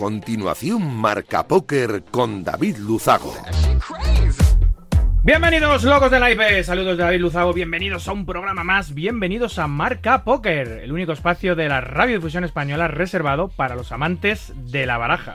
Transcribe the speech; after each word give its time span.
Continuación, 0.00 0.96
Marca 0.96 1.46
Póker 1.46 2.04
con 2.10 2.42
David 2.42 2.78
Luzago. 2.78 3.34
Bienvenidos, 5.22 5.84
locos 5.84 6.10
del 6.10 6.22
IP. 6.32 6.64
Saludos 6.64 6.96
de 6.96 7.04
David 7.04 7.20
Luzago. 7.20 7.52
Bienvenidos 7.52 8.08
a 8.08 8.12
un 8.12 8.24
programa 8.24 8.64
más. 8.64 8.94
Bienvenidos 8.94 9.58
a 9.58 9.66
Marca 9.66 10.24
Póker, 10.24 10.68
el 10.82 10.90
único 10.90 11.12
espacio 11.12 11.54
de 11.54 11.68
la 11.68 11.82
radiodifusión 11.82 12.44
española 12.44 12.88
reservado 12.88 13.48
para 13.48 13.74
los 13.74 13.92
amantes 13.92 14.54
de 14.72 14.86
la 14.86 14.96
baraja. 14.96 15.34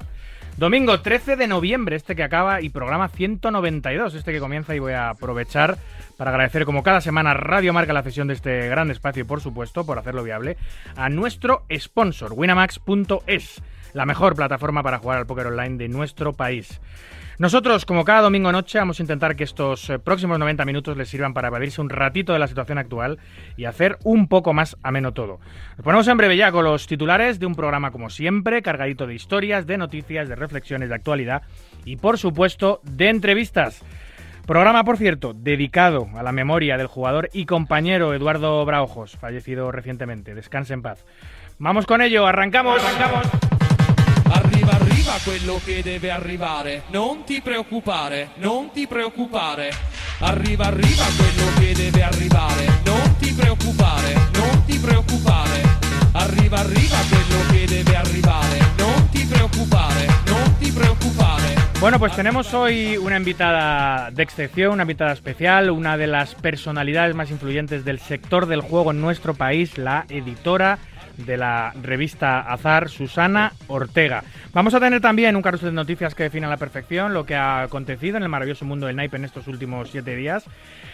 Domingo 0.57 0.99
13 0.99 1.35
de 1.35 1.45
noviembre, 1.45 1.95
este 1.95 2.15
que 2.15 2.23
acaba, 2.23 2.61
y 2.61 2.69
programa 2.69 3.09
192, 3.09 4.15
este 4.15 4.31
que 4.33 4.39
comienza, 4.39 4.73
y 4.73 4.79
voy 4.79 4.93
a 4.93 5.09
aprovechar 5.09 5.77
para 6.17 6.31
agradecer 6.31 6.65
como 6.65 6.81
cada 6.81 7.01
semana 7.01 7.35
Radio 7.35 7.71
Marca 7.71 7.93
la 7.93 8.01
cesión 8.01 8.27
de 8.27 8.33
este 8.33 8.67
gran 8.67 8.89
espacio 8.89 9.27
por 9.27 9.41
supuesto 9.41 9.85
por 9.85 9.99
hacerlo 9.99 10.23
viable 10.23 10.57
a 10.95 11.09
nuestro 11.09 11.65
sponsor, 11.71 12.33
winamax.es 12.33 13.61
la 13.95 14.05
mejor 14.05 14.35
plataforma 14.35 14.83
para 14.83 14.99
jugar 14.99 15.17
al 15.17 15.25
póker 15.25 15.47
online 15.47 15.77
de 15.77 15.87
nuestro 15.87 16.33
país. 16.33 16.81
Nosotros, 17.37 17.85
como 17.85 18.05
cada 18.05 18.21
domingo 18.21 18.51
noche, 18.51 18.77
vamos 18.77 18.99
a 18.99 19.03
intentar 19.03 19.35
que 19.35 19.43
estos 19.43 19.89
eh, 19.89 19.99
próximos 19.99 20.37
90 20.37 20.63
minutos 20.63 20.95
les 20.95 21.09
sirvan 21.09 21.33
para 21.33 21.47
evadirse 21.47 21.81
un 21.81 21.89
ratito 21.89 22.31
de 22.31 22.39
la 22.39 22.47
situación 22.47 22.77
actual 22.77 23.19
y 23.57 23.65
hacer 23.65 23.97
un 24.03 24.27
poco 24.27 24.53
más 24.53 24.77
ameno 24.83 25.13
todo. 25.13 25.39
Nos 25.77 25.83
ponemos 25.83 26.07
en 26.07 26.17
breve 26.17 26.37
ya 26.37 26.51
con 26.51 26.63
los 26.63 26.87
titulares 26.87 27.39
de 27.39 27.45
un 27.45 27.55
programa 27.55 27.91
como 27.91 28.09
siempre, 28.09 28.61
cargadito 28.61 29.07
de 29.07 29.15
historias, 29.15 29.65
de 29.65 29.77
noticias, 29.77 30.29
de 30.29 30.35
reflexiones 30.35 30.89
de 30.89 30.95
actualidad 30.95 31.43
y, 31.83 31.97
por 31.97 32.17
supuesto, 32.17 32.81
de 32.83 33.09
entrevistas. 33.09 33.81
Programa, 34.45 34.83
por 34.83 34.97
cierto, 34.97 35.33
dedicado 35.33 36.07
a 36.15 36.23
la 36.23 36.31
memoria 36.31 36.77
del 36.77 36.87
jugador 36.87 37.29
y 37.33 37.45
compañero 37.45 38.13
Eduardo 38.13 38.63
Braujos, 38.65 39.17
fallecido 39.17 39.71
recientemente. 39.71 40.35
Descanse 40.35 40.73
en 40.73 40.81
paz. 40.81 41.05
Vamos 41.57 41.85
con 41.85 42.01
ello, 42.01 42.27
arrancamos. 42.27 42.81
Arriva, 45.05 45.19
quello 45.23 45.59
che 45.61 45.83
deve 45.83 46.11
arrivare. 46.11 46.83
Non. 46.91 47.45
Bueno, 61.85 61.99
pues 61.99 62.15
tenemos 62.15 62.51
hoy 62.55 62.97
una 62.97 63.15
invitada 63.15 64.09
de 64.09 64.23
excepción, 64.23 64.71
una 64.73 64.83
invitada 64.83 65.13
especial, 65.13 65.69
una 65.69 65.97
de 65.97 66.07
las 66.07 66.33
personalidades 66.33 67.13
más 67.13 67.29
influyentes 67.29 67.85
del 67.85 67.99
sector 67.99 68.47
del 68.47 68.61
juego 68.61 68.89
en 68.89 69.01
nuestro 69.01 69.35
país, 69.35 69.77
la 69.77 70.05
editora 70.09 70.79
de 71.17 71.37
la 71.37 71.73
revista 71.81 72.41
Azar, 72.41 72.89
Susana 72.89 73.53
Ortega. 73.67 74.23
Vamos 74.53 74.73
a 74.73 74.79
tener 74.79 75.01
también 75.01 75.35
un 75.35 75.41
carrusel 75.41 75.69
de 75.69 75.75
noticias 75.75 76.15
que 76.15 76.23
define 76.23 76.45
a 76.45 76.49
la 76.49 76.57
perfección 76.57 77.13
lo 77.13 77.25
que 77.25 77.35
ha 77.35 77.63
acontecido 77.63 78.17
en 78.17 78.23
el 78.23 78.29
maravilloso 78.29 78.65
mundo 78.65 78.87
del 78.87 78.95
naipe 78.95 79.17
en 79.17 79.25
estos 79.25 79.47
últimos 79.47 79.89
siete 79.89 80.15
días. 80.15 80.45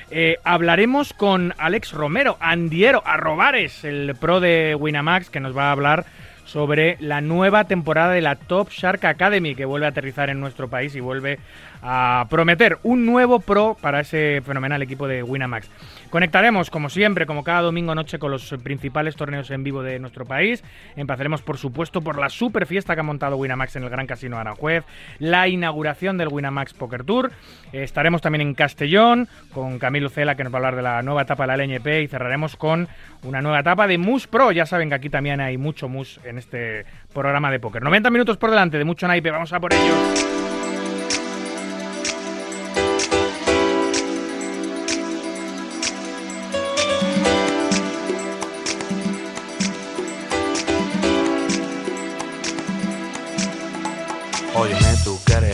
Eh, 0.09 0.37
hablaremos 0.43 1.13
con 1.13 1.53
Alex 1.57 1.93
Romero, 1.93 2.37
Andiero 2.39 3.01
Arrobares, 3.05 3.83
el 3.83 4.15
pro 4.19 4.39
de 4.39 4.75
Winamax, 4.75 5.29
que 5.29 5.39
nos 5.39 5.55
va 5.55 5.69
a 5.69 5.71
hablar 5.71 6.05
sobre 6.45 6.97
la 6.99 7.21
nueva 7.21 7.63
temporada 7.65 8.11
de 8.11 8.21
la 8.21 8.35
Top 8.35 8.69
Shark 8.69 9.05
Academy 9.05 9.55
que 9.55 9.63
vuelve 9.63 9.85
a 9.85 9.89
aterrizar 9.89 10.29
en 10.29 10.39
nuestro 10.39 10.69
país 10.69 10.95
y 10.95 10.99
vuelve 10.99 11.39
a 11.81 12.27
prometer 12.29 12.79
un 12.83 13.05
nuevo 13.05 13.39
pro 13.39 13.77
para 13.79 14.01
ese 14.01 14.41
fenomenal 14.45 14.81
equipo 14.81 15.07
de 15.07 15.23
Winamax. 15.23 15.69
Conectaremos, 16.09 16.69
como 16.69 16.89
siempre, 16.89 17.25
como 17.25 17.43
cada 17.43 17.61
domingo 17.61 17.95
noche, 17.95 18.19
con 18.19 18.31
los 18.31 18.53
principales 18.63 19.15
torneos 19.15 19.49
en 19.49 19.63
vivo 19.63 19.81
de 19.81 19.97
nuestro 19.99 20.25
país. 20.25 20.63
Empezaremos, 20.95 21.41
por 21.41 21.57
supuesto, 21.57 22.01
por 22.01 22.19
la 22.19 22.29
super 22.29 22.65
fiesta 22.65 22.93
que 22.95 22.99
ha 22.99 23.03
montado 23.03 23.37
Winamax 23.37 23.77
en 23.77 23.83
el 23.83 23.89
Gran 23.89 24.07
Casino 24.07 24.37
Aranjuez, 24.37 24.83
la 25.19 25.47
inauguración 25.47 26.17
del 26.17 26.27
Winamax 26.27 26.73
Poker 26.73 27.03
Tour. 27.03 27.31
Estaremos 27.71 28.21
también 28.21 28.41
en 28.41 28.53
Castellón 28.53 29.27
con 29.53 29.79
Camilo 29.79 30.09
Cela, 30.09 30.35
que 30.35 30.43
nos 30.43 30.53
va 30.53 30.57
a 30.57 30.59
hablar 30.59 30.75
de 30.75 30.81
la 30.81 31.01
nueva 31.01 31.21
etapa 31.21 31.43
de 31.43 31.47
la 31.47 31.63
LNP, 31.63 32.03
y 32.03 32.07
cerraremos 32.07 32.55
con 32.57 32.87
una 33.23 33.41
nueva 33.41 33.59
etapa 33.59 33.87
de 33.87 33.97
Mus 33.97 34.27
Pro. 34.27 34.51
Ya 34.51 34.65
saben 34.65 34.89
que 34.89 34.95
aquí 34.95 35.09
también 35.09 35.39
hay 35.39 35.57
mucho 35.57 35.87
Mus 35.87 36.19
en 36.25 36.37
este 36.37 36.85
programa 37.13 37.51
de 37.51 37.59
póker. 37.59 37.81
90 37.81 38.09
minutos 38.09 38.37
por 38.37 38.49
delante 38.49 38.77
de 38.77 38.83
mucho 38.83 39.07
naipe, 39.07 39.31
vamos 39.31 39.53
a 39.53 39.59
por 39.59 39.73
ello. 39.73 40.40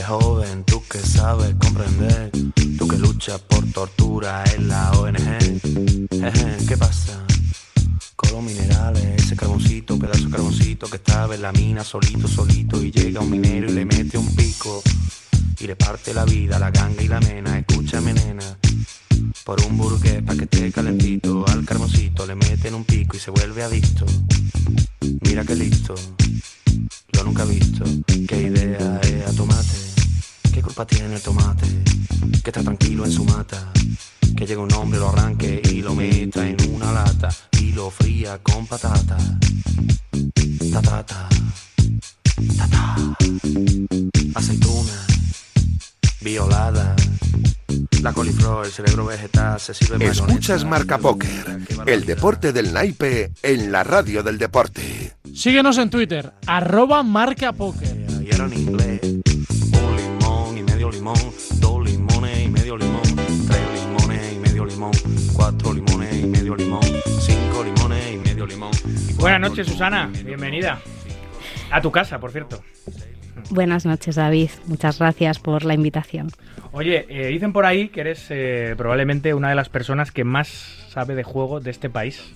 Joven, 0.08 0.64
tú 0.64 0.82
que 0.90 1.00
sabes 1.00 1.54
comprender, 1.60 2.32
tú 2.78 2.88
que 2.88 2.98
luchas 2.98 3.40
por 3.42 3.66
tortura 3.72 4.44
en 4.56 4.70
la 4.70 4.92
ONG. 4.92 6.68
¿Qué 6.68 6.78
pasa? 6.78 7.26
Con 8.16 8.32
los 8.32 8.44
minerales, 8.44 9.24
ese 9.24 9.36
carboncito, 9.36 10.00
pedazo 10.00 10.26
de 10.26 10.32
carboncito 10.32 10.88
que 10.88 10.98
estaba 10.98 11.36
en 11.36 11.42
la 11.42 11.52
mina 11.52 11.84
solito, 11.84 12.28
solito 12.28 12.82
y 12.82 12.92
llega 12.92 13.20
un 13.20 13.30
minero 13.30 13.70
y 13.70 13.74
le 13.74 13.86
mete 13.86 14.18
un 14.18 14.34
pico 14.36 14.82
y 15.60 15.68
le 15.68 15.76
parte 15.76 16.14
la 16.14 16.24
vida, 16.24 16.58
la 16.58 16.72
ganga 16.72 17.04
y 17.04 17.08
la 17.08 17.20
mena. 17.20 17.60
Escúchame, 17.60 18.14
nena. 18.14 18.58
Por 19.44 19.62
un 19.66 19.78
burgués 19.78 20.24
pa' 20.24 20.36
que 20.36 20.44
esté 20.44 20.72
calentito, 20.72 21.46
al 21.48 21.66
carboncito 21.66 22.26
le 22.26 22.36
meten 22.36 22.74
un 22.76 22.86
pico 22.86 23.18
y 23.18 23.20
se 23.20 23.32
vuelve 23.32 23.64
adicto. 23.64 24.06
Mira 25.22 25.44
que 25.44 25.56
listo, 25.56 25.96
lo 27.14 27.24
nunca 27.24 27.44
he 27.44 27.48
visto. 27.48 27.84
Qué 28.28 28.42
idea 28.42 28.87
culpa 30.78 30.86
tiene 30.86 31.16
el 31.16 31.22
tomate? 31.22 31.66
Que 32.44 32.52
está 32.52 32.62
tranquilo 32.62 33.04
en 33.04 33.12
su 33.12 33.24
mata. 33.24 33.72
Que 34.36 34.46
llega 34.46 34.62
un 34.62 34.72
hombre, 34.74 35.00
lo 35.00 35.10
arranque 35.10 35.60
y 35.72 35.82
lo 35.82 35.96
meta 35.96 36.48
en 36.48 36.58
una 36.72 36.92
lata. 36.92 37.30
Y 37.60 37.72
lo 37.72 37.90
fría 37.90 38.38
con 38.44 38.68
patata. 38.68 39.18
Tatata. 40.72 41.30
Tata. 42.58 42.96
Aceituna. 44.36 45.06
Violada. 46.22 46.96
La 48.04 48.14
coliflor, 48.14 48.68
el 48.68 48.72
cerebro 48.72 49.06
vegetal 49.08 49.60
se 49.60 49.74
sirve 49.74 50.06
Escuchas 50.06 50.64
Marca 50.64 51.00
Póker, 51.00 51.60
el 51.88 52.06
deporte 52.06 52.54
del 52.54 52.72
naipe 52.72 53.32
en 53.42 53.72
la 53.72 53.84
radio 53.84 54.22
del 54.22 54.38
deporte. 54.38 55.14
Síguenos 55.34 55.80
en 55.80 55.90
Twitter, 55.90 56.34
arroba 56.46 57.02
Marca 57.02 57.52
Póker. 57.54 58.06
Y 58.24 58.34
era 58.34 58.46
en 58.46 58.54
inglés 58.54 59.17
Buenas 69.20 69.42
noches, 69.42 69.68
Susana, 69.68 70.12
bienvenida. 70.24 70.80
A 71.72 71.82
tu 71.82 71.92
casa, 71.92 72.20
por 72.20 72.32
cierto. 72.32 72.64
Buenas 73.50 73.86
noches, 73.86 74.16
David. 74.16 74.50
Muchas 74.68 75.00
gracias 75.00 75.40
por 75.40 75.66
la 75.66 75.74
invitación. 75.74 76.30
Oye, 76.72 77.06
eh, 77.10 77.28
dicen 77.28 77.52
por 77.54 77.66
ahí 77.66 77.90
que 77.90 78.02
eres 78.02 78.28
eh, 78.30 78.76
probablemente 78.78 79.34
una 79.34 79.50
de 79.50 79.56
las 79.56 79.70
personas 79.70 80.12
que 80.12 80.24
más 80.24 80.48
sabe 80.90 81.16
de 81.16 81.24
juego 81.24 81.60
de 81.60 81.72
este 81.72 81.90
país. 81.90 82.34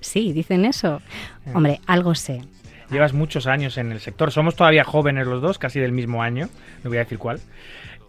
Sí, 0.00 0.32
dicen 0.32 0.64
eso. 0.64 1.02
Eh. 1.46 1.52
Hombre, 1.54 1.80
algo 1.86 2.14
sé. 2.14 2.42
Llevas 2.90 3.12
muchos 3.12 3.46
años 3.46 3.76
en 3.76 3.92
el 3.92 4.00
sector. 4.00 4.32
Somos 4.32 4.56
todavía 4.56 4.84
jóvenes 4.84 5.26
los 5.26 5.42
dos, 5.42 5.58
casi 5.58 5.78
del 5.78 5.92
mismo 5.92 6.22
año. 6.22 6.48
No 6.82 6.90
voy 6.90 6.96
a 6.98 7.00
decir 7.00 7.18
cuál. 7.18 7.40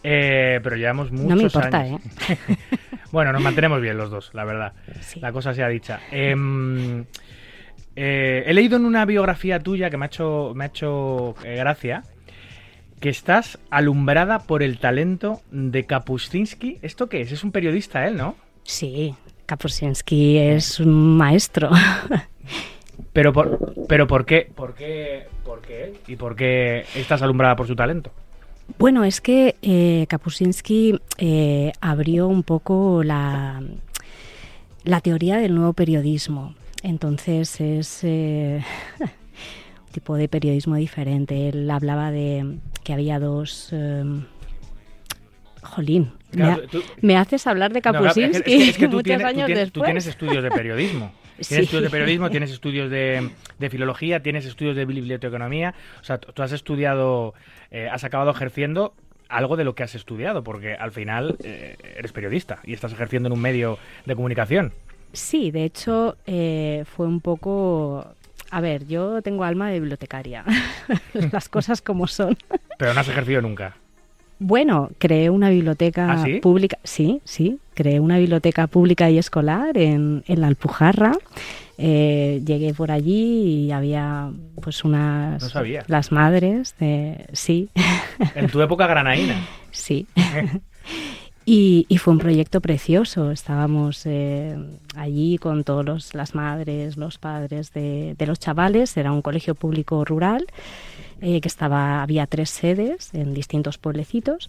Eh, 0.04 0.62
pero 0.64 0.78
llevamos 0.78 1.12
muchos 1.12 1.30
no 1.30 1.36
me 1.36 1.44
importa, 1.44 1.86
¿eh? 1.86 1.98
bueno, 3.12 3.34
nos 3.34 3.42
mantenemos 3.42 3.82
bien 3.82 3.98
los 3.98 4.10
dos, 4.10 4.32
la 4.34 4.46
verdad. 4.46 4.74
La 5.20 5.34
cosa 5.34 5.54
sea 5.54 5.68
dicha. 5.68 6.00
Em, 6.10 7.04
eh, 8.02 8.46
he 8.48 8.54
leído 8.54 8.78
en 8.78 8.86
una 8.86 9.04
biografía 9.04 9.60
tuya 9.60 9.90
que 9.90 9.98
me 9.98 10.06
ha 10.06 10.08
hecho, 10.08 10.54
me 10.56 10.64
ha 10.64 10.68
hecho 10.68 11.36
eh, 11.44 11.58
gracia 11.58 12.06
que 13.02 13.10
estás 13.10 13.60
alumbrada 13.70 14.40
por 14.40 14.64
el 14.64 14.80
talento 14.80 15.42
de 15.52 15.86
Kapuscinski. 15.86 16.78
¿Esto 16.82 17.10
qué 17.10 17.20
es? 17.20 17.34
Es 17.34 17.44
un 17.44 17.52
periodista 17.52 18.08
él, 18.08 18.16
¿no? 18.16 18.38
Sí, 18.64 19.14
Kapuscinski 19.46 20.38
es 20.38 20.80
un 20.80 21.18
maestro. 21.18 21.72
pero 23.14 23.34
por, 23.34 23.74
pero 23.90 24.08
¿por 24.08 24.26
qué? 24.26 24.50
¿Por 24.56 24.76
qué? 24.76 25.28
¿Por 25.44 25.60
qué? 25.60 25.96
¿Y 26.08 26.16
por 26.16 26.38
qué 26.38 26.86
estás 26.96 27.22
alumbrada 27.22 27.58
por 27.58 27.68
su 27.68 27.76
talento? 27.76 28.14
Bueno, 28.78 29.04
es 29.04 29.20
que 29.20 29.58
eh, 29.62 30.06
Kapuscinski 30.08 31.02
eh, 31.18 31.74
abrió 31.82 32.30
un 32.30 32.44
poco 32.44 33.04
la, 33.04 33.62
la 34.86 35.02
teoría 35.02 35.36
del 35.36 35.54
nuevo 35.54 35.74
periodismo. 35.74 36.56
Entonces 36.84 37.60
es 37.60 38.04
eh, 38.04 38.64
un 39.00 39.92
tipo 39.92 40.16
de 40.16 40.28
periodismo 40.28 40.76
diferente. 40.76 41.50
Él 41.50 41.70
hablaba 41.70 42.12
de 42.12 42.58
que 42.84 42.94
había 42.94 43.20
dos... 43.20 43.70
Em, 43.72 44.26
jolín, 45.62 46.12
me, 47.02 47.18
haces 47.18 47.46
hablar 47.48 47.74
de 47.74 47.82
Kapuscinski 47.82 48.88
muchos 48.88 49.24
años 49.24 49.48
después. 49.48 49.72
Tú 49.72 49.82
tienes 49.82 50.08
estudios 50.08 50.44
de 50.44 50.52
periodismo. 50.52 51.12
Tienes 51.40 51.48
Sí. 51.48 51.56
estudios 51.56 51.84
de 51.84 51.90
periodismo, 51.90 52.30
tienes 52.30 52.52
estudios 52.52 52.90
de, 52.92 53.30
de 53.60 53.70
filología, 53.70 54.22
tienes 54.22 54.46
estudios 54.46 54.76
de 54.76 54.84
biblioteconomía. 54.84 55.74
O 56.02 56.04
sea, 56.04 56.18
tú 56.18 56.34
tú 56.34 56.44
has 56.44 56.52
estudiado, 56.52 57.34
eh, 57.72 57.88
has 57.90 58.04
acabado 58.04 58.30
ejerciendo 58.30 58.94
algo 59.30 59.56
de 59.56 59.64
lo 59.64 59.74
que 59.74 59.84
has 59.84 59.96
estudiado, 59.96 60.44
porque 60.44 60.74
al 60.74 60.92
final 60.92 61.38
eh, 61.42 61.78
eres 61.98 62.12
periodista 62.12 62.60
y 62.66 62.74
estás 62.74 62.92
ejerciendo 62.92 63.28
en 63.28 63.34
un 63.34 63.42
medio 63.42 63.80
de 64.06 64.16
comunicación. 64.16 64.74
Sí, 65.14 65.52
de 65.52 65.66
hecho 65.66 66.18
eh, 66.26 66.84
fue 66.96 67.08
un 67.08 67.22
poco... 67.22 68.06
A 68.52 68.62
ver, 68.62 68.88
yo 68.88 69.22
tengo 69.22 69.44
alma 69.44 69.70
de 69.70 69.80
bibliotecaria, 69.80 70.44
las 71.32 71.50
cosas 71.50 71.82
como 71.82 72.08
son. 72.08 72.36
Pero 72.80 72.94
no 72.94 73.00
has 73.00 73.08
ejercido 73.08 73.42
nunca. 73.42 73.76
Bueno, 74.40 74.90
creé 74.98 75.30
una 75.30 75.50
biblioteca 75.50 76.14
¿Ah, 76.14 76.24
sí? 76.24 76.40
pública, 76.40 76.80
sí, 76.84 77.22
sí, 77.26 77.60
creé 77.74 78.00
una 78.00 78.18
biblioteca 78.18 78.68
pública 78.68 79.10
y 79.10 79.18
escolar 79.18 79.78
en, 79.78 80.24
en 80.28 80.42
la 80.42 80.48
Alpujarra. 80.48 81.12
Eh, 81.78 82.42
llegué 82.46 82.74
por 82.74 82.92
allí 82.92 83.66
y 83.66 83.72
había 83.72 84.32
pues 84.62 84.84
unas... 84.84 85.42
No 85.44 85.50
sabía. 85.50 85.84
Las 85.88 86.12
madres 86.12 86.76
de... 86.80 87.28
Sí, 87.34 87.70
En 88.36 88.48
tu 88.48 88.62
época 88.62 88.88
granaína. 88.88 89.46
sí. 89.72 90.08
Y, 91.52 91.88
y 91.90 91.98
fue 91.98 92.14
un 92.14 92.20
proyecto 92.20 92.62
precioso. 92.62 93.32
Estábamos 93.32 94.06
eh, 94.06 94.56
allí 94.96 95.40
con 95.40 95.64
todas 95.64 96.14
las 96.14 96.36
madres, 96.36 96.96
los 96.96 97.18
padres 97.18 97.74
de, 97.74 98.16
los 98.20 98.38
chavales. 98.38 98.96
Era 98.98 99.12
un 99.12 99.24
colegio 99.24 99.56
público 99.56 100.06
rural 100.06 100.46
eh, 101.22 101.42
que 101.42 101.48
estaba, 101.48 102.04
había 102.04 102.28
tres 102.28 102.52
sedes 102.52 103.16
en 103.16 103.34
distintos 103.34 103.80
pueblecitos 103.80 104.48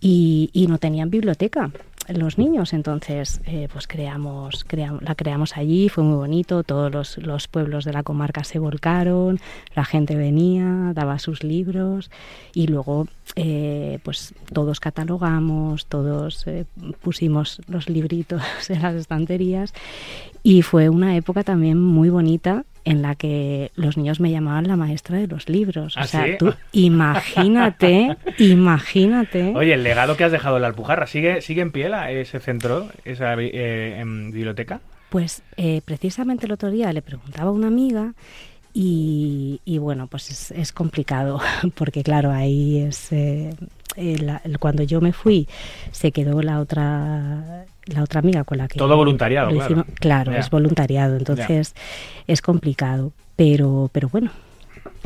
y 0.00 0.66
no 0.68 0.76
tenían 0.76 1.08
biblioteca 1.08 1.70
los 2.08 2.38
niños. 2.38 2.72
Entonces, 2.72 3.40
eh, 3.46 3.68
pues 3.72 3.86
creamos, 3.86 4.64
cream- 4.66 5.00
la 5.00 5.14
creamos 5.14 5.56
allí, 5.56 5.88
fue 5.88 6.04
muy 6.04 6.16
bonito. 6.16 6.62
Todos 6.62 6.92
los, 6.92 7.18
los 7.18 7.48
pueblos 7.48 7.84
de 7.84 7.92
la 7.92 8.02
comarca 8.02 8.44
se 8.44 8.58
volcaron, 8.58 9.38
la 9.74 9.84
gente 9.84 10.16
venía, 10.16 10.92
daba 10.94 11.18
sus 11.18 11.42
libros 11.44 12.10
y 12.54 12.66
luego, 12.66 13.06
eh, 13.36 13.98
pues 14.02 14.34
todos 14.52 14.80
catalogamos, 14.80 15.86
todos 15.86 16.46
eh, 16.46 16.64
pusimos 17.02 17.60
los 17.68 17.88
libritos 17.88 18.42
en 18.70 18.82
las 18.82 18.94
estanterías 18.94 19.72
y 20.42 20.62
fue 20.62 20.88
una 20.88 21.16
época 21.16 21.42
también 21.42 21.80
muy 21.80 22.10
bonita 22.10 22.64
en 22.84 23.00
la 23.02 23.14
que 23.14 23.70
los 23.76 23.96
niños 23.96 24.20
me 24.20 24.30
llamaban 24.30 24.68
la 24.68 24.76
maestra 24.76 25.16
de 25.18 25.26
los 25.26 25.48
libros. 25.48 25.94
¿Ah, 25.96 26.04
o 26.04 26.06
sea, 26.06 26.26
sí? 26.26 26.32
tú 26.38 26.52
imagínate, 26.72 28.16
imagínate. 28.38 29.52
Oye, 29.54 29.74
el 29.74 29.82
legado 29.82 30.16
que 30.16 30.24
has 30.24 30.32
dejado 30.32 30.56
en 30.56 30.62
la 30.62 30.68
Alpujarra, 30.68 31.06
¿sigue, 31.06 31.40
sigue 31.40 31.62
en 31.62 31.72
pie 31.72 31.88
la- 31.88 32.10
ese 32.10 32.40
centro, 32.40 32.88
esa 33.04 33.34
eh, 33.34 33.98
em, 34.00 34.30
biblioteca? 34.30 34.80
Pues 35.10 35.42
eh, 35.56 35.80
precisamente 35.84 36.46
el 36.46 36.52
otro 36.52 36.70
día 36.70 36.92
le 36.92 37.02
preguntaba 37.02 37.50
a 37.50 37.52
una 37.52 37.68
amiga 37.68 38.12
y, 38.72 39.60
y 39.64 39.78
bueno, 39.78 40.08
pues 40.08 40.30
es, 40.30 40.50
es 40.50 40.72
complicado 40.72 41.40
porque 41.74 42.02
claro, 42.02 42.32
ahí 42.32 42.78
es... 42.78 43.12
eh, 43.12 43.50
el- 43.96 44.58
cuando 44.58 44.82
yo 44.82 45.00
me 45.00 45.12
fui 45.12 45.46
se 45.92 46.10
quedó 46.10 46.42
la 46.42 46.58
otra 46.58 47.64
la 47.86 48.02
otra 48.02 48.20
amiga 48.20 48.44
con 48.44 48.58
la 48.58 48.68
que 48.68 48.78
Todo 48.78 48.96
voluntariado, 48.96 49.50
claro. 49.50 49.64
hicimos. 49.64 49.86
claro 50.00 50.32
es 50.32 50.50
voluntariado 50.50 51.16
entonces 51.16 51.74
es 52.26 52.40
complicado 52.42 53.12
pero 53.36 53.90
pero 53.92 54.08
bueno 54.08 54.30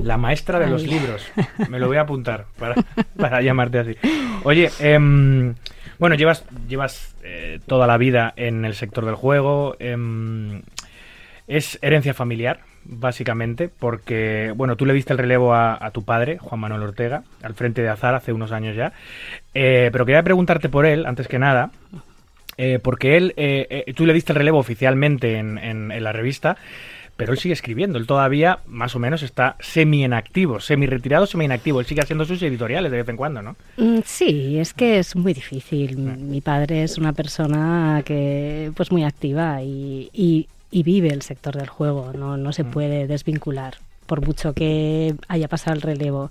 La 0.03 0.17
maestra 0.17 0.59
de 0.61 0.69
los 0.69 0.83
libros. 0.85 1.27
Me 1.69 1.79
lo 1.81 1.89
voy 1.89 1.97
a 1.97 2.03
apuntar 2.03 2.47
para, 2.59 2.75
para 3.17 3.43
llamarte 3.43 3.79
así. 3.81 3.97
Oye, 4.45 4.71
em, 4.79 5.55
bueno, 5.99 6.15
llevas, 6.15 6.45
llevas 6.69 7.17
eh, 7.25 7.59
toda 7.67 7.87
la 7.89 7.97
vida 7.99 8.33
en 8.37 8.65
el 8.65 8.75
sector 8.75 9.05
del 9.05 9.17
juego. 9.17 9.75
em, 9.81 10.63
es 11.49 11.79
herencia 11.83 12.13
familiar, 12.15 12.61
básicamente, 12.85 13.69
porque, 13.69 14.53
bueno, 14.55 14.77
tú 14.77 14.85
le 14.87 14.93
diste 14.95 15.13
el 15.15 15.19
relevo 15.19 15.55
a, 15.55 15.79
a 15.85 15.91
tu 15.91 16.05
padre, 16.05 16.39
Juan 16.39 16.61
Manuel 16.61 16.83
Ortega, 16.83 17.23
al 17.43 17.55
frente 17.55 17.83
de 17.83 17.89
Azar 17.89 18.15
hace 18.15 18.33
unos 18.33 18.53
años 18.53 18.77
ya. 18.77 18.93
Eh, 19.55 19.89
pero 19.91 20.05
quería 20.07 20.23
preguntarte 20.23 20.69
por 20.69 20.87
él, 20.87 21.07
antes 21.07 21.27
que 21.27 21.39
nada, 21.39 21.71
eh, 22.59 22.79
porque 22.83 23.17
él, 23.17 23.33
eh, 23.37 23.85
eh, 23.87 23.93
tú 23.95 24.05
le 24.05 24.13
diste 24.13 24.33
el 24.33 24.37
relevo 24.39 24.59
oficialmente 24.59 25.39
en, 25.39 25.57
en- 25.59 25.91
en 25.93 26.05
la 26.05 26.13
revista, 26.13 26.57
pero 27.17 27.33
él 27.33 27.39
sigue 27.39 27.53
escribiendo. 27.55 27.99
Él 27.99 28.07
todavía, 28.07 28.59
más 28.67 28.95
o 28.95 28.99
menos, 29.01 29.23
está 29.25 29.57
semi-inactivo, 29.59 30.61
semi-retirado, 30.61 31.27
semi-inactivo. 31.27 31.81
Él 31.81 31.87
sigue 31.87 32.01
haciendo 32.01 32.25
sus 32.25 32.41
editoriales 32.43 32.93
de 32.93 32.99
vez 32.99 33.09
en 33.09 33.17
cuando, 33.17 33.43
¿no? 33.43 33.57
Mm, 33.77 33.99
Sí, 34.05 34.59
es 34.59 34.73
que 34.75 34.99
es 35.01 35.17
muy 35.17 35.35
difícil. 35.35 35.97
Mi 35.99 36.41
padre 36.41 36.85
es 36.85 36.97
una 36.99 37.13
persona 37.13 38.03
que 38.05 38.71
pues 38.77 38.93
muy 38.93 39.03
activa 39.05 39.63
y, 39.63 40.11
y- 40.13 40.47
y 40.71 40.83
vive 40.83 41.09
el 41.09 41.23
sector 41.23 41.57
del 41.57 41.69
juego, 41.69 42.13
no, 42.13 42.37
no 42.37 42.53
se 42.53 42.63
puede 42.65 43.07
desvincular 43.07 43.75
por 44.07 44.25
mucho 44.25 44.53
que 44.53 45.15
haya 45.27 45.49
pasado 45.49 45.75
el 45.77 45.83
relevo. 45.83 46.31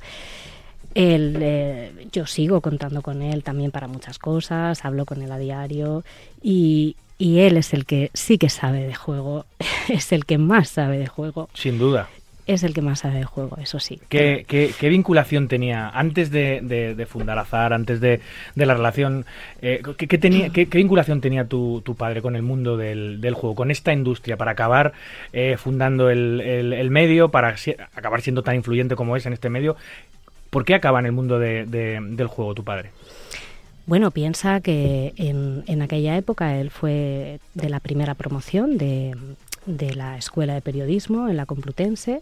Él, 0.98 1.38
eh, 1.42 1.92
yo 2.12 2.26
sigo 2.26 2.62
contando 2.62 3.02
con 3.04 3.22
él 3.22 3.44
también 3.44 3.70
para 3.72 3.88
muchas 3.88 4.18
cosas, 4.18 4.84
hablo 4.84 5.06
con 5.06 5.22
él 5.22 5.32
a 5.32 5.38
diario 5.38 6.04
y, 6.42 6.96
y 7.20 7.40
él 7.42 7.58
es 7.58 7.74
el 7.74 7.86
que 7.86 8.10
sí 8.16 8.38
que 8.40 8.50
sabe 8.50 8.88
de 8.88 8.96
juego, 8.96 9.46
es 9.90 10.12
el 10.12 10.26
que 10.26 10.38
más 10.40 10.70
sabe 10.70 10.98
de 10.98 11.06
juego, 11.08 11.50
Sin 11.54 11.78
duda. 11.78 12.10
es 12.48 12.64
el 12.64 12.74
que 12.74 12.82
más 12.82 13.02
sabe 13.02 13.20
de 13.20 13.26
juego, 13.26 13.58
eso 13.62 13.80
sí. 13.80 14.00
¿Qué, 14.10 14.46
qué- 14.48 14.72
qué 14.80 14.90
vinculación 14.90 15.48
tenía 15.48 15.88
antes 15.90 16.32
de, 16.32 16.62
de- 16.64 16.96
de 16.96 17.06
fundar 17.06 17.38
Azar, 17.38 17.74
antes 17.74 18.00
de, 18.02 18.22
de 18.56 18.66
la 18.66 18.74
relación? 18.74 19.26
eh, 19.62 19.84
¿qué, 19.98 20.08
qué 20.08 20.18
tenía, 20.18 20.50
qué, 20.50 20.66
vinculación 20.66 21.22
tenía 21.22 21.46
tu, 21.46 21.82
tu 21.86 21.94
padre 21.94 22.24
con 22.24 22.36
el 22.36 22.42
mundo 22.42 22.76
del, 22.76 23.22
del 23.22 23.36
juego, 23.36 23.54
con 23.54 23.70
esta 23.70 23.94
industria, 23.94 24.36
para 24.36 24.51
acabar 24.51 24.94
eh, 25.32 25.58
fundando 25.60 26.10
el, 26.10 26.42
el- 26.42 26.74
el 26.74 26.89
medio, 26.89 27.30
para 27.30 27.56
si- 27.58 27.75
acabar 27.94 28.22
siendo 28.22 28.42
tan 28.42 28.56
influyente 28.56 28.96
como 28.96 29.16
es 29.16 29.27
en 29.27 29.34
este 29.34 29.50
medio? 29.51 29.75
¿Por 30.50 30.66
qué 30.66 30.75
acaba 30.75 31.00
en 31.00 31.06
el 31.06 31.12
mundo 31.12 31.39
de- 31.39 31.66
de- 31.66 32.00
del 32.01 32.27
juego 32.27 32.54
tu 32.56 32.63
padre? 32.63 32.92
Bueno, 33.86 34.12
piensa 34.12 34.60
que 34.62 35.13
en, 35.16 35.63
en 35.68 35.82
aquella 35.82 36.18
época 36.18 36.58
él 36.60 36.70
fue 36.72 37.39
de 37.54 37.70
la 37.70 37.80
primera 37.80 38.16
promoción 38.16 38.77
de, 38.77 39.16
de 39.66 39.94
la 39.96 40.18
Escuela 40.18 40.54
de 40.54 40.62
Periodismo 40.62 41.30
en 41.30 41.38
la 41.38 41.46
Complutense. 41.46 42.22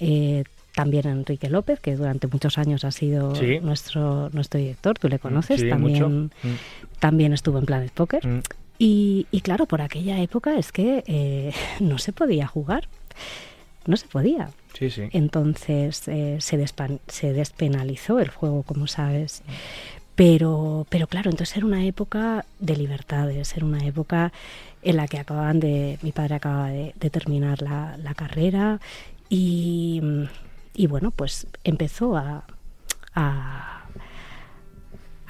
eh, 0.00 0.44
también 0.74 1.08
Enrique 1.08 1.50
López, 1.50 1.80
que 1.80 1.96
durante 1.96 2.28
muchos 2.28 2.56
años 2.56 2.84
ha 2.84 2.92
sido 2.92 3.34
Sí. 3.34 3.58
nuestro, 3.60 4.30
nuestro 4.30 4.60
director, 4.60 4.96
tú 4.96 5.08
le 5.08 5.18
conoces, 5.18 5.60
Sí, 5.62 5.68
también, 5.68 5.92
mucho. 6.04 6.08
Mm, 6.08 6.28
también 7.00 7.32
estuvo 7.32 7.58
en 7.58 7.64
Planet 7.66 7.90
Poker. 7.90 8.24
mm. 8.24 8.40
Y, 8.78 9.26
y 9.32 9.40
claro, 9.40 9.66
por 9.66 9.80
aquella 9.82 10.20
época 10.20 10.56
es 10.56 10.70
que 10.70 11.02
eh, 11.08 11.52
no 11.80 11.98
se 11.98 12.12
podía 12.12 12.46
jugar, 12.46 12.86
no 13.86 13.96
se 13.96 14.06
podía. 14.06 14.50
Entonces 15.12 16.06
eh, 16.08 16.38
se, 16.40 17.32
despenalizó 17.32 18.20
el 18.20 18.28
juego, 18.28 18.62
como 18.62 18.86
sabes. 18.86 19.42
Pero, 20.14 20.86
pero 20.88 21.06
claro, 21.06 21.30
entonces 21.30 21.56
era 21.56 21.66
una 21.66 21.84
época 21.84 22.44
de 22.58 22.76
libertades, 22.76 23.56
era 23.56 23.64
una 23.64 23.84
época 23.86 24.32
en 24.82 24.96
la 24.96 25.06
que 25.06 25.18
acababan 25.18 25.60
de, 25.60 25.98
mi 26.02 26.12
padre 26.12 26.36
acababa 26.36 26.70
de, 26.70 26.92
terminar 27.10 27.62
la, 27.62 28.14
carrera 28.16 28.80
y, 29.28 30.02
y 30.74 30.86
bueno, 30.88 31.12
pues 31.12 31.46
empezó 31.62 32.16
a, 32.16 32.44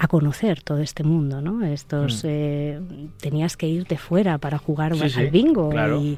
a 0.01 0.07
conocer 0.07 0.63
todo 0.63 0.79
este 0.79 1.03
mundo, 1.03 1.41
¿no? 1.41 1.63
Estos, 1.65 2.23
Mm. 2.23 2.27
eh, 2.29 2.79
tenías 3.19 3.55
que 3.57 3.67
irte 3.67 3.97
fuera 3.97 4.37
para 4.39 4.57
jugar 4.57 4.95
Sí, 4.95 5.19
al 5.19 5.29
bingo 5.29 5.69
claro. 5.69 6.01
y 6.01 6.17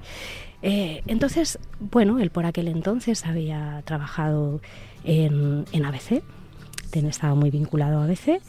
eh, 0.61 1.01
entonces, 1.07 1.57
bueno, 1.79 2.19
él 2.19 2.29
por 2.29 2.45
aquel 2.45 2.67
entonces 2.67 3.25
había 3.25 3.81
trabajado 3.83 4.61
en, 5.03 5.65
en 5.71 5.85
ABC, 5.85 6.21
estaba 6.93 7.33
muy 7.35 7.49
vinculado 7.49 7.99
a 7.99 8.03
ABC. 8.03 8.39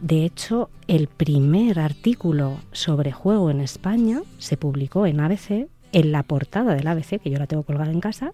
De 0.00 0.24
hecho, 0.24 0.70
el 0.86 1.08
primer 1.08 1.80
artículo 1.80 2.58
sobre 2.72 3.10
juego 3.12 3.50
en 3.50 3.60
España 3.60 4.22
se 4.38 4.56
publicó 4.56 5.06
en 5.06 5.18
ABC, 5.20 5.66
en 5.92 6.12
la 6.12 6.22
portada 6.22 6.74
del 6.76 6.86
ABC, 6.86 7.18
que 7.20 7.30
yo 7.30 7.38
la 7.38 7.46
tengo 7.48 7.64
colgada 7.64 7.90
en 7.90 8.00
casa, 8.00 8.32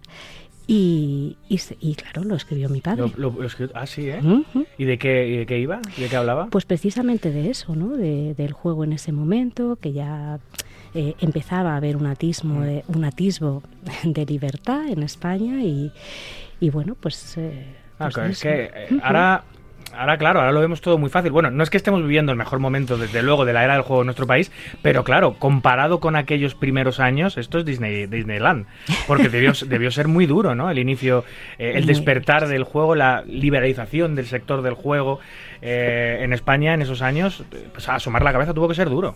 y, 0.67 1.37
y, 1.49 1.59
y 1.79 1.95
claro, 1.95 2.23
lo 2.25 2.35
escribió 2.35 2.67
mi 2.69 2.81
padre. 2.81 3.01
Lo- 3.01 3.31
lo- 3.31 3.41
lo 3.41 3.47
escribió- 3.47 3.71
ah, 3.75 3.85
sí, 3.87 4.09
¿eh? 4.09 4.19
¿Y 4.77 4.83
de 4.85 4.97
qué, 4.97 5.27
y 5.27 5.37
de 5.37 5.45
qué 5.45 5.59
iba? 5.59 5.79
¿Y 5.97 6.01
de 6.01 6.09
qué 6.09 6.15
hablaba? 6.17 6.47
Pues 6.47 6.65
precisamente 6.65 7.31
de 7.31 7.49
eso, 7.49 7.75
¿no? 7.75 7.95
De- 7.95 8.33
del 8.35 8.51
juego 8.51 8.83
en 8.83 8.93
ese 8.93 9.11
momento, 9.11 9.77
que 9.81 9.93
ya 9.93 10.39
eh, 10.93 11.15
empezaba 11.21 11.73
a 11.73 11.77
haber 11.77 11.95
un 11.95 12.05
atismo, 12.05 12.61
de, 12.61 12.83
un 12.89 13.05
atisbo 13.05 13.63
de 14.03 14.25
libertad 14.25 14.87
en 14.89 15.03
España 15.03 15.63
y, 15.63 15.91
y 16.59 16.69
bueno, 16.69 16.95
pues... 16.99 17.37
eh, 17.37 17.65
Ah, 17.99 18.05
pues 18.05 18.13
claro, 18.15 18.29
es 18.29 18.39
que 18.41 18.69
eh, 18.75 18.99
ahora, 19.01 19.43
ahora, 19.97 20.17
claro, 20.17 20.39
ahora 20.39 20.51
lo 20.51 20.59
vemos 20.59 20.81
todo 20.81 20.97
muy 20.97 21.09
fácil. 21.09 21.31
Bueno, 21.31 21.51
no 21.51 21.63
es 21.63 21.69
que 21.69 21.77
estemos 21.77 22.01
viviendo 22.01 22.31
el 22.31 22.37
mejor 22.37 22.59
momento, 22.59 22.97
desde 22.97 23.23
luego, 23.23 23.45
de 23.45 23.53
la 23.53 23.63
era 23.63 23.73
del 23.73 23.81
juego 23.81 24.01
en 24.01 24.07
nuestro 24.07 24.27
país, 24.27 24.51
pero 24.81 25.03
claro, 25.03 25.33
comparado 25.33 25.99
con 25.99 26.15
aquellos 26.15 26.55
primeros 26.55 26.99
años, 26.99 27.37
esto 27.37 27.59
es 27.59 27.65
Disney, 27.65 28.05
Disneyland. 28.07 28.65
Porque 29.07 29.29
debió, 29.29 29.53
debió 29.67 29.91
ser 29.91 30.07
muy 30.07 30.25
duro, 30.25 30.55
¿no? 30.55 30.69
El 30.69 30.79
inicio, 30.79 31.25
eh, 31.57 31.73
el 31.75 31.85
despertar 31.85 32.47
del 32.47 32.63
juego, 32.63 32.95
la 32.95 33.23
liberalización 33.25 34.15
del 34.15 34.25
sector 34.25 34.61
del 34.61 34.73
juego 34.73 35.19
eh, 35.61 36.19
en 36.21 36.33
España 36.33 36.73
en 36.73 36.81
esos 36.81 37.01
años, 37.01 37.43
eh, 37.51 37.67
pues 37.71 37.89
asomar 37.89 38.23
la 38.23 38.31
cabeza 38.31 38.53
tuvo 38.53 38.67
que 38.67 38.75
ser 38.75 38.89
duro. 38.89 39.15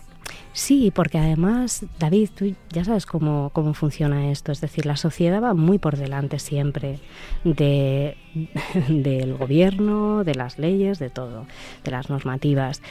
Sí, 0.54 0.92
porque 0.94 1.18
además, 1.18 1.86
David, 1.98 2.30
tú 2.36 2.54
ya 2.72 2.84
sabes 2.84 3.06
cómo, 3.06 3.52
cómo 3.54 3.74
funciona 3.74 4.32
esto. 4.32 4.52
Es 4.52 4.60
decir, 4.60 4.86
la 4.86 4.98
sociedad 4.98 5.42
va 5.42 5.54
muy 5.54 5.78
por 5.78 5.96
delante 5.96 6.40
siempre 6.40 7.00
de, 7.44 8.18
del 8.90 9.36
gobierno, 9.36 10.24
de 10.24 10.36
las 10.36 10.60
leyes, 10.60 11.00
de 11.00 11.10
todo, 11.10 11.46
de 11.84 11.92
las 11.92 12.10
normativas. 12.10 12.82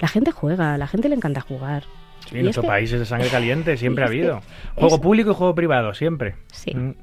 La 0.00 0.08
gente 0.08 0.30
juega, 0.30 0.74
a 0.74 0.78
la 0.78 0.86
gente 0.86 1.08
le 1.08 1.16
encanta 1.16 1.40
jugar. 1.42 1.84
Sí, 2.30 2.38
en 2.38 2.44
nuestro 2.44 2.62
país 2.62 2.90
es 2.92 3.00
de 3.00 3.06
sangre 3.06 3.28
caliente, 3.28 3.76
siempre 3.76 4.04
ha 4.04 4.06
habido. 4.06 4.40
Juego 4.74 5.00
público 5.00 5.32
y 5.32 5.34
juego 5.34 5.54
privado, 5.54 5.94
siempre. 5.94 6.36
Sí. 6.52 6.74
Mm. 6.74 6.94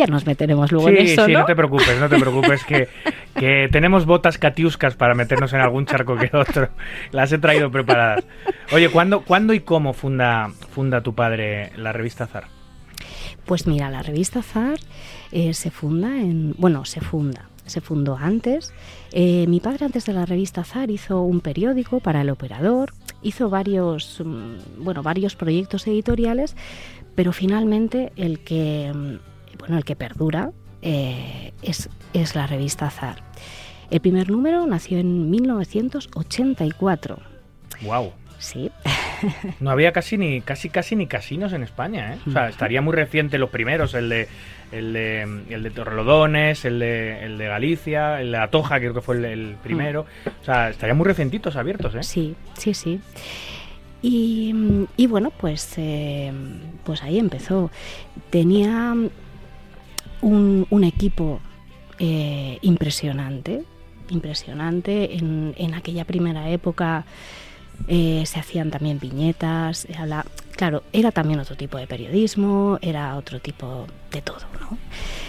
Ya 0.00 0.06
nos 0.06 0.24
meteremos 0.24 0.72
luego 0.72 0.88
en 0.88 0.96
eso, 0.96 1.26
Sí, 1.26 1.32
¿no? 1.32 1.40
no 1.40 1.44
te 1.44 1.54
preocupes, 1.54 2.00
no 2.00 2.08
te 2.08 2.18
preocupes, 2.18 2.64
que, 2.64 2.88
que 3.34 3.68
tenemos 3.70 4.06
botas 4.06 4.38
catiuscas 4.38 4.94
para 4.94 5.14
meternos 5.14 5.52
en 5.52 5.60
algún 5.60 5.84
charco 5.84 6.16
que 6.16 6.30
otro. 6.34 6.70
Las 7.12 7.30
he 7.32 7.38
traído 7.38 7.70
preparadas. 7.70 8.24
Oye, 8.72 8.88
¿cuándo, 8.88 9.20
¿cuándo 9.20 9.52
y 9.52 9.60
cómo 9.60 9.92
funda, 9.92 10.48
funda 10.70 11.02
tu 11.02 11.14
padre 11.14 11.72
la 11.76 11.92
revista 11.92 12.26
Zar? 12.26 12.44
Pues 13.44 13.66
mira, 13.66 13.90
la 13.90 14.02
revista 14.02 14.42
Zar 14.42 14.78
eh, 15.32 15.52
se 15.52 15.70
funda 15.70 16.16
en... 16.16 16.54
Bueno, 16.56 16.86
se 16.86 17.02
funda. 17.02 17.50
Se 17.66 17.82
fundó 17.82 18.16
antes. 18.16 18.72
Eh, 19.12 19.44
mi 19.48 19.60
padre 19.60 19.84
antes 19.84 20.06
de 20.06 20.14
la 20.14 20.24
revista 20.24 20.64
Zar 20.64 20.90
hizo 20.90 21.20
un 21.20 21.40
periódico 21.42 22.00
para 22.00 22.22
el 22.22 22.30
operador, 22.30 22.94
hizo 23.22 23.50
varios, 23.50 24.22
mm, 24.24 24.82
bueno, 24.82 25.02
varios 25.02 25.36
proyectos 25.36 25.86
editoriales, 25.86 26.56
pero 27.14 27.32
finalmente 27.32 28.12
el 28.16 28.40
que, 28.40 28.90
mm, 28.94 29.29
bueno, 29.60 29.76
el 29.76 29.84
que 29.84 29.96
perdura 29.96 30.50
eh, 30.82 31.52
es, 31.62 31.88
es 32.12 32.34
la 32.34 32.46
revista 32.46 32.90
Zar. 32.90 33.22
El 33.90 34.00
primer 34.00 34.30
número 34.30 34.66
nació 34.66 34.98
en 34.98 35.30
1984. 35.30 37.18
Wow. 37.82 38.12
Sí. 38.38 38.70
No 39.60 39.70
había 39.70 39.92
casi 39.92 40.16
ni 40.16 40.40
casi 40.40 40.70
casi 40.70 40.96
ni 40.96 41.06
casinos 41.06 41.52
en 41.52 41.62
España, 41.62 42.14
¿eh? 42.14 42.18
O 42.26 42.30
sea, 42.30 42.48
estaría 42.48 42.80
muy 42.80 42.94
reciente 42.94 43.36
los 43.36 43.50
primeros, 43.50 43.92
el 43.92 44.08
de 44.08 44.28
el 44.72 44.94
de, 44.94 45.22
el 45.50 45.62
de 45.62 45.70
Torrelodones, 45.70 46.64
el 46.64 46.78
de, 46.78 47.22
el 47.22 47.36
de 47.36 47.46
Galicia, 47.48 48.18
el 48.18 48.32
de 48.32 48.38
Atoja, 48.38 48.78
creo 48.78 48.94
que 48.94 49.02
fue 49.02 49.16
el, 49.16 49.24
el 49.26 49.56
primero. 49.62 50.06
O 50.40 50.44
sea, 50.44 50.70
estarían 50.70 50.96
muy 50.96 51.06
recientitos 51.06 51.56
abiertos, 51.56 51.94
¿eh? 51.96 52.02
Sí, 52.02 52.34
sí, 52.56 52.72
sí. 52.72 52.98
Y, 54.00 54.54
y 54.96 55.06
bueno, 55.06 55.30
pues, 55.30 55.74
eh, 55.76 56.32
pues 56.84 57.02
ahí 57.02 57.18
empezó. 57.18 57.70
Tenía 58.30 58.94
un, 60.22 60.66
un 60.70 60.84
equipo 60.84 61.40
eh, 61.98 62.58
impresionante, 62.62 63.62
impresionante. 64.10 65.16
En, 65.16 65.54
en, 65.56 65.74
aquella 65.74 66.04
primera 66.04 66.48
época 66.50 67.04
eh, 67.88 68.22
se 68.26 68.38
hacían 68.40 68.70
también 68.70 68.98
viñetas. 68.98 69.86
Claro, 70.56 70.82
era 70.92 71.10
también 71.10 71.40
otro 71.40 71.56
tipo 71.56 71.78
de 71.78 71.86
periodismo, 71.86 72.78
era 72.82 73.16
otro 73.16 73.40
tipo 73.40 73.86
de 74.10 74.20
todo, 74.20 74.40
¿no? 74.60 74.76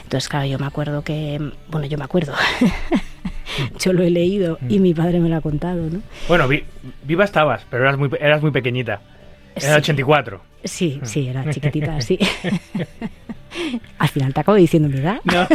Entonces, 0.04 0.28
claro, 0.28 0.46
yo 0.46 0.60
me 0.60 0.66
acuerdo 0.66 1.04
que, 1.04 1.40
bueno, 1.70 1.88
yo 1.88 1.98
me 1.98 2.04
acuerdo. 2.04 2.34
yo 3.80 3.94
lo 3.94 4.04
he 4.04 4.10
leído 4.10 4.58
y 4.68 4.80
mi 4.80 4.94
padre 4.94 5.20
me 5.20 5.30
lo 5.30 5.38
ha 5.38 5.42
contado, 5.42 5.90
¿no? 5.90 6.02
Bueno, 6.28 6.48
vi, 6.48 6.64
viva 7.04 7.24
estabas, 7.24 7.66
pero 7.70 7.84
eras 7.84 7.98
muy, 7.98 8.10
eras 8.20 8.42
muy 8.42 8.52
pequeñita. 8.52 9.02
Era 9.56 9.74
Sí. 9.76 9.80
84. 9.80 10.42
Sí, 10.64 11.00
sí, 11.04 11.28
era 11.28 11.50
chiquitita, 11.50 12.00
sí. 12.02 12.20
Al 13.98 14.08
final 14.10 14.34
te 14.34 14.40
acabo 14.40 14.58
diciendo 14.58 14.90
mi 14.90 14.98
edad. 14.98 15.20
No, 15.24 15.48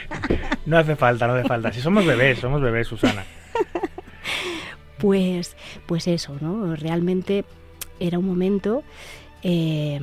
no 0.66 0.78
hace 0.78 0.96
falta, 0.96 1.26
no 1.26 1.34
hace 1.34 1.46
falta. 1.48 1.72
Si 1.72 1.80
somos 1.80 2.06
bebés, 2.06 2.38
somos 2.38 2.60
bebés, 2.60 2.88
Susana. 2.88 3.24
Pues, 4.96 5.54
pues 5.84 6.06
eso, 6.06 6.34
¿no? 6.40 6.76
Realmente 6.76 7.44
era 8.00 8.18
un 8.18 8.26
momento 8.26 8.84
eh, 9.42 10.00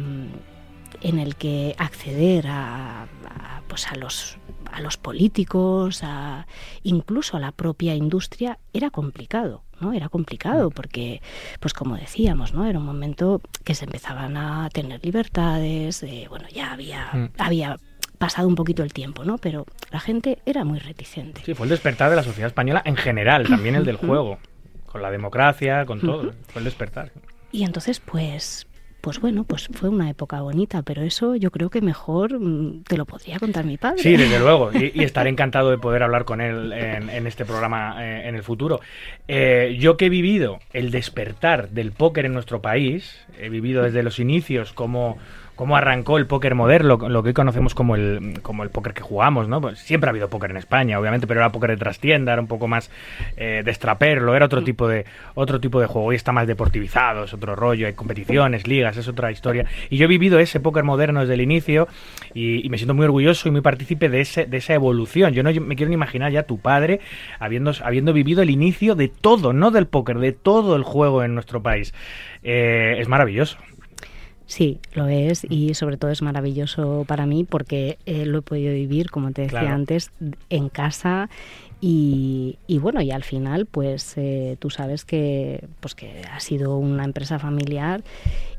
en 1.01 1.19
el 1.19 1.35
que 1.37 1.73
acceder 1.79 2.45
a, 2.45 3.03
a, 3.03 3.61
pues 3.67 3.87
a 3.87 3.95
los 3.95 4.37
a 4.71 4.81
los 4.81 4.97
políticos, 4.97 6.01
a, 6.03 6.47
incluso 6.83 7.37
a 7.37 7.39
la 7.39 7.51
propia 7.51 7.95
industria, 7.95 8.57
era 8.73 8.89
complicado, 8.89 9.63
¿no? 9.79 9.93
Era 9.93 10.09
complicado 10.09 10.69
porque, 10.71 11.21
pues 11.59 11.73
como 11.73 11.95
decíamos, 11.97 12.53
¿no? 12.53 12.65
Era 12.65 12.79
un 12.79 12.85
momento 12.85 13.41
que 13.63 13.75
se 13.75 13.85
empezaban 13.85 14.37
a 14.37 14.69
tener 14.71 15.03
libertades, 15.03 16.03
eh, 16.03 16.27
bueno, 16.29 16.47
ya 16.53 16.71
había, 16.71 17.09
Mm. 17.13 17.29
había 17.37 17.77
pasado 18.17 18.47
un 18.47 18.55
poquito 18.55 18.83
el 18.83 18.93
tiempo, 18.93 19.23
¿no? 19.23 19.37
Pero 19.37 19.65
la 19.91 19.99
gente 19.99 20.39
era 20.45 20.63
muy 20.63 20.79
reticente. 20.79 21.41
Sí, 21.43 21.53
fue 21.55 21.65
el 21.65 21.69
despertar 21.71 22.09
de 22.09 22.15
la 22.15 22.23
sociedad 22.23 22.47
española 22.47 22.81
en 22.85 22.95
general, 22.95 23.47
también 23.47 23.75
el 23.75 23.85
del 23.85 23.97
juego. 23.97 24.37
Con 24.85 25.01
la 25.01 25.09
democracia, 25.09 25.85
con 25.85 26.01
todo. 26.01 26.33
Fue 26.49 26.59
el 26.59 26.65
despertar. 26.65 27.11
Y 27.51 27.63
entonces, 27.63 27.99
pues, 27.99 28.67
pues 29.01 29.19
bueno, 29.19 29.43
pues 29.43 29.67
fue 29.73 29.89
una 29.89 30.09
época 30.09 30.41
bonita, 30.41 30.83
pero 30.83 31.01
eso 31.01 31.35
yo 31.35 31.51
creo 31.51 31.69
que 31.69 31.81
mejor 31.81 32.39
mm, 32.39 32.83
te 32.83 32.97
lo 32.97 33.05
podría 33.05 33.39
contar 33.39 33.65
mi 33.65 33.77
padre. 33.77 34.01
Sí, 34.01 34.15
desde 34.15 34.39
luego. 34.39 34.71
Y, 34.73 34.91
y 34.93 35.03
estaré 35.03 35.29
encantado 35.29 35.71
de 35.71 35.77
poder 35.77 36.03
hablar 36.03 36.25
con 36.25 36.39
él 36.39 36.71
en, 36.71 37.09
en 37.09 37.27
este 37.27 37.45
programa 37.45 37.95
eh, 37.99 38.27
en 38.29 38.35
el 38.35 38.43
futuro. 38.43 38.79
Eh, 39.27 39.77
yo 39.79 39.97
que 39.97 40.05
he 40.05 40.09
vivido 40.09 40.59
el 40.73 40.91
despertar 40.91 41.69
del 41.69 41.91
póker 41.91 42.25
en 42.25 42.33
nuestro 42.33 42.61
país, 42.61 43.19
he 43.39 43.49
vivido 43.49 43.83
desde 43.83 44.03
los 44.03 44.19
inicios 44.19 44.73
como 44.73 45.17
cómo 45.61 45.77
arrancó 45.77 46.17
el 46.17 46.25
póker 46.25 46.55
moderno, 46.55 46.97
lo 47.07 47.21
que 47.21 47.29
hoy 47.29 47.33
conocemos 47.35 47.75
como 47.75 47.95
el, 47.95 48.39
como 48.41 48.63
el 48.63 48.71
póker 48.71 48.95
que 48.95 49.03
jugamos, 49.03 49.47
¿no? 49.47 49.61
Pues 49.61 49.77
siempre 49.77 50.07
ha 50.07 50.09
habido 50.09 50.27
póker 50.27 50.49
en 50.49 50.57
España, 50.57 50.99
obviamente, 50.99 51.27
pero 51.27 51.39
era 51.39 51.51
póker 51.51 51.69
de 51.69 51.77
trastienda, 51.77 52.33
era 52.33 52.41
un 52.41 52.47
poco 52.47 52.67
más 52.67 52.89
eh, 53.37 53.61
de 53.63 53.69
extraperlo, 53.69 54.35
era 54.35 54.47
otro 54.47 54.63
tipo 54.63 54.87
de 54.87 55.05
otro 55.35 55.59
tipo 55.59 55.79
de 55.79 55.85
juego. 55.85 56.07
Hoy 56.07 56.15
está 56.15 56.31
más 56.31 56.47
deportivizado, 56.47 57.25
es 57.25 57.33
otro 57.35 57.55
rollo, 57.55 57.85
hay 57.85 57.93
competiciones, 57.93 58.65
ligas, 58.65 58.97
es 58.97 59.07
otra 59.07 59.29
historia. 59.29 59.67
Y 59.91 59.97
yo 59.97 60.05
he 60.05 60.07
vivido 60.07 60.39
ese 60.39 60.59
póker 60.59 60.83
moderno 60.83 61.19
desde 61.19 61.35
el 61.35 61.41
inicio 61.41 61.87
y, 62.33 62.65
y 62.65 62.69
me 62.69 62.79
siento 62.79 62.95
muy 62.95 63.05
orgulloso 63.05 63.47
y 63.47 63.51
muy 63.51 63.61
partícipe 63.61 64.09
de, 64.09 64.21
ese, 64.21 64.47
de 64.47 64.57
esa 64.57 64.73
evolución. 64.73 65.31
Yo 65.33 65.43
no 65.43 65.51
me 65.51 65.75
quiero 65.75 65.89
ni 65.89 65.93
imaginar 65.93 66.31
ya 66.31 66.41
tu 66.41 66.57
padre 66.57 67.01
habiendo, 67.37 67.71
habiendo 67.83 68.13
vivido 68.13 68.41
el 68.41 68.49
inicio 68.49 68.95
de 68.95 69.09
todo, 69.09 69.53
no 69.53 69.69
del 69.69 69.85
póker, 69.85 70.17
de 70.17 70.31
todo 70.31 70.75
el 70.75 70.81
juego 70.81 71.23
en 71.23 71.35
nuestro 71.35 71.61
país. 71.61 71.93
Eh, 72.41 72.95
es 72.97 73.07
maravilloso. 73.07 73.59
Sí, 74.51 74.79
lo 74.95 75.07
es 75.07 75.45
y 75.49 75.75
sobre 75.75 75.95
todo 75.95 76.11
es 76.11 76.21
maravilloso 76.21 77.05
para 77.07 77.25
mí 77.25 77.45
porque 77.45 77.97
eh, 78.05 78.25
lo 78.25 78.39
he 78.39 78.41
podido 78.41 78.73
vivir, 78.73 79.09
como 79.09 79.31
te 79.31 79.43
decía 79.43 79.59
Claro. 79.61 79.75
antes, 79.75 80.11
en 80.49 80.67
casa 80.67 81.29
y, 81.79 82.57
y 82.67 82.77
bueno, 82.79 83.01
y 83.01 83.11
al 83.11 83.23
final 83.23 83.65
pues 83.65 84.13
eh, 84.17 84.57
tú 84.59 84.69
sabes 84.69 85.05
que, 85.05 85.65
pues 85.79 85.95
que 85.95 86.23
ha 86.29 86.41
sido 86.41 86.75
una 86.77 87.05
empresa 87.05 87.39
familiar 87.39 88.03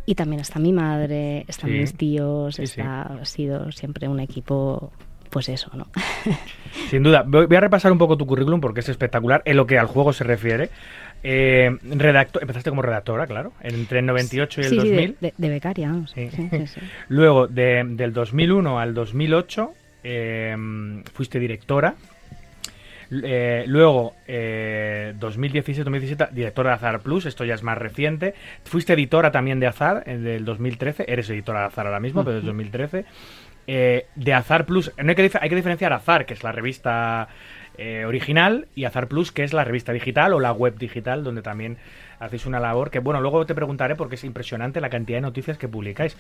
y 0.06 0.14
también 0.14 0.40
está 0.40 0.58
mi 0.58 0.72
madre, 0.72 1.44
están 1.46 1.68
Sí. 1.68 1.76
mis 1.76 1.94
tíos, 1.94 2.54
Sí, 2.54 2.66
sí. 2.66 2.80
está, 2.80 3.02
ha 3.02 3.24
sido 3.26 3.70
siempre 3.70 4.08
un 4.08 4.18
equipo, 4.20 4.92
pues 5.28 5.50
eso, 5.50 5.70
¿no? 5.76 5.88
Sin 6.90 7.02
duda. 7.02 7.22
Voy 7.26 7.44
voy 7.46 7.56
a 7.56 7.60
repasar 7.60 7.92
un 7.92 7.98
poco 7.98 8.16
tu 8.16 8.26
currículum 8.26 8.60
porque 8.62 8.80
es 8.80 8.88
espectacular 8.88 9.42
en 9.44 9.56
lo 9.58 9.66
que 9.66 9.78
al 9.78 9.86
juego 9.88 10.14
se 10.14 10.24
refiere. 10.24 10.70
Eh, 11.24 11.70
redacto- 11.84 12.40
empezaste 12.40 12.70
como 12.70 12.82
redactora, 12.82 13.26
claro, 13.26 13.52
entre 13.62 14.00
el 14.00 14.06
98 14.06 14.60
y 14.60 14.64
el 14.64 14.70
sí, 14.70 14.80
sí, 14.80 14.88
2000. 14.90 15.16
de, 15.20 15.26
de- 15.28 15.34
de 15.36 15.48
becaria. 15.48 15.92
Sí. 16.14 16.28
Sí. 16.30 16.48
Luego, 17.08 17.46
de- 17.46 17.84
del 17.86 18.12
2001 18.12 18.80
al 18.80 18.92
2008, 18.94 19.72
eh, 20.04 20.56
fuiste 21.14 21.38
directora. 21.38 21.94
Eh, 23.24 23.64
luego, 23.66 24.14
eh, 24.26 25.12
2016-2017, 25.20 26.30
directora 26.30 26.70
de 26.70 26.76
Azar 26.76 27.00
Plus, 27.00 27.26
esto 27.26 27.44
ya 27.44 27.54
es 27.54 27.62
más 27.62 27.76
reciente. 27.76 28.34
Fuiste 28.64 28.94
editora 28.94 29.30
también 29.30 29.60
de 29.60 29.66
Azar, 29.66 30.02
en 30.06 30.24
del 30.24 30.44
2013. 30.46 31.04
Eres 31.06 31.28
editora 31.28 31.60
de 31.60 31.66
Azar 31.66 31.86
ahora 31.86 32.00
mismo, 32.00 32.24
pero 32.24 32.36
del 32.36 32.46
2013. 32.46 33.04
Eh, 33.66 34.06
de 34.16 34.32
Azar 34.34 34.64
Plus, 34.64 34.90
no 34.96 35.10
hay, 35.10 35.14
que, 35.14 35.30
hay 35.40 35.48
que 35.50 35.54
diferenciar 35.56 35.92
Azar, 35.92 36.24
que 36.24 36.32
es 36.34 36.42
la 36.42 36.52
revista 36.52 37.28
eh, 37.78 38.04
original, 38.06 38.68
y 38.74 38.84
Azar 38.84 39.08
Plus, 39.08 39.32
que 39.32 39.44
es 39.44 39.52
la 39.52 39.64
revista 39.64 39.92
digital 39.92 40.32
o 40.32 40.40
la 40.40 40.52
web 40.52 40.76
digital, 40.78 41.24
donde 41.24 41.42
también 41.42 41.78
hacéis 42.18 42.46
una 42.46 42.60
labor 42.60 42.90
que, 42.90 43.00
bueno, 43.00 43.20
luego 43.20 43.46
te 43.46 43.54
preguntaré 43.54 43.96
porque 43.96 44.14
es 44.14 44.24
impresionante 44.24 44.80
la 44.80 44.90
cantidad 44.90 45.18
de 45.18 45.22
noticias 45.22 45.58
que 45.58 45.68
publicáis 45.68 46.16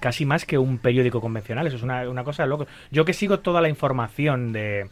casi 0.00 0.26
más 0.26 0.44
que 0.44 0.58
un 0.58 0.78
periódico 0.78 1.20
convencional. 1.20 1.66
Eso 1.66 1.76
es 1.76 1.82
una, 1.82 2.08
una 2.08 2.24
cosa 2.24 2.42
de 2.42 2.48
loco. 2.48 2.66
Yo 2.90 3.04
que 3.04 3.12
sigo 3.12 3.40
toda 3.40 3.60
la 3.60 3.68
información 3.68 4.52
de, 4.52 4.88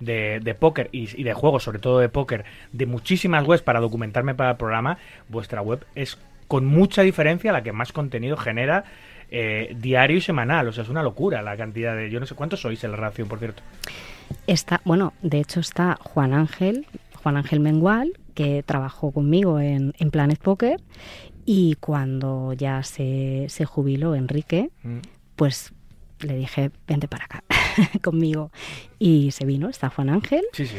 de, 0.00 0.40
de 0.42 0.54
póker 0.54 0.88
y, 0.92 1.22
de 1.22 1.32
juegos, 1.34 1.62
sobre 1.62 1.78
todo 1.78 2.00
de 2.00 2.08
póker, 2.08 2.44
de 2.72 2.86
muchísimas 2.86 3.46
webs 3.46 3.62
para 3.62 3.80
documentarme 3.80 4.34
para 4.34 4.50
el 4.50 4.56
programa, 4.56 4.98
vuestra 5.28 5.62
web 5.62 5.84
es 5.94 6.18
con 6.48 6.64
mucha 6.64 7.02
diferencia 7.02 7.52
la 7.52 7.62
que 7.62 7.72
más 7.72 7.92
contenido 7.92 8.36
genera 8.36 8.84
eh, 9.30 9.74
diario 9.78 10.16
y 10.16 10.20
semanal. 10.20 10.68
O 10.68 10.72
sea, 10.72 10.84
es 10.84 10.90
una 10.90 11.02
locura 11.02 11.42
la 11.42 11.56
cantidad 11.56 11.96
de... 11.96 12.10
Yo 12.10 12.20
no 12.20 12.26
sé 12.26 12.34
cuántos 12.34 12.60
sois 12.60 12.82
en 12.84 12.92
la 12.92 12.96
redacción, 12.96 13.28
por 13.28 13.38
cierto. 13.38 13.62
Está, 14.46 14.80
bueno, 14.84 15.12
de 15.22 15.40
hecho 15.40 15.60
está 15.60 15.98
Juan 16.02 16.32
Ángel, 16.34 16.86
Juan 17.22 17.36
Ángel 17.36 17.60
Mengual, 17.60 18.12
que 18.34 18.62
trabajó 18.62 19.10
conmigo 19.12 19.58
en, 19.60 19.94
en 19.98 20.10
Planet 20.10 20.38
Poker 20.38 20.80
y 21.44 21.74
cuando 21.76 22.52
ya 22.52 22.82
se, 22.82 23.46
se 23.48 23.64
jubiló 23.64 24.14
Enrique, 24.14 24.70
Mm. 24.82 24.98
pues 25.36 25.72
le 26.20 26.36
dije, 26.36 26.70
vente 26.88 27.08
para 27.08 27.24
acá 27.26 27.44
conmigo. 28.02 28.50
Y 28.98 29.30
se 29.32 29.44
vino, 29.44 29.68
está 29.68 29.90
Juan 29.90 30.08
Ángel. 30.10 30.44
Sí, 30.52 30.66
sí. 30.66 30.78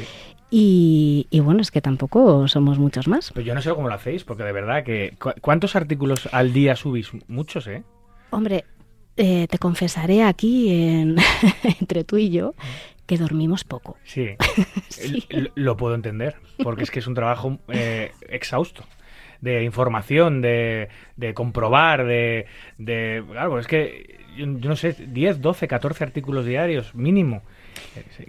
Y, 0.50 1.28
y 1.30 1.42
bueno, 1.42 1.62
es 1.62 1.72
que 1.72 1.82
tampoco 1.82 2.48
somos 2.48 2.80
muchos 2.80 3.08
más. 3.08 3.32
Pues 3.34 3.46
yo 3.46 3.54
no 3.54 3.62
sé 3.62 3.70
cómo 3.76 3.88
lo 3.90 3.94
hacéis, 3.94 4.24
porque 4.24 4.44
de 4.44 4.52
verdad 4.54 4.84
que... 4.84 5.14
¿cu- 5.20 5.34
¿Cuántos 5.42 5.76
artículos 5.76 6.28
al 6.32 6.54
día 6.54 6.76
subís? 6.76 7.10
Muchos, 7.28 7.68
¿eh? 7.68 7.84
Hombre, 8.30 8.64
eh, 9.18 9.48
te 9.50 9.58
confesaré 9.58 10.24
aquí, 10.24 10.70
en- 10.72 11.18
entre 11.80 12.04
tú 12.04 12.18
y 12.18 12.30
yo, 12.30 12.54
que 13.08 13.18
dormimos 13.18 13.64
poco. 13.64 13.98
Sí. 14.04 14.36
Lo 15.56 15.76
puedo 15.78 15.96
entender, 15.96 16.36
porque 16.62 16.84
es 16.84 16.92
que 16.92 17.00
es 17.00 17.08
un 17.08 17.16
trabajo 17.16 17.58
eh, 17.70 18.12
exhausto 18.30 18.84
de 19.42 19.64
información, 19.64 20.42
de, 20.42 20.90
de 21.16 21.34
comprobar, 21.34 22.06
de, 22.06 22.46
de... 22.78 23.24
Claro, 23.32 23.60
es 23.60 23.68
que, 23.68 24.20
yo, 24.36 24.46
no 24.46 24.76
sé, 24.76 24.94
10, 24.94 25.42
12, 25.42 25.68
14 25.68 26.04
artículos 26.04 26.46
diarios 26.46 26.94
mínimo 26.96 27.44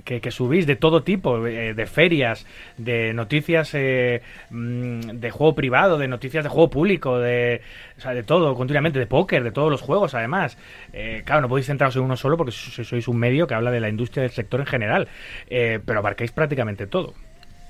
que, 0.04 0.20
que 0.20 0.30
subís 0.30 0.66
de 0.66 0.76
todo 0.76 1.02
tipo, 1.02 1.46
eh, 1.46 1.74
de 1.74 1.86
ferias, 1.86 2.46
de 2.76 3.12
noticias 3.12 3.70
eh, 3.74 4.22
mm, 4.50 5.00
de 5.20 5.30
juego 5.30 5.54
privado, 5.54 5.98
de 5.98 6.08
noticias 6.08 6.44
de 6.44 6.50
juego 6.50 6.70
público, 6.70 7.18
de, 7.18 7.60
o 7.96 8.00
sea, 8.00 8.14
de 8.14 8.22
todo, 8.22 8.54
continuamente, 8.54 8.98
de 8.98 9.06
póker, 9.06 9.42
de 9.44 9.52
todos 9.52 9.70
los 9.70 9.80
juegos 9.80 10.14
además. 10.14 10.56
Eh, 10.92 11.22
claro, 11.24 11.42
no 11.42 11.48
podéis 11.48 11.66
centraros 11.66 11.96
en 11.96 12.02
uno 12.02 12.16
solo 12.16 12.36
porque 12.36 12.52
so- 12.52 12.84
sois 12.84 13.08
un 13.08 13.16
medio 13.18 13.46
que 13.46 13.54
habla 13.54 13.70
de 13.70 13.80
la 13.80 13.88
industria 13.88 14.22
del 14.22 14.32
sector 14.32 14.60
en 14.60 14.66
general, 14.66 15.08
eh, 15.50 15.80
pero 15.84 15.98
abarcáis 16.00 16.32
prácticamente 16.32 16.86
todo, 16.86 17.14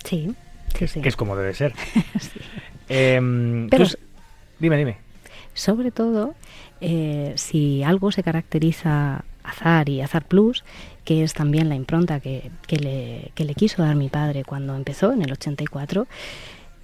Sí, 0.04 0.35
sí, 0.76 0.87
sí. 0.88 1.00
que 1.00 1.08
es 1.08 1.16
como 1.16 1.37
debe 1.37 1.54
ser. 1.54 1.73
Em, 2.88 3.68
Pero- 3.68 3.87
tú- 3.87 3.99
dime, 4.58 4.76
dime. 4.76 4.97
Sobre 5.54 5.90
todo, 5.90 6.35
eh, 6.80 7.32
si 7.37 7.82
algo 7.82 8.12
se 8.12 8.23
caracteriza 8.23 9.25
Azar 9.42 9.88
y 9.88 10.00
Azar 10.00 10.25
Plus, 10.26 10.64
que 11.08 11.22
es 11.22 11.32
también 11.32 11.70
la 11.70 11.74
impronta 11.74 12.20
que, 12.20 12.50
que 12.66 12.76
le, 12.76 13.32
que 13.34 13.46
le 13.46 13.54
quiso 13.54 13.82
dar 13.82 13.94
mi 13.94 14.10
padre 14.10 14.44
cuando 14.44 14.76
empezó 14.76 15.10
en 15.10 15.22
el 15.22 15.32
84, 15.32 16.06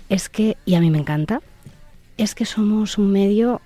es 0.08 0.30
que, 0.30 0.56
y 0.64 0.76
a 0.76 0.80
mí 0.80 0.90
me 0.90 0.96
encanta, 0.96 1.42
es 2.16 2.34
que 2.34 2.46
somos 2.46 2.96
un 2.96 3.12
medio 3.12 3.60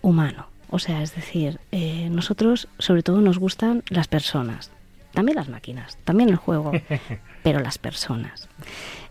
humano. 0.00 0.46
O 0.70 0.78
sea, 0.78 1.02
es 1.02 1.14
decir, 1.14 1.60
eh, 1.70 2.08
nosotros 2.10 2.66
sobre 2.78 3.02
todo 3.02 3.20
nos 3.20 3.38
gustan 3.38 3.82
las 3.90 4.08
personas, 4.08 4.70
también 5.12 5.36
las 5.36 5.50
máquinas, 5.50 5.98
también 6.04 6.30
el 6.30 6.36
juego, 6.36 6.72
pero 7.42 7.60
las 7.60 7.76
personas. 7.76 8.48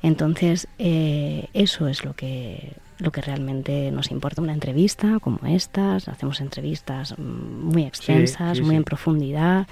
Entonces, 0.01 0.67
eh, 0.79 1.50
eso 1.53 1.88
es 1.88 2.03
lo 2.03 2.15
que, 2.15 2.74
lo 2.98 3.12
que 3.12 3.22
realmente 3.22 3.91
nos 3.91 4.10
importa. 4.10 4.41
Una 4.41 4.53
entrevista 4.53 5.19
como 5.19 5.38
estas, 5.46 6.08
hacemos 6.08 6.41
entrevistas 6.41 7.13
mm, 7.15 7.22
muy 7.22 7.84
extensas, 7.84 8.58
sí, 8.58 8.63
muy 8.63 8.72
sí. 8.72 8.77
en 8.77 8.84
profundidad. 8.86 9.67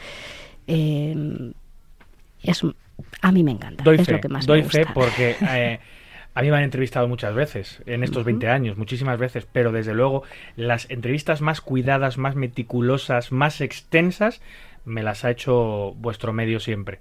Eh, 0.67 1.51
es, 2.43 2.61
a 3.21 3.31
mí 3.31 3.43
me 3.43 3.51
encanta, 3.51 3.83
Doy 3.83 3.97
es 3.97 4.05
fe, 4.05 4.11
lo 4.13 4.21
que 4.21 4.29
más 4.29 4.45
doy 4.45 4.63
me 4.63 4.69
fe 4.69 4.79
gusta. 4.79 4.93
porque 4.93 5.35
eh, 5.49 5.79
a 6.33 6.41
mí 6.41 6.51
me 6.51 6.57
han 6.57 6.63
entrevistado 6.63 7.07
muchas 7.07 7.33
veces 7.33 7.81
en 7.85 8.03
estos 8.03 8.23
20 8.23 8.47
años, 8.47 8.77
muchísimas 8.77 9.17
veces, 9.17 9.47
pero 9.51 9.71
desde 9.71 9.93
luego 9.93 10.23
las 10.55 10.89
entrevistas 10.89 11.41
más 11.41 11.61
cuidadas, 11.61 12.17
más 12.17 12.35
meticulosas, 12.35 13.31
más 13.31 13.59
extensas, 13.61 14.41
me 14.85 15.03
las 15.03 15.25
ha 15.25 15.31
hecho 15.31 15.93
vuestro 15.97 16.33
medio 16.33 16.59
siempre. 16.59 16.99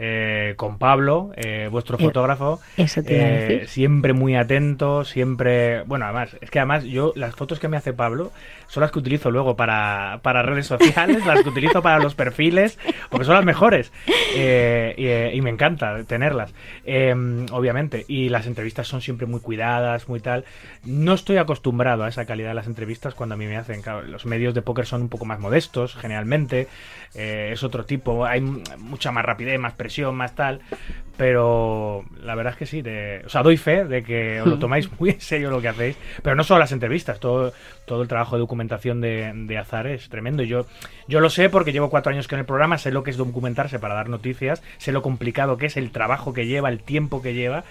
Eh, 0.00 0.54
con 0.56 0.78
Pablo, 0.78 1.32
eh, 1.34 1.66
vuestro 1.72 1.98
Eh, 1.98 2.02
fotógrafo, 2.04 2.60
eso 2.76 3.02
te 3.02 3.16
iba 3.16 3.24
a 3.24 3.28
eh, 3.28 3.66
siempre 3.66 4.12
muy 4.12 4.36
atento, 4.36 5.04
siempre... 5.04 5.82
Bueno, 5.82 6.04
además, 6.04 6.36
es 6.40 6.50
que 6.52 6.60
además 6.60 6.84
yo 6.84 7.12
las 7.16 7.34
fotos 7.34 7.58
que 7.58 7.66
me 7.66 7.76
hace 7.76 7.92
Pablo 7.92 8.30
son 8.68 8.82
las 8.82 8.92
que 8.92 9.00
utilizo 9.00 9.32
luego 9.32 9.56
para, 9.56 10.20
para 10.22 10.42
redes 10.42 10.66
sociales, 10.66 11.26
las 11.26 11.42
que 11.42 11.48
utilizo 11.48 11.82
para 11.82 11.98
los 11.98 12.14
perfiles, 12.14 12.78
porque 13.10 13.24
son 13.24 13.34
las 13.34 13.44
mejores. 13.44 13.90
Y, 14.36 15.08
y 15.36 15.40
me 15.40 15.50
encanta 15.50 16.04
tenerlas, 16.04 16.54
eh, 16.84 17.12
obviamente. 17.50 18.04
Y 18.06 18.28
las 18.28 18.46
entrevistas 18.46 18.86
son 18.86 19.00
siempre 19.00 19.26
muy 19.26 19.40
cuidadas, 19.40 20.08
muy 20.08 20.20
tal. 20.20 20.44
No 20.84 21.14
estoy 21.14 21.38
acostumbrado 21.38 22.04
a 22.04 22.08
esa 22.08 22.24
calidad 22.24 22.50
de 22.50 22.54
las 22.54 22.68
entrevistas 22.68 23.14
cuando 23.14 23.34
a 23.34 23.38
mí 23.38 23.46
me 23.46 23.56
hacen. 23.56 23.82
Claro, 23.82 24.02
los 24.02 24.26
medios 24.26 24.54
de 24.54 24.62
póker 24.62 24.86
son 24.86 25.02
un 25.02 25.08
poco 25.08 25.24
más 25.24 25.40
modestos, 25.40 25.96
generalmente. 25.96 26.68
es 27.14 27.64
otro 27.64 27.84
tipo, 27.84 28.26
hay 28.26 28.40
mucha 28.42 29.10
más 29.10 29.24
rapidez, 29.24 29.58
más 29.58 29.72
presión, 29.72 29.87
más 30.12 30.34
tal. 30.34 30.60
Pero 31.16 32.04
la 32.22 32.36
verdad 32.36 32.52
es 32.52 32.58
que 32.58 32.66
sí, 32.66 32.80
de- 32.80 33.22
o 33.26 33.28
sea, 33.28 33.42
doy 33.42 33.56
fe 33.56 33.84
de 33.84 34.04
que 34.04 34.40
os 34.40 34.46
lo 34.46 34.58
tomáis 34.60 34.88
muy 35.00 35.10
en 35.10 35.20
serio 35.20 35.50
lo 35.50 35.60
que 35.60 35.68
hacéis. 35.68 35.96
Pero 36.22 36.36
no 36.36 36.44
solo 36.44 36.60
las 36.60 36.70
entrevistas, 36.72 37.18
todo, 37.18 37.52
todo 37.86 38.02
el 38.02 38.08
trabajo 38.08 38.36
de 38.36 38.40
documentación 38.40 39.00
de, 39.00 39.32
de 39.34 39.58
Azar 39.58 39.86
es 39.88 40.08
tremendo. 40.08 40.42
Y 40.44 40.48
Yo, 40.48 40.66
yo 41.08 41.20
lo 41.20 41.30
sé 41.30 41.48
porque 41.48 41.72
llevo 41.72 41.90
cuatro 41.90 42.12
años 42.12 42.28
con 42.28 42.38
el 42.38 42.44
programa, 42.44 42.78
sé 42.78 42.90
lo 42.92 43.02
que 43.02 43.10
es 43.10 43.16
documentarse 43.16 43.78
para 43.78 43.94
dar 43.94 44.08
noticias, 44.08 44.62
sé 44.76 44.92
lo 44.92 45.02
complicado 45.02 45.56
que 45.56 45.66
es, 45.66 45.76
el 45.76 45.90
trabajo 45.90 46.32
que 46.32 46.46
lleva, 46.46 46.68
el 46.68 46.80
tiempo 46.80 47.22
que 47.22 47.34
lleva. 47.34 47.64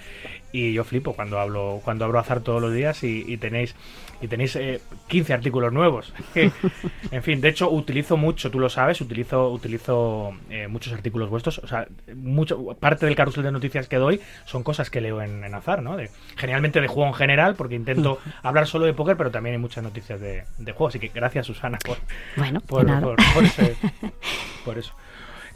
Y 0.51 0.73
yo 0.73 0.83
flipo 0.85 1.13
cuando 1.13 1.39
hablo, 1.39 1.81
cuando 1.83 2.05
abro 2.05 2.19
Azar 2.19 2.39
todos 2.39 2.61
los 2.61 2.73
días 2.73 3.03
y, 3.03 3.23
y 3.27 3.37
tenéis 3.37 3.75
y 4.19 4.27
tenéis 4.27 4.55
eh, 4.55 4.81
15 5.07 5.33
artículos 5.33 5.71
nuevos. 5.71 6.11
en 7.11 7.21
fin, 7.23 7.39
de 7.41 7.49
hecho 7.49 7.69
utilizo 7.69 8.17
mucho, 8.17 8.49
tú 8.49 8.59
lo 8.59 8.69
sabes, 8.69 8.99
utilizo 9.01 9.49
utilizo 9.51 10.31
eh, 10.49 10.67
muchos 10.67 10.93
artículos 10.93 11.29
vuestros, 11.29 11.59
o 11.59 11.67
sea, 11.67 11.87
mucho 12.15 12.75
parte 12.79 13.05
del 13.05 13.15
carrusel 13.15 13.43
de 13.43 13.51
noticias 13.51 13.87
que 13.87 13.97
doy 13.97 14.19
son 14.45 14.63
cosas 14.63 14.89
que 14.89 15.01
leo 15.01 15.21
en, 15.21 15.43
en 15.43 15.53
azar, 15.53 15.83
¿no? 15.83 15.97
De, 15.97 16.09
generalmente 16.35 16.81
de 16.81 16.87
juego 16.87 17.09
en 17.09 17.13
general, 17.13 17.53
porque 17.55 17.75
intento 17.75 18.17
hablar 18.41 18.65
solo 18.67 18.85
de 18.85 18.93
póker, 18.93 19.17
pero 19.17 19.29
también 19.29 19.55
hay 19.55 19.61
muchas 19.61 19.83
noticias 19.83 20.19
de, 20.19 20.45
de 20.57 20.71
juego, 20.71 20.87
así 20.87 20.99
que 20.99 21.09
gracias 21.09 21.45
Susana 21.45 21.77
por, 21.85 21.97
Bueno, 22.37 22.61
por, 22.61 22.85
por- 23.01 23.17
por 24.65 24.77
eso. 24.77 24.93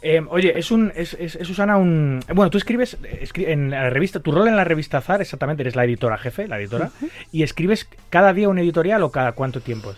Eh, 0.04 0.20
oye, 0.30 0.58
es 0.58 0.70
un 0.72 0.92
es, 0.96 1.14
es- 1.14 1.36
es, 1.36 1.46
Susana 1.46 1.76
un 1.76 2.20
bueno, 2.34 2.50
tú 2.50 2.58
escribes 2.58 2.98
escri- 3.02 3.46
en 3.48 3.70
la 3.70 3.88
revista, 3.88 4.18
tu 4.18 4.32
rol 4.32 4.48
en 4.48 4.56
la 4.56 4.64
revista 4.64 4.98
Azar, 4.98 5.20
exactamente, 5.20 5.62
eres 5.62 5.76
la 5.76 5.84
editora 5.84 6.18
jefe, 6.18 6.48
la 6.48 6.58
editora, 6.58 6.90
y 7.30 7.44
escribes 7.44 7.86
cada 8.10 8.32
día 8.32 8.48
un 8.48 8.58
editorial 8.58 9.02
o 9.04 9.10
cada 9.12 9.32
cuánto 9.32 9.60
tiempo. 9.60 9.94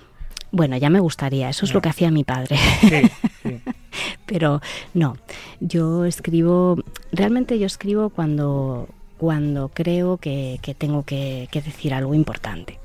Bueno, 0.51 0.77
ya 0.77 0.91
me 0.91 1.01
gustaría, 1.01 1.49
eso 1.49 1.65
es 1.65 1.73
lo 1.75 1.81
que 1.81 1.89
hacía 1.89 2.11
mi 2.11 2.23
padre. 2.23 2.57
Sí, 2.81 3.03
sí. 3.43 3.61
Pero 4.27 4.61
no, 4.93 5.17
yo 5.61 6.05
escribo, 6.05 6.77
realmente 7.13 7.59
yo 7.59 7.67
escribo 7.67 8.11
cuando, 8.11 8.89
cuando 9.17 9.71
creo 9.71 10.19
que, 10.19 10.59
que 10.63 10.75
tengo 10.75 11.03
que, 11.05 11.49
que 11.51 11.61
decir 11.63 11.93
algo 11.95 12.15
importante 12.15 12.79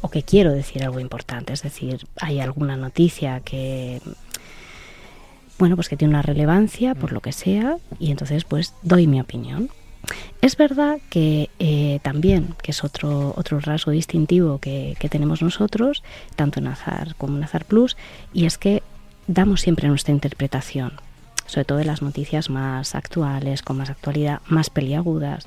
o 0.00 0.08
que 0.08 0.22
quiero 0.22 0.52
decir 0.52 0.82
algo 0.82 1.00
importante, 1.00 1.52
es 1.52 1.62
decir, 1.62 2.06
hay 2.20 2.40
alguna 2.40 2.76
noticia 2.76 3.40
que 3.40 4.00
bueno, 5.58 5.76
pues 5.76 5.88
que 5.88 5.96
tiene 5.96 6.14
una 6.14 6.22
relevancia 6.22 6.94
por 6.94 7.12
lo 7.12 7.20
que 7.20 7.32
sea 7.32 7.76
y 8.00 8.10
entonces 8.10 8.44
pues 8.44 8.74
doy 8.82 9.06
mi 9.06 9.20
opinión. 9.20 9.70
Es 10.40 10.56
verdad 10.56 10.98
que 11.08 11.50
eh, 11.60 12.00
también, 12.02 12.56
que 12.62 12.72
es 12.72 12.82
otro, 12.82 13.32
otro 13.36 13.60
rasgo 13.60 13.92
distintivo 13.92 14.58
que, 14.58 14.96
que 14.98 15.08
tenemos 15.08 15.40
nosotros, 15.40 16.02
tanto 16.34 16.58
en 16.58 16.66
Azar 16.66 17.14
como 17.16 17.36
en 17.36 17.44
Azar 17.44 17.64
Plus, 17.64 17.96
y 18.32 18.46
es 18.46 18.58
que 18.58 18.82
damos 19.28 19.60
siempre 19.60 19.86
nuestra 19.86 20.12
interpretación, 20.12 20.94
sobre 21.46 21.64
todo 21.64 21.78
de 21.78 21.84
las 21.84 22.02
noticias 22.02 22.50
más 22.50 22.94
actuales, 22.94 23.62
con 23.62 23.76
más 23.76 23.90
actualidad, 23.90 24.40
más 24.48 24.70
peliagudas. 24.70 25.46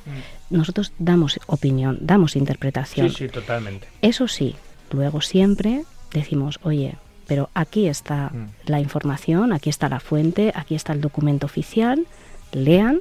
Nosotros 0.50 0.94
damos 1.00 1.40
opinión, 1.48 1.98
damos 2.02 2.36
interpretación. 2.36 3.10
Sí, 3.10 3.16
sí, 3.26 3.28
totalmente. 3.30 3.88
Eso 4.02 4.28
sí, 4.28 4.56
luego 4.92 5.22
siempre 5.22 5.84
decimos, 6.14 6.60
oye, 6.64 6.96
pero 7.28 7.50
aquí 7.54 7.88
está 7.88 8.30
Mm. 8.34 8.50
la 8.66 8.80
información, 8.80 9.52
aquí 9.54 9.70
está 9.70 9.90
la 9.90 10.00
fuente, 10.00 10.52
aquí 10.56 10.76
está 10.76 10.94
el 10.94 11.02
documento 11.02 11.46
oficial, 11.46 12.06
lean 12.52 13.00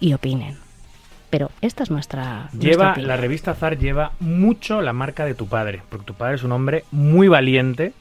y 0.00 0.12
opinen. 0.14 0.56
Pero 1.30 1.50
esta 1.62 1.82
es 1.82 1.90
nuestra, 1.90 2.50
Lleva, 2.58 2.94
la 2.98 3.16
revista 3.16 3.52
Azar 3.52 3.78
lleva 3.78 4.12
mucho 4.20 4.82
la 4.82 4.92
marca 4.92 5.24
de 5.24 5.34
tu 5.34 5.46
padre, 5.48 5.82
porque 5.88 6.04
tu 6.04 6.14
padre 6.14 6.34
es 6.36 6.42
un 6.42 6.52
hombre 6.52 6.84
muy 6.92 7.26
valiente 7.28 7.94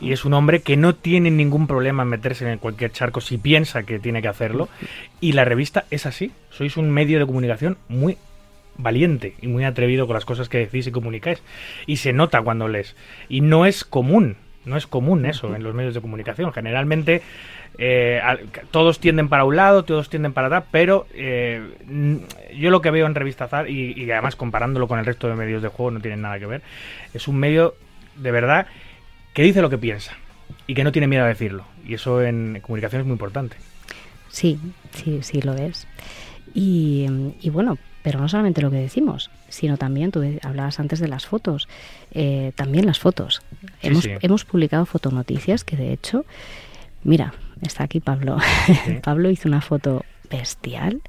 y 0.00 0.12
es 0.12 0.24
un 0.24 0.34
hombre 0.34 0.60
que 0.60 0.76
no 0.76 0.94
tiene 0.94 1.30
ningún 1.30 1.66
problema 1.66 2.02
en 2.02 2.10
meterse 2.10 2.50
en 2.50 2.58
cualquier 2.58 2.92
charco 2.92 3.20
si 3.20 3.38
piensa 3.38 3.84
que 3.84 3.98
tiene 3.98 4.22
que 4.22 4.28
hacerlo. 4.28 4.68
Y 5.20 5.32
la 5.32 5.44
revista 5.44 5.84
es 5.90 6.06
así. 6.06 6.32
Sois 6.50 6.76
un 6.76 6.90
medio 6.90 7.18
de 7.18 7.26
comunicación 7.26 7.78
muy 7.88 8.18
valiente 8.76 9.34
y 9.40 9.46
muy 9.46 9.64
atrevido 9.64 10.06
con 10.06 10.14
las 10.14 10.24
cosas 10.24 10.48
que 10.48 10.58
decís 10.58 10.86
y 10.86 10.90
comunicáis. 10.90 11.42
Y 11.86 11.96
se 11.96 12.12
nota 12.12 12.42
cuando 12.42 12.68
lees. 12.68 12.96
Y 13.28 13.40
no 13.40 13.66
es 13.66 13.84
común, 13.84 14.36
no 14.64 14.76
es 14.76 14.86
común 14.86 15.26
eso 15.26 15.54
en 15.54 15.62
los 15.62 15.74
medios 15.74 15.94
de 15.94 16.00
comunicación. 16.00 16.52
Generalmente 16.52 17.22
eh, 17.78 18.20
todos 18.70 19.00
tienden 19.00 19.28
para 19.28 19.44
un 19.44 19.56
lado, 19.56 19.84
todos 19.84 20.08
tienden 20.08 20.32
para 20.32 20.48
atrás, 20.48 20.64
pero 20.70 21.06
eh, 21.14 21.62
yo 22.56 22.70
lo 22.70 22.80
que 22.80 22.90
veo 22.90 23.06
en 23.06 23.14
Revista 23.14 23.44
Azar, 23.44 23.68
y, 23.68 23.92
y 23.92 24.10
además 24.10 24.36
comparándolo 24.36 24.88
con 24.88 24.98
el 24.98 25.06
resto 25.06 25.28
de 25.28 25.34
medios 25.34 25.62
de 25.62 25.68
juego, 25.68 25.90
no 25.90 26.00
tienen 26.00 26.22
nada 26.22 26.38
que 26.38 26.46
ver, 26.46 26.62
es 27.12 27.26
un 27.26 27.36
medio 27.36 27.74
de 28.16 28.30
verdad 28.30 28.66
que 29.34 29.42
dice 29.42 29.60
lo 29.60 29.68
que 29.68 29.76
piensa 29.76 30.12
y 30.66 30.74
que 30.74 30.84
no 30.84 30.92
tiene 30.92 31.06
miedo 31.06 31.24
a 31.24 31.28
decirlo. 31.28 31.66
Y 31.86 31.94
eso 31.94 32.22
en 32.22 32.60
comunicación 32.62 33.02
es 33.02 33.06
muy 33.06 33.12
importante. 33.12 33.56
Sí, 34.30 34.58
sí, 34.92 35.18
sí 35.22 35.42
lo 35.42 35.54
es. 35.54 35.86
Y, 36.54 37.06
y 37.42 37.50
bueno, 37.50 37.76
pero 38.02 38.20
no 38.20 38.28
solamente 38.28 38.62
lo 38.62 38.70
que 38.70 38.76
decimos, 38.76 39.30
sino 39.48 39.76
también, 39.76 40.10
tú 40.10 40.22
hablabas 40.42 40.78
antes 40.78 41.00
de 41.00 41.08
las 41.08 41.26
fotos, 41.26 41.68
eh, 42.12 42.52
también 42.54 42.86
las 42.86 42.98
fotos. 42.98 43.42
Sí, 43.80 43.88
hemos, 43.88 44.04
sí. 44.04 44.10
hemos 44.20 44.44
publicado 44.44 44.86
fotonoticias 44.86 45.64
que 45.64 45.76
de 45.76 45.92
hecho, 45.92 46.24
mira, 47.02 47.34
está 47.60 47.84
aquí 47.84 48.00
Pablo. 48.00 48.38
Sí. 48.66 48.98
Pablo 49.02 49.30
hizo 49.30 49.48
una 49.48 49.60
foto 49.60 50.04
bestial 50.30 51.02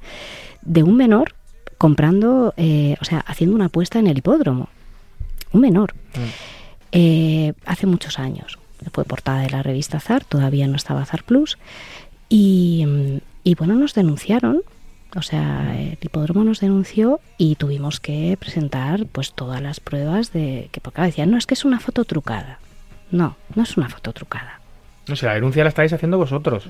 de 0.62 0.84
un 0.84 0.96
menor 0.96 1.36
comprando, 1.78 2.54
eh, 2.58 2.96
o 3.02 3.06
sea, 3.06 3.20
haciendo 3.20 3.56
una 3.56 3.66
apuesta 3.66 4.00
en 4.00 4.08
el 4.08 4.18
hipódromo. 4.18 4.70
Un 5.52 5.62
menor. 5.62 5.94
Eh, 6.98 7.54
hace 7.66 7.88
muchos 7.88 8.20
años. 8.20 8.58
Fue 8.94 9.04
portada 9.04 9.42
de 9.42 9.50
la 9.50 9.62
revista 9.62 10.00
Zar, 10.00 10.24
todavía 10.24 10.68
no 10.68 10.78
estaba 10.78 11.06
Zar 11.06 11.24
Plus. 11.24 11.58
Y, 12.30 12.86
mm, 12.88 13.18
y 13.44 13.56
bueno, 13.56 13.76
nos 13.76 13.94
denunciaron. 13.94 14.62
O 15.16 15.22
sea, 15.22 15.76
el 15.78 15.98
hipódromo 16.02 16.44
nos 16.44 16.62
denunció 16.62 17.20
y 17.38 17.56
tuvimos 17.56 18.00
que 18.00 18.38
presentar 18.40 19.06
pues 19.12 19.34
todas 19.34 19.62
las 19.62 19.80
pruebas 19.80 20.34
de 20.34 20.70
que 20.72 20.82
porque 20.82 21.02
decían, 21.02 21.32
no, 21.32 21.38
es 21.38 21.46
que 21.46 21.54
es 21.54 21.66
una 21.66 21.80
foto 21.80 22.06
trucada. 22.06 22.60
No, 23.12 23.36
no 23.56 23.64
es 23.64 23.78
una 23.78 23.90
foto 23.90 24.14
trucada. 24.14 24.60
No 25.08 25.16
sé, 25.16 25.26
la 25.26 25.36
denuncia 25.36 25.64
la 25.64 25.70
estáis 25.70 25.94
haciendo 25.94 26.18
vosotros. 26.18 26.70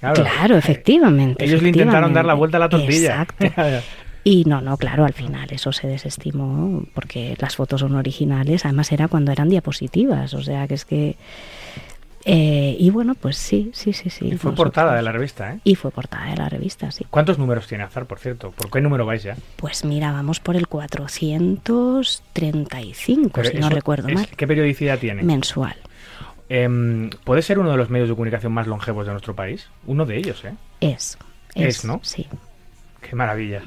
Claro, 0.00 0.56
efectivamente. 0.56 1.44
Ellos 1.44 1.62
le 1.62 1.68
intentaron 1.68 2.12
dar 2.12 2.24
la 2.24 2.34
vuelta 2.34 2.56
a 2.56 2.60
la 2.60 2.68
tortilla. 2.68 3.22
Exacto. 3.22 3.46
Y 4.22 4.44
no, 4.44 4.60
no, 4.60 4.76
claro, 4.76 5.06
al 5.06 5.14
final 5.14 5.48
eso 5.50 5.72
se 5.72 5.86
desestimó 5.88 6.84
porque 6.94 7.34
las 7.38 7.56
fotos 7.56 7.80
son 7.80 7.94
originales, 7.96 8.66
además 8.66 8.92
era 8.92 9.08
cuando 9.08 9.32
eran 9.32 9.48
diapositivas, 9.48 10.34
o 10.34 10.42
sea 10.42 10.68
que 10.68 10.74
es 10.74 10.84
que... 10.84 11.16
eh, 12.26 12.76
y 12.78 12.90
bueno, 12.90 13.14
pues 13.14 13.38
sí, 13.38 13.70
sí, 13.72 13.94
sí, 13.94 14.10
sí. 14.10 14.26
Y 14.26 14.28
fue 14.28 14.34
nosotros- 14.50 14.56
portada 14.56 14.94
de 14.94 15.00
la 15.02 15.10
revista, 15.12 15.54
¿eh? 15.54 15.60
Y 15.64 15.74
fue 15.74 15.90
portada 15.90 16.26
de 16.30 16.36
la 16.36 16.50
revista, 16.50 16.90
sí. 16.90 17.06
¿Cuántos 17.08 17.38
números 17.38 17.66
tiene 17.66 17.82
Azar, 17.84 18.04
por 18.04 18.18
cierto? 18.18 18.50
¿Por 18.50 18.70
qué 18.70 18.82
número 18.82 19.06
vais 19.06 19.22
ya? 19.22 19.36
Pues 19.56 19.86
mira, 19.86 20.12
vamos 20.12 20.38
por 20.38 20.54
el 20.54 20.68
435, 20.68 23.30
Pero 23.34 23.50
si 23.50 23.56
no 23.58 23.68
recuerdo 23.70 24.08
es- 24.08 24.14
mal. 24.14 24.28
¿Qué 24.36 24.46
periodicidad 24.46 24.98
tiene? 24.98 25.22
Mensual. 25.22 25.76
Em, 26.48 27.10
¿Puede 27.24 27.42
ser 27.42 27.58
uno 27.58 27.70
de 27.70 27.76
los 27.76 27.90
medios 27.90 28.08
de 28.08 28.14
comunicación 28.14 28.52
más 28.52 28.66
longevos 28.66 29.06
de 29.06 29.12
nuestro 29.12 29.34
país? 29.34 29.68
Uno 29.86 30.04
de 30.04 30.16
ellos, 30.18 30.44
¿eh? 30.44 30.54
Es. 30.80 31.16
Es, 31.54 31.84
¿no? 31.84 32.00
Sí. 32.02 32.26
Qué 33.00 33.16
maravilla. 33.16 33.62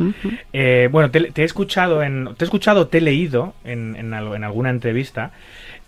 Eh, 0.52 0.90
bueno, 0.92 1.12
te, 1.12 1.32
te 1.32 1.42
he 1.42 1.46
escuchado 1.46 2.04
en, 2.04 2.36
te 2.38 2.44
he 2.44 2.46
escuchado, 2.46 2.88
te 2.88 3.00
he 3.00 3.02
leído 3.02 3.54
en, 3.64 3.96
en 3.96 4.14
alguna 4.14 4.70
entrevista 4.70 5.32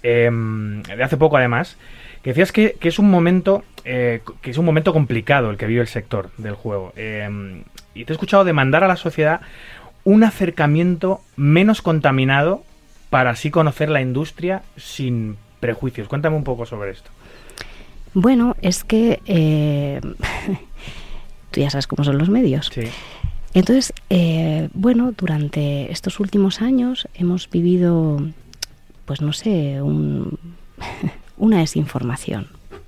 em, 0.04 0.82
de 0.84 1.04
hace 1.04 1.18
poco 1.18 1.38
además 1.38 1.78
que 2.24 2.32
decías 2.32 2.52
que, 2.52 2.76
que 2.80 2.88
es 2.88 2.98
un 2.98 3.10
momento 3.12 3.64
eh, 3.86 4.22
que 4.42 4.50
es 4.50 4.58
un 4.58 4.66
momento 4.66 4.94
complicado 4.94 5.52
el 5.52 5.58
que 5.58 5.68
vive 5.68 5.82
el 5.82 5.88
sector 5.88 6.32
del 6.38 6.56
juego 6.56 6.92
Em, 6.96 7.64
y 7.94 8.06
te 8.06 8.14
he 8.14 8.16
escuchado 8.16 8.44
demandar 8.44 8.84
a 8.84 8.88
la 8.88 8.96
sociedad 8.96 9.42
un 10.04 10.24
acercamiento 10.24 11.22
menos 11.36 11.82
contaminado 11.82 12.64
para 13.10 13.32
así 13.32 13.52
conocer 13.52 13.90
la 13.90 14.02
industria 14.02 14.64
sin 14.78 15.38
prejuicios. 15.60 16.08
Cuéntame 16.08 16.36
un 16.36 16.44
poco 16.44 16.66
sobre 16.66 16.92
esto. 16.92 17.10
Bueno, 18.14 18.56
es 18.62 18.84
que 18.84 19.22
eh, 19.26 20.02
tú 21.52 21.60
ya 21.60 21.70
sabes 21.70 21.88
cómo 21.88 22.04
son 22.04 22.18
los 22.18 22.30
medios. 22.30 22.72
Sí. 22.74 22.84
Entonces, 23.56 23.94
eh, 24.10 24.70
bueno, 24.74 25.12
durante 25.18 25.92
estos 25.92 26.20
últimos 26.20 26.62
años 26.62 27.08
hemos 27.16 27.50
vivido, 27.50 28.22
pues 29.06 29.22
no 29.22 29.34
sé, 29.34 29.82
un- 29.82 30.38
una 31.38 31.60
desinformación 31.60 32.48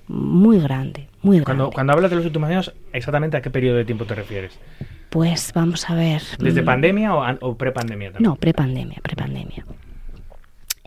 muy 0.09 0.59
grande, 0.59 1.07
muy 1.23 1.37
grande. 1.39 1.45
Cuando, 1.45 1.71
cuando 1.71 1.93
hablas 1.93 2.11
de 2.11 2.17
los 2.17 2.25
últimos 2.25 2.49
años, 2.49 2.73
¿exactamente 2.93 3.37
a 3.37 3.41
qué 3.41 3.49
periodo 3.49 3.77
de 3.77 3.85
tiempo 3.85 4.05
te 4.05 4.13
refieres? 4.15 4.59
Pues 5.09 5.51
vamos 5.55 5.89
a 5.89 5.95
ver. 5.95 6.21
¿Desde 6.37 6.61
pandemia 6.63 7.15
o, 7.15 7.47
o 7.47 7.55
prepandemia 7.55 8.11
también? 8.11 8.29
No, 8.29 8.35
prepandemia, 8.35 8.99
prepandemia. 9.01 9.65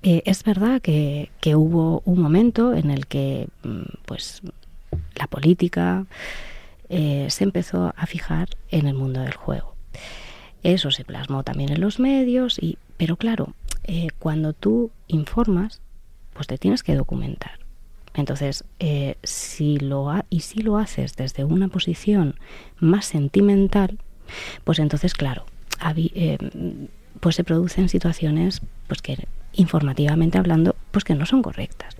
Eh, 0.03 0.23
es 0.27 0.45
verdad 0.45 0.81
que, 0.83 1.31
que 1.40 1.57
hubo 1.57 2.03
un 2.05 2.21
momento 2.21 2.75
en 2.75 2.90
el 2.90 3.07
que, 3.07 3.49
mm, 3.64 3.81
pues, 4.07 4.43
la 5.16 5.27
política 5.27 6.05
eh, 6.90 7.27
se 7.31 7.45
empezó 7.45 7.95
a 7.97 8.07
fijar 8.07 8.49
en 8.71 8.87
el 8.87 8.95
mundo 8.95 9.21
del 9.21 9.35
juego. 9.35 9.69
Eso 10.62 10.90
se 10.90 11.05
plasmó 11.05 11.42
también 11.42 11.72
en 11.72 11.81
los 11.81 11.98
medios, 11.98 12.59
y, 12.61 12.79
pero 12.96 13.16
claro, 13.16 13.55
eh, 13.85 14.09
cuando 14.18 14.53
tú 14.53 14.90
informas, 15.09 15.81
pues 16.35 16.46
te 16.46 16.59
tienes 16.59 16.83
que 16.83 16.94
documentar. 16.94 17.61
Entonces, 18.14 18.64
eh, 18.79 19.16
si 19.22 19.79
lo 19.79 20.12
y 20.29 20.40
si 20.40 20.61
lo 20.61 20.79
haces 20.79 21.16
desde 21.16 21.44
una 21.44 21.68
posición 21.68 22.35
más 22.79 23.07
sentimental, 23.07 23.98
pues 24.64 24.79
entonces, 24.79 25.14
claro, 25.14 25.46
eh, 25.96 26.38
pues 27.20 27.37
se 27.37 27.44
producen 27.44 27.88
situaciones 27.88 28.61
pues 28.88 29.00
que 29.00 29.26
informativamente 29.53 30.38
hablando, 30.38 30.74
pues 30.90 31.05
que 31.05 31.14
no 31.14 31.26
son 31.26 31.42
correctas. 31.42 31.96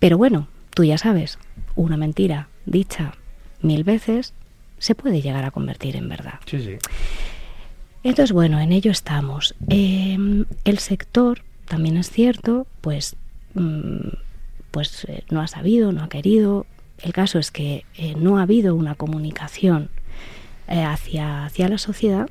Pero 0.00 0.16
bueno, 0.18 0.48
tú 0.74 0.84
ya 0.84 0.98
sabes, 0.98 1.38
una 1.74 1.96
mentira 1.96 2.48
dicha 2.66 3.14
mil 3.60 3.84
veces 3.84 4.34
se 4.78 4.94
puede 4.94 5.20
llegar 5.20 5.44
a 5.44 5.50
convertir 5.50 5.96
en 5.96 6.08
verdad. 6.08 6.40
Sí, 6.46 6.60
sí. 6.60 6.76
Entonces, 8.02 8.32
bueno, 8.32 8.60
en 8.60 8.72
ello 8.72 8.90
estamos. 8.90 9.54
Eh, 9.68 10.16
el 10.64 10.78
sector, 10.78 11.42
también 11.66 11.96
es 11.96 12.10
cierto, 12.10 12.66
pues, 12.80 13.16
mm, 13.54 14.08
pues 14.70 15.04
eh, 15.08 15.24
no 15.30 15.40
ha 15.40 15.48
sabido, 15.48 15.92
no 15.92 16.04
ha 16.04 16.08
querido. 16.08 16.66
El 17.02 17.12
caso 17.12 17.38
es 17.38 17.50
que 17.50 17.84
eh, 17.96 18.14
no 18.16 18.38
ha 18.38 18.42
habido 18.42 18.74
una 18.74 18.94
comunicación 18.94 19.90
eh, 20.68 20.82
hacia, 20.82 21.46
hacia 21.46 21.68
la 21.68 21.78
sociedad 21.78 22.28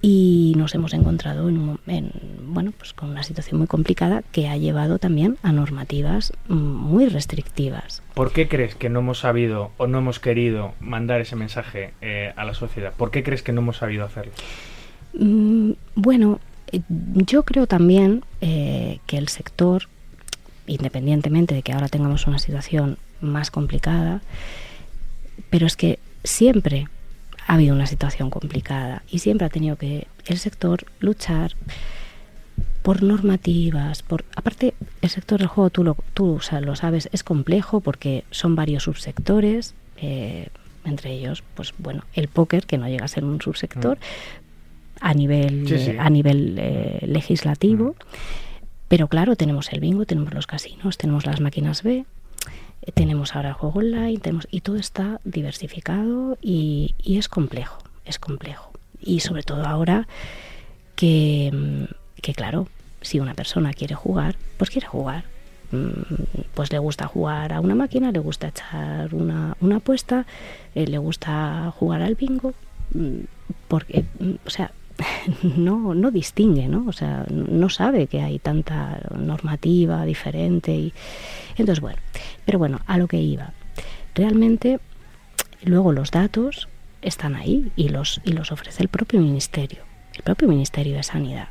y 0.00 0.54
nos 0.56 0.74
hemos 0.74 0.94
encontrado 0.94 1.48
en, 1.48 1.58
un 1.58 1.80
en, 1.86 2.12
bueno, 2.42 2.72
pues 2.76 2.92
con 2.92 3.10
una 3.10 3.24
situación 3.24 3.58
muy 3.58 3.66
complicada 3.66 4.22
que 4.30 4.48
ha 4.48 4.56
llevado 4.56 4.98
también 4.98 5.36
a 5.42 5.50
normativas 5.52 6.32
mm, 6.48 6.54
muy 6.54 7.08
restrictivas. 7.08 8.02
¿Por 8.14 8.32
qué 8.32 8.48
crees 8.48 8.74
que 8.74 8.88
no 8.88 9.00
hemos 9.00 9.20
sabido 9.20 9.72
o 9.76 9.86
no 9.86 9.98
hemos 9.98 10.20
querido 10.20 10.74
mandar 10.80 11.20
ese 11.20 11.34
mensaje 11.34 11.94
eh, 12.00 12.32
a 12.36 12.44
la 12.44 12.54
sociedad? 12.54 12.92
¿Por 12.96 13.10
qué 13.10 13.22
crees 13.22 13.42
que 13.42 13.52
no 13.52 13.60
hemos 13.60 13.78
sabido 13.78 14.04
hacerlo? 14.04 14.32
Mm, 15.14 15.72
Bueno, 15.96 16.38
eh, 16.70 16.80
yo 16.88 17.42
creo 17.42 17.66
también 17.66 18.24
eh, 18.40 19.00
que 19.06 19.18
el 19.18 19.28
sector, 19.28 19.88
independientemente 20.66 21.54
de 21.54 21.62
que 21.62 21.72
ahora 21.72 21.88
tengamos 21.88 22.26
una 22.26 22.38
situación 22.38 22.98
más 23.20 23.50
complicada, 23.50 24.20
pero 25.50 25.66
es 25.66 25.76
que 25.76 25.98
siempre 26.22 26.86
ha 27.48 27.54
habido 27.54 27.74
una 27.74 27.86
situación 27.86 28.28
complicada 28.30 29.02
y 29.10 29.18
siempre 29.20 29.46
ha 29.46 29.50
tenido 29.50 29.76
que 29.76 30.06
el 30.26 30.38
sector 30.38 30.84
luchar 31.00 31.52
por 32.82 33.02
normativas, 33.02 34.02
por 34.02 34.24
aparte 34.36 34.74
el 35.02 35.08
sector 35.10 35.38
del 35.40 35.48
juego 35.48 35.70
tú 35.70 35.82
lo, 35.82 35.96
tú 36.14 36.34
o 36.34 36.40
sea, 36.40 36.60
lo 36.60 36.76
sabes 36.76 37.08
es 37.10 37.24
complejo 37.24 37.80
porque 37.80 38.24
son 38.30 38.54
varios 38.54 38.84
subsectores, 38.84 39.74
eh, 39.96 40.48
entre 40.84 41.12
ellos 41.12 41.42
pues 41.54 41.72
bueno 41.78 42.04
el 42.12 42.28
póker 42.28 42.66
que 42.66 42.76
no 42.78 42.86
llega 42.86 43.06
a 43.06 43.08
ser 43.08 43.24
un 43.24 43.40
subsector 43.40 43.98
a 45.00 45.14
nivel 45.14 45.66
Sí, 45.66 45.78
sí. 45.78 45.90
eh, 45.92 45.96
a 45.98 46.10
nivel 46.10 46.56
eh, 46.58 47.00
legislativo, 47.06 47.96
pero 48.88 49.08
claro 49.08 49.36
tenemos 49.36 49.72
el 49.72 49.80
bingo, 49.80 50.04
tenemos 50.04 50.34
los 50.34 50.46
casinos, 50.46 50.98
tenemos 50.98 51.24
las 51.24 51.40
máquinas 51.40 51.82
B, 51.82 52.04
tenemos 52.94 53.34
ahora 53.34 53.50
el 53.50 53.54
juego 53.54 53.80
online, 53.80 54.18
tenemos 54.18 54.48
y 54.50 54.60
todo 54.60 54.76
está 54.76 55.20
diversificado 55.24 56.38
y, 56.40 56.94
es 57.04 57.28
complejo, 57.28 57.78
es 58.04 58.18
complejo 58.18 58.72
y 59.00 59.20
sobre 59.20 59.42
todo 59.42 59.64
ahora 59.64 60.08
que, 60.96 61.50
mm, 61.52 62.20
que 62.20 62.34
claro, 62.34 62.68
si 63.00 63.20
una 63.20 63.34
persona 63.34 63.72
quiere 63.72 63.94
jugar, 63.94 64.36
pues 64.56 64.70
quiere 64.70 64.86
jugar. 64.86 65.24
Mm, 65.70 66.24
Pues 66.54 66.72
le 66.72 66.78
gusta 66.78 67.06
jugar 67.06 67.52
a 67.52 67.60
una 67.60 67.74
máquina, 67.74 68.10
le 68.10 68.18
gusta 68.18 68.48
echar 68.48 69.14
una, 69.14 69.54
apuesta, 69.76 70.26
eh, 70.74 70.86
le 70.86 70.98
gusta 70.98 71.72
jugar 71.78 72.02
al 72.02 72.14
bingo, 72.14 72.54
mm, 72.94 73.20
porque, 73.68 74.04
o 74.44 74.50
sea, 74.50 74.72
no, 75.56 75.94
no 75.94 76.10
distingue, 76.10 76.68
¿no? 76.68 76.84
O 76.88 76.92
sea, 76.92 77.24
no 77.30 77.68
sabe 77.68 78.06
que 78.08 78.20
hay 78.20 78.38
tanta 78.38 79.00
normativa 79.16 80.04
diferente 80.04 80.74
y 80.74 80.92
entonces 81.62 81.80
bueno, 81.80 81.98
pero 82.44 82.58
bueno, 82.58 82.80
a 82.86 82.98
lo 82.98 83.08
que 83.08 83.18
iba. 83.18 83.52
Realmente 84.14 84.80
luego 85.62 85.92
los 85.92 86.10
datos 86.10 86.68
están 87.02 87.36
ahí 87.36 87.70
y 87.76 87.88
los 87.88 88.20
y 88.24 88.32
los 88.32 88.52
ofrece 88.52 88.82
el 88.82 88.88
propio 88.88 89.20
ministerio, 89.20 89.82
el 90.14 90.22
propio 90.22 90.48
Ministerio 90.48 90.96
de 90.96 91.02
Sanidad. 91.02 91.48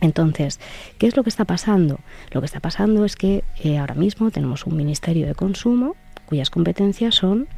Entonces, 0.00 0.60
¿qué 0.98 1.06
es 1.06 1.16
lo 1.16 1.22
que 1.22 1.28
está 1.28 1.44
pasando? 1.44 2.00
Lo 2.30 2.40
que 2.40 2.46
está 2.46 2.60
pasando 2.60 3.04
es 3.04 3.16
que 3.16 3.44
eh, 3.62 3.78
ahora 3.78 3.94
mismo 3.94 4.30
tenemos 4.30 4.64
un 4.66 4.76
Ministerio 4.76 5.26
de 5.26 5.34
Consumo 5.34 5.96
cuyas 6.26 6.50
competencias 6.50 7.14
son 7.14 7.48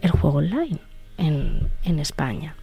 el 0.00 0.10
juego 0.10 0.38
online 0.38 0.78
en, 1.16 1.68
en 1.84 1.98
España. 1.98 2.56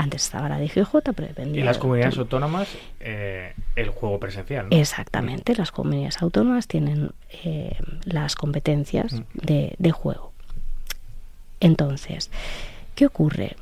Antes 0.00 0.22
estaba 0.22 0.48
la 0.48 0.58
DGJ, 0.60 0.92
pero 1.14 1.26
dependía 1.28 1.60
Y 1.60 1.64
las 1.64 1.76
de- 1.76 1.80
comunidades 1.80 2.16
autónomas, 2.18 2.68
eh, 3.00 3.52
el 3.74 3.88
juego 3.90 4.20
presencial, 4.20 4.68
¿no? 4.70 4.76
Exactamente, 4.76 5.54
las 5.56 5.72
comunidades 5.72 6.22
autónomas 6.22 6.68
tienen 6.68 7.10
eh, 7.44 7.76
las 8.04 8.36
competencias 8.36 9.12
Mm. 9.12 9.22
de, 9.34 9.74
de 9.78 9.90
juego. 9.90 10.32
Entonces, 11.60 12.30
¿qué 12.94 13.06
ocurre? 13.06 13.56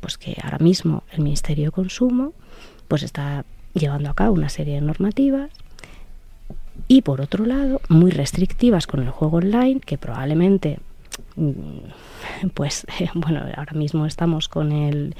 Pues 0.00 0.16
que 0.16 0.36
ahora 0.42 0.58
mismo 0.58 1.02
el 1.12 1.20
Ministerio 1.22 1.66
de 1.66 1.70
Consumo 1.72 2.32
pues 2.88 3.02
está 3.02 3.44
llevando 3.74 4.10
a 4.10 4.14
cabo 4.14 4.32
una 4.34 4.48
serie 4.48 4.74
de 4.76 4.80
normativas 4.80 5.50
y 6.88 7.02
por 7.02 7.20
otro 7.20 7.44
lado 7.46 7.80
muy 7.88 8.10
restrictivas 8.10 8.86
con 8.86 9.00
el 9.00 9.10
juego 9.10 9.38
online 9.38 9.80
que 9.80 9.98
probablemente 9.98 10.78
pues 12.54 12.86
bueno, 13.14 13.42
ahora 13.56 13.72
mismo 13.74 14.06
estamos 14.06 14.48
con 14.48 14.72
el 14.72 15.14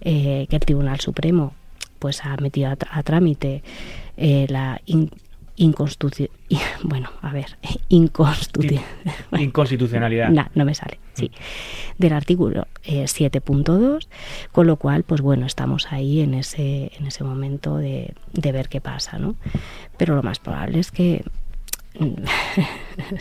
eh, 0.00 0.46
que 0.48 0.56
el 0.56 0.60
Tribunal 0.60 1.00
Supremo 1.00 1.54
pues 1.98 2.24
ha 2.24 2.36
metido 2.36 2.70
a, 2.70 3.02
trámite 3.02 3.62
eh, 4.16 4.46
la 4.48 4.80
inconstitucionalidad. 5.56 6.36
Bueno, 6.82 7.10
a 7.22 7.32
ver, 7.32 7.56
inconstitucionalidad. 7.88 10.28
No, 10.28 10.46
no 10.54 10.64
me 10.64 10.74
sale, 10.74 11.00
sí. 11.14 11.32
Del 11.98 12.12
artículo 12.12 12.68
7.2, 12.84 14.04
eh, 14.04 14.08
con 14.52 14.66
lo 14.66 14.76
cual, 14.76 15.02
pues 15.02 15.22
bueno, 15.22 15.46
estamos 15.46 15.90
ahí 15.90 16.20
en 16.20 16.34
ese, 16.34 16.92
en 16.96 17.06
ese 17.06 17.24
momento 17.24 17.78
de, 17.78 18.14
de 18.32 18.52
ver 18.52 18.68
qué 18.68 18.80
pasa, 18.80 19.18
¿no? 19.18 19.34
Pero 19.96 20.14
lo 20.14 20.22
más 20.22 20.38
probable 20.38 20.78
es 20.78 20.92
que 20.92 21.24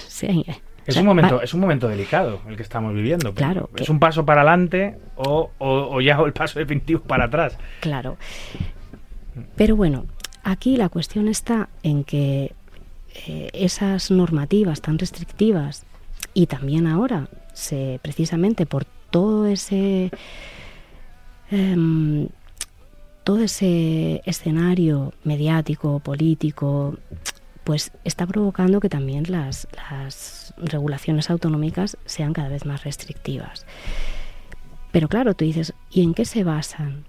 Es, 0.86 0.98
un 0.98 1.06
momento, 1.06 1.42
es 1.42 1.54
un 1.54 1.60
momento 1.60 1.88
delicado 1.88 2.42
el 2.48 2.56
que 2.56 2.64
estamos 2.64 2.94
viviendo. 2.94 3.34
Claro. 3.34 3.70
Es 3.76 3.90
un 3.90 4.00
paso 4.00 4.26
para 4.26 4.42
adelante 4.42 4.98
o, 5.16 5.52
o, 5.58 6.02
ya 6.02 6.20
el 6.26 6.34
paso 6.34 6.60
definitivo 6.60 7.02
para 7.02 7.26
atrás. 7.26 7.58
Claro. 7.80 8.18
Pero 9.56 9.76
bueno, 9.76 10.06
aquí 10.44 10.78
la 10.78 10.90
cuestión 10.90 11.28
está 11.28 11.70
en 11.84 12.04
que 12.04 12.54
eh, 13.28 13.50
esas 13.54 14.12
normativas 14.12 14.82
tan 14.82 15.00
restrictivas 15.00 15.86
y 16.34 16.48
también 16.48 16.88
ahora, 16.88 17.28
se, 17.54 18.00
precisamente 18.02 18.66
por 18.66 18.86
todo 19.10 19.48
ese... 19.48 20.12
Em, 21.52 22.28
todo 23.24 23.40
ese 23.40 24.22
escenario 24.26 25.12
mediático, 25.24 26.00
político, 26.00 26.96
pues 27.66 27.92
está 28.04 28.28
provocando 28.28 28.80
que 28.80 28.90
también 28.90 29.26
las, 29.28 29.68
regulaciones 30.58 31.30
autonómicas 31.30 31.98
sean 32.06 32.32
cada 32.32 32.48
vez 32.48 32.66
más 32.66 32.86
restrictivas. 32.86 33.66
Pero 34.92 35.10
claro, 35.10 35.34
tú 35.34 35.44
dices, 35.44 35.74
¿y 35.92 36.04
en 36.04 36.14
qué 36.14 36.24
se 36.24 36.46
basan 36.46 37.04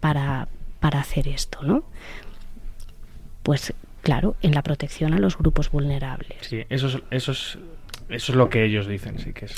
para, 0.00 0.48
para 0.80 1.00
hacer 1.00 1.28
esto? 1.28 1.62
¿no? 1.62 1.84
Pues 3.42 3.74
claro, 4.00 4.36
en 4.40 4.54
la 4.54 4.62
protección 4.62 5.12
a 5.12 5.18
los 5.18 5.36
grupos 5.36 5.70
vulnerables. 5.70 6.38
Sí, 6.40 6.62
eso 6.68 6.86
es, 6.86 6.98
eso 7.10 7.32
es, 7.32 7.58
eso 8.08 8.32
es 8.32 8.36
lo 8.36 8.48
que 8.48 8.64
ellos 8.64 8.86
dicen, 8.86 9.18
sí 9.18 9.32
que 9.32 9.46
es 9.46 9.56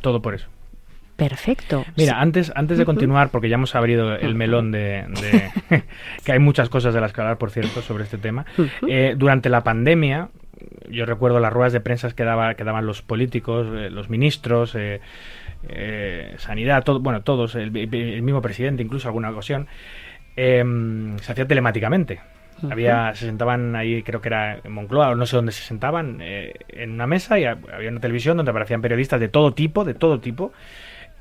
todo 0.00 0.22
por 0.22 0.34
eso. 0.34 0.48
Perfecto. 1.28 1.84
Mira, 1.96 2.20
antes, 2.20 2.50
antes 2.56 2.78
de 2.78 2.84
continuar, 2.84 3.30
porque 3.30 3.48
ya 3.48 3.54
hemos 3.54 3.76
abrido 3.76 4.16
el 4.16 4.34
melón 4.34 4.72
de, 4.72 5.06
que 6.24 6.32
hay 6.32 6.40
muchas 6.40 6.68
cosas 6.68 6.94
de 6.94 7.00
las 7.00 7.12
que 7.12 7.20
hablar, 7.20 7.38
por 7.38 7.52
cierto, 7.52 7.80
sobre 7.80 8.02
este 8.02 8.18
tema. 8.18 8.44
Eh, 8.88 9.14
durante 9.16 9.48
la 9.48 9.62
pandemia, 9.62 10.30
yo 10.90 11.06
recuerdo 11.06 11.38
las 11.38 11.52
ruedas 11.52 11.72
de 11.72 11.80
prensa 11.80 12.10
que, 12.10 12.24
daba, 12.24 12.54
que 12.54 12.64
daban 12.64 12.86
los 12.86 13.02
políticos, 13.02 13.68
eh, 13.72 13.88
los 13.88 14.10
ministros, 14.10 14.74
eh, 14.74 15.00
sanidad, 16.38 16.82
todo, 16.82 16.98
bueno, 16.98 17.22
todos, 17.22 17.54
el, 17.54 17.70
mismo 17.70 18.42
presidente, 18.42 18.82
incluso 18.82 19.06
alguna 19.06 19.30
ocasión, 19.30 19.68
em, 20.34 21.16
se 21.20 21.30
hacía 21.30 21.46
telemáticamente. 21.46 22.18
Había, 22.68 23.14
se 23.14 23.26
sentaban 23.26 23.76
ahí, 23.76 24.02
creo 24.02 24.20
que 24.20 24.28
era 24.28 24.58
en 24.62 24.72
Moncloa, 24.72 25.10
o 25.10 25.14
no 25.14 25.26
sé 25.26 25.36
dónde 25.36 25.52
se 25.52 25.62
sentaban, 25.62 26.18
en 26.20 26.90
una 26.90 27.06
mesa 27.06 27.38
y 27.38 27.44
había 27.44 27.90
una 27.90 28.00
televisión 28.00 28.36
donde 28.36 28.50
aparecían 28.50 28.82
periodistas 28.82 29.20
de 29.20 29.28
todo 29.28 29.52
tipo, 29.52 29.84
de 29.84 29.94
todo 29.94 30.20
tipo, 30.20 30.52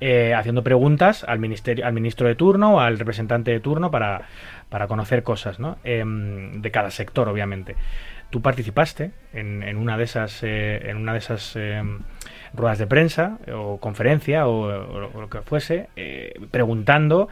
eh, 0.04 0.34
haciendo 0.34 0.64
preguntas 0.64 1.24
al, 1.28 1.38
ministerio, 1.38 1.86
al 1.86 1.94
ministro 1.94 2.28
de 2.28 2.34
turno 2.34 2.76
o 2.76 2.80
al 2.80 2.98
representante 2.98 3.52
de 3.52 3.60
turno 3.60 3.92
para, 3.92 4.24
para 4.68 4.88
conocer 4.88 5.22
cosas 5.22 5.60
¿no? 5.60 5.78
Em, 5.84 6.60
de 6.62 6.72
cada 6.72 6.90
sector, 6.90 7.30
obviamente. 7.30 7.76
Tú 8.32 8.42
participaste 8.42 9.12
en, 9.32 9.62
en 9.62 9.78
una 9.78 10.00
de 10.00 10.06
esas, 10.06 10.42
eh, 10.42 10.90
en 10.90 10.98
una 10.98 11.14
de 11.14 11.20
esas 11.20 11.56
em, 11.56 12.00
ruedas 12.54 12.80
de 12.80 12.88
prensa 12.88 13.38
o 13.54 13.78
conferencia 13.78 14.48
o, 14.48 15.12
lo 15.12 15.30
que 15.30 15.42
fuese, 15.42 15.88
eh, 15.96 16.34
preguntando 16.50 17.30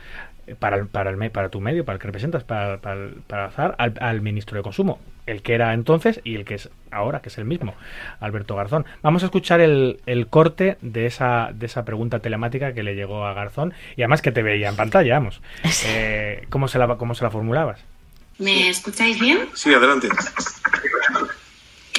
para, 0.59 0.85
para, 0.85 1.09
el, 1.09 1.31
para 1.31 1.49
tu 1.49 1.61
medio, 1.61 1.85
para 1.85 1.95
el 1.95 1.99
que 1.99 2.07
representas, 2.07 2.43
para, 2.43 2.77
para, 2.77 3.09
para 3.25 3.47
al, 3.79 3.93
al 3.99 4.21
ministro 4.21 4.57
de 4.57 4.61
Consumo 4.63 4.99
el 5.29 5.41
que 5.41 5.53
era 5.53 5.73
entonces 5.73 6.19
y 6.23 6.35
el 6.35 6.45
que 6.45 6.55
es 6.55 6.69
ahora, 6.91 7.21
que 7.21 7.29
es 7.29 7.37
el 7.37 7.45
mismo, 7.45 7.75
Alberto 8.19 8.55
Garzón. 8.55 8.85
Vamos 9.01 9.23
a 9.23 9.27
escuchar 9.27 9.61
el, 9.61 10.27
corte 10.29 10.77
de 10.81 11.05
esa, 11.05 11.49
de 11.53 11.67
esa 11.67 11.85
pregunta 11.85 12.19
telemática 12.19 12.73
que 12.73 12.83
le 12.83 12.95
llegó 12.95 13.25
a 13.25 13.33
Garzón 13.33 13.73
y 13.95 14.01
además 14.01 14.21
que 14.21 14.31
te 14.31 14.41
veía 14.41 14.69
en 14.69 14.75
pantalla, 14.75 15.13
vamos. 15.13 15.41
Eh, 15.85 16.45
¿cómo, 16.49 16.67
se 16.67 16.77
la, 16.77 16.97
¿Cómo 16.97 17.15
se 17.15 17.23
la 17.23 17.31
formulabas? 17.31 17.79
¿Me 18.37 18.69
escucháis 18.69 19.19
bien? 19.19 19.47
Sí, 19.53 19.73
adelante. 19.73 20.07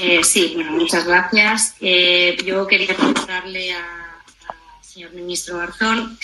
Eh, 0.01 0.23
sí, 0.23 0.53
bueno, 0.55 0.73
muchas 0.73 1.07
gracias. 1.07 1.77
Eh, 1.81 2.37
yo 2.45 2.67
quería 2.67 2.95
preguntarle 2.95 3.73
al 3.73 4.83
señor 4.83 5.13
ministro 5.13 5.59
Garzón 5.59 6.19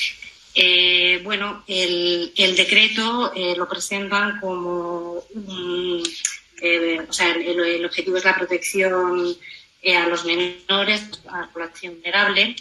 bueno, 1.25 1.63
el, 1.67 2.33
el 2.37 2.57
decreto 2.57 3.33
lo 3.57 3.69
presentan 3.69 4.41
como 4.41 5.23
un, 5.35 6.03
eh, 6.61 7.05
o 7.09 7.13
sea, 7.13 7.33
el, 7.33 7.85
objetivo 7.85 8.17
es 8.17 8.25
la 8.25 8.35
protección 8.35 9.37
eh, 9.83 9.97
a 9.97 10.09
los 10.09 10.25
menores, 10.25 11.03
a 11.29 11.43
la 11.43 11.51
población 11.53 11.95
vulnerable, 11.95 12.57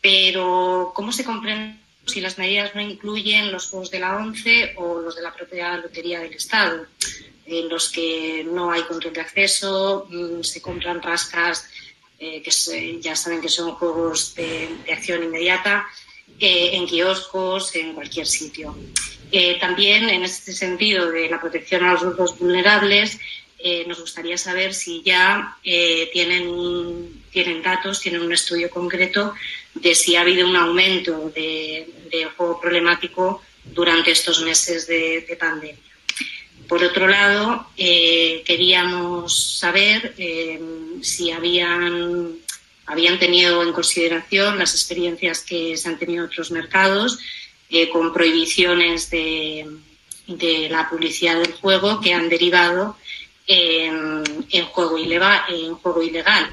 pero 0.00 0.92
¿cómo 0.94 1.12
se 1.12 1.24
comprende 1.24 1.76
si 2.06 2.20
las 2.20 2.38
medidas 2.38 2.74
no 2.74 2.80
incluyen 2.80 3.52
los 3.52 3.68
juegos 3.68 3.90
de 3.90 4.00
la 4.00 4.16
ONCE 4.16 4.74
o 4.76 5.00
los 5.00 5.16
de 5.16 5.22
la 5.22 5.34
propia 5.34 5.76
Lotería 5.76 6.20
del 6.20 6.34
Estado, 6.34 6.86
en 7.46 7.68
los 7.68 7.90
que 7.90 8.44
no 8.44 8.70
hay 8.70 8.82
control 8.82 9.12
de 9.12 9.20
acceso, 9.20 10.06
mm, 10.08 10.42
se 10.42 10.62
compran 10.62 11.02
rascas 11.02 11.68
eh, 12.18 12.40
que 12.42 13.00
ya 13.00 13.16
saben 13.16 13.40
que 13.40 13.48
son 13.48 13.72
juegos 13.72 14.34
de 14.36 14.68
acción 14.92 15.24
inmediata, 15.24 15.86
en 16.38 16.86
kioscos, 16.86 17.74
en 17.76 17.94
cualquier 17.94 18.26
sitio. 18.26 18.76
Eh, 19.34 19.56
también 19.58 20.10
en 20.10 20.24
este 20.24 20.52
sentido 20.52 21.10
de 21.10 21.30
la 21.30 21.40
protección 21.40 21.82
a 21.84 21.92
los 21.92 22.02
grupos 22.02 22.38
vulnerables, 22.38 23.18
eh, 23.58 23.82
nos 23.88 23.98
gustaría 23.98 24.36
saber 24.36 24.74
si 24.74 25.02
ya 25.02 25.56
eh, 25.64 26.10
tienen, 26.12 27.22
tienen 27.30 27.62
datos, 27.62 28.02
tienen 28.02 28.20
un 28.20 28.34
estudio 28.34 28.68
concreto 28.68 29.32
de 29.72 29.94
si 29.94 30.16
ha 30.16 30.20
habido 30.20 30.46
un 30.46 30.54
aumento 30.56 31.32
de, 31.34 31.88
juego 32.36 32.60
problemático 32.60 33.42
durante 33.64 34.10
estos 34.10 34.42
meses 34.42 34.86
de, 34.86 35.36
pandemia. 35.40 35.80
Por 36.68 36.84
otro 36.84 37.08
lado, 37.08 37.68
queríamos 37.74 39.58
saber 39.58 40.14
si 41.00 41.30
habían, 41.30 42.36
habían 42.86 43.18
tenido 43.18 43.62
en 43.62 43.72
consideración 43.72 44.58
las 44.58 44.74
experiencias 44.74 45.40
que 45.40 45.76
se 45.76 45.88
han 45.88 45.98
tenido 45.98 46.24
en 46.24 46.30
otros 46.30 46.50
mercados 46.50 47.18
eh, 47.74 47.88
con 47.88 48.12
prohibiciones 48.12 49.08
de, 49.08 49.66
la 50.70 50.90
publicidad 50.90 51.40
del 51.40 51.52
juego 51.52 52.02
que 52.02 52.12
han 52.12 52.28
derivado 52.28 52.98
en, 53.46 54.22
juego, 54.66 54.98
ilegal. 54.98 56.50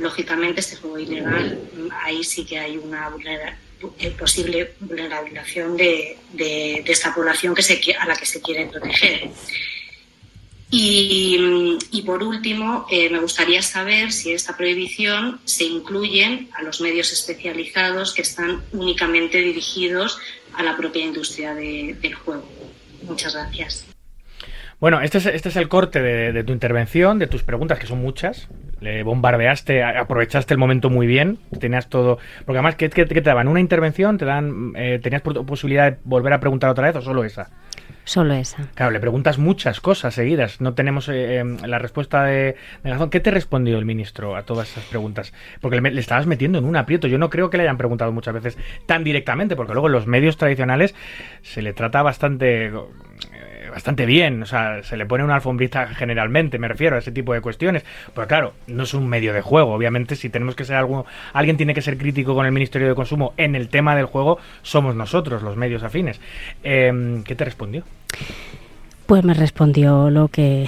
Lógicamente, 0.00 0.58
este 0.58 0.74
juego 0.74 0.98
ilegal, 0.98 1.60
ahí 2.02 2.24
sí 2.24 2.44
que 2.44 2.58
hay 2.58 2.76
una 2.76 3.08
eh, 4.00 4.10
posible 4.10 4.74
vulnerabilización 4.80 5.76
de, 5.76 6.18
esta 6.84 7.14
población 7.14 7.54
que 7.54 7.94
a 7.96 8.06
la 8.06 8.16
que 8.16 8.26
se 8.26 8.42
quiere 8.42 8.66
proteger. 8.66 9.30
Y, 10.70 12.02
por 12.04 12.22
último, 12.22 12.86
eh, 12.90 13.08
me 13.08 13.20
gustaría 13.20 13.62
saber 13.62 14.12
si 14.12 14.32
esta 14.32 14.56
prohibición 14.56 15.40
se 15.44 15.64
incluye 15.64 16.48
a 16.52 16.62
los 16.62 16.80
medios 16.80 17.10
especializados 17.12 18.12
que 18.12 18.22
están 18.22 18.62
únicamente 18.72 19.38
dirigidos 19.38 20.18
a 20.58 20.62
la 20.64 20.76
propia 20.76 21.04
industria 21.04 21.54
del 21.54 22.14
juego. 22.14 22.44
Muchas 23.02 23.34
gracias. 23.34 23.86
Bueno, 24.80 25.00
este 25.00 25.18
es, 25.18 25.26
este 25.26 25.48
es 25.48 25.56
el 25.56 25.68
corte 25.68 26.02
de, 26.02 26.44
tu 26.44 26.52
intervención, 26.52 27.18
de 27.18 27.26
tus 27.26 27.42
preguntas, 27.42 27.78
que 27.78 27.86
son 27.86 28.00
muchas. 28.00 28.48
Le 28.80 29.02
bombardeaste, 29.02 29.82
aprovechaste 29.82 30.54
el 30.54 30.58
momento 30.58 30.90
muy 30.90 31.06
bien, 31.06 31.38
tenías 31.58 31.88
todo... 31.88 32.18
Porque 32.44 32.58
además, 32.58 32.76
¿qué, 32.76 32.88
te 32.88 33.20
daban? 33.20 33.48
¿Una 33.48 33.60
intervención? 33.60 34.18
¿Te 34.18 34.24
dan, 34.24 34.72
eh, 34.76 35.00
¿Tenías 35.02 35.22
posibilidad 35.22 35.92
de 35.92 35.98
volver 36.04 36.32
a 36.32 36.40
preguntar 36.40 36.70
otra 36.70 36.86
vez 36.86 36.96
o 36.96 37.02
solo 37.02 37.24
esa? 37.24 37.50
Solo 38.04 38.34
esa. 38.34 38.68
Claro, 38.74 38.90
le 38.90 39.00
preguntas 39.00 39.38
muchas 39.38 39.80
cosas 39.80 40.14
seguidas. 40.14 40.60
No 40.60 40.74
tenemos 40.74 41.08
eh, 41.08 41.38
em, 41.38 41.58
la 41.58 41.78
respuesta 41.78 42.24
de, 42.24 42.56
de 42.82 43.08
¿Qué 43.10 43.20
te 43.20 43.30
respondió 43.30 43.78
el 43.78 43.84
ministro 43.84 44.36
a 44.36 44.44
todas 44.44 44.70
esas 44.70 44.84
preguntas? 44.84 45.32
Porque 45.60 45.80
le, 45.80 46.00
estabas 46.00 46.26
metiendo 46.26 46.58
en 46.58 46.64
un 46.64 46.76
aprieto. 46.76 47.06
Yo 47.06 47.18
no 47.18 47.28
creo 47.28 47.50
que 47.50 47.58
le 47.58 47.64
hayan 47.64 47.76
preguntado 47.76 48.10
muchas 48.12 48.34
veces 48.34 48.58
tan 48.86 49.04
directamente, 49.04 49.56
porque 49.56 49.72
luego 49.72 49.88
en 49.88 49.92
los 49.92 50.06
medios 50.06 50.36
tradicionales 50.36 50.94
se 51.42 51.60
le 51.60 51.74
trata 51.74 52.02
bastante 52.02 52.72
bastante 53.70 54.06
bien, 54.06 54.42
o 54.42 54.46
sea, 54.46 54.82
se 54.82 54.96
le 54.96 55.06
pone 55.06 55.24
una 55.24 55.36
alfombrita 55.36 55.86
generalmente, 55.88 56.58
me 56.58 56.68
refiero 56.68 56.96
a 56.96 56.98
ese 56.98 57.12
tipo 57.12 57.32
de 57.34 57.40
cuestiones, 57.40 57.84
pero 58.14 58.26
claro, 58.26 58.54
no 58.66 58.82
es 58.82 58.94
un 58.94 59.08
medio 59.08 59.32
de 59.32 59.40
juego, 59.40 59.72
obviamente 59.72 60.16
si 60.16 60.28
tenemos 60.28 60.54
que 60.54 60.64
ser 60.64 60.76
algo, 60.76 61.06
alguien 61.32 61.56
tiene 61.56 61.74
que 61.74 61.82
ser 61.82 61.98
crítico 61.98 62.34
con 62.34 62.46
el 62.46 62.52
Ministerio 62.52 62.88
de 62.88 62.94
Consumo 62.94 63.34
en 63.36 63.54
el 63.54 63.68
tema 63.68 63.96
del 63.96 64.06
juego, 64.06 64.38
somos 64.62 64.94
nosotros, 64.94 65.42
los 65.42 65.56
medios 65.56 65.82
afines. 65.82 66.20
Em, 66.62 67.22
¿Qué 67.22 67.34
te 67.34 67.44
respondió? 67.44 67.84
Pues 69.06 69.24
me 69.24 69.32
respondió 69.32 70.10
lo 70.10 70.28
que 70.28 70.66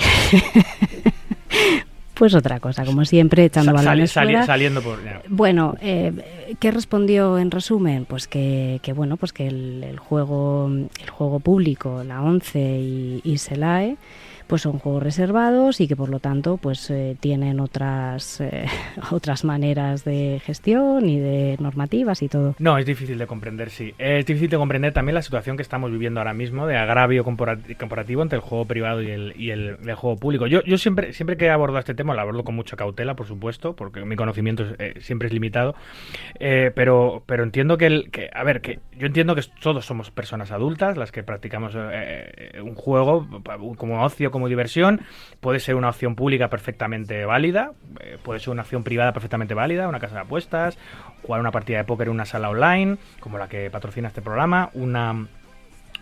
Pues 2.20 2.35
otra 2.35 2.61
cosa, 2.61 2.85
como 2.85 3.02
siempre, 3.06 3.46
echando 3.46 3.70
Sa- 3.72 3.76
balones 3.78 4.12
sali- 4.12 4.33
fuera. 4.33 4.44
saliendo 4.44 4.83
por... 4.83 4.98
Bueno, 5.30 5.74
eh, 5.80 6.12
¿qué 6.61 6.70
respondió 6.70 7.38
en 7.38 7.50
resumen? 7.50 8.04
Pues 8.04 8.28
que, 8.28 8.78
que, 8.83 8.92
bueno, 8.92 9.16
pues 9.16 9.33
que 9.33 9.46
el, 9.46 9.83
el 9.83 9.98
juego, 9.98 10.68
el 10.70 11.09
juego 11.11 11.40
público, 11.40 12.04
la 12.04 12.20
ONCE 12.20 12.61
y, 12.78 13.20
y 13.24 13.38
SELAE, 13.38 13.96
pues 14.50 14.62
son 14.62 14.80
juegos 14.80 15.00
reservados 15.00 15.80
y 15.80 15.86
que 15.86 15.94
por 15.94 16.08
lo 16.08 16.18
tanto 16.18 16.56
pues 16.56 16.90
eh, 16.90 17.16
tienen 17.20 17.60
otras 17.60 18.40
eh, 18.40 18.66
otras 19.12 19.44
maneras 19.44 20.04
de 20.04 20.42
gestión 20.44 21.08
y 21.08 21.20
de 21.20 21.56
normativas 21.60 22.20
y 22.20 22.28
todo. 22.28 22.56
No, 22.58 22.76
es 22.76 22.84
difícil 22.84 23.16
de 23.16 23.28
comprender, 23.28 23.70
sí. 23.70 23.94
Es 23.96 24.26
difícil 24.26 24.50
de 24.50 24.56
comprender 24.56 24.92
también 24.92 25.14
la 25.14 25.22
situación 25.22 25.56
que 25.56 25.62
estamos 25.62 25.92
viviendo 25.92 26.18
ahora 26.18 26.34
mismo 26.34 26.66
de 26.66 26.76
agravio 26.76 27.22
comparativo 27.22 28.22
entre 28.22 28.38
el 28.38 28.42
juego 28.42 28.64
privado 28.64 29.00
y 29.02 29.10
el, 29.10 29.34
y 29.36 29.50
el, 29.50 29.76
el 29.86 29.94
juego 29.94 30.16
público. 30.16 30.48
Yo, 30.48 30.64
yo 30.64 30.78
siempre, 30.78 31.12
siempre 31.12 31.36
que 31.36 31.48
abordo 31.48 31.78
este 31.78 31.94
tema 31.94 32.16
lo 32.16 32.20
abordo 32.20 32.42
con 32.42 32.56
mucha 32.56 32.76
cautela, 32.76 33.14
por 33.14 33.28
supuesto, 33.28 33.76
porque 33.76 34.04
mi 34.04 34.16
conocimiento 34.16 34.64
es, 34.64 34.74
eh, 34.80 34.94
siempre 35.00 35.28
es 35.28 35.32
limitado. 35.32 35.76
Eh, 36.40 36.72
pero, 36.74 37.22
pero 37.24 37.44
entiendo 37.44 37.78
que, 37.78 37.86
el, 37.86 38.10
que, 38.10 38.30
a 38.34 38.42
ver, 38.42 38.62
que 38.62 38.80
yo 38.98 39.06
entiendo 39.06 39.36
que 39.36 39.42
todos 39.62 39.86
somos 39.86 40.10
personas 40.10 40.50
adultas 40.50 40.96
las 40.96 41.12
que 41.12 41.22
practicamos 41.22 41.74
eh, 41.76 42.60
un 42.64 42.74
juego 42.74 43.28
como 43.76 44.02
ocio, 44.04 44.32
como 44.32 44.39
diversión. 44.48 45.00
Puede 45.40 45.61
ser 45.61 45.74
una 45.74 45.88
opción 45.88 46.14
pública 46.14 46.48
perfectamente 46.48 47.24
válida, 47.24 47.72
eh, 48.00 48.18
puede 48.22 48.40
ser 48.40 48.50
una 48.50 48.62
opción 48.62 48.83
privada 48.83 49.12
perfectamente 49.12 49.55
válida, 49.55 49.88
una 49.88 50.00
casa 50.00 50.16
de 50.16 50.20
apuestas, 50.22 50.79
jugar 51.22 51.40
una 51.40 51.50
partida 51.50 51.79
de 51.79 51.85
póker 51.85 52.09
en 52.09 52.14
una 52.14 52.24
sala 52.24 52.50
online, 52.50 52.98
como 53.20 53.38
la 53.38 53.48
que 53.48 53.70
patrocina 53.70 54.09
este 54.09 54.22
programa, 54.22 54.70
una, 54.74 55.12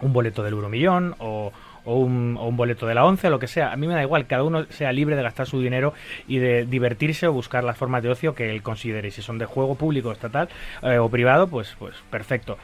un 0.00 0.12
boleto 0.12 0.42
del 0.42 0.54
Euromillón 0.54 1.14
o, 1.18 1.52
o 1.84 1.96
un, 1.96 2.36
o 2.38 2.46
un 2.46 2.56
boleto 2.56 2.86
de 2.86 2.94
la 2.94 3.04
ONCE, 3.04 3.30
lo 3.30 3.38
que 3.38 3.46
sea. 3.46 3.72
A 3.72 3.76
mí 3.76 3.86
me 3.86 3.94
da 3.94 4.02
igual, 4.02 4.26
cada 4.26 4.42
uno 4.42 4.64
sea 4.70 4.92
libre 4.92 5.16
de 5.16 5.22
gastar 5.22 5.46
su 5.46 5.60
dinero 5.60 5.94
y 6.26 6.38
de 6.38 6.66
divertirse 6.66 7.26
o 7.26 7.32
buscar 7.32 7.64
las 7.64 7.78
formas 7.78 8.02
de 8.02 8.10
ocio 8.10 8.34
que 8.34 8.50
él 8.50 8.62
considere. 8.62 9.10
Si 9.10 9.22
son 9.22 9.38
de 9.38 9.46
juego 9.46 9.74
público, 9.74 10.12
estatal 10.12 10.48
eh, 10.82 10.98
o 10.98 11.08
privado, 11.08 11.48
pues, 11.48 11.74
pues 11.78 11.96
perfecto. 12.10 12.58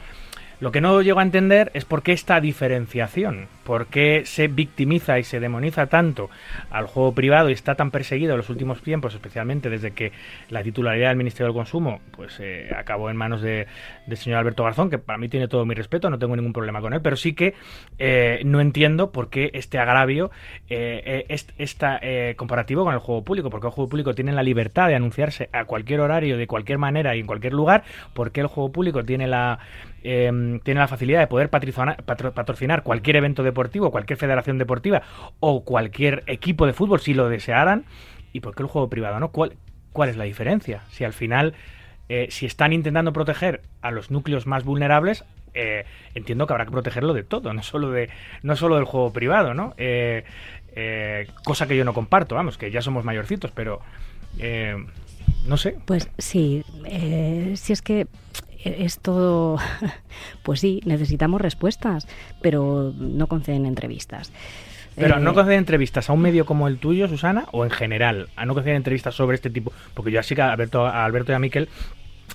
Lo 0.59 0.71
que 0.71 0.81
no 0.81 1.01
llego 1.01 1.19
a 1.19 1.23
entender 1.23 1.71
es 1.73 1.85
por 1.85 2.01
qué 2.01 2.11
esta 2.13 2.39
diferenciación, 2.39 3.47
por 3.63 3.87
qué 3.87 4.23
se 4.25 4.47
victimiza 4.47 5.19
y 5.19 5.23
se 5.23 5.39
demoniza 5.39 5.87
tanto 5.87 6.29
al 6.69 6.87
juego 6.87 7.13
privado 7.13 7.49
y 7.49 7.53
está 7.53 7.75
tan 7.75 7.91
perseguido 7.91 8.31
en 8.33 8.37
los 8.37 8.49
últimos 8.49 8.81
tiempos, 8.81 9.13
especialmente 9.13 9.69
desde 9.69 9.91
que 9.91 10.11
la 10.49 10.63
titularidad 10.63 11.09
del 11.09 11.17
Ministerio 11.17 11.47
del 11.47 11.55
Consumo 11.55 11.99
pues 12.11 12.39
eh, 12.39 12.69
acabó 12.77 13.09
en 13.09 13.17
manos 13.17 13.41
de- 13.41 13.67
del 14.07 14.17
señor 14.17 14.39
Alberto 14.39 14.63
Garzón, 14.63 14.89
que 14.89 14.97
para 14.97 15.17
mí 15.17 15.27
tiene 15.29 15.47
todo 15.47 15.65
mi 15.65 15.75
respeto, 15.75 16.09
no 16.09 16.19
tengo 16.19 16.35
ningún 16.35 16.53
problema 16.53 16.79
con 16.81 16.93
él, 16.93 17.01
pero 17.01 17.15
sí 17.15 17.33
que 17.33 17.53
eh, 17.99 18.41
no 18.45 18.61
entiendo 18.61 19.11
por 19.11 19.29
qué 19.29 19.51
este 19.53 19.77
agravio 19.77 20.31
eh, 20.69 21.01
eh, 21.05 21.25
es 21.29 21.47
está 21.57 21.99
comparativo 22.35 22.83
con 22.83 22.93
el 22.93 22.99
juego 22.99 23.23
público, 23.23 23.49
porque 23.49 23.67
el 23.67 23.73
juego 23.73 23.89
público 23.89 24.13
tiene 24.15 24.31
la 24.31 24.43
libertad 24.43 24.87
de 24.87 24.95
anunciarse 24.95 25.49
a 25.51 25.65
cualquier 25.65 25.99
horario, 25.99 26.37
de 26.37 26.47
cualquier 26.47 26.77
manera 26.77 27.15
y 27.15 27.19
en 27.19 27.25
cualquier 27.25 27.53
lugar, 27.53 27.83
porque 28.13 28.41
el 28.41 28.47
juego 28.47 28.71
público 28.71 29.03
tiene 29.03 29.27
la 29.27 29.59
eh, 30.07 30.59
tiene 30.63 30.79
la 30.79 30.87
facilidad 30.87 31.19
de 31.19 31.27
poder 31.27 31.49
patrocinar, 31.49 32.03
patro- 32.03 32.31
patrocinar 32.33 32.83
cualquier 32.83 33.15
evento 33.15 33.41
deportivo, 33.41 33.89
cualquier 33.91 34.17
federación 34.17 34.57
deportiva 34.59 35.01
o 35.39 35.63
cualquier 35.63 36.23
equipo 36.27 36.67
de 36.67 36.73
fútbol 36.73 36.99
si 36.99 37.13
lo 37.15 37.27
desearan. 37.27 37.85
¿Y 38.31 38.41
por 38.41 38.53
qué 38.55 38.63
el 38.63 38.69
juego 38.69 38.89
privado 38.89 39.19
no? 39.19 39.29
¿Cuál, 39.29 39.53
cuál 39.91 40.09
es 40.09 40.17
la 40.17 40.25
diferencia? 40.25 40.83
Si 40.91 41.03
al 41.03 41.13
final, 41.13 41.53
eh, 42.07 42.27
si 42.29 42.45
están 42.45 42.71
intentando 42.71 43.13
proteger 43.13 43.61
a 43.81 43.91
los 43.91 44.11
núcleos 44.11 44.45
más 44.45 44.63
vulnerables, 44.63 45.25
eh, 45.53 45.85
entiendo 46.13 46.45
que 46.45 46.53
habrá 46.53 46.65
que 46.65 46.71
protegerlo 46.71 47.13
de 47.13 47.23
todo, 47.23 47.53
no 47.53 47.63
solo 47.63 47.91
de 47.91 48.09
no 48.43 48.55
solo 48.55 48.75
del 48.75 48.83
juego 48.83 49.11
privado, 49.11 49.53
¿no? 49.53 49.73
Eh, 49.77 50.23
cosa 51.45 51.65
que 51.65 51.77
yo 51.77 51.85
no 51.85 51.93
comparto, 51.93 52.35
vamos, 52.35 52.57
que 52.57 52.69
ya 52.69 52.81
somos 52.81 53.05
mayorcitos, 53.05 53.51
pero 53.51 53.79
no 55.47 55.55
sé. 55.55 55.77
Pues 55.85 56.09
sí, 56.17 56.65
si 57.55 57.71
es 57.71 57.81
que 57.81 58.07
es 58.65 58.99
todo, 58.99 59.57
pues 60.43 60.59
sí, 60.59 60.81
necesitamos 60.85 61.39
respuestas, 61.41 62.07
pero 62.41 62.93
no 62.97 63.27
conceden 63.27 63.65
entrevistas. 63.65 64.31
Pero 64.95 65.17
Eh, 65.17 65.19
no 65.19 65.33
conceden 65.33 65.59
entrevistas 65.59 66.09
a 66.09 66.13
un 66.13 66.21
medio 66.21 66.45
como 66.45 66.67
el 66.67 66.77
tuyo, 66.77 67.07
Susana, 67.07 67.45
o 67.51 67.63
en 67.63 67.71
general, 67.71 68.29
a 68.35 68.45
no 68.45 68.53
conceden 68.53 68.77
entrevistas 68.77 69.15
sobre 69.15 69.35
este 69.35 69.49
tipo, 69.49 69.71
porque 69.93 70.11
yo 70.11 70.19
así 70.19 70.35
que 70.35 70.41
a 70.41 70.51
Alberto, 70.51 70.85
a 70.85 71.05
Alberto 71.05 71.31
y 71.31 71.35
a 71.35 71.39
Miquel, 71.39 71.69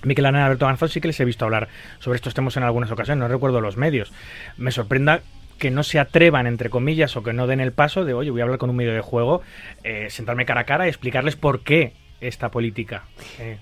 Miquel 0.04 0.26
Ana 0.26 0.40
y 0.40 0.42
Alberto 0.42 0.66
Garzón 0.66 0.88
sí 0.88 1.00
que 1.00 1.08
les 1.08 1.20
he 1.20 1.24
visto 1.24 1.44
hablar 1.44 1.68
sobre 1.98 2.16
estos 2.16 2.34
temas 2.34 2.56
en 2.56 2.62
algunas 2.62 2.90
ocasiones, 2.90 3.20
no 3.20 3.28
recuerdo 3.28 3.60
los 3.60 3.76
medios. 3.76 4.12
Me 4.56 4.70
sorprenda 4.70 5.20
que 5.58 5.70
no 5.70 5.82
se 5.82 5.98
atrevan, 5.98 6.46
entre 6.46 6.70
comillas, 6.70 7.16
o 7.16 7.22
que 7.22 7.32
no 7.32 7.46
den 7.46 7.60
el 7.60 7.72
paso 7.72 8.04
de, 8.04 8.14
oye, 8.14 8.30
voy 8.30 8.40
a 8.40 8.44
hablar 8.44 8.58
con 8.58 8.70
un 8.70 8.76
medio 8.76 8.94
de 8.94 9.00
juego, 9.00 9.42
eh, 9.84 10.08
sentarme 10.08 10.46
cara 10.46 10.62
a 10.62 10.64
cara 10.64 10.86
y 10.86 10.88
explicarles 10.88 11.36
por 11.36 11.60
qué 11.60 11.92
esta 12.20 12.50
política. 12.50 13.04
Eh, 13.38 13.58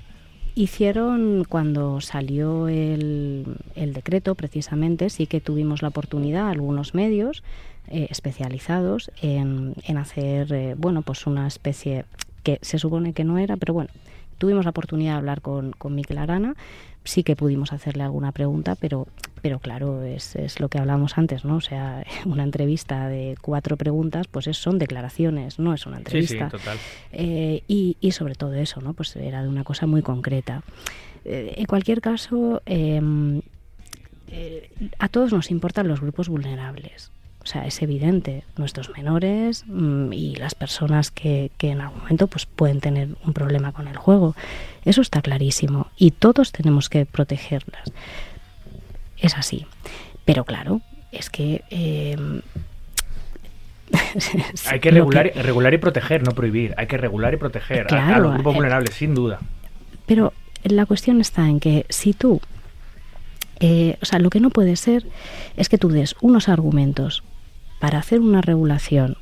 Hicieron 0.58 1.44
cuando 1.48 2.00
salió 2.00 2.66
el, 2.66 3.58
el 3.76 3.92
decreto, 3.92 4.34
precisamente, 4.34 5.08
sí 5.08 5.28
que 5.28 5.40
tuvimos 5.40 5.82
la 5.82 5.88
oportunidad, 5.88 6.48
algunos 6.48 6.96
medios 6.96 7.44
eh, 7.86 8.08
especializados, 8.10 9.12
en, 9.22 9.76
en 9.84 9.98
hacer, 9.98 10.52
eh, 10.52 10.74
bueno, 10.76 11.02
pues 11.02 11.28
una 11.28 11.46
especie 11.46 12.06
que 12.42 12.58
se 12.60 12.80
supone 12.80 13.12
que 13.12 13.22
no 13.22 13.38
era, 13.38 13.56
pero 13.56 13.72
bueno, 13.72 13.90
tuvimos 14.38 14.64
la 14.64 14.70
oportunidad 14.70 15.12
de 15.12 15.18
hablar 15.18 15.42
con, 15.42 15.70
con 15.70 15.94
Miquel 15.94 16.18
Arana, 16.18 16.56
sí 17.08 17.22
que 17.22 17.36
pudimos 17.36 17.72
hacerle 17.72 18.02
alguna 18.02 18.32
pregunta, 18.32 18.74
pero, 18.74 19.08
pero 19.40 19.58
claro, 19.58 20.02
es, 20.02 20.36
es 20.36 20.60
lo 20.60 20.68
que 20.68 20.78
hablábamos 20.78 21.16
antes, 21.16 21.44
¿no? 21.44 21.56
O 21.56 21.60
sea, 21.60 22.04
una 22.26 22.42
entrevista 22.42 23.08
de 23.08 23.36
cuatro 23.40 23.76
preguntas, 23.76 24.26
pues 24.28 24.46
es, 24.46 24.58
son 24.58 24.78
declaraciones, 24.78 25.58
no 25.58 25.72
es 25.72 25.86
una 25.86 25.96
entrevista. 25.96 26.50
sí, 26.50 26.56
total. 26.56 26.78
Eh, 27.12 27.62
y, 27.66 27.96
y 28.00 28.12
sobre 28.12 28.34
todo 28.34 28.54
eso, 28.54 28.80
¿no? 28.82 28.92
Pues 28.92 29.16
era 29.16 29.42
de 29.42 29.48
una 29.48 29.64
cosa 29.64 29.86
muy 29.86 30.02
concreta. 30.02 30.62
Eh, 31.24 31.54
en 31.56 31.64
cualquier 31.64 32.00
caso, 32.00 32.62
eh, 32.66 33.00
eh, 34.30 34.70
a 34.98 35.08
todos 35.08 35.32
nos 35.32 35.50
importan 35.50 35.88
los 35.88 36.00
grupos 36.00 36.28
vulnerables. 36.28 37.10
O 37.48 37.50
sea, 37.50 37.66
es 37.66 37.80
evidente, 37.80 38.44
nuestros 38.58 38.90
menores 38.90 39.64
mm, 39.66 40.12
y 40.12 40.34
las 40.36 40.54
personas 40.54 41.10
que, 41.10 41.50
que 41.56 41.70
en 41.70 41.80
algún 41.80 42.00
momento 42.00 42.26
pues, 42.26 42.44
pueden 42.44 42.80
tener 42.80 43.08
un 43.24 43.32
problema 43.32 43.72
con 43.72 43.88
el 43.88 43.96
juego. 43.96 44.36
Eso 44.84 45.00
está 45.00 45.22
clarísimo 45.22 45.86
y 45.96 46.10
todos 46.10 46.52
tenemos 46.52 46.90
que 46.90 47.06
protegerlas. 47.06 47.90
Es 49.16 49.34
así. 49.34 49.64
Pero 50.26 50.44
claro, 50.44 50.82
es 51.10 51.30
que... 51.30 51.64
eh, 51.70 52.18
Hay 54.70 54.80
que 54.80 54.90
regular, 54.90 55.32
regular 55.34 55.72
y 55.72 55.78
proteger, 55.78 56.22
no 56.22 56.32
prohibir. 56.32 56.74
Hay 56.76 56.86
que 56.86 56.98
regular 56.98 57.32
y 57.32 57.38
proteger 57.38 57.80
a- 57.80 57.84
a, 57.84 57.86
Claro, 57.86 58.24
los 58.24 58.34
grupos 58.34 58.52
eh, 58.52 58.56
vulnerables, 58.56 58.94
sin 58.94 59.14
duda. 59.14 59.38
Pero 60.04 60.34
la 60.64 60.84
cuestión 60.84 61.22
está 61.22 61.48
en 61.48 61.60
que 61.60 61.86
si 61.88 62.12
tú, 62.12 62.42
eh, 63.60 63.96
o 64.02 64.04
sea, 64.04 64.18
lo 64.18 64.28
que 64.28 64.40
no 64.40 64.50
puede 64.50 64.76
ser 64.76 65.06
es 65.56 65.70
que 65.70 65.78
tú 65.78 65.88
des 65.88 66.14
unos 66.20 66.50
argumentos 66.50 67.22
para 67.78 67.98
hacer 67.98 68.20
una 68.20 68.40
regulación 68.40 69.16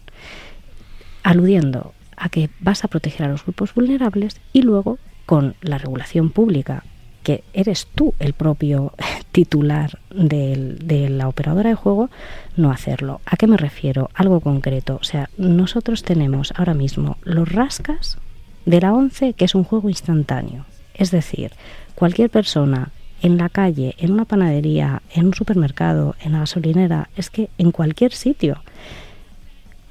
aludiendo 1.23 1.93
a 2.17 2.29
que 2.29 2.51
vas 2.61 2.85
a 2.85 2.89
proteger 2.89 3.27
a 3.27 3.31
los 3.31 3.45
grupos 3.45 3.75
vulnerables 3.75 4.41
y 4.53 4.63
luego 4.63 4.99
con 5.27 5.55
la 5.61 5.79
regulación 5.79 6.31
pública, 6.31 6.85
que 7.23 7.43
eres 7.53 7.89
tú 7.95 8.15
el 8.21 8.33
propio 8.33 8.93
titular 9.33 9.99
del- 10.11 10.79
de 10.87 11.11
la 11.11 11.29
operadora 11.29 11.71
de 11.71 11.75
juego, 11.77 12.09
no 12.57 12.71
hacerlo. 12.71 13.21
¿A 13.27 13.37
qué 13.37 13.47
me 13.47 13.57
refiero? 13.57 14.09
Algo 14.15 14.41
concreto. 14.41 14.99
O 15.01 15.05
sea, 15.05 15.29
nosotros 15.37 16.03
tenemos 16.05 16.53
ahora 16.57 16.75
mismo 16.75 17.19
los 17.23 17.51
rascas 17.51 18.19
de 18.65 18.81
la 18.81 18.93
11, 18.95 19.35
que 19.35 19.45
es 19.45 19.55
un 19.55 19.65
juego 19.65 19.89
instantáneo. 19.89 20.65
Es 20.95 21.11
decir, 21.11 21.51
cualquier 21.95 22.31
persona 22.31 22.91
en 23.23 23.37
la 23.37 23.49
calle, 23.49 23.95
en 23.99 24.13
una 24.13 24.25
panadería, 24.25 25.03
en 25.15 25.27
un 25.27 25.35
supermercado, 25.35 26.15
en 26.21 26.33
la 26.33 26.41
gasolinera, 26.41 27.09
es 27.17 27.31
que 27.31 27.51
en 27.59 27.73
cualquier 27.73 28.13
sitio. 28.13 28.63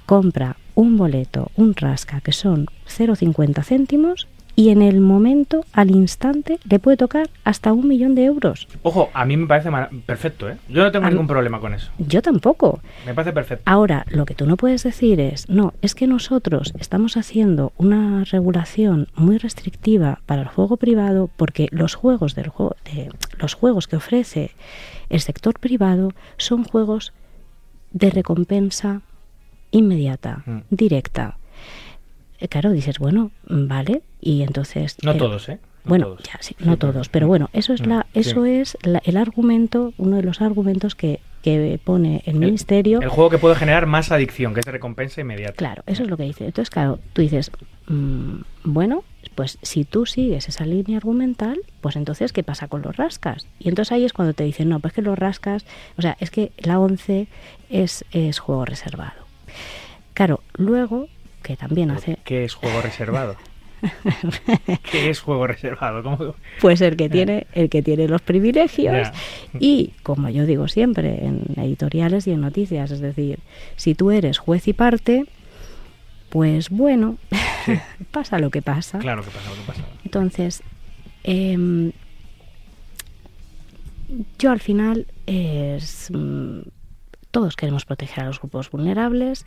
Compra 0.05 0.57
un 0.75 0.97
boleto, 0.97 1.51
un 1.55 1.75
rasca, 1.75 2.21
que 2.21 2.31
son 2.31 2.67
0,50 2.87 3.63
céntimos, 3.63 4.27
y 4.55 4.69
en 4.69 4.81
el 4.81 5.01
momento, 5.01 5.65
al 5.73 5.91
instante, 5.91 6.59
le 6.69 6.79
puede 6.79 6.95
tocar 6.97 7.29
hasta 7.43 7.73
un 7.73 7.87
millón 7.87 8.15
de 8.15 8.23
euros. 8.25 8.67
Ojo, 8.83 9.09
a 9.13 9.25
mí 9.25 9.35
me 9.35 9.47
parece 9.47 9.69
perfecto, 10.05 10.49
¿eh? 10.49 10.57
Yo 10.69 10.83
no 10.83 10.91
tengo 10.91 11.05
A 11.05 11.09
ningún 11.09 11.27
problema 11.27 11.59
con 11.59 11.73
eso. 11.73 11.91
Yo 11.97 12.21
tampoco. 12.21 12.79
Me 13.05 13.13
parece 13.13 13.33
perfecto. 13.33 13.63
Ahora, 13.65 14.05
lo 14.09 14.25
que 14.25 14.33
tú 14.33 14.45
no 14.45 14.55
puedes 14.55 14.83
decir 14.83 15.19
es, 15.19 15.49
no, 15.49 15.73
es 15.81 15.93
que 15.93 16.07
nosotros 16.07 16.73
estamos 16.79 17.17
haciendo 17.17 17.73
una 17.77 18.23
regulación 18.23 19.07
muy 19.15 19.37
restrictiva 19.37 20.19
para 20.25 20.43
el 20.43 20.47
juego 20.47 20.77
privado 20.77 21.29
porque 21.35 21.67
los 21.71 21.95
juegos 21.95 22.33
del 22.35 22.47
juego, 22.47 22.75
de, 22.85 23.09
los 23.37 23.53
juegos 23.55 23.87
que 23.87 23.97
ofrece 23.97 24.51
el 25.09 25.19
sector 25.19 25.59
privado 25.59 26.13
son 26.37 26.63
juegos 26.63 27.11
de 27.91 28.09
recompensa 28.09 29.01
inmediata, 29.71 30.43
Mm. 30.45 30.59
directa. 30.69 31.37
Eh, 32.45 32.47
Claro, 32.47 32.71
dices, 32.71 32.99
bueno, 32.99 33.31
vale, 33.47 34.03
y 34.21 34.43
entonces... 34.43 34.97
No 35.03 35.13
eh, 35.13 35.17
todos, 35.17 35.49
¿eh? 35.49 35.59
No 35.83 35.89
bueno, 35.89 36.05
todos. 36.05 36.23
ya, 36.23 36.37
sí, 36.41 36.55
no 36.59 36.77
todos, 36.77 37.09
pero 37.09 37.27
bueno, 37.27 37.49
eso 37.53 37.73
es 37.73 37.81
Mm, 37.81 37.89
la, 37.89 38.05
sí. 38.13 38.19
eso 38.19 38.45
es 38.45 38.77
la- 38.83 39.01
el 39.03 39.17
argumento, 39.17 39.93
uno 39.97 40.17
de 40.17 40.21
los 40.23 40.41
argumentos 40.41 40.93
que, 40.95 41.19
que 41.41 41.79
pone 41.83 42.21
el 42.25 42.35
ministerio. 42.35 43.01
El 43.01 43.09
juego 43.09 43.29
que 43.31 43.37
puede 43.39 43.55
generar 43.55 43.85
más 43.87 44.11
adicción, 44.11 44.53
que 44.53 44.59
es 44.61 44.65
de 44.65 44.71
recompensa 44.71 45.21
inmediata. 45.21 45.53
Claro, 45.53 45.83
eso 45.87 46.03
es 46.03 46.09
lo 46.09 46.17
que 46.17 46.23
dice. 46.23 46.45
Entonces, 46.45 46.69
claro, 46.69 46.99
tú 47.13 47.21
dices, 47.23 47.51
mm, 47.87 48.35
bueno, 48.63 49.03
pues 49.35 49.57
si 49.63 49.85
tú 49.85 50.05
sigues 50.05 50.47
esa 50.49 50.65
línea 50.65 50.97
argumental, 50.97 51.59
pues 51.81 51.95
entonces, 51.95 52.31
¿qué 52.31 52.43
pasa 52.43 52.67
con 52.67 52.81
los 52.83 52.95
rascas? 52.95 53.47
Y 53.59 53.69
entonces 53.69 53.91
ahí 53.91 54.05
es 54.05 54.13
cuando 54.13 54.33
te 54.35 54.43
dicen, 54.43 54.69
no, 54.69 54.79
pues 54.79 54.93
que 54.93 55.01
los 55.01 55.17
rascas, 55.19 55.65
o 55.97 56.01
sea, 56.03 56.15
es 56.19 56.29
que 56.31 56.51
la 56.57 56.79
11 56.79 57.27
es, 57.71 58.05
es 58.11 58.37
juego 58.39 58.65
reservado. 58.65 59.25
Claro, 60.13 60.41
luego, 60.57 61.09
que 61.45 61.55
también 61.55 61.91
hace... 61.91 62.17
¿Qué 62.23 62.43
es 62.43 62.55
juego 62.55 62.81
reservado? 62.81 63.35
¿Qué 64.91 65.11
es 65.11 65.19
juego 65.19 65.45
reservado? 65.45 66.01
¿Cómo? 66.01 66.35
Pues 66.59 66.81
el 66.81 66.97
que 66.97 67.07
tiene, 67.07 67.45
el 67.53 67.69
que 67.69 67.83
tiene 67.83 68.07
los 68.07 68.21
privilegios 68.21 69.09
y, 69.59 69.93
como 70.01 70.29
yo 70.29 70.47
digo 70.47 70.67
siempre 70.67 71.23
en 71.23 71.43
editoriales 71.57 72.25
y 72.25 72.31
en 72.31 72.41
noticias, 72.41 72.89
es 72.89 72.99
decir, 72.99 73.39
si 73.75 73.93
tú 73.93 74.09
eres 74.09 74.39
juez 74.39 74.67
y 74.67 74.73
parte, 74.73 75.25
pues 76.29 76.71
bueno, 76.71 77.17
pasa 78.11 78.39
lo 78.39 78.49
que 78.49 78.63
pasa. 78.63 78.97
Claro 78.97 79.23
que 79.23 79.29
pasa 79.29 79.49
lo 79.51 79.55
que 79.55 79.67
pasa. 79.67 79.83
Entonces, 80.03 80.63
em, 81.23 81.91
yo 84.39 84.51
al 84.51 84.59
final 84.59 85.05
es... 85.27 86.09
Mm, 86.11 86.61
todos 87.29 87.55
queremos 87.55 87.85
proteger 87.85 88.23
a 88.23 88.27
los 88.27 88.39
grupos 88.39 88.71
vulnerables, 88.71 89.45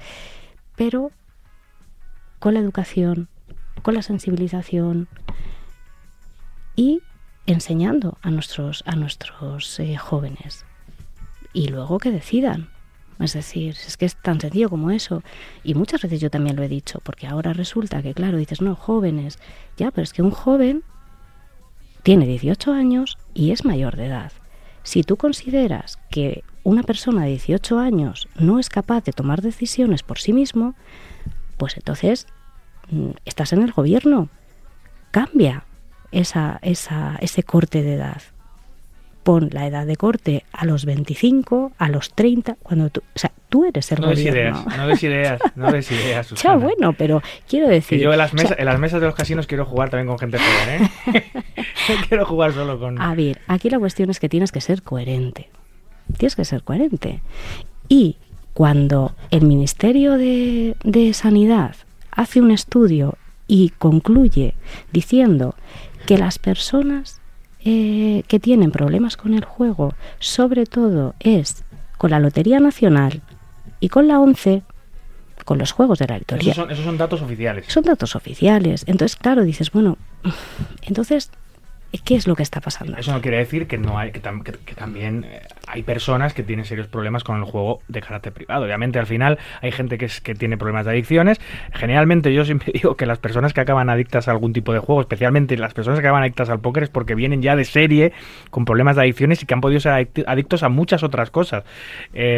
pero 0.77 1.11
con 2.39 2.55
la 2.55 2.61
educación, 2.61 3.29
con 3.83 3.95
la 3.95 4.03
sensibilización 4.03 5.09
y 6.77 7.03
enseñando 7.47 8.19
a 8.23 8.31
nuestros, 8.31 8.83
a 8.87 8.95
nuestros 8.95 9.81
eh, 9.81 9.97
jóvenes. 9.97 10.65
Y 11.53 11.69
luego 11.69 11.99
que 11.99 12.11
decidan. 12.11 12.71
Es 13.19 13.33
decir, 13.33 13.75
es 13.87 13.97
que 13.97 14.07
es 14.07 14.15
tan 14.17 14.41
sencillo 14.41 14.71
como 14.71 14.91
eso. 14.91 15.23
Y 15.65 15.75
muchas 15.75 16.03
veces 16.03 16.21
yo 16.21 16.31
también 16.31 16.57
lo 16.57 16.63
he 16.63 16.69
dicho, 16.69 17.01
porque 17.03 17.27
ahora 17.27 17.53
resulta 17.53 18.03
que, 18.03 18.15
claro, 18.15 18.39
dices, 18.39 18.61
no, 18.61 18.77
jóvenes. 18.77 19.39
Ya, 19.77 19.91
pero 19.91 20.05
es 20.05 20.13
que 20.13 20.23
un 20.23 20.31
joven 20.31 20.85
tiene 22.03 22.27
18 22.27 22.73
años 22.73 23.19
y 23.35 23.51
es 23.51 23.65
mayor 23.65 23.97
de 23.97 24.07
edad. 24.07 24.33
Si 24.83 25.03
tú 25.03 25.17
consideras 25.17 25.99
que 26.11 26.45
una 26.63 26.83
persona 26.83 27.25
de 27.25 27.31
18 27.31 27.79
años 27.79 28.29
no 28.39 28.59
es 28.59 28.69
capaz 28.69 29.05
de 29.05 29.13
tomar 29.13 29.43
decisiones 29.43 30.03
por 30.03 30.19
sí 30.19 30.33
mismo, 30.33 30.75
pues 31.59 31.77
entonces 31.77 32.27
mm, 32.91 33.11
estás 33.25 33.53
en 33.53 33.63
el 33.63 33.73
gobierno. 33.73 34.29
Cambia 35.11 35.65
esa, 36.13 36.59
esa, 36.63 37.17
ese 37.21 37.43
corte 37.43 37.83
de 37.83 37.95
edad 37.95 38.23
pon 39.29 39.51
la 39.53 39.67
edad 39.67 39.85
de 39.85 39.97
corte 39.97 40.47
a 40.53 40.65
los 40.65 40.87
25, 40.87 41.73
a 41.77 41.91
los 41.91 42.15
30, 42.15 42.57
cuando 42.63 42.89
tú, 42.89 43.03
o 43.15 43.19
sea, 43.19 43.31
tú 43.51 43.67
eres 43.67 43.93
el 43.93 44.01
no 44.01 44.07
gobierno. 44.07 44.39
ideas, 44.39 44.79
no 44.79 44.87
des 44.87 45.03
ideas, 45.03 45.41
no 45.55 45.71
des 45.71 45.91
ideas. 45.93 46.31
Ya, 46.43 46.57
bueno, 46.57 46.95
pero 46.95 47.23
quiero 47.47 47.69
decir... 47.69 47.99
Que 47.99 48.05
yo 48.05 48.13
en 48.13 48.17
las, 48.17 48.33
mesas, 48.33 48.59
en 48.59 48.65
las 48.65 48.79
mesas 48.79 49.03
de 49.03 49.07
los 49.07 49.15
casinos 49.15 49.47
quiero 49.47 49.67
jugar 49.67 49.91
también 49.91 50.07
con 50.07 50.19
gente 50.19 50.39
joven, 50.39 50.91
¿eh? 51.15 51.25
quiero 52.09 52.25
jugar 52.25 52.55
solo 52.55 52.81
con... 52.81 52.99
A 53.03 53.15
ver, 53.15 53.39
aquí 53.49 53.69
la 53.69 53.79
cuestión 53.79 54.09
es 54.09 54.19
que 54.19 54.31
tienes 54.31 54.51
que 54.51 54.63
ser 54.63 54.83
coherente. 54.83 55.51
Tienes 56.17 56.35
que 56.35 56.47
ser 56.47 56.63
coherente. 56.63 57.21
Y 57.87 58.17
cuando 58.59 59.15
el 59.31 59.47
Ministerio 59.47 60.19
de, 60.19 60.75
de 60.83 61.15
Sanidad 61.15 61.77
hace 62.11 62.41
un 62.41 62.51
estudio 62.51 63.17
y 63.47 63.69
concluye 63.69 64.55
diciendo 64.93 65.55
que 66.07 66.19
las 66.19 66.41
personas 66.41 67.21
eh, 67.65 68.25
que 68.27 68.41
tienen 68.41 68.73
problemas 68.73 69.17
con 69.17 69.35
el 69.35 69.45
juego, 69.45 69.95
sobre 70.19 70.67
todo 70.67 71.15
es 71.21 71.63
con 71.99 72.11
la 72.11 72.19
Lotería 72.19 72.59
Nacional 72.59 73.23
y 73.79 73.91
con 73.91 74.09
la 74.09 74.19
ONCE, 74.19 74.65
con 75.45 75.59
los 75.59 75.71
juegos 75.71 76.01
de 76.01 76.09
la 76.09 76.19
lotería. 76.19 76.51
Esos 76.51 76.65
son, 76.65 76.73
esos 76.73 76.85
son 76.85 76.99
datos 76.99 77.23
oficiales. 77.23 77.65
Son 77.69 77.85
datos 77.85 78.17
oficiales. 78.17 78.83
Entonces, 78.89 79.17
claro, 79.17 79.45
dices, 79.45 79.71
bueno, 79.71 79.99
entonces 80.83 81.31
¿Qué 82.05 82.17
es 82.17 82.27
lo 82.27 82.37
que 82.37 82.43
está 82.43 82.61
pasando? 82.61 82.97
Eso 82.97 83.13
no 83.13 83.23
quiere 83.23 83.39
decir 83.39 83.67
que 83.67 83.79
no 83.79 83.99
hay 83.99 84.13
que, 84.13 84.21
tam 84.21 84.43
que, 84.43 84.53
que 84.53 84.75
también 84.75 85.25
eh, 85.25 85.41
hay 85.67 85.83
personas 85.83 86.35
que 86.35 86.43
tienen 86.43 86.67
serios 86.67 86.87
problemas 86.87 87.25
con 87.25 87.37
el 87.39 87.45
juego 87.45 87.81
de 87.89 88.01
carácter 88.03 88.33
privado. 88.33 88.65
Obviamente, 88.65 88.99
al 88.99 89.07
final 89.07 89.39
hay 89.63 89.73
gente 89.73 89.97
que, 89.97 90.05
es, 90.05 90.21
que 90.21 90.35
tiene 90.35 90.59
problemas 90.59 90.85
de 90.85 90.93
adicciones. 90.93 91.41
Generalmente 91.73 92.33
yo 92.35 92.45
siempre 92.45 92.73
digo 92.75 92.97
que 92.97 93.07
las 93.07 93.19
personas 93.19 93.55
que 93.55 93.61
acaban 93.61 93.89
adictas 93.89 94.29
a 94.29 94.33
algún 94.33 94.53
tipo 94.53 94.73
de 94.73 94.81
juego, 94.81 95.01
especialmente 95.01 95.57
las 95.57 95.73
personas 95.73 96.01
que 96.01 96.07
acaban 96.07 96.23
adictas 96.23 96.51
al 96.51 96.61
póker, 96.61 96.83
es 96.83 96.91
porque 96.91 97.15
vienen 97.15 97.41
ya 97.41 97.57
de 97.57 97.65
serie 97.65 98.13
con 98.51 98.67
problemas 98.67 98.97
de 98.97 99.03
adicciones 99.03 99.43
y 99.43 99.47
que 99.47 99.55
han 99.55 99.63
podido 99.63 99.81
ser 99.81 100.09
adictos 100.27 100.63
a 100.63 100.69
muchas 100.69 101.03
otras 101.03 101.31
cosas. 101.31 101.65
Eh, 102.13 102.37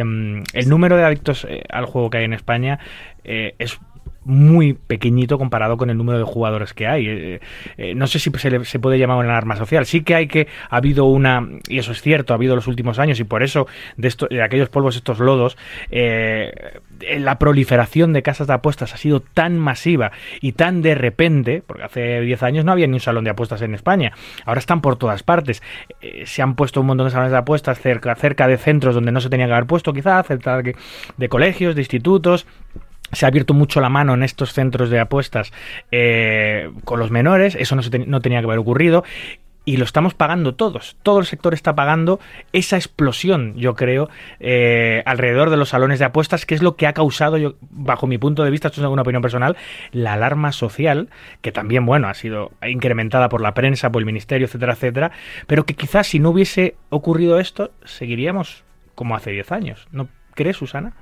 el 0.52 0.68
número 0.68 0.96
de 0.96 1.04
adictos 1.04 1.44
eh, 1.48 1.64
al 1.70 1.86
juego 1.86 2.10
que 2.10 2.18
hay 2.18 2.24
en 2.24 2.34
España 2.34 2.78
eh, 3.24 3.54
es 3.58 3.78
muy 4.24 4.74
pequeñito 4.74 5.38
comparado 5.38 5.76
con 5.76 5.88
el 5.90 5.96
número 5.96 6.18
de 6.18 6.24
jugadores 6.24 6.74
que 6.74 6.86
hay. 6.86 7.08
Eh, 7.08 7.40
eh, 7.78 7.94
no 7.94 8.06
sé 8.06 8.18
si 8.18 8.30
se, 8.30 8.50
le, 8.50 8.60
puede 8.60 8.98
llamar 8.98 9.16
una 9.16 9.30
alarma 9.30 9.56
social. 9.56 9.86
Sí 9.86 10.02
que 10.02 10.14
hay 10.14 10.26
que 10.26 10.48
ha 10.68 10.76
habido 10.76 11.06
una 11.06 11.46
y 11.68 11.78
eso 11.78 11.92
es 11.92 12.02
cierto, 12.02 12.34
ha 12.34 12.36
habido 12.36 12.54
los 12.54 12.66
últimos 12.66 12.98
años 12.98 13.18
y 13.20 13.24
por 13.24 13.42
eso 13.42 13.66
de, 13.96 14.08
esto, 14.08 14.26
de 14.28 14.42
aquellos 14.42 14.68
polvos, 14.68 14.96
estos 14.96 15.18
lodos, 15.20 15.56
eh, 15.90 16.52
la 17.18 17.38
proliferación 17.38 18.12
de 18.12 18.22
casas 18.22 18.46
de 18.46 18.54
apuestas 18.54 18.92
ha 18.92 18.98
sido 18.98 19.20
tan 19.20 19.58
masiva 19.58 20.12
y 20.40 20.52
tan 20.52 20.82
de 20.82 20.94
repente, 20.94 21.62
porque 21.66 21.84
hace 21.84 22.20
10 22.20 22.42
años 22.42 22.64
no 22.64 22.72
había 22.72 22.86
ni 22.86 22.94
un 22.94 23.00
salón 23.00 23.24
de 23.24 23.30
apuestas 23.30 23.62
en 23.62 23.74
España. 23.74 24.12
Ahora 24.44 24.60
están 24.60 24.82
por 24.82 24.96
todas 24.96 25.22
partes. 25.22 25.62
Se 26.24 26.42
han 26.42 26.54
puesto 26.56 26.80
un 26.80 26.88
montón 26.88 27.06
de 27.06 27.10
salones 27.10 27.32
de 27.32 27.38
apuestas 27.38 27.80
cerca, 27.80 28.14
cerca 28.16 28.46
de 28.46 28.58
centros 28.58 28.94
donde 28.94 29.12
no 29.12 29.20
se 29.20 29.30
tenía 29.30 29.46
que 29.46 29.52
haber 29.52 29.66
puesto, 29.66 29.92
quizás, 29.92 30.26
cerca 30.26 30.62
de 30.62 31.28
colegios, 31.28 31.74
de 31.74 31.80
institutos 31.80 32.46
se 33.12 33.24
ha 33.24 33.28
abierto 33.28 33.54
mucho 33.54 33.80
la 33.80 33.88
mano 33.88 34.14
en 34.14 34.22
estos 34.22 34.52
centros 34.52 34.90
de 34.90 35.00
apuestas 35.00 35.52
eh, 35.90 36.70
con 36.84 36.98
los 36.98 37.10
menores, 37.10 37.54
eso 37.54 37.76
no, 37.76 37.82
se 37.82 37.98
no 37.98 38.20
tenía 38.20 38.40
que 38.40 38.46
haber 38.46 38.58
ocurrido. 38.58 39.04
Y 39.66 39.76
lo 39.76 39.84
estamos 39.84 40.14
pagando 40.14 40.54
todos. 40.54 40.96
Todo 41.02 41.20
el 41.20 41.26
sector 41.26 41.52
está 41.52 41.74
pagando 41.74 42.18
esa 42.52 42.76
explosión, 42.76 43.54
yo 43.56 43.74
creo, 43.74 44.08
eh, 44.40 45.02
alrededor 45.04 45.50
de 45.50 45.58
los 45.58 45.68
salones 45.68 45.98
de 45.98 46.06
apuestas, 46.06 46.46
que 46.46 46.54
es 46.54 46.62
lo 46.62 46.76
que 46.76 46.86
ha 46.86 46.94
causado, 46.94 47.36
yo, 47.36 47.56
bajo 47.70 48.06
mi 48.06 48.16
punto 48.16 48.42
de 48.42 48.50
vista, 48.50 48.68
esto 48.68 48.80
es 48.80 48.86
una 48.86 49.02
opinión 49.02 49.20
personal, 49.20 49.58
la 49.92 50.14
alarma 50.14 50.50
social, 50.52 51.10
que 51.42 51.52
también, 51.52 51.84
bueno, 51.84 52.08
ha 52.08 52.14
sido 52.14 52.52
incrementada 52.66 53.28
por 53.28 53.42
la 53.42 53.52
prensa, 53.52 53.92
por 53.92 54.00
el 54.00 54.06
ministerio, 54.06 54.46
etcétera, 54.46 54.72
etcétera, 54.72 55.12
pero 55.46 55.66
que 55.66 55.74
quizás 55.74 56.06
si 56.06 56.18
no 56.20 56.30
hubiese 56.30 56.74
ocurrido 56.88 57.38
esto, 57.38 57.70
seguiríamos 57.84 58.64
como 58.94 59.14
hace 59.14 59.30
10 59.30 59.52
años. 59.52 59.88
¿No 59.92 60.08
crees, 60.34 60.56
Susana? 60.56 60.94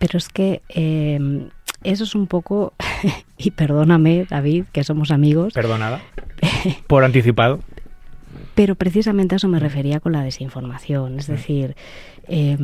Pero 0.00 0.18
es 0.18 0.28
que 0.28 0.62
eh, 0.70 1.48
eso 1.84 2.04
es 2.04 2.14
un 2.16 2.26
poco, 2.26 2.72
y 3.38 3.52
perdóname, 3.52 4.26
David, 4.28 4.64
que 4.72 4.82
somos 4.82 5.12
amigos. 5.12 5.52
Perdonada. 5.52 6.02
Por 6.88 7.04
anticipado. 7.04 7.60
Pero 8.56 8.74
precisamente 8.74 9.34
a 9.34 9.36
eso 9.36 9.46
me 9.46 9.60
refería 9.60 10.00
con 10.00 10.12
la 10.12 10.24
desinformación. 10.24 11.18
Es 11.18 11.28
decir, 11.28 11.76
eh, 12.26 12.56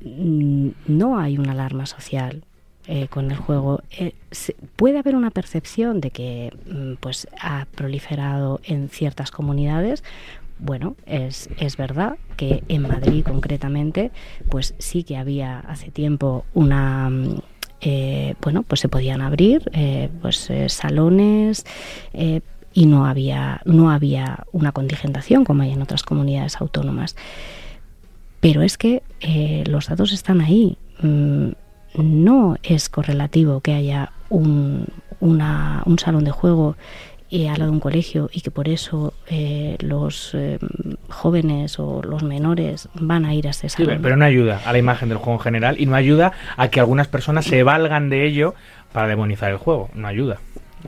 no 0.00 1.18
hay 1.18 1.38
una 1.38 1.52
alarma 1.52 1.86
social. 1.86 2.42
Eh, 2.86 3.08
con 3.08 3.30
el 3.30 3.38
juego 3.38 3.82
eh, 3.98 4.12
se, 4.30 4.54
puede 4.76 4.98
haber 4.98 5.16
una 5.16 5.30
percepción 5.30 6.02
de 6.02 6.10
que 6.10 6.52
mm, 6.66 6.96
pues 7.00 7.26
ha 7.40 7.64
proliferado 7.74 8.60
en 8.62 8.90
ciertas 8.90 9.30
comunidades 9.30 10.04
bueno, 10.64 10.96
es, 11.06 11.50
es 11.58 11.76
verdad 11.76 12.16
que 12.36 12.64
en 12.68 12.82
Madrid 12.82 13.24
concretamente, 13.24 14.10
pues 14.50 14.74
sí 14.78 15.04
que 15.04 15.16
había 15.16 15.60
hace 15.60 15.90
tiempo 15.90 16.44
una 16.54 17.10
eh, 17.86 18.34
bueno, 18.40 18.62
pues 18.62 18.80
se 18.80 18.88
podían 18.88 19.20
abrir 19.20 19.70
eh, 19.74 20.08
pues 20.22 20.48
eh, 20.48 20.70
salones 20.70 21.66
y 22.72 22.86
no 22.86 23.04
había 23.04 23.60
no 23.66 23.90
había 23.90 24.44
una 24.52 24.72
contingentación 24.72 25.44
como 25.44 25.62
hay 25.62 25.72
en 25.72 25.82
otras 25.82 26.02
comunidades 26.02 26.60
autónomas. 26.60 27.14
Pero 28.40 28.62
es 28.62 28.78
que 28.78 29.02
los 29.66 29.88
datos 29.88 30.12
están 30.12 30.40
ahí. 30.40 30.78
Mm, 31.00 31.50
no 31.96 32.56
es 32.62 32.88
correlativo 32.88 33.60
que 33.60 33.74
haya 33.74 34.12
un, 34.28 34.86
un 35.20 35.98
salón 35.98 36.24
de 36.24 36.30
juego 36.30 36.76
eh, 37.30 37.48
al 37.48 37.58
lado 37.58 37.70
de 37.70 37.76
un 37.76 37.80
colegio 37.80 38.28
y 38.32 38.42
que 38.42 38.50
por 38.50 38.68
eso 38.68 39.14
eh, 39.28 39.76
los 39.80 40.34
eh, 40.34 40.58
jóvenes 41.08 41.78
o 41.78 42.02
los 42.02 42.22
menores 42.22 42.88
van 42.94 43.24
a 43.24 43.34
ir 43.34 43.46
a 43.46 43.50
este 43.50 43.68
salón. 43.68 43.96
Sí, 43.96 44.00
pero 44.02 44.16
no 44.16 44.24
ayuda 44.24 44.60
a 44.64 44.72
la 44.72 44.78
imagen 44.78 45.08
del 45.08 45.18
juego 45.18 45.38
en 45.38 45.40
general 45.40 45.76
y 45.78 45.86
no 45.86 45.96
ayuda 45.96 46.32
a 46.56 46.68
que 46.68 46.80
algunas 46.80 47.08
personas 47.08 47.44
se 47.46 47.62
valgan 47.62 48.10
de 48.10 48.26
ello 48.26 48.54
para 48.92 49.08
demonizar 49.08 49.50
el 49.50 49.56
juego. 49.56 49.90
No 49.94 50.06
ayuda, 50.06 50.38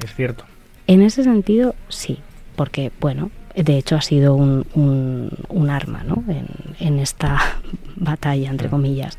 es 0.05 0.15
cierto. 0.15 0.45
En 0.87 1.03
ese 1.03 1.25
sentido, 1.25 1.75
sí, 1.89 2.19
porque, 2.55 2.93
bueno, 3.01 3.31
de 3.55 3.79
hecho 3.79 3.97
ha 3.97 4.03
sido 4.03 4.35
un, 4.35 4.67
un, 4.75 5.31
un 5.49 5.71
arma 5.71 6.05
¿no? 6.05 6.23
en, 6.29 6.47
en, 6.79 6.99
esta 6.99 7.39
batalla, 7.97 8.51
entre 8.51 8.69
comillas. 8.69 9.19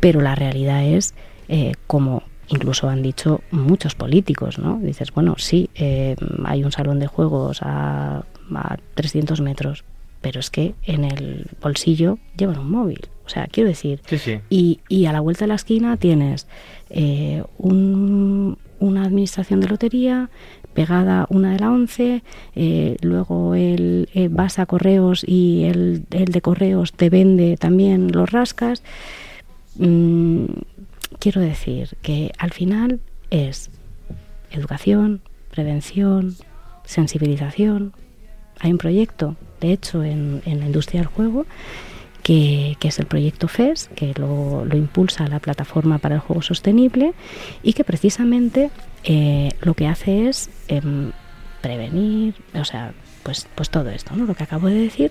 Pero 0.00 0.20
la 0.20 0.34
realidad 0.34 0.82
es, 0.84 1.14
eh, 1.48 1.74
como 1.86 2.24
incluso 2.52 2.88
han 2.88 3.02
dicho 3.02 3.40
muchos 3.50 3.94
políticos, 3.94 4.58
¿no? 4.58 4.78
Dices, 4.78 5.12
bueno, 5.12 5.36
sí, 5.38 5.70
eh, 5.74 6.16
hay 6.44 6.64
un 6.64 6.72
salón 6.72 6.98
de 6.98 7.06
juegos 7.06 7.60
a, 7.62 8.24
a 8.54 8.76
300 8.94 9.40
metros, 9.40 9.84
pero 10.20 10.38
es 10.38 10.50
que 10.50 10.74
en 10.84 11.04
el 11.04 11.46
bolsillo 11.60 12.18
llevan 12.36 12.58
un 12.58 12.70
móvil. 12.70 13.08
O 13.24 13.28
sea, 13.28 13.46
quiero 13.46 13.68
decir, 13.68 14.00
sí, 14.06 14.18
sí. 14.18 14.40
Y, 14.50 14.80
y, 14.88 15.06
a 15.06 15.12
la 15.12 15.20
vuelta 15.20 15.44
de 15.44 15.48
la 15.48 15.54
esquina 15.54 15.96
tienes 15.96 16.46
eh, 16.90 17.42
un, 17.56 18.58
una 18.78 19.04
administración 19.04 19.60
de 19.60 19.68
lotería, 19.68 20.28
pegada 20.74 21.26
una 21.30 21.52
de 21.52 21.58
la 21.60 21.70
11, 21.70 22.22
eh, 22.54 22.96
luego 23.00 23.54
el, 23.54 24.08
eh, 24.12 24.28
vas 24.30 24.58
a 24.58 24.66
correos 24.66 25.24
y 25.26 25.64
el, 25.64 26.04
el, 26.10 26.26
de 26.26 26.40
correos 26.40 26.92
te 26.92 27.08
vende 27.08 27.56
también 27.56 28.12
los 28.12 28.30
rascas. 28.30 28.82
Mm, 29.76 30.44
quiero 31.22 31.40
decir 31.40 31.96
que 32.02 32.32
al 32.38 32.52
final 32.52 33.00
es 33.30 33.70
educación, 34.50 35.22
prevención, 35.50 36.34
sensibilización. 36.84 37.92
Hay 38.58 38.72
un 38.72 38.78
proyecto, 38.78 39.36
de 39.60 39.72
hecho, 39.72 40.02
en, 40.02 40.42
en 40.46 40.58
la 40.60 40.66
industria 40.66 41.02
del 41.02 41.08
juego 41.08 41.46
que, 42.22 42.76
es 42.80 42.98
el 42.98 43.06
proyecto 43.06 43.48
FES, 43.48 43.90
que 43.94 44.14
lo, 44.14 44.66
impulsa 44.72 45.26
la 45.28 45.40
Plataforma 45.40 45.98
para 45.98 46.16
el 46.16 46.20
Juego 46.20 46.42
Sostenible 46.42 47.14
y 47.62 47.72
que 47.72 47.84
precisamente 47.84 48.70
eh, 49.04 49.50
lo 49.60 49.74
que 49.74 49.86
hace 49.86 50.28
es 50.28 50.50
em, 50.68 51.12
prevenir, 51.60 52.34
o 52.54 52.64
sea, 52.64 52.92
pues, 53.22 53.48
pues 53.54 53.70
todo 53.70 53.90
esto, 53.90 54.14
¿no? 54.16 54.24
lo 54.24 54.34
que 54.34 54.42
acabo 54.44 54.68
de 54.68 54.74
decir. 54.74 55.10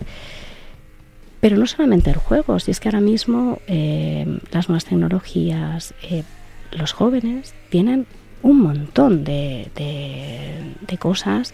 Pero 1.41 1.57
no 1.57 1.65
solamente 1.65 2.09
el 2.11 2.17
juego, 2.17 2.59
si 2.59 2.71
es 2.71 2.79
que 2.79 2.87
ahora 2.87 3.01
mismo 3.01 3.59
em, 3.67 4.39
las 4.51 4.69
nuevas 4.69 4.85
tecnologías, 4.85 5.93
eh, 6.03 6.23
los 6.71 6.93
jóvenes 6.93 7.53
tienen 7.69 8.05
un 8.43 8.61
montón 8.61 9.23
de, 9.23 9.69
de 9.75 10.97
cosas 10.97 11.53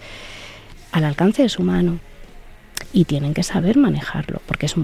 al 0.91 1.05
alcance 1.05 1.41
de 1.41 1.49
su 1.49 1.63
mano 1.63 1.99
y 2.93 3.05
tienen 3.05 3.33
que 3.33 3.43
saber 3.43 3.77
manejarlo, 3.77 4.41
porque 4.45 4.67
es 4.67 4.75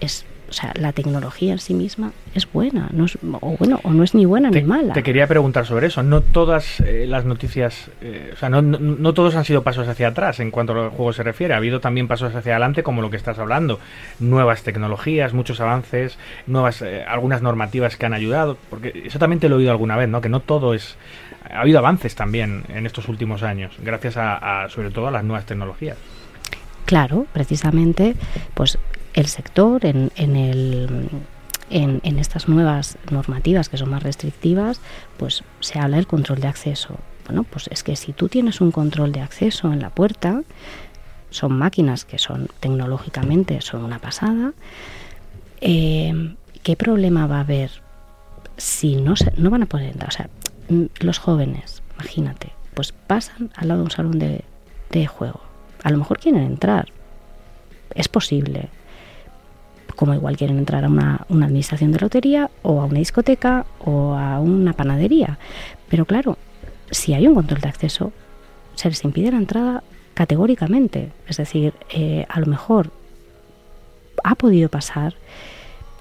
es 0.00 0.24
o 0.48 0.52
sea, 0.52 0.72
la 0.76 0.92
tecnología 0.92 1.52
en 1.52 1.58
sí 1.58 1.74
misma 1.74 2.12
es 2.34 2.50
buena, 2.50 2.88
no 2.92 3.06
es, 3.06 3.18
o 3.40 3.56
bueno, 3.56 3.80
o 3.82 3.90
no 3.90 4.04
es 4.04 4.14
ni 4.14 4.24
buena 4.24 4.50
ni 4.50 4.62
mala. 4.62 4.92
Te 4.92 5.02
quería 5.02 5.26
preguntar 5.26 5.66
sobre 5.66 5.88
eso. 5.88 6.02
No 6.02 6.20
todas 6.20 6.80
eh, 6.80 7.06
las 7.08 7.24
noticias, 7.24 7.90
eh, 8.00 8.30
o 8.32 8.36
sea, 8.36 8.48
no, 8.48 8.62
no, 8.62 9.14
todos 9.14 9.34
han 9.34 9.44
sido 9.44 9.62
pasos 9.62 9.88
hacia 9.88 10.08
atrás 10.08 10.38
en 10.40 10.50
cuanto 10.50 10.72
a 10.72 10.76
los 10.76 10.92
juegos 10.92 11.16
se 11.16 11.22
refiere. 11.22 11.54
Ha 11.54 11.56
habido 11.56 11.80
también 11.80 12.06
pasos 12.06 12.34
hacia 12.34 12.52
adelante, 12.52 12.82
como 12.82 13.02
lo 13.02 13.10
que 13.10 13.16
estás 13.16 13.38
hablando. 13.38 13.80
Nuevas 14.20 14.62
tecnologías, 14.62 15.32
muchos 15.32 15.60
avances, 15.60 16.18
nuevas, 16.46 16.82
eh, 16.82 17.04
algunas 17.06 17.42
normativas 17.42 17.96
que 17.96 18.06
han 18.06 18.14
ayudado. 18.14 18.56
Porque 18.70 19.02
eso 19.06 19.18
también 19.18 19.40
te 19.40 19.48
lo 19.48 19.56
he 19.56 19.58
oído 19.58 19.72
alguna 19.72 19.96
vez, 19.96 20.08
¿no? 20.08 20.20
Que 20.20 20.28
no 20.28 20.40
todo 20.40 20.74
es. 20.74 20.96
Ha 21.50 21.60
habido 21.60 21.78
avances 21.78 22.14
también 22.14 22.64
en 22.68 22.86
estos 22.86 23.08
últimos 23.08 23.42
años, 23.42 23.72
gracias 23.80 24.16
a 24.16 24.66
sobre 24.68 24.90
todo 24.90 25.06
a 25.06 25.10
las 25.12 25.22
nuevas 25.22 25.46
tecnologías. 25.46 25.96
Claro, 26.86 27.26
precisamente, 27.32 28.14
pues 28.54 28.78
el 29.16 29.26
sector 29.26 29.84
en, 29.84 30.12
en 30.14 30.36
el 30.36 31.08
en, 31.68 32.00
en, 32.04 32.18
estas 32.20 32.48
nuevas 32.48 32.96
normativas 33.10 33.68
que 33.68 33.76
son 33.76 33.90
más 33.90 34.04
restrictivas, 34.04 34.80
pues 35.16 35.42
se 35.58 35.80
habla 35.80 35.96
del 35.96 36.06
control 36.06 36.40
de 36.40 36.46
acceso. 36.46 36.96
Bueno, 37.26 37.42
pues 37.42 37.68
es 37.72 37.82
que 37.82 37.96
si 37.96 38.12
tú 38.12 38.28
tienes 38.28 38.60
un 38.60 38.70
control 38.70 39.10
de 39.10 39.20
acceso 39.20 39.72
en 39.72 39.80
la 39.80 39.90
puerta, 39.90 40.42
son 41.30 41.58
máquinas 41.58 42.04
que 42.04 42.18
son 42.18 42.48
tecnológicamente 42.60 43.60
son 43.62 43.84
una 43.84 43.98
pasada. 43.98 44.52
Eh, 45.60 46.34
¿Qué 46.62 46.76
problema 46.76 47.26
va 47.26 47.38
a 47.38 47.40
haber 47.40 47.70
si 48.56 48.96
no 48.96 49.16
se, 49.16 49.32
no 49.36 49.50
van 49.50 49.64
a 49.64 49.66
poder 49.66 49.90
entrar? 49.90 50.10
O 50.10 50.12
sea, 50.12 50.28
los 51.00 51.18
jóvenes, 51.18 51.82
imagínate, 51.94 52.52
pues 52.74 52.92
pasan 52.92 53.50
al 53.56 53.68
lado 53.68 53.80
de 53.80 53.84
un 53.86 53.90
salón 53.90 54.18
de, 54.18 54.44
de 54.90 55.06
juego. 55.06 55.40
A 55.82 55.90
lo 55.90 55.98
mejor 55.98 56.18
quieren 56.18 56.42
entrar, 56.42 56.88
es 57.94 58.08
posible, 58.08 58.68
como 59.96 60.14
igual 60.14 60.36
quieren 60.36 60.58
entrar 60.58 60.84
a 60.84 60.88
una, 60.88 61.26
administración 61.28 61.90
de 61.90 62.00
lotería 62.00 62.50
o 62.62 62.80
a 62.80 62.84
una 62.84 62.98
discoteca 62.98 63.66
o 63.80 64.14
a 64.14 64.38
una 64.40 64.74
panadería. 64.74 65.38
Pero 65.88 66.04
claro, 66.04 66.38
si 66.90 67.14
hay 67.14 67.26
un 67.26 67.34
control 67.34 67.62
de 67.62 67.68
acceso, 67.68 68.12
se 68.74 68.88
les 68.88 69.02
impide 69.04 69.32
la 69.32 69.38
entrada 69.38 69.82
categóricamente. 70.14 71.10
Es 71.26 71.38
decir, 71.38 71.72
eh, 71.90 72.26
a 72.28 72.40
lo 72.40 72.46
mejor 72.46 72.90
ha 74.22 74.34
podido 74.34 74.68
pasar 74.68 75.14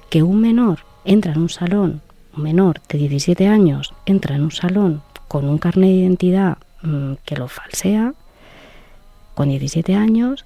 que 0.10 0.24
un 0.24 0.42
menor 0.42 0.80
entra 1.06 1.34
en 1.34 1.40
un 1.40 1.50
salón, 1.50 2.02
un 2.36 2.44
menor 2.44 2.82
de 2.90 2.98
17 2.98 3.48
años 3.48 3.94
entra 4.06 4.36
en 4.36 4.44
un 4.44 4.52
salón 4.52 5.02
con 5.28 5.48
un 5.48 5.58
carnet 5.58 5.90
de 5.90 5.96
identidad 5.96 6.58
mm, 6.82 7.14
que 7.26 7.38
lo 7.38 7.48
falsea, 7.48 8.14
con 9.34 9.50
17 9.50 9.96
años, 9.96 10.46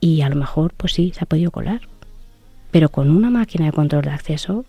y 0.00 0.22
a 0.22 0.28
lo 0.28 0.36
mejor, 0.36 0.72
pues 0.76 0.94
sí, 0.94 1.12
se 1.14 1.22
ha 1.22 1.26
podido 1.26 1.50
colar 1.50 1.89
pero 2.70 2.88
con 2.88 3.10
una 3.10 3.30
máquina 3.30 3.66
de 3.66 3.72
control 3.72 4.02
de 4.02 4.10
acceso 4.10 4.64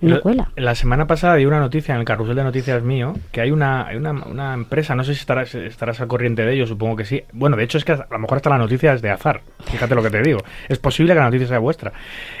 no 0.00 0.20
cuela. 0.20 0.50
La 0.56 0.74
semana 0.74 1.06
pasada 1.06 1.36
di 1.36 1.46
una 1.46 1.60
noticia 1.60 1.94
en 1.94 2.00
el 2.00 2.06
carrusel 2.06 2.36
de 2.36 2.44
noticias 2.44 2.82
mío 2.82 3.14
que 3.32 3.40
hay 3.40 3.50
una, 3.50 3.88
una, 3.96 4.12
una, 4.12 4.54
empresa, 4.54 4.94
no 4.94 5.04
sé 5.04 5.14
si 5.14 5.20
estarás, 5.20 5.54
estarás 5.54 6.00
al 6.00 6.08
corriente 6.08 6.44
de 6.44 6.54
ello, 6.54 6.66
supongo 6.66 6.96
que 6.96 7.04
sí. 7.04 7.22
Bueno, 7.32 7.56
de 7.56 7.64
hecho 7.64 7.78
es 7.78 7.84
que 7.84 7.92
a 7.92 8.06
lo 8.10 8.18
mejor 8.18 8.36
hasta 8.36 8.50
la 8.50 8.58
noticia 8.58 8.92
es 8.92 9.02
de 9.02 9.10
azar, 9.10 9.40
fíjate 9.64 9.94
lo 9.94 10.02
que 10.02 10.10
te 10.10 10.22
digo. 10.22 10.40
Es 10.68 10.78
posible 10.78 11.12
que 11.12 11.18
la 11.18 11.26
noticia 11.26 11.46
sea 11.46 11.58
vuestra, 11.58 11.92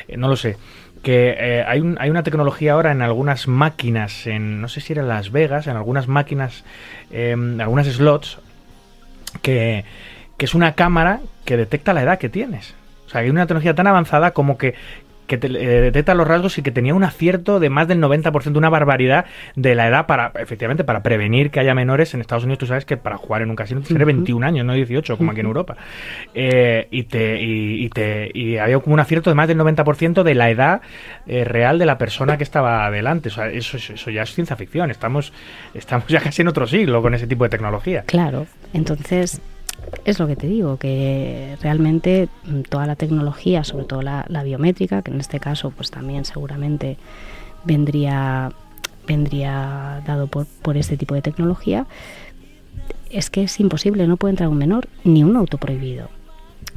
eh, 0.08 0.16
no 0.16 0.28
lo 0.28 0.36
sé. 0.36 0.56
Que 1.02 1.36
eh, 1.38 1.64
hay, 1.66 1.80
un, 1.80 1.96
hay 2.00 2.08
una 2.10 2.22
tecnología 2.22 2.72
ahora 2.72 2.92
en 2.92 3.02
algunas 3.02 3.46
máquinas, 3.46 4.26
en 4.26 4.60
no 4.60 4.68
sé 4.68 4.80
si 4.80 4.94
era 4.94 5.02
en 5.02 5.08
Las 5.08 5.32
Vegas, 5.32 5.66
en 5.66 5.76
algunas 5.76 6.08
máquinas, 6.08 6.64
en 7.10 7.30
em, 7.30 7.60
algunas 7.60 7.86
slots, 7.86 8.38
que, 9.42 9.84
que 10.38 10.44
es 10.44 10.54
una 10.54 10.74
cámara 10.74 11.20
que 11.44 11.56
detecta 11.56 11.92
la 11.92 12.02
edad 12.02 12.18
que 12.18 12.30
tienes 12.30 12.74
sea, 13.14 13.22
hay 13.22 13.30
una 13.30 13.46
tecnología 13.46 13.74
tan 13.74 13.86
avanzada 13.86 14.32
como 14.32 14.58
que, 14.58 14.74
que 15.26 15.38
te, 15.38 15.46
eh, 15.46 15.80
detecta 15.80 16.14
los 16.14 16.26
rasgos 16.26 16.58
y 16.58 16.62
que 16.62 16.70
tenía 16.70 16.94
un 16.94 17.04
acierto 17.04 17.60
de 17.60 17.70
más 17.70 17.88
del 17.88 18.00
90%, 18.00 18.56
una 18.56 18.68
barbaridad 18.68 19.24
de 19.56 19.74
la 19.74 19.88
edad 19.88 20.06
para, 20.06 20.32
efectivamente, 20.38 20.84
para 20.84 21.02
prevenir 21.02 21.50
que 21.50 21.60
haya 21.60 21.74
menores. 21.74 22.14
En 22.14 22.20
Estados 22.20 22.44
Unidos 22.44 22.58
tú 22.58 22.66
sabes 22.66 22.84
que 22.84 22.96
para 22.96 23.16
jugar 23.16 23.42
en 23.42 23.50
un 23.50 23.56
casino 23.56 23.80
tienes 23.80 23.98
que 23.98 24.04
21 24.04 24.46
años, 24.46 24.66
no 24.66 24.74
18, 24.74 25.16
como 25.16 25.30
aquí 25.30 25.40
en 25.40 25.46
Europa. 25.46 25.76
Eh, 26.34 26.88
y, 26.90 27.04
te, 27.04 27.40
y, 27.40 27.88
te, 27.90 28.30
y 28.34 28.58
había 28.58 28.78
como 28.80 28.94
un 28.94 29.00
acierto 29.00 29.30
de 29.30 29.34
más 29.34 29.48
del 29.48 29.58
90% 29.58 30.22
de 30.22 30.34
la 30.34 30.50
edad 30.50 30.82
eh, 31.26 31.44
real 31.44 31.78
de 31.78 31.86
la 31.86 31.98
persona 31.98 32.36
que 32.36 32.44
estaba 32.44 32.86
adelante. 32.86 33.28
O 33.28 33.32
sea, 33.32 33.48
eso, 33.48 33.76
eso 33.76 34.10
ya 34.10 34.22
es 34.22 34.34
ciencia 34.34 34.56
ficción. 34.56 34.90
Estamos, 34.90 35.32
estamos 35.72 36.06
ya 36.08 36.20
casi 36.20 36.42
en 36.42 36.48
otro 36.48 36.66
siglo 36.66 37.00
con 37.02 37.14
ese 37.14 37.26
tipo 37.26 37.44
de 37.44 37.50
tecnología. 37.50 38.02
Claro. 38.06 38.46
Entonces, 38.72 39.40
es 40.04 40.18
lo 40.18 40.26
que 40.26 40.36
te 40.36 40.46
digo, 40.46 40.76
que 40.76 41.56
realmente 41.62 42.28
mm, 42.44 42.62
toda 42.62 42.86
la 42.86 42.96
tecnología, 42.96 43.64
sobre 43.64 43.84
todo 43.84 44.02
la, 44.02 44.42
biométrica, 44.44 45.02
que 45.02 45.10
en 45.10 45.20
este 45.20 45.40
caso 45.40 45.70
pues 45.70 45.90
también 45.90 46.24
seguramente 46.24 46.98
vendría, 47.64 48.52
vendría 49.06 50.02
dado 50.06 50.26
por, 50.26 50.46
por 50.46 50.76
este 50.76 50.96
tipo 50.96 51.14
de 51.14 51.22
tecnología, 51.22 51.86
es 53.10 53.30
que 53.30 53.44
es 53.44 53.60
imposible, 53.60 54.06
no 54.06 54.16
puede 54.16 54.32
entrar 54.32 54.48
un 54.48 54.58
menor 54.58 54.88
ni 55.04 55.22
un 55.22 55.36
auto 55.36 55.58
prohibido. 55.58 56.08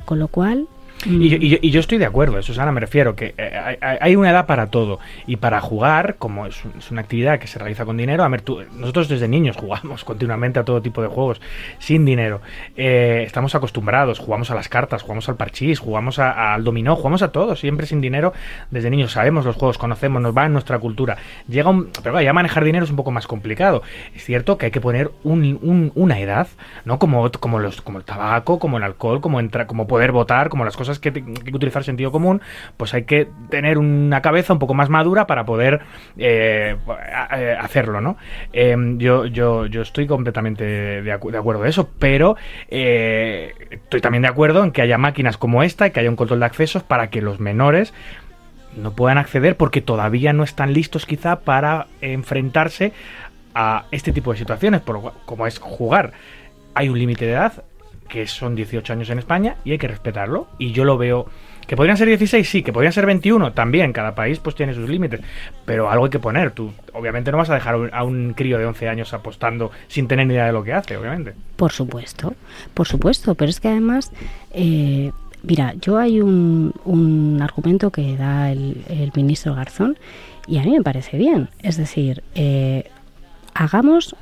Con 0.06 0.20
lo 0.20 0.28
cual, 0.28 0.68
y, 1.06 1.70
yo 1.70 1.80
estoy 1.80 2.00
de 2.00 2.06
acuerdo, 2.06 2.42
Susana, 2.42 2.72
me 2.72 2.80
refiero 2.80 3.16
que 3.16 3.36
eh, 3.38 3.78
hay, 3.82 4.16
una 4.16 4.32
edad 4.32 4.46
para 4.46 4.68
todo. 4.68 5.00
Y 5.28 5.38
para 5.38 5.62
jugar, 5.62 6.16
como 6.18 6.48
es, 6.48 6.64
una 6.90 7.02
actividad 7.02 7.40
que 7.40 7.48
se 7.48 7.60
realiza 7.60 7.86
con 7.86 7.98
dinero, 7.98 8.24
a 8.24 8.30
ver, 8.30 8.44
nosotros 8.74 9.08
desde 9.08 9.28
niños 9.28 9.58
jugamos 9.58 10.04
continuamente 10.06 10.60
a 10.60 10.66
todo 10.66 10.82
tipo 10.82 11.02
de 11.02 11.08
juegos 11.08 11.40
sin 11.80 12.04
dinero. 12.06 12.42
Eh, 12.76 13.24
estamos 13.26 13.54
acostumbrados, 13.54 14.20
jugamos 14.20 14.50
a 14.50 14.56
las 14.56 14.70
cartas, 14.70 15.04
jugamos 15.04 15.30
al 15.30 15.36
parchís, 15.36 15.80
jugamos 15.80 16.20
al 16.20 16.64
dominó, 16.64 16.96
jugamos 16.96 17.22
a 17.22 17.32
todo, 17.32 17.56
siempre 17.56 17.86
sin 17.86 18.02
dinero. 18.02 18.34
Desde 18.72 18.90
niños 18.90 19.12
sabemos 19.12 19.46
los 19.46 19.56
juegos, 19.56 19.78
conocemos, 19.78 20.22
nos 20.22 20.36
va 20.36 20.46
en 20.46 20.54
nuestra 20.54 20.80
cultura. 20.80 21.18
Llega 21.48 21.70
un, 21.70 21.90
pero 22.02 22.20
ya 22.22 22.34
manejar 22.34 22.64
dinero 22.64 22.86
es 22.86 22.90
un 22.90 22.98
poco 22.98 23.12
más 23.12 23.28
complicado. 23.28 23.84
Es 24.16 24.24
cierto 24.24 24.58
que 24.58 24.68
hay 24.68 24.72
que 24.72 24.82
poner 24.82 25.12
una 25.24 26.20
edad, 26.20 26.48
¿no? 26.86 26.98
Como, 26.98 27.30
como, 27.32 27.60
los, 27.60 27.82
como 27.82 28.00
el 28.00 28.04
tabaco, 28.04 28.58
como 28.58 28.78
el 28.78 28.84
alcohol, 28.84 29.22
como, 29.22 29.40
entra, 29.40 29.68
como 29.68 29.88
poder 29.88 30.12
votar, 30.12 30.50
como 30.50 30.66
las 30.66 30.76
cosas 30.76 30.87
que, 31.00 31.10
hay 31.10 31.24
que 31.24 31.56
utilizar 31.56 31.84
sentido 31.84 32.12
común, 32.12 32.42
pues 32.78 32.94
hay 32.94 33.04
que 33.04 33.28
tener 33.50 33.78
una 33.78 34.22
cabeza 34.22 34.54
un 34.54 34.60
poco 34.60 34.74
más 34.74 34.90
madura 34.90 35.28
para 35.28 35.46
poder 35.46 35.82
eh, 36.18 36.76
hacerlo, 37.60 38.02
¿no? 38.02 38.18
Em, 38.54 38.98
yo, 38.98 39.26
yo, 39.26 39.66
yo 39.66 39.82
estoy 39.82 40.08
completamente 40.08 40.64
de, 41.02 41.12
acuerdo 41.12 41.64
de 41.64 41.70
eso, 41.70 41.90
pero 42.00 42.36
eh, 42.70 43.54
estoy 43.70 44.02
también 44.02 44.24
de 44.24 44.30
acuerdo 44.30 44.64
en 44.64 44.72
que 44.72 44.82
haya 44.82 44.98
máquinas 44.98 45.38
como 45.38 45.64
esta 45.64 45.88
y 45.88 45.92
que 45.92 46.00
haya 46.00 46.10
un 46.10 46.16
control 46.16 46.40
de 46.40 46.46
accesos 46.46 46.84
para 46.84 47.10
que 47.10 47.22
los 47.22 47.40
menores 47.40 47.94
no 48.76 48.92
puedan 48.92 49.18
acceder 49.18 49.58
porque 49.58 49.82
todavía 49.82 50.34
no 50.34 50.44
están 50.44 50.74
listos 50.74 51.06
quizá 51.06 51.40
para 51.40 51.88
enfrentarse 52.02 52.94
a 53.56 53.86
este 53.92 54.12
tipo 54.12 54.32
de 54.32 54.38
situaciones, 54.38 54.82
como 55.26 55.48
es 55.48 55.58
jugar. 55.58 56.14
Hay 56.76 56.90
un 56.90 57.00
límite 57.00 57.26
de 57.26 57.32
edad, 57.32 57.64
que 58.08 58.28
son 58.28 58.56
18 58.56 58.94
años 58.94 59.10
en 59.10 59.20
España 59.20 59.58
y 59.64 59.72
hay 59.72 59.78
que 59.78 59.88
respetarlo. 59.88 60.48
Y 60.58 60.72
yo 60.72 60.84
lo 60.84 60.98
veo. 60.98 61.28
Que 61.68 61.76
podrían 61.76 61.98
ser 61.98 62.08
16, 62.08 62.50
sí, 62.50 62.64
que 62.64 62.72
podrían 62.72 62.94
ser 62.94 63.06
21 63.06 63.52
también, 63.52 63.92
cada 63.92 64.16
país 64.16 64.40
pues 64.40 64.56
tiene 64.56 64.74
sus 64.74 64.88
límites, 64.88 65.20
pero 65.66 65.92
algo 65.92 66.06
hay 66.06 66.12
que 66.12 66.20
poner, 66.20 66.52
tú 66.52 66.72
obviamente 66.94 67.30
no 67.30 67.38
vas 67.38 67.50
a 67.50 67.56
dejar 67.56 67.90
a 67.92 68.04
un 68.06 68.34
crío 68.36 68.58
de 68.58 68.66
11 68.66 68.88
años 68.88 69.14
apostando 69.14 69.70
sin 69.90 70.08
tener 70.08 70.28
ni 70.28 70.34
idea 70.34 70.46
de 70.46 70.54
lo 70.54 70.64
que 70.64 70.72
hace, 70.72 70.96
obviamente. 70.96 71.34
Por 71.58 71.74
supuesto, 71.74 72.36
por 72.74 72.88
supuesto, 72.88 73.36
pero 73.36 73.50
es 73.50 73.60
que 73.60 73.68
además, 73.68 74.14
eh, 74.54 75.12
mira, 75.44 75.74
yo 75.82 75.98
hay 75.98 76.22
un, 76.22 76.74
un 76.86 77.42
argumento 77.42 77.92
que 77.92 78.16
da 78.16 78.50
el, 78.50 78.82
el, 78.88 79.12
ministro 79.14 79.54
Garzón 79.54 79.98
y 80.48 80.60
a 80.60 80.64
mí 80.64 80.72
me 80.72 80.82
parece 80.82 81.18
bien, 81.18 81.50
es 81.64 81.76
decir, 81.76 82.24
eh, 82.34 82.90
hagamos 83.54 84.16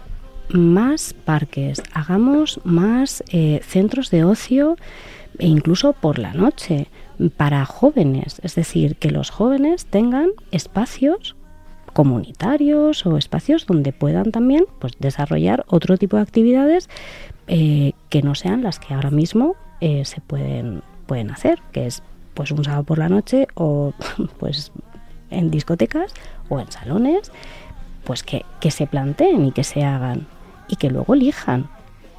más 0.50 1.14
parques, 1.14 1.82
hagamos 1.94 2.60
más 2.64 3.24
eh, 3.32 3.62
centros 3.64 4.12
de 4.12 4.24
ocio 4.24 4.78
e 5.40 5.48
incluso 5.48 5.94
por 5.94 6.20
la 6.20 6.34
noche 6.34 6.88
para 7.38 7.66
jóvenes, 7.66 8.40
es 8.44 8.56
decir, 8.56 8.96
que 8.98 9.12
los 9.12 9.30
jóvenes 9.30 9.86
tengan 9.86 10.30
espacios 10.52 11.36
comunitarios 11.94 13.06
o 13.06 13.18
espacios 13.18 13.66
donde 13.66 13.94
puedan 13.94 14.32
también 14.32 14.66
pues, 14.80 14.94
desarrollar 15.00 15.64
otro 15.68 15.98
tipo 15.98 16.18
de 16.18 16.24
actividades 16.24 16.90
eh, 17.48 17.94
que 18.10 18.22
no 18.22 18.36
sean 18.36 18.64
las 18.64 18.80
que 18.80 18.94
ahora 18.94 19.12
mismo 19.12 19.56
eh, 19.80 20.04
se 20.04 20.20
pueden, 20.20 20.82
pueden 21.06 21.32
hacer, 21.32 21.62
que 21.72 21.86
es 21.86 22.04
pues 22.34 22.52
un 22.52 22.66
sábado 22.66 22.84
por 22.84 22.98
la 22.98 23.08
noche 23.08 23.48
o 23.56 23.94
pues 24.40 24.74
en 25.32 25.52
discotecas 25.52 26.14
o 26.50 26.60
en 26.60 26.70
salones, 26.70 27.32
pues 28.04 28.24
que, 28.24 28.46
que 28.60 28.72
se 28.72 28.88
planteen 28.88 29.46
y 29.46 29.52
que 29.52 29.64
se 29.64 29.84
hagan 29.86 30.28
y 30.68 30.76
que 30.78 30.90
luego 30.90 31.14
elijan. 31.14 31.68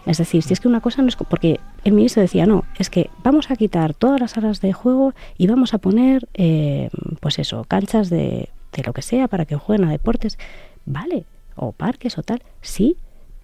Es 0.06 0.18
decir, 0.18 0.42
si 0.42 0.52
es 0.52 0.60
que 0.60 0.68
una 0.68 0.80
cosa 0.80 1.02
no 1.02 1.08
es... 1.08 1.16
Porque 1.16 1.58
el 1.84 1.92
ministro 1.92 2.22
decía, 2.22 2.46
no, 2.46 2.64
es 2.78 2.90
que 2.90 3.10
vamos 3.24 3.50
a 3.50 3.56
quitar 3.56 3.92
todas 3.92 4.20
las 4.20 4.32
salas 4.32 4.60
de 4.60 4.72
juego 4.72 5.14
y 5.36 5.48
vamos 5.48 5.74
a 5.74 5.78
poner, 5.78 6.28
eh, 6.34 6.90
pues 7.20 7.38
eso, 7.40 7.64
canchas 7.64 8.08
de, 8.08 8.48
de 8.72 8.82
lo 8.84 8.92
que 8.92 9.02
sea 9.02 9.26
para 9.26 9.46
que 9.46 9.56
jueguen 9.56 9.88
a 9.88 9.90
deportes. 9.90 10.38
Vale, 10.84 11.24
o 11.56 11.72
parques 11.72 12.18
o 12.18 12.22
tal, 12.22 12.42
sí, 12.60 12.96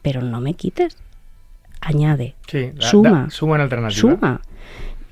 pero 0.02 0.22
no 0.22 0.40
me 0.40 0.54
quites. 0.54 0.96
Añade, 1.80 2.36
Sí, 2.46 2.70
da- 2.74 2.80
suma, 2.82 3.10
da- 3.10 3.30
suma 3.30 3.56
en 3.56 3.62
alternativa. 3.62 4.00
suma. 4.00 4.40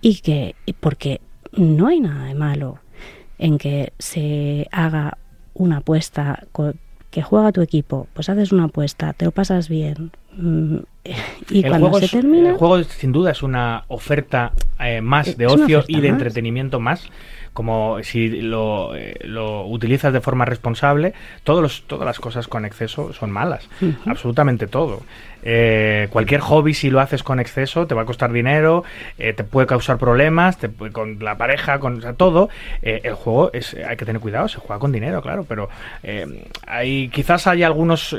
Y 0.00 0.20
que, 0.20 0.54
y 0.66 0.72
porque 0.74 1.20
no 1.52 1.88
hay 1.88 1.98
nada 2.00 2.26
de 2.26 2.34
malo 2.36 2.78
en 3.38 3.58
que 3.58 3.92
se 3.98 4.68
haga 4.70 5.18
una 5.54 5.78
apuesta, 5.78 6.44
que 7.10 7.22
juega 7.22 7.50
tu 7.52 7.60
equipo, 7.62 8.06
pues 8.14 8.28
haces 8.28 8.52
una 8.52 8.64
apuesta, 8.64 9.12
te 9.12 9.24
lo 9.24 9.30
pasas 9.32 9.68
bien. 9.68 10.10
mm, 10.36 10.76
Y 11.50 11.64
el 11.64 11.68
cuando 11.68 11.92
se 11.98 12.04
es- 12.04 12.10
termina, 12.12 12.50
El 12.50 12.56
juego 12.56 12.82
sin 12.84 13.10
duda 13.12 13.32
es 13.32 13.42
una 13.42 13.84
oferta 13.88 14.52
eh, 14.78 15.00
más 15.00 15.36
de 15.36 15.46
ocio 15.46 15.82
y 15.88 16.00
de 16.00 16.08
más. 16.08 16.18
entretenimiento 16.18 16.78
más. 16.78 17.08
Como 17.52 17.98
si 18.04 18.42
lo, 18.42 18.94
eh, 18.94 19.16
lo 19.24 19.66
utilizas 19.66 20.12
de 20.12 20.20
forma 20.20 20.44
responsable, 20.44 21.14
todos 21.42 21.60
los, 21.62 21.82
todas 21.88 22.06
las 22.06 22.20
cosas 22.20 22.46
con 22.46 22.64
exceso 22.64 23.12
son 23.12 23.30
malas. 23.32 23.68
Absolutamente 24.06 24.66
todo. 24.68 25.02
Eh, 25.42 26.08
cualquier 26.10 26.40
hobby, 26.42 26.74
si 26.74 26.90
lo 26.90 27.00
haces 27.00 27.22
con 27.22 27.40
exceso, 27.40 27.86
te 27.86 27.94
va 27.94 28.02
a 28.02 28.04
costar 28.04 28.30
dinero, 28.30 28.84
eh, 29.18 29.32
te 29.32 29.42
puede 29.42 29.66
causar 29.66 29.96
problemas, 29.98 30.58
te 30.58 30.68
puede- 30.68 30.92
con 30.92 31.18
la 31.20 31.36
pareja, 31.38 31.80
con 31.80 31.96
o 31.98 32.00
sea, 32.00 32.12
todo. 32.12 32.50
Eh, 32.82 33.00
el 33.04 33.14
juego 33.14 33.50
es, 33.52 33.74
hay 33.74 33.96
que 33.96 34.04
tener 34.04 34.20
cuidado, 34.20 34.46
se 34.48 34.58
juega 34.58 34.78
con 34.78 34.92
dinero, 34.92 35.20
claro, 35.22 35.44
pero 35.48 35.68
hay, 36.66 37.08
quizás 37.08 37.46
hay 37.46 37.62
algunos 37.62 38.14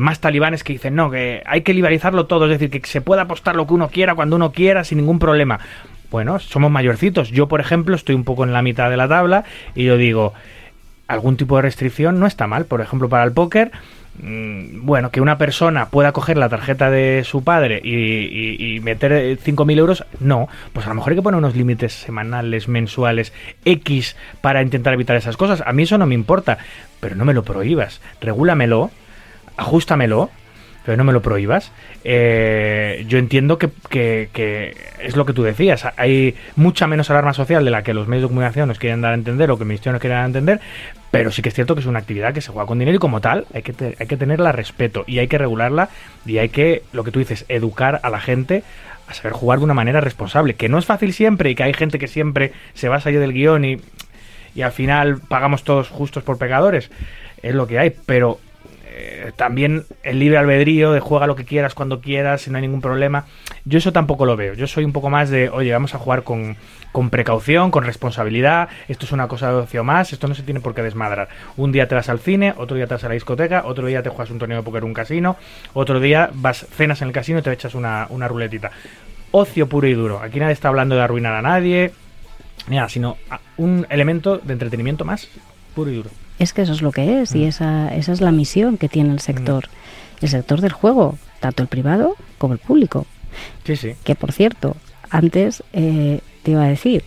más 0.00 0.20
talibanes 0.20 0.62
que 0.64 0.72
dicen, 0.74 0.94
no, 0.94 1.10
que 1.10 1.42
hay 1.46 1.62
que 1.62 1.72
liberalizarlo 1.72 2.26
todo, 2.26 2.44
es 2.44 2.58
decir, 2.58 2.70
que 2.70 2.86
se 2.86 3.00
pueda 3.00 3.22
apostar 3.22 3.56
lo 3.56 3.66
que 3.66 3.74
uno 3.74 3.88
quiera 3.88 4.14
cuando 4.14 4.36
uno 4.36 4.52
quiera 4.52 4.84
sin 4.84 4.98
ningún 4.98 5.18
problema. 5.18 5.58
Bueno, 6.10 6.38
somos 6.38 6.70
mayorcitos. 6.70 7.30
Yo, 7.30 7.48
por 7.48 7.60
ejemplo, 7.60 7.96
estoy 7.96 8.14
un 8.14 8.24
poco 8.24 8.44
en 8.44 8.52
la 8.52 8.62
mitad 8.62 8.90
de 8.90 8.96
la 8.96 9.08
tabla 9.08 9.44
y 9.74 9.84
yo 9.84 9.96
digo, 9.96 10.32
algún 11.08 11.36
tipo 11.36 11.56
de 11.56 11.62
restricción 11.62 12.18
no 12.20 12.26
está 12.26 12.46
mal. 12.46 12.64
Por 12.64 12.80
ejemplo, 12.80 13.08
para 13.08 13.24
el 13.24 13.32
póker, 13.32 13.72
mm, 14.22 14.86
bueno, 14.86 15.10
que 15.10 15.20
una 15.20 15.36
persona 15.36 15.86
pueda 15.90 16.12
coger 16.12 16.36
la 16.38 16.48
tarjeta 16.48 16.90
de 16.90 17.22
su 17.24 17.42
padre 17.44 17.80
y, 17.82 17.94
y- 17.94 18.76
y 18.76 18.80
meter 18.80 19.12
eh, 19.12 19.36
5.000 19.36 19.78
euros, 19.78 20.04
no. 20.20 20.48
Pues 20.72 20.86
a 20.86 20.88
lo 20.90 20.94
mejor 20.94 21.10
hay 21.12 21.16
que 21.16 21.22
poner 21.22 21.38
unos 21.38 21.56
límites 21.56 21.92
semanales, 21.92 22.68
mensuales, 22.68 23.32
X, 23.64 24.16
para 24.40 24.62
intentar 24.62 24.94
evitar 24.94 25.16
esas 25.16 25.36
cosas. 25.36 25.62
A 25.66 25.72
mí 25.72 25.82
eso 25.82 25.98
no 25.98 26.06
me 26.06 26.14
importa, 26.14 26.58
pero 27.00 27.14
no 27.16 27.24
me 27.24 27.34
lo 27.34 27.42
prohíbas. 27.42 28.00
Regúlamelo, 28.20 28.90
ajustamelo, 29.56 30.30
pero 30.86 30.96
no 30.96 31.02
me 31.02 31.12
lo 31.12 31.20
prohíbas. 31.20 31.72
Eh, 32.04 33.04
yo 33.08 33.18
entiendo 33.18 33.58
que, 33.58 33.70
es 35.00 35.16
lo 35.16 35.26
que 35.26 35.32
tú 35.32 35.42
decías. 35.42 35.84
Hay 35.96 36.36
mucha 36.54 36.86
menos 36.86 37.10
alarma 37.10 37.34
social 37.34 37.64
de 37.64 37.72
la 37.72 37.82
que 37.82 37.92
los 37.92 38.06
medios 38.06 38.22
de 38.22 38.28
comunicación 38.28 38.68
nos 38.68 38.78
quieren 38.78 39.00
dar 39.00 39.10
a 39.10 39.14
entender 39.14 39.50
o 39.50 39.56
que 39.56 39.64
el 39.64 39.66
ministerio 39.66 39.94
nos 39.94 40.00
quiere 40.00 40.14
dar 40.14 40.22
a 40.22 40.26
entender, 40.26 40.60
pero 41.10 41.32
sí 41.32 41.42
que 41.42 41.48
es 41.48 41.56
cierto 41.56 41.74
que 41.74 41.80
es 41.80 41.86
una 41.86 41.98
actividad 41.98 42.32
que 42.32 42.40
se 42.40 42.52
juega 42.52 42.68
con 42.68 42.78
dinero 42.78 42.94
y 42.94 43.00
como 43.00 43.20
tal 43.20 43.46
hay 43.52 43.62
que, 43.62 43.72
tenerla 43.72 44.52
respeto 44.52 45.02
y 45.08 45.18
hay 45.18 45.26
que 45.26 45.38
regularla 45.38 45.88
y 46.24 46.38
hay 46.38 46.50
que, 46.50 46.84
lo 46.92 47.02
que 47.02 47.10
tú 47.10 47.18
dices, 47.18 47.44
educar 47.48 47.98
a 48.04 48.08
la 48.08 48.20
gente 48.20 48.62
a 49.08 49.14
saber 49.14 49.32
jugar 49.32 49.58
de 49.58 49.64
una 49.64 49.74
manera 49.74 50.00
responsable, 50.00 50.54
que 50.54 50.68
no 50.68 50.78
es 50.78 50.86
fácil 50.86 51.12
siempre 51.12 51.50
y 51.50 51.56
que 51.56 51.64
hay 51.64 51.74
gente 51.74 51.98
que 51.98 52.06
siempre 52.06 52.52
se 52.74 52.88
va 52.88 52.96
a 52.96 53.00
salir 53.00 53.18
del 53.18 53.32
guion 53.32 53.64
y, 53.64 53.78
y 54.54 54.62
al 54.62 54.72
final 54.72 55.18
pagamos 55.18 55.64
todos 55.64 55.88
justos 55.88 56.22
por 56.22 56.38
pecadores, 56.38 56.92
es 57.42 57.54
lo 57.56 57.66
que 57.66 57.80
hay, 57.80 57.92
pero 58.06 58.38
también 59.32 59.84
el 60.02 60.18
libre 60.18 60.38
albedrío 60.38 60.92
de 60.92 61.00
juega 61.00 61.26
lo 61.26 61.36
que 61.36 61.44
quieras 61.44 61.74
cuando 61.74 62.00
quieras 62.00 62.46
y 62.46 62.50
no 62.50 62.58
hay 62.58 62.62
ningún 62.62 62.80
problema. 62.80 63.24
Yo 63.64 63.78
eso 63.78 63.92
tampoco 63.92 64.26
lo 64.26 64.36
veo. 64.36 64.54
Yo 64.54 64.66
soy 64.66 64.84
un 64.84 64.92
poco 64.92 65.10
más 65.10 65.30
de, 65.30 65.48
oye, 65.48 65.72
vamos 65.72 65.94
a 65.94 65.98
jugar 65.98 66.22
con, 66.22 66.56
con 66.92 67.10
precaución, 67.10 67.70
con 67.70 67.84
responsabilidad. 67.84 68.68
Esto 68.88 69.06
es 69.06 69.12
una 69.12 69.28
cosa 69.28 69.50
de 69.50 69.56
ocio 69.56 69.84
más. 69.84 70.12
Esto 70.12 70.28
no 70.28 70.34
se 70.34 70.42
tiene 70.42 70.60
por 70.60 70.74
qué 70.74 70.82
desmadrar. 70.82 71.28
Un 71.56 71.72
día 71.72 71.88
te 71.88 71.94
vas 71.94 72.08
al 72.08 72.20
cine, 72.20 72.54
otro 72.56 72.76
día 72.76 72.86
te 72.86 72.94
vas 72.94 73.04
a 73.04 73.08
la 73.08 73.14
discoteca, 73.14 73.64
otro 73.66 73.86
día 73.86 74.02
te 74.02 74.10
juegas 74.10 74.30
un 74.30 74.38
torneo 74.38 74.58
de 74.58 74.62
póker 74.62 74.82
en 74.82 74.88
un 74.88 74.94
casino, 74.94 75.36
otro 75.74 76.00
día 76.00 76.30
vas 76.34 76.66
cenas 76.70 77.02
en 77.02 77.08
el 77.08 77.14
casino 77.14 77.38
y 77.38 77.42
te 77.42 77.52
echas 77.52 77.74
una, 77.74 78.06
una 78.10 78.28
ruletita. 78.28 78.70
Ocio 79.30 79.68
puro 79.68 79.86
y 79.86 79.94
duro. 79.94 80.20
Aquí 80.20 80.38
nadie 80.38 80.52
está 80.52 80.68
hablando 80.68 80.94
de 80.94 81.02
arruinar 81.02 81.34
a 81.34 81.42
nadie, 81.42 81.92
nada, 82.68 82.88
sino 82.88 83.16
un 83.56 83.86
elemento 83.90 84.38
de 84.38 84.52
entretenimiento 84.52 85.04
más 85.04 85.28
puro 85.74 85.90
y 85.90 85.96
duro. 85.96 86.10
Es 86.38 86.52
que 86.52 86.62
eso 86.62 86.72
es 86.72 86.82
lo 86.82 86.92
que 86.92 87.22
es 87.22 87.34
y 87.34 87.40
Mm. 87.44 87.48
esa, 87.48 87.94
esa 87.94 88.12
es 88.12 88.20
la 88.20 88.30
misión 88.32 88.76
que 88.76 88.88
tiene 88.88 89.12
el 89.12 89.20
sector. 89.20 89.68
El 90.20 90.28
sector 90.28 90.60
del 90.60 90.72
juego, 90.72 91.18
tanto 91.40 91.62
el 91.62 91.68
privado 91.68 92.16
como 92.38 92.54
el 92.54 92.58
público. 92.58 93.06
Sí, 93.64 93.76
sí. 93.76 93.92
Que 94.04 94.14
por 94.14 94.32
cierto, 94.32 94.76
antes 95.10 95.62
eh, 95.72 96.20
te 96.42 96.52
iba 96.52 96.64
a 96.64 96.68
decir, 96.68 97.04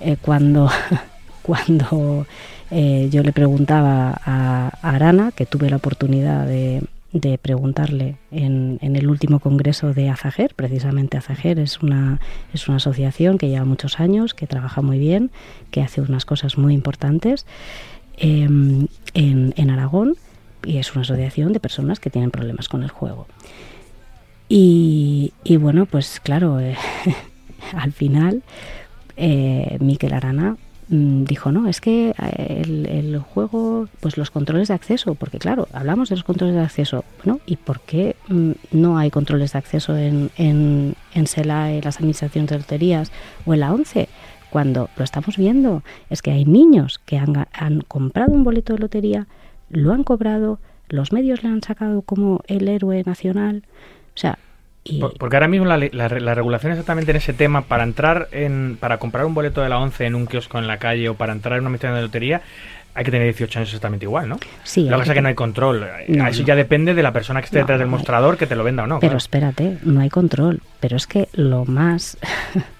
eh, 0.00 0.16
cuando, 0.20 0.70
cuando 1.42 2.26
eh, 2.70 3.08
yo 3.10 3.22
le 3.22 3.32
preguntaba 3.32 4.10
a, 4.24 4.70
a 4.82 4.90
Arana, 4.90 5.32
que 5.32 5.46
tuve 5.46 5.70
la 5.70 5.76
oportunidad 5.76 6.46
de, 6.46 6.82
de 7.12 7.38
preguntarle 7.38 8.16
en, 8.30 8.78
en 8.82 8.96
el 8.96 9.08
último 9.08 9.38
congreso 9.40 9.92
de 9.94 10.08
Azager, 10.08 10.54
precisamente 10.54 11.16
Azager 11.16 11.58
es 11.58 11.82
una, 11.82 12.20
es 12.52 12.68
una 12.68 12.78
asociación 12.78 13.38
que 13.38 13.48
lleva 13.48 13.64
muchos 13.64 14.00
años, 14.00 14.34
que 14.34 14.46
trabaja 14.46 14.82
muy 14.82 14.98
bien, 14.98 15.30
que 15.70 15.82
hace 15.82 16.00
unas 16.00 16.24
cosas 16.24 16.58
muy 16.58 16.74
importantes 16.74 17.46
eh, 18.16 18.48
en, 19.14 19.54
en 19.56 19.70
Aragón 19.70 20.16
y 20.64 20.78
es 20.78 20.92
una 20.92 21.02
asociación 21.02 21.52
de 21.52 21.60
personas 21.60 22.00
que 22.00 22.10
tienen 22.10 22.30
problemas 22.30 22.68
con 22.68 22.82
el 22.82 22.90
juego. 22.90 23.26
Y, 24.48 25.32
y 25.44 25.56
bueno, 25.56 25.86
pues 25.86 26.20
claro, 26.20 26.60
eh, 26.60 26.76
al 27.76 27.92
final 27.92 28.42
eh, 29.16 29.76
Miquel 29.80 30.12
Arana 30.12 30.56
mm, 30.88 31.24
dijo, 31.24 31.50
no, 31.50 31.68
es 31.68 31.80
que 31.80 32.10
eh, 32.10 32.62
el, 32.64 32.86
el 32.86 33.18
juego, 33.18 33.88
pues 34.00 34.16
los 34.16 34.30
controles 34.30 34.68
de 34.68 34.74
acceso, 34.74 35.14
porque 35.14 35.38
claro, 35.38 35.68
hablamos 35.72 36.08
de 36.08 36.16
los 36.16 36.24
controles 36.24 36.54
de 36.54 36.62
acceso, 36.62 37.04
¿no? 37.24 37.40
¿Y 37.46 37.56
por 37.56 37.80
qué 37.80 38.16
mm, 38.28 38.52
no 38.72 38.98
hay 38.98 39.10
controles 39.10 39.52
de 39.52 39.58
acceso 39.58 39.96
en, 39.96 40.30
en, 40.36 40.94
en 41.14 41.26
SELAE, 41.26 41.82
las 41.82 41.96
administraciones 41.96 42.50
de 42.50 42.58
loterías 42.58 43.10
o 43.46 43.54
en 43.54 43.60
la 43.60 43.72
ONCE? 43.72 44.08
Cuando 44.50 44.88
lo 44.96 45.04
estamos 45.04 45.36
viendo, 45.36 45.82
es 46.10 46.22
que 46.22 46.30
hay 46.30 46.44
niños 46.44 47.00
que 47.04 47.18
han, 47.18 47.80
comprado 47.88 48.32
un 48.32 48.44
boleto 48.44 48.72
de 48.74 48.78
lotería, 48.78 49.26
lo 49.70 49.92
han 49.92 50.04
cobrado, 50.04 50.58
los 50.88 51.12
medios 51.12 51.42
le 51.42 51.48
han 51.50 51.62
sacado 51.62 52.02
como 52.02 52.40
el 52.46 52.68
héroe 52.68 53.02
nacional, 53.04 53.64
o 54.14 54.18
sea, 54.18 54.38
Porque 55.18 55.36
ahora 55.36 55.48
mismo 55.48 55.66
la, 55.66 55.76
la 55.76 56.08
la 56.08 56.34
regulación 56.34 56.72
exactamente 56.72 57.10
en 57.10 57.16
ese 57.16 57.32
tema, 57.32 57.62
para 57.62 57.82
entrar 57.82 58.28
en, 58.30 58.76
para 58.80 58.98
comprar 58.98 59.26
un 59.26 59.34
boleto 59.34 59.60
de 59.60 59.68
la 59.68 59.78
11 59.80 60.06
en 60.06 60.14
un 60.14 60.26
kiosco 60.26 60.58
en 60.58 60.68
la 60.68 60.78
calle 60.78 61.08
o 61.08 61.14
para 61.14 61.32
entrar 61.32 61.54
en 61.54 61.60
una 61.62 61.68
administración 61.68 61.96
de 61.96 62.02
lotería, 62.02 62.42
hay 62.94 63.04
que 63.04 63.10
tener 63.10 63.26
18 63.26 63.58
años 63.58 63.68
exactamente 63.68 64.06
igual, 64.06 64.26
¿no? 64.26 64.38
Sí, 64.62 64.84
Lo 64.84 64.92
que 64.92 65.00
pasa 65.00 65.12
es 65.12 65.16
que 65.16 65.22
no 65.22 65.28
hay 65.28 65.34
control. 65.34 65.86
No, 66.08 66.26
Eso 66.28 66.40
no. 66.40 66.46
ya 66.46 66.54
depende 66.56 66.94
de 66.94 67.02
la 67.02 67.12
persona 67.12 67.40
que 67.40 67.44
esté 67.44 67.58
No, 67.58 67.64
detrás 67.64 67.78
del 67.78 67.88
mostrador 67.88 68.38
que 68.38 68.46
te 68.46 68.56
lo 68.56 68.64
venda 68.64 68.84
o 68.84 68.86
no. 68.86 69.00
Pero 69.00 69.10
claro. 69.10 69.18
espérate, 69.18 69.76
no 69.82 70.00
hay 70.00 70.08
control. 70.08 70.62
Pero 70.80 70.96
es 70.96 71.06
que 71.06 71.28
lo 71.34 71.66
más 71.66 72.16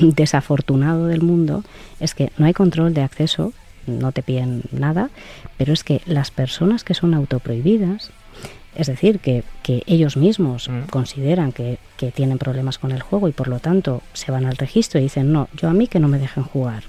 desafortunado 0.00 1.06
del 1.06 1.22
mundo 1.22 1.64
es 2.00 2.14
que 2.14 2.30
no 2.38 2.46
hay 2.46 2.52
control 2.52 2.94
de 2.94 3.02
acceso, 3.02 3.52
no 3.86 4.12
te 4.12 4.22
piden 4.22 4.62
nada, 4.72 5.10
pero 5.58 5.72
es 5.72 5.84
que 5.84 6.00
las 6.06 6.30
personas 6.30 6.84
que 6.84 6.94
son 6.94 7.14
autoprohibidas, 7.14 8.10
es 8.74 8.86
decir, 8.86 9.18
que, 9.18 9.44
que 9.62 9.82
ellos 9.86 10.16
mismos 10.16 10.68
Mm. 10.68 10.88
consideran 10.90 11.52
que, 11.52 11.78
que 11.96 12.10
tienen 12.10 12.38
problemas 12.38 12.78
con 12.78 12.90
el 12.92 13.02
juego 13.02 13.28
y 13.28 13.32
por 13.32 13.48
lo 13.48 13.58
tanto 13.58 14.02
se 14.14 14.32
van 14.32 14.46
al 14.46 14.56
registro 14.56 14.98
y 15.00 15.04
dicen, 15.04 15.32
no, 15.32 15.48
yo 15.56 15.68
a 15.68 15.72
mí 15.74 15.88
que 15.88 16.00
no 16.00 16.08
me 16.08 16.18
dejen 16.18 16.44
jugar. 16.44 16.84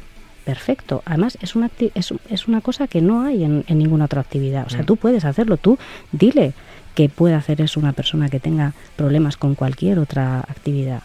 Perfecto. 0.46 1.02
Además, 1.06 1.38
es 1.42 1.56
una, 1.56 1.70
es, 1.96 2.14
es 2.30 2.48
una 2.48 2.62
cosa 2.62 2.88
que 2.88 3.02
no 3.02 3.22
hay 3.26 3.44
en, 3.44 3.64
en 3.68 3.78
ninguna 3.78 4.06
otra 4.06 4.22
actividad. 4.22 4.66
O 4.68 4.70
sea, 4.70 4.82
Mm. 4.84 4.86
tú 4.86 4.98
puedes 4.98 5.26
hacerlo, 5.26 5.58
tú 5.58 5.78
dile 6.12 6.54
que 6.96 7.10
puede 7.10 7.34
hacer 7.34 7.60
eso 7.62 7.80
una 7.80 7.94
persona 7.94 8.30
que 8.30 8.40
tenga 8.40 8.74
problemas 8.96 9.36
con 9.38 9.56
cualquier 9.56 10.00
otra 10.00 10.40
actividad. 10.42 11.02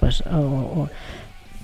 Pues, 0.00 0.22
o, 0.26 0.36
o- 0.38 0.90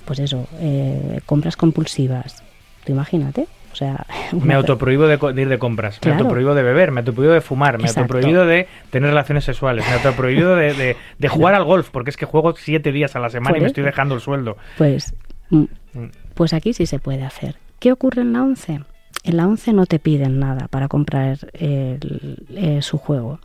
pues 0.07 0.17
eso, 0.19 0.47
eh, 0.59 1.19
compras 1.27 1.55
compulsivas. 1.57 2.43
Tú 2.85 2.93
imagínate. 2.93 3.47
O 3.71 3.75
sea, 3.75 4.05
Me 4.41 4.55
autoprohíbo 4.55 5.05
de, 5.05 5.19
ir 5.39 5.49
de 5.49 5.59
compras, 5.59 5.99
Claro. 5.99 6.15
me 6.15 6.21
autoprohíbo 6.21 6.55
de 6.55 6.63
beber, 6.63 6.91
me 6.91 7.01
autoprohíbo 7.01 7.33
de 7.33 7.41
fumar, 7.41 7.77
me 7.77 7.83
Exacto. 7.83 8.13
autoprohíbo 8.13 8.43
de 8.45 8.67
tener 8.89 9.09
relaciones 9.11 9.43
sexuales, 9.43 9.85
me 9.87 9.93
autoprohíbo 9.93 10.55
de, 10.55 10.73
de, 10.73 10.95
de 11.19 11.27
jugar 11.27 11.53
al 11.53 11.63
golf, 11.65 11.89
porque 11.91 12.09
es 12.09 12.17
que 12.17 12.25
juego 12.25 12.55
siete 12.57 12.91
días 12.91 13.15
a 13.15 13.19
la 13.19 13.29
semana 13.29 13.57
y 13.57 13.61
me 13.61 13.67
estoy 13.67 13.83
dejando 13.83 14.15
el 14.15 14.21
sueldo. 14.21 14.57
Pues, 14.79 15.13
mm, 15.51 15.65
Mm. 15.93 16.05
pues 16.33 16.53
aquí 16.53 16.73
sí 16.73 16.85
se 16.87 16.97
puede 16.99 17.23
hacer. 17.23 17.55
¿Qué 17.79 17.91
ocurre 17.91 18.21
en 18.23 18.33
la 18.33 18.41
11? 18.41 18.79
En 19.23 19.37
la 19.37 19.45
11 19.45 19.73
no 19.73 19.85
te 19.85 19.99
piden 19.99 20.39
nada 20.39 20.67
para 20.69 20.87
comprar 20.87 21.37
el- 21.53 22.45
eh, 22.55 22.81
su 22.81 22.97
juego. 22.97 23.39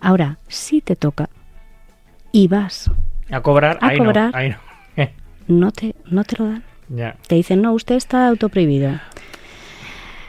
Ahora, 0.00 0.38
si 0.48 0.80
te 0.80 0.96
toca 0.96 1.28
y 2.32 2.48
vas, 2.48 2.90
A 3.30 3.40
cobrar, 3.40 3.78
A 3.80 3.88
ahí 3.88 3.98
cobrar. 3.98 4.32
no, 4.32 4.38
ahí 4.38 4.48
no. 4.50 4.56
No 5.48 5.70
te, 5.72 5.94
no 6.06 6.24
te 6.24 6.36
lo 6.38 6.46
dan. 6.48 6.62
ya. 6.88 7.16
Te 7.28 7.34
dicen, 7.36 7.62
no, 7.62 7.72
usted 7.72 7.94
está 7.96 8.28
autoprohibido. 8.28 8.92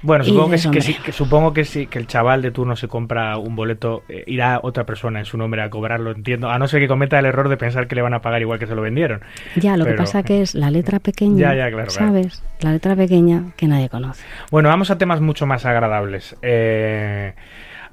Bueno, 0.03 0.23
supongo 0.23 0.51
que, 0.51 0.57
sí- 0.59 0.63
que 0.63 0.67
hombre. 0.69 0.81
sí, 0.83 0.95
que 1.03 1.11
supongo 1.11 1.53
que 1.53 1.65
sí, 1.65 1.87
que 1.87 1.97
el 1.97 2.05
chaval 2.05 2.43
de 2.43 2.51
turno 2.51 2.75
se 2.75 2.87
compra 2.87 3.37
un 3.37 3.55
boleto, 3.55 4.03
eh, 4.07 4.23
irá 4.27 4.59
otra 4.61 4.85
persona 4.85 5.17
en 5.19 5.25
su 5.25 5.37
nombre 5.39 5.61
a 5.63 5.71
cobrarlo, 5.71 6.11
entiendo, 6.11 6.49
a 6.51 6.59
no 6.59 6.67
ser 6.67 6.79
que 6.81 6.87
cometa 6.87 7.17
el 7.17 7.25
error 7.25 7.49
de 7.49 7.57
pensar 7.57 7.87
que 7.87 7.95
le 7.95 8.03
van 8.03 8.13
a 8.13 8.21
pagar 8.21 8.39
igual 8.41 8.59
que 8.59 8.67
se 8.67 8.75
lo 8.75 8.83
vendieron. 8.83 9.21
Ya, 9.55 9.75
lo 9.75 9.85
Pero- 9.85 9.95
que 9.97 10.01
pasa 10.03 10.21
que 10.21 10.41
es 10.43 10.53
la 10.53 10.69
letra 10.69 10.99
pequeña, 10.99 11.39
Ya, 11.39 11.55
ya, 11.55 11.71
claro, 11.71 11.87
claro. 11.87 11.91
¿sabes? 11.91 12.43
La 12.61 12.71
letra 12.73 12.95
pequeña 12.95 13.45
que 13.57 13.67
nadie 13.67 13.89
conoce. 13.89 14.23
Bueno, 14.51 14.69
vamos 14.69 14.91
a 14.91 14.99
temas 14.99 15.19
mucho 15.19 15.47
más 15.47 15.65
agradables. 15.65 16.35
Eh, 16.43 17.33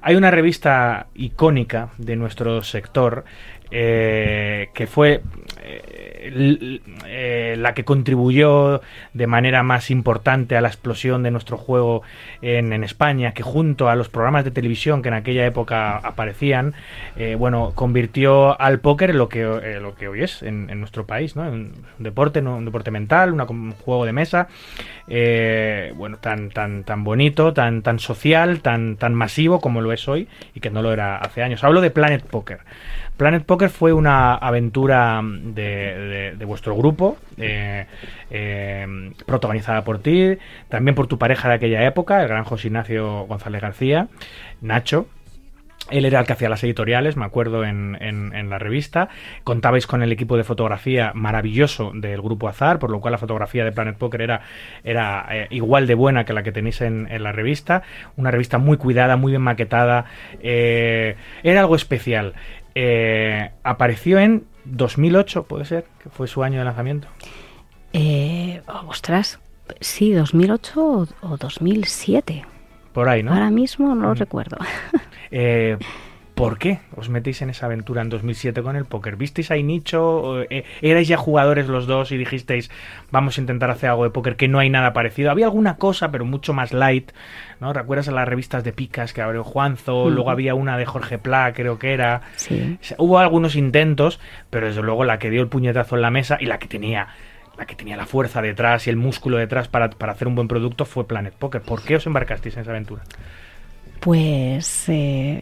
hay 0.01 0.15
una 0.15 0.29
revista 0.29 1.07
icónica 1.15 1.89
de 1.97 2.15
nuestro 2.15 2.61
sector 2.63 3.25
eh, 3.71 4.69
que 4.73 4.87
fue 4.87 5.21
eh, 5.67 6.81
eh, 7.07 7.55
la 7.57 7.73
que 7.73 7.83
contribuyó 7.83 8.81
de 9.13 9.27
manera 9.27 9.63
más 9.63 9.89
importante 9.89 10.55
a 10.55 10.61
la 10.61 10.67
explosión 10.67 11.23
de 11.23 11.31
nuestro 11.31 11.57
juego 11.57 12.03
en, 12.41 12.83
España, 12.83 13.31
que 13.33 13.41
junto 13.41 13.89
a 13.89 13.95
los 13.95 14.09
programas 14.09 14.43
de 14.43 14.51
televisión 14.51 15.01
que 15.01 15.07
en 15.07 15.15
aquella 15.15 15.45
época 15.45 15.97
aparecían, 15.97 16.73
eh, 17.15 17.35
bueno, 17.35 17.71
convirtió 17.73 18.59
al 18.59 18.79
póker 18.79 19.11
en 19.11 19.17
lo 19.17 19.29
que, 19.29 19.43
lo 19.81 19.95
que 19.95 20.07
hoy 20.07 20.21
es 20.21 20.43
en, 20.43 20.67
nuestro 20.79 21.05
país, 21.05 21.35
¿no? 21.35 21.43
Un 21.43 21.73
deporte, 21.97 22.41
¿no? 22.41 22.57
un 22.57 22.65
deporte 22.65 22.91
mental, 22.91 23.33
un 23.33 23.71
juego 23.71 24.05
de 24.05 24.13
mesa, 24.13 24.47
bueno, 25.95 26.17
tan, 26.17 26.49
tan, 26.49 26.83
tan 26.83 27.03
bonito, 27.03 27.53
tan, 27.53 27.81
tan 27.81 27.99
social, 27.99 28.59
tan, 28.61 28.97
tan 28.97 29.13
masivo 29.13 29.61
como 29.61 29.81
lo 29.81 29.91
es 29.93 30.07
hoy 30.07 30.27
y 30.53 30.59
que 30.59 30.69
no 30.69 30.81
lo 30.81 30.91
era 30.91 31.17
hace 31.17 31.41
años. 31.41 31.63
Hablo 31.63 31.81
de 31.81 31.91
Planet 31.91 32.23
Poker. 32.23 32.59
Planet 33.17 33.45
Poker 33.45 33.69
fue 33.69 33.93
una 33.93 34.35
aventura 34.35 35.21
de, 35.23 36.35
vuestro 36.45 36.75
grupo, 36.75 37.17
eh, 37.37 37.85
eh, 38.29 39.11
protagonizada 39.25 39.83
por 39.83 39.99
ti, 39.99 40.37
también 40.67 40.95
por 40.95 41.07
tu 41.07 41.17
pareja 41.17 41.47
de 41.49 41.55
aquella 41.55 41.85
época, 41.85 42.21
el 42.21 42.27
gran 42.27 42.43
José 42.43 42.67
Ignacio 42.67 43.25
González 43.27 43.61
García, 43.61 44.07
Nacho. 44.61 45.07
Él 45.91 46.03
era 46.03 46.19
el 46.19 46.25
que 46.25 46.33
hacía 46.33 46.49
las 46.49 46.63
editoriales, 46.63 47.15
me 47.15 47.25
acuerdo, 47.25 47.63
en, 47.63 48.49
la 48.49 48.57
revista. 48.57 49.07
Contabais 49.43 49.85
con 49.85 50.01
el 50.01 50.11
equipo 50.11 50.35
de 50.35 50.43
fotografía 50.43 51.11
maravilloso 51.13 51.91
del 51.93 52.23
grupo 52.23 52.47
Azar, 52.47 52.79
por 52.79 52.89
lo 52.89 52.99
cual 52.99 53.11
la 53.11 53.19
fotografía 53.19 53.63
de 53.63 53.71
Planet 53.71 53.95
Poker 53.95 54.19
era, 54.21 54.41
eh, 54.83 55.45
igual 55.51 55.85
de 55.85 55.93
buena 55.93 56.25
que 56.25 56.33
la 56.33 56.41
que 56.41 56.51
tenéis 56.51 56.81
en, 56.81 57.07
la 57.21 57.31
revista. 57.31 57.83
Una 58.17 58.31
revista 58.31 58.57
muy 58.57 58.77
cuidada, 58.77 59.15
muy 59.15 59.33
bien 59.33 59.43
maquetada. 59.43 60.05
era 60.41 61.59
algo 61.59 61.75
especial. 61.75 62.33
Eh, 62.75 63.51
apareció 63.63 64.19
en 64.19 64.45
2008, 64.65 65.43
puede 65.43 65.65
ser, 65.65 65.85
que 66.03 66.09
fue 66.09 66.27
su 66.27 66.43
año 66.43 66.59
de 66.59 66.65
lanzamiento. 66.65 67.07
Eh, 67.93 68.61
oh, 68.67 68.87
ostras, 68.89 69.39
sí, 69.79 70.11
2008 70.11 70.81
o, 70.83 71.07
o 71.21 71.37
2007. 71.37 72.45
Por 72.93 73.09
ahí, 73.09 73.23
¿no? 73.23 73.33
Ahora 73.33 73.49
mismo 73.49 73.95
no 73.95 74.07
lo 74.07 74.13
Mm. 74.13 74.17
recuerdo. 74.17 74.57
Eh, 75.31 75.77
¿Por 76.35 76.57
qué 76.57 76.79
os 76.97 77.07
metéis 77.07 77.41
en 77.41 77.49
esa 77.49 77.65
aventura 77.65 78.01
en 78.01 78.09
2007 78.09 78.61
con 78.61 78.75
el 78.75 78.83
póker? 78.83 79.15
¿Visteis 79.15 79.51
ahí 79.51 79.63
nicho? 79.63 80.05
¿O, 80.05 80.41
eh, 80.41 80.65
¿Erais 80.81 81.07
ya 81.07 81.15
jugadores 81.15 81.69
los 81.69 81.87
dos 81.87 82.11
y 82.11 82.17
dijisteis, 82.17 82.69
vamos 83.09 83.37
a 83.37 83.41
intentar 83.41 83.71
hacer 83.71 83.89
algo 83.89 84.03
de 84.03 84.09
póker 84.09 84.35
que 84.35 84.49
no 84.49 84.59
hay 84.59 84.69
nada 84.69 84.91
parecido? 84.91 85.31
Había 85.31 85.45
alguna 85.45 85.77
cosa, 85.77 86.11
pero 86.11 86.25
mucho 86.25 86.53
más 86.53 86.73
light, 86.73 87.13
¿no? 87.61 87.71
¿Recuerdas 87.71 88.09
a 88.09 88.11
las 88.11 88.27
revistas 88.27 88.65
de 88.65 88.73
picas 88.73 89.13
que 89.13 89.21
abrió 89.21 89.45
Juanzo? 89.45 90.05
Mm. 90.05 90.13
Luego 90.13 90.29
había 90.29 90.55
una 90.55 90.77
de 90.77 90.85
Jorge 90.85 91.17
Pla, 91.17 91.53
creo 91.53 91.79
que 91.79 91.93
era. 91.93 92.21
Sí. 92.35 92.77
Hubo 92.97 93.17
algunos 93.19 93.55
intentos, 93.55 94.19
pero 94.49 94.67
desde 94.67 94.81
luego 94.81 95.05
la 95.05 95.19
que 95.19 95.29
dio 95.29 95.41
el 95.41 95.47
puñetazo 95.47 95.95
en 95.95 96.01
la 96.01 96.11
mesa 96.11 96.37
y 96.37 96.47
la 96.47 96.59
que 96.59 96.67
tenía 96.67 97.07
la 97.57 97.65
que 97.65 97.75
tenía 97.75 97.95
la 97.95 98.05
fuerza 98.05 98.41
detrás 98.41 98.87
y 98.87 98.89
el 98.89 98.97
músculo 98.97 99.37
detrás 99.37 99.69
para, 99.69 99.89
para 99.89 100.11
hacer 100.11 100.27
un 100.27 100.35
buen 100.35 100.49
producto 100.49 100.83
fue 100.83 101.07
Planet 101.07 101.33
Poker. 101.33 101.61
¿Por 101.61 101.81
qué 101.81 101.95
os 101.95 102.05
embarcasteis 102.05 102.55
en 102.57 102.63
esa 102.63 102.71
aventura? 102.71 103.03
Pues 104.01 104.89
eh, 104.89 105.41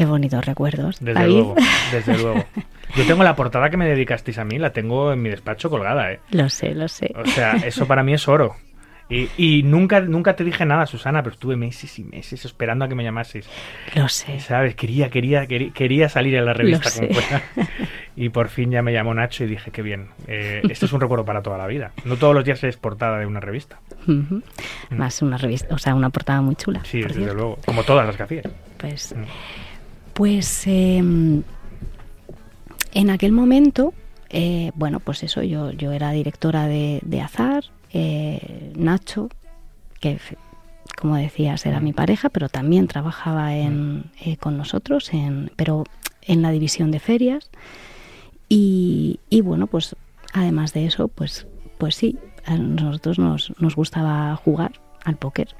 qué 0.00 0.06
bonitos 0.06 0.42
recuerdos. 0.46 0.98
Desde 1.00 1.12
David. 1.20 1.34
luego, 1.34 1.54
desde 1.92 2.16
luego. 2.22 2.44
Yo 2.96 3.04
tengo 3.06 3.22
la 3.22 3.36
portada 3.36 3.68
que 3.68 3.76
me 3.76 3.86
dedicasteis 3.86 4.38
a 4.38 4.44
mí, 4.44 4.58
la 4.58 4.72
tengo 4.72 5.12
en 5.12 5.20
mi 5.20 5.28
despacho 5.28 5.68
colgada, 5.68 6.10
¿eh? 6.10 6.20
Lo 6.30 6.48
sé, 6.48 6.74
lo 6.74 6.88
sé. 6.88 7.12
O 7.16 7.26
sea, 7.26 7.52
eso 7.64 7.86
para 7.86 8.02
mí 8.02 8.14
es 8.14 8.26
oro. 8.28 8.56
Y, 9.10 9.28
y 9.36 9.62
nunca, 9.64 10.00
nunca 10.00 10.36
te 10.36 10.44
dije 10.44 10.64
nada, 10.64 10.86
Susana, 10.86 11.20
pero 11.22 11.34
estuve 11.34 11.56
meses 11.56 11.98
y 11.98 12.04
meses 12.04 12.44
esperando 12.44 12.84
a 12.84 12.88
que 12.88 12.94
me 12.94 13.02
llamaseis. 13.04 13.46
Lo 13.96 14.08
sé. 14.08 14.38
¿Sabes? 14.40 14.74
Quería, 14.76 15.10
quería, 15.10 15.46
quería, 15.46 15.72
quería 15.72 16.08
salir 16.08 16.34
en 16.36 16.46
la 16.46 16.52
revista 16.54 16.90
como 16.96 17.12
fuera. 17.12 17.42
Y 18.16 18.28
por 18.28 18.48
fin 18.48 18.70
ya 18.70 18.82
me 18.82 18.92
llamó 18.92 19.12
Nacho 19.12 19.44
y 19.44 19.48
dije, 19.48 19.70
qué 19.72 19.82
bien. 19.82 20.08
Eh, 20.28 20.62
esto 20.70 20.86
es 20.86 20.92
un 20.92 21.00
recuerdo 21.00 21.24
para 21.24 21.42
toda 21.42 21.58
la 21.58 21.66
vida. 21.66 21.90
No 22.04 22.16
todos 22.16 22.34
los 22.34 22.44
días 22.44 22.62
es 22.64 22.76
portada 22.76 23.18
de 23.18 23.26
una 23.26 23.40
revista. 23.40 23.78
Ujú. 24.06 24.42
Más 24.90 25.22
una 25.22 25.36
revista, 25.36 25.74
o 25.74 25.78
sea, 25.78 25.94
una 25.94 26.10
portada 26.10 26.40
muy 26.40 26.54
chula. 26.54 26.78
Mm. 26.80 26.84
Sí, 26.84 27.02
desde 27.02 27.14
cierto. 27.14 27.34
luego. 27.34 27.58
Como 27.66 27.82
todas 27.82 28.06
las 28.06 28.16
que 28.16 28.22
hacías. 28.22 28.44
Pues, 28.78 29.12
Mm. 29.16 29.24
Pues 30.14 30.66
eh, 30.66 30.98
en 30.98 31.44
aquel 33.10 33.32
momento, 33.32 33.94
eh, 34.28 34.72
bueno, 34.74 35.00
pues 35.00 35.22
eso, 35.22 35.42
yo, 35.42 35.72
yo 35.72 35.92
era 35.92 36.12
directora 36.12 36.66
de, 36.66 37.00
de 37.04 37.20
Azar, 37.20 37.64
eh, 37.92 38.72
Nacho, 38.76 39.28
que 40.00 40.18
como 41.00 41.16
decías 41.16 41.64
era 41.66 41.80
mi 41.80 41.92
pareja, 41.92 42.28
pero 42.28 42.48
también 42.48 42.86
trabajaba 42.86 43.56
en, 43.56 44.04
eh, 44.20 44.36
con 44.36 44.56
nosotros, 44.56 45.12
en, 45.12 45.50
pero 45.56 45.84
en 46.22 46.42
la 46.42 46.50
división 46.50 46.90
de 46.90 47.00
ferias. 47.00 47.50
Y, 48.48 49.20
y 49.30 49.40
bueno, 49.40 49.66
pues 49.66 49.96
además 50.32 50.74
de 50.74 50.86
eso, 50.86 51.08
pues, 51.08 51.46
pues 51.78 51.94
sí, 51.94 52.18
a 52.44 52.56
nosotros 52.56 53.18
nos, 53.18 53.52
nos 53.60 53.76
gustaba 53.76 54.36
jugar 54.36 54.72
al 55.04 55.16
póker. 55.16 55.54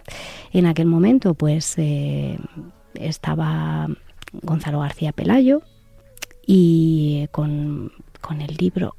En 0.52 0.66
aquel 0.66 0.86
momento, 0.86 1.34
pues 1.34 1.74
eh, 1.78 2.38
estaba 2.94 3.88
Gonzalo 4.32 4.80
García 4.80 5.12
Pelayo 5.12 5.62
y 6.46 7.26
con, 7.30 7.92
con 8.20 8.40
el 8.40 8.56
libro, 8.56 8.96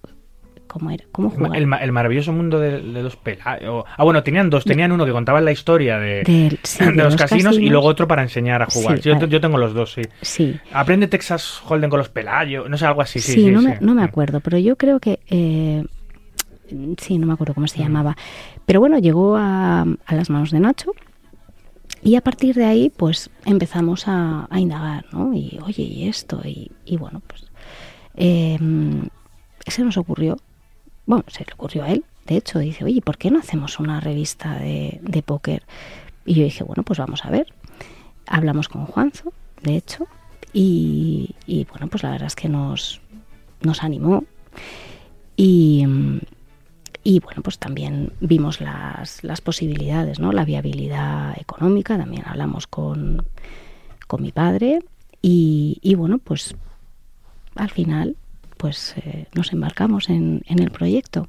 ¿cómo 0.68 0.92
era? 0.92 1.04
¿Cómo 1.12 1.30
jugar? 1.30 1.56
El, 1.58 1.64
el 1.82 1.92
maravilloso 1.92 2.32
mundo 2.32 2.60
de, 2.60 2.82
de 2.82 3.04
los 3.04 3.16
pelados. 3.18 3.86
Ah, 3.98 4.04
bueno, 4.04 4.24
tenían 4.24 4.50
dos. 4.50 4.64
Tenían 4.64 4.92
uno 4.92 5.06
que 5.06 5.12
contaba 5.12 5.42
la 5.42 5.52
historia 5.52 5.98
de, 6.00 6.24
sí, 6.64 6.80
de 6.86 6.92
los, 6.94 7.14
los 7.14 7.16
casinos, 7.16 7.58
y 7.58 7.70
luego 7.70 7.88
otro 7.88 8.08
para 8.08 8.22
enseñar 8.22 8.62
a 8.62 8.68
jugar. 8.68 8.98
Sí, 9.02 9.10
yo, 9.10 9.16
vale. 9.16 9.28
yo 9.28 9.42
tengo 9.42 9.58
los 9.58 9.74
dos, 9.74 9.94
sí. 9.94 10.02
Sí, 10.22 10.60
Aprende 10.74 11.08
Texas 11.08 11.62
Hold'em 11.68 11.90
con 11.90 11.98
los 12.00 12.10
pelayos. 12.10 12.70
No 12.70 12.78
sé, 12.78 12.86
algo 12.86 13.02
así. 13.02 13.20
Sí, 13.20 13.34
sí, 13.34 13.42
sí, 13.46 13.52
no. 13.52 13.62
Me, 13.62 13.78
no 13.82 13.94
me 13.96 14.04
acuerdo, 14.04 14.40
pero 14.40 14.58
yo 14.58 14.76
creo 14.78 15.00
que... 15.00 15.20
eh, 15.28 15.84
sí, 17.00 17.18
no 17.18 17.28
me 17.28 17.34
acuerdo 17.34 17.54
cómo 17.54 17.68
se 17.68 17.80
Mm. 17.80 17.84
llamaba. 17.84 18.16
Pero 18.66 18.80
bueno, 18.80 18.98
llegó 19.00 19.36
a, 19.36 19.82
a 19.82 20.16
las 20.16 20.30
manos 20.30 20.52
de 20.52 20.60
Nacho 20.62 20.92
y 22.04 22.16
a 22.16 22.22
partir 22.22 22.56
de 22.56 22.66
ahí 22.66 22.90
pues 22.90 23.30
empezamos 23.46 24.04
a, 24.08 24.48
indagar, 24.56 25.06
¿no? 25.12 25.34
Y 25.34 25.60
oye, 25.64 25.84
y 25.84 26.08
esto, 26.08 26.42
y, 26.44 26.98
bueno, 26.98 27.22
pues 27.26 27.46
eh, 28.16 28.58
se 29.68 29.84
nos 29.84 29.98
ocurrió, 29.98 30.38
bueno, 31.06 31.24
se 31.28 31.46
le 31.46 31.54
ocurrió 31.54 31.84
a 31.84 31.90
él, 31.90 32.06
de 32.26 32.38
hecho, 32.38 32.60
dice, 32.60 32.84
oye, 32.84 33.02
¿por 33.02 33.18
qué 33.18 33.32
no 33.32 33.40
hacemos 33.40 33.80
una 33.80 34.00
revista 34.00 34.56
de, 34.56 35.00
de 35.02 35.22
póker? 35.22 35.64
Y 36.26 36.36
yo 36.36 36.44
dije, 36.44 36.64
bueno, 36.64 36.84
pues 36.84 37.00
vamos 37.00 37.26
a 37.26 37.30
ver. 37.30 37.48
Hablamos 38.28 38.70
con 38.70 38.86
Juanzo, 38.86 39.34
de 39.64 39.76
hecho, 39.76 40.08
y, 40.54 41.36
y, 41.46 41.66
bueno, 41.66 41.88
pues 41.88 42.04
la 42.04 42.12
verdad 42.12 42.28
es 42.28 42.36
que 42.36 42.50
nos, 42.50 43.02
nos 43.62 43.84
animó. 43.84 44.24
Y, 45.36 45.86
y 47.04 47.20
bueno, 47.20 47.42
pues 47.42 47.58
también 47.58 48.14
vimos 48.20 48.62
las, 48.62 49.24
las 49.24 49.42
posibilidades, 49.42 50.20
¿no? 50.20 50.32
La 50.32 50.46
viabilidad 50.46 51.40
económica, 51.40 51.98
también 51.98 52.24
hablamos 52.26 52.68
con, 52.68 53.26
con 54.08 54.22
mi 54.22 54.32
padre 54.32 54.80
y, 55.22 55.80
y 55.82 55.96
bueno, 55.96 56.18
pues 56.18 56.56
al 57.56 57.70
final 57.70 58.16
pues 58.58 58.96
eh, 58.98 59.26
nos 59.34 59.54
embarcamos 59.54 60.10
en, 60.10 60.44
en 60.46 60.60
el 60.60 60.70
proyecto. 60.72 61.28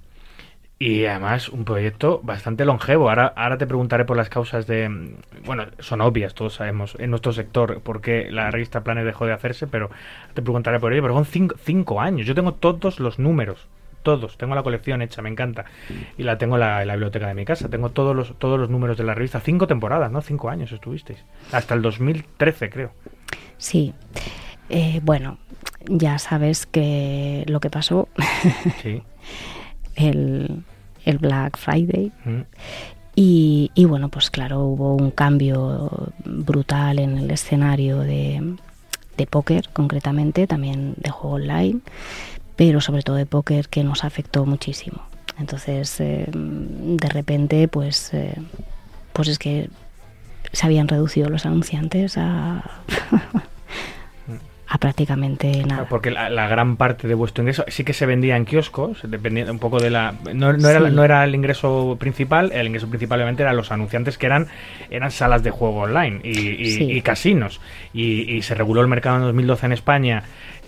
Y 0.78 1.04
además 1.04 1.48
un 1.48 1.64
proyecto 1.64 2.20
bastante 2.24 2.64
longevo. 2.64 3.08
Ahora, 3.08 3.32
ahora 3.36 3.56
te 3.56 3.68
preguntaré 3.68 4.04
por 4.04 4.16
las 4.16 4.28
causas 4.28 4.66
de... 4.66 5.14
Bueno, 5.46 5.66
son 5.78 6.00
obvias, 6.00 6.34
todos 6.34 6.54
sabemos 6.54 6.96
en 6.98 7.10
nuestro 7.10 7.32
sector 7.32 7.80
por 7.82 8.00
qué 8.00 8.28
la 8.32 8.50
revista 8.50 8.82
Planes 8.82 9.04
dejó 9.04 9.24
de 9.24 9.32
hacerse, 9.32 9.68
pero 9.68 9.90
te 10.34 10.42
preguntaré 10.42 10.80
por 10.80 10.92
ello. 10.92 11.02
Pero 11.02 11.14
son 11.14 11.24
cinco, 11.24 11.54
cinco 11.62 12.00
años. 12.00 12.26
Yo 12.26 12.34
tengo 12.34 12.54
todos 12.54 12.98
los 12.98 13.20
números. 13.20 13.68
Todos. 14.02 14.36
Tengo 14.38 14.54
la 14.54 14.62
colección 14.62 15.02
hecha, 15.02 15.22
me 15.22 15.28
encanta. 15.30 15.64
Y 16.18 16.22
la 16.22 16.38
tengo 16.38 16.56
en 16.56 16.60
la, 16.60 16.82
en 16.82 16.88
la 16.88 16.94
biblioteca 16.94 17.26
de 17.28 17.34
mi 17.34 17.44
casa. 17.44 17.68
Tengo 17.68 17.90
todos 17.90 18.14
los, 18.14 18.38
todos 18.38 18.58
los 18.58 18.70
números 18.70 18.96
de 18.98 19.04
la 19.04 19.14
revista. 19.14 19.40
Cinco 19.40 19.66
temporadas, 19.66 20.10
¿no? 20.12 20.20
Cinco 20.20 20.48
años 20.50 20.72
estuvisteis. 20.72 21.18
Hasta 21.52 21.74
el 21.74 21.82
2013, 21.82 22.70
creo. 22.70 22.92
Sí. 23.58 23.92
Eh, 24.68 25.00
bueno, 25.02 25.38
ya 25.86 26.18
sabes 26.18 26.66
que 26.66 27.44
lo 27.46 27.60
que 27.60 27.70
pasó, 27.70 28.08
Sí. 28.82 29.02
el, 29.96 30.62
el 31.04 31.18
Black 31.18 31.56
Friday, 31.58 32.12
Mm. 32.24 32.40
Y, 33.14 33.70
y 33.74 33.84
bueno, 33.84 34.08
pues 34.08 34.30
claro, 34.30 34.60
hubo 34.60 34.94
un 34.96 35.10
cambio 35.10 35.90
brutal 36.24 36.98
en 36.98 37.18
el 37.18 37.30
escenario 37.30 37.98
de, 37.98 38.54
de 39.18 39.26
póker, 39.26 39.68
concretamente, 39.74 40.46
también 40.46 40.94
de 40.96 41.10
juego 41.10 41.36
online, 41.36 41.80
pero 42.64 42.80
sobre 42.80 43.02
todo 43.02 43.16
de 43.16 43.26
póker 43.26 43.68
que 43.68 43.82
nos 43.82 44.04
afectó 44.04 44.46
muchísimo. 44.46 45.02
Entonces, 45.36 46.00
eh, 46.00 46.26
de 46.32 47.08
repente, 47.08 47.66
pues, 47.66 48.14
eh, 48.14 48.36
pues 49.12 49.26
es 49.26 49.40
que 49.40 49.68
se 50.52 50.66
habían 50.66 50.86
reducido 50.86 51.28
los 51.28 51.44
anunciantes 51.44 52.16
a, 52.18 52.58
a 54.68 54.78
prácticamente 54.78 55.64
nada. 55.66 55.86
Porque 55.88 56.12
la, 56.12 56.30
la 56.30 56.46
gran 56.46 56.76
parte 56.76 57.08
de 57.08 57.14
vuestro 57.14 57.42
ingreso 57.42 57.64
sí 57.66 57.82
que 57.82 57.94
se 57.94 58.06
vendía 58.06 58.36
en 58.36 58.44
kioscos, 58.44 59.00
dependiendo 59.02 59.50
un 59.52 59.58
poco 59.58 59.80
de 59.80 59.90
la... 59.90 60.14
No, 60.32 60.52
no 60.52 60.68
era, 60.68 60.78
no 60.88 61.02
era 61.04 61.24
el 61.24 61.34
ingreso 61.34 61.96
principal, 61.98 62.52
el 62.52 62.68
ingreso 62.68 62.88
principal 62.88 63.18
obviamente 63.18 63.42
eran 63.42 63.56
los 63.56 63.72
anunciantes 63.72 64.18
que 64.18 64.26
eran, 64.26 64.46
eran 64.88 65.10
salas 65.10 65.42
de 65.42 65.50
juego 65.50 65.80
online 65.80 66.20
y, 66.22 66.28
y- 66.38 66.70
Sí. 66.70 66.84
y 66.84 67.02
casinos. 67.02 67.60
Y, 67.92 68.32
y 68.36 68.42
se 68.42 68.54
reguló 68.54 68.82
el 68.82 68.86
mercado 68.88 69.16
en 69.16 69.22
2012 69.22 69.66
en 69.66 69.72
España. 69.72 70.22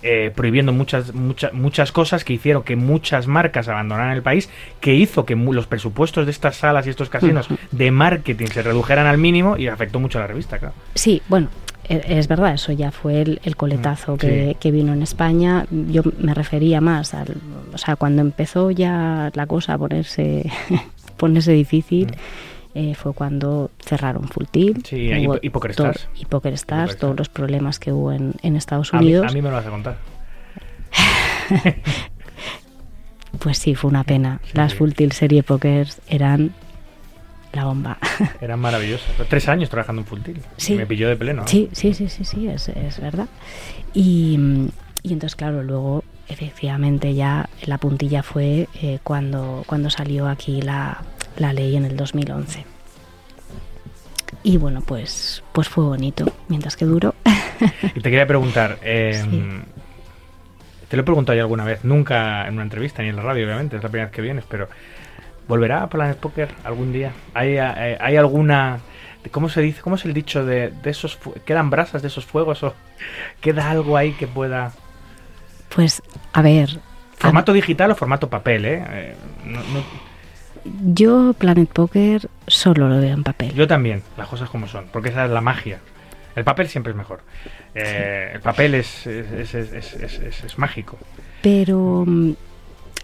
Eh, 0.05 0.31
prohibiendo 0.35 0.73
muchas, 0.73 1.15
muchas 1.15 1.53
muchas 1.55 1.91
cosas 1.91 2.25
que 2.25 2.35
hicieron 2.35 2.63
que 2.63 2.77
muchas 2.77 3.27
marcas 3.27 3.69
abandonaran 3.69 4.13
el 4.13 4.23
país, 4.23 4.51
que 4.81 4.95
hizo 4.95 5.25
que 5.25 5.35
los 5.35 5.67
presupuestos 5.67 6.27
de 6.27 6.31
estas 6.31 6.57
salas 6.57 6.87
y 6.87 6.91
estos 6.91 7.09
casinos 7.09 7.49
de 7.73 7.91
marketing 7.91 8.47
se 8.47 8.63
redujeran 8.63 9.07
al 9.07 9.19
mínimo 9.19 9.57
y 9.57 9.67
afectó 9.69 9.99
mucho 10.01 10.19
a 10.19 10.21
la 10.23 10.27
revista, 10.27 10.59
claro. 10.59 10.75
Sí, 10.95 11.23
bueno, 11.29 11.49
e- 11.89 12.03
es 12.07 12.29
verdad, 12.29 12.53
eso 12.55 12.73
ya 12.73 12.91
fue 12.91 13.23
el, 13.23 13.41
el 13.45 13.57
coletazo 13.57 14.15
Mm, 14.15 14.19
que, 14.19 14.57
que 14.61 14.71
vino 14.71 14.93
en 14.93 15.03
España. 15.03 15.67
Yo 15.71 16.03
me 16.19 16.35
refería 16.35 16.81
más 16.83 17.15
al. 17.15 17.37
O 17.73 17.79
sea, 17.79 17.97
cuando 17.97 18.21
empezó 18.23 18.71
ya 18.71 19.31
la 19.35 19.47
cosa 19.47 19.75
a 19.75 19.79
ponerse, 19.79 20.51
ponerse 21.17 21.53
difícil. 21.53 22.15
Eh, 22.75 22.95
fue 22.95 23.12
cuando 23.14 23.70
cerraron 23.85 24.29
Full 24.29 24.45
Tilt, 24.51 24.79
Mm. 24.79 24.83
Sí, 24.85 24.97
y- 24.97 25.27
hubo 25.27 25.39
y 25.41 25.51
Poker 25.51 25.75
to- 25.75 25.91
Stars. 25.91 26.09
y 26.20 26.25
Poker 26.27 26.53
Stars, 26.55 26.91
Poker 26.93 27.01
todos 27.01 27.16
los 27.18 27.29
problemas 27.29 27.79
que 27.79 27.93
hubo 27.93 28.12
en, 28.12 28.35
en 28.43 28.57
Estados 28.57 28.93
A 28.93 28.99
mí, 28.99 29.07
Unidos. 29.07 29.31
a 29.31 29.35
mí 29.35 29.41
me 29.43 29.49
lo 29.51 29.57
vas 29.57 29.66
a 29.66 29.70
contar. 29.70 29.97
Pues 33.39 33.59
sí, 33.59 33.75
fue 33.75 33.91
una 33.91 34.05
pena. 34.05 34.41
Sí. 34.45 34.51
Las 34.55 34.75
Full 34.75 34.93
Tilt 34.93 35.12
Serie 35.12 35.43
Pokers 35.43 36.01
eran 36.09 36.53
la 37.53 37.64
bomba. 37.64 37.99
Eran 38.41 38.61
maravillosas. 38.61 39.09
Tres 39.29 39.49
años 39.49 39.68
trabajando 39.70 40.03
en 40.03 40.07
Full 40.07 40.20
Tilt. 40.20 40.43
Sí. 40.57 40.75
Me 40.75 40.87
pilló 40.87 41.09
de 41.09 41.16
pleno. 41.16 41.43
¿no? 41.43 41.49
Sí, 41.49 41.68
sí, 41.72 41.95
sí, 41.95 42.09
sí, 42.09 42.25
sí, 42.25 42.49
es, 42.49 42.68
es 42.68 43.01
verdad. 43.01 43.27
Y, 43.93 44.39
y 45.03 45.12
entonces, 45.12 45.37
claro, 45.37 45.62
luego, 45.62 46.05
efectivamente, 46.29 47.14
ya 47.14 47.49
la 47.66 47.79
puntilla 47.79 48.22
fue 48.22 48.68
eh, 48.81 48.99
cuando, 49.03 49.62
cuando 49.66 49.91
salió 49.91 50.27
aquí 50.29 50.62
la, 50.62 51.03
la 51.37 51.53
ley 51.53 51.76
en 51.76 51.85
el 51.85 51.97
2011. 51.97 52.64
Y 54.43 54.57
bueno, 54.59 54.80
pues, 54.82 55.43
pues 55.53 55.68
fue 55.68 55.85
bonito, 55.85 56.30
mientras 56.49 56.76
que 56.76 56.85
duró. 56.85 57.14
Y 57.95 58.01
te 58.01 58.11
quería 58.11 58.26
preguntar, 58.26 58.78
eh, 58.82 59.22
Sí. 59.28 59.43
te 60.89 60.97
lo 60.97 61.03
he 61.03 61.05
preguntado 61.05 61.37
ya 61.37 61.43
alguna 61.43 61.64
vez, 61.64 61.85
nunca 61.85 62.47
en 62.47 62.55
una 62.55 62.62
entrevista 62.64 63.03
ni 63.03 63.09
en 63.09 63.16
la 63.16 63.22
radio, 63.22 63.47
obviamente, 63.47 63.76
es 63.76 63.82
la 63.82 63.89
primera 63.89 64.07
vez 64.09 64.14
que 64.14 64.22
vienes, 64.22 64.45
pero 64.49 64.68
¿volverá 65.49 65.82
a 65.82 65.89
Planet 65.89 66.18
Poker 66.18 66.49
algún 66.64 66.93
día? 66.93 67.12
¿Hay, 67.32 67.57
eh, 67.57 67.97
hay 68.01 68.16
alguna... 68.16 68.80
¿Cómo 69.30 69.49
se 69.49 69.62
dice? 69.62 69.80
¿Cómo 69.80 69.97
es 69.97 70.05
el 70.05 70.12
dicho 70.12 70.45
de, 70.45 70.68
de 70.70 70.91
esos... 70.91 71.18
¿Quedan 71.47 71.70
brasas 71.70 72.03
de 72.03 72.09
esos 72.09 72.26
fuegos 72.26 72.62
o 72.62 72.74
queda 73.41 73.70
algo 73.70 73.97
ahí 73.97 74.12
que 74.12 74.26
pueda... 74.26 74.72
Pues, 75.74 76.03
a 76.35 76.43
ver, 76.43 76.78
Formato 77.16 77.53
digital 77.55 77.93
o 77.93 77.95
formato 77.95 78.28
papel, 78.28 78.64
¿eh? 78.66 78.85
Eh, 78.87 79.14
no- 79.47 79.61
no- 79.72 80.14
yo 80.93 81.35
Planet 81.39 81.69
Poker 81.69 82.29
solo 82.47 82.89
lo 82.89 82.99
veo 83.01 83.15
en 83.15 83.23
papel. 83.25 83.53
yo 83.55 83.67
también, 83.67 84.03
las 84.17 84.29
cosas 84.29 84.49
como 84.51 84.67
son, 84.69 84.87
porque 84.93 85.11
esa 85.11 85.25
es 85.27 85.31
la 85.31 85.41
magia. 85.41 85.79
El 86.37 86.45
papel 86.45 86.69
siempre 86.69 86.91
es 86.91 86.97
mejor. 86.97 87.21
Eh, 87.75 88.33
el 88.35 88.41
papel 88.41 88.75
es, 88.75 89.07
es, 89.07 89.55
es- 89.55 89.73
es- 89.73 90.21
es- 90.45 90.59
mágico. 90.59 90.99
Pero, 91.43 92.05
mm, 92.07 92.33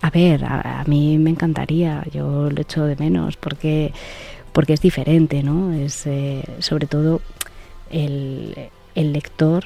a 0.02 0.10
ver, 0.10 0.44
a, 0.44 0.80
a 0.80 0.84
mí 0.84 1.16
me 1.18 1.30
encantaría, 1.30 2.02
yo 2.12 2.50
lo 2.50 2.60
echo 2.60 2.84
de 2.84 2.96
menos 2.96 3.36
porque, 3.36 3.92
porque 4.52 4.72
es 4.72 4.80
diferente, 4.80 5.42
¿no? 5.42 5.72
Es 5.72 6.06
eh, 6.06 6.42
sobre 6.58 6.86
todo 6.86 7.20
el, 7.90 8.70
el 8.94 9.12
lector 9.12 9.64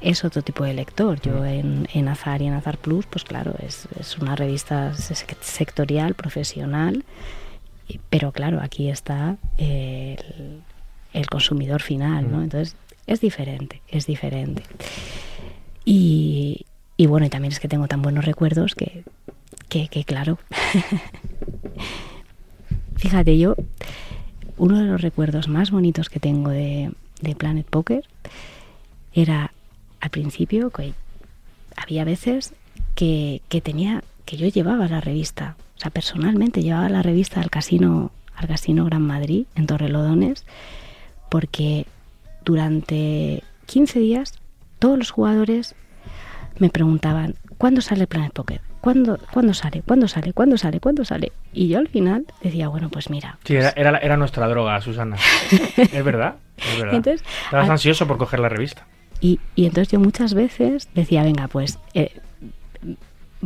es 0.00 0.24
otro 0.24 0.42
tipo 0.42 0.64
de 0.64 0.74
lector. 0.74 1.20
Yo 1.20 1.44
en, 1.44 1.88
en 1.92 2.08
Azar 2.08 2.40
y 2.42 2.46
en 2.46 2.54
Azar 2.54 2.78
Plus, 2.78 3.06
pues 3.06 3.24
claro, 3.24 3.54
es, 3.66 3.88
es 3.98 4.18
una 4.18 4.36
revista 4.36 4.92
sec- 4.92 5.36
sectorial, 5.40 6.14
profesional, 6.14 7.04
pero 8.10 8.32
claro, 8.32 8.60
aquí 8.62 8.88
está 8.90 9.36
eh, 9.56 10.16
el, 10.38 10.62
el 11.20 11.26
consumidor 11.26 11.82
final, 11.82 12.30
¿no? 12.30 12.38
Mm. 12.38 12.42
Entonces 12.44 12.76
es 13.06 13.20
diferente, 13.20 13.80
es 13.88 14.06
diferente. 14.06 14.62
Y, 15.84 16.66
y 16.96 17.06
bueno, 17.06 17.26
y 17.26 17.30
también 17.30 17.52
es 17.52 17.60
que 17.60 17.68
tengo 17.68 17.88
tan 17.88 18.02
buenos 18.02 18.24
recuerdos 18.26 18.74
que, 18.74 19.04
que, 19.68 19.88
que 19.88 20.04
claro. 20.04 20.38
Fíjate, 22.96 23.38
yo, 23.38 23.54
uno 24.56 24.78
de 24.78 24.84
los 24.84 25.00
recuerdos 25.00 25.48
más 25.48 25.70
bonitos 25.70 26.08
que 26.10 26.20
tengo 26.20 26.50
de, 26.50 26.90
de 27.20 27.34
Planet 27.36 27.66
Poker 27.66 28.04
era 29.12 29.52
al 30.00 30.10
principio 30.10 30.70
que 30.70 30.92
había 31.76 32.04
veces 32.04 32.54
que, 32.94 33.40
que 33.48 33.60
tenía, 33.60 34.02
que 34.24 34.36
yo 34.36 34.46
llevaba 34.48 34.86
la 34.88 35.00
revista, 35.00 35.56
o 35.76 35.80
sea, 35.80 35.90
personalmente 35.90 36.62
llevaba 36.62 36.88
la 36.88 37.02
revista 37.02 37.40
al 37.40 37.50
casino, 37.50 38.10
al 38.34 38.48
casino 38.48 38.84
Gran 38.84 39.02
Madrid, 39.02 39.46
en 39.54 39.66
Torrelodones, 39.66 40.44
porque 41.30 41.86
durante 42.44 43.42
15 43.66 43.98
días 44.00 44.34
todos 44.78 44.98
los 44.98 45.10
jugadores 45.10 45.74
me 46.58 46.70
preguntaban, 46.70 47.34
¿cuándo 47.58 47.80
sale 47.80 48.06
Planet 48.06 48.32
Poker? 48.32 48.60
¿Cuándo, 48.80 49.18
¿Cuándo 49.32 49.54
sale? 49.54 49.82
¿Cuándo 49.82 50.06
sale? 50.08 50.32
¿Cuándo 50.32 50.56
sale? 50.56 50.80
¿Cuándo 50.80 51.04
sale? 51.04 51.32
Y 51.52 51.68
yo 51.68 51.78
al 51.78 51.88
final 51.88 52.26
decía, 52.42 52.68
bueno, 52.68 52.88
pues 52.90 53.10
mira. 53.10 53.38
Sí, 53.44 53.56
era, 53.56 53.70
era, 53.76 53.90
la- 53.92 53.98
era 53.98 54.16
nuestra 54.16 54.46
droga, 54.48 54.80
Susana. 54.80 55.16
es 55.76 56.04
verdad, 56.04 56.36
es 56.56 56.78
verdad. 56.78 56.94
Entonces, 56.94 57.26
Estabas 57.44 57.66
al- 57.66 57.72
ansioso 57.72 58.06
por 58.06 58.18
coger 58.18 58.38
la 58.40 58.48
revista. 58.48 58.86
Y, 59.20 59.40
y 59.54 59.66
entonces 59.66 59.88
yo 59.92 59.98
muchas 60.00 60.34
veces 60.34 60.88
decía, 60.94 61.22
venga, 61.22 61.48
pues 61.48 61.78
eh, 61.94 62.12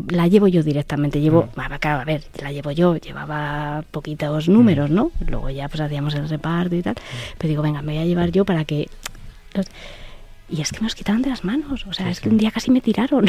la 0.08 0.26
llevo 0.28 0.48
yo 0.48 0.62
directamente. 0.62 1.20
Llevo, 1.20 1.48
Mm. 1.56 1.60
a, 1.60 1.78
claro, 1.78 2.00
a 2.00 2.04
ver, 2.04 2.24
la 2.42 2.52
llevo 2.52 2.70
yo, 2.70 2.96
llevaba 2.96 3.84
poquitos 3.90 4.48
números, 4.48 4.90
¿no? 4.90 5.10
Luego 5.26 5.50
ya 5.50 5.68
pues 5.68 5.80
hacíamos 5.80 6.14
el 6.14 6.28
reparto 6.28 6.74
y 6.76 6.82
tal. 6.82 6.94
Pero 7.38 7.48
digo, 7.48 7.62
venga, 7.62 7.82
me 7.82 7.92
voy 7.94 8.02
a 8.02 8.06
llevar 8.06 8.30
yo 8.30 8.44
para 8.44 8.64
que... 8.64 8.88
los- 9.54 9.66
Y 10.48 10.60
es 10.60 10.70
que 10.70 10.82
los 10.84 10.94
quitaban 10.94 11.22
de 11.22 11.30
las 11.30 11.44
manos. 11.44 11.86
O 11.86 11.92
sea, 11.94 12.06
Sí, 12.06 12.12
es 12.12 12.20
que 12.20 12.28
un 12.28 12.36
día 12.36 12.50
casi 12.50 12.70
me 12.70 12.80
tiraron. 12.82 13.24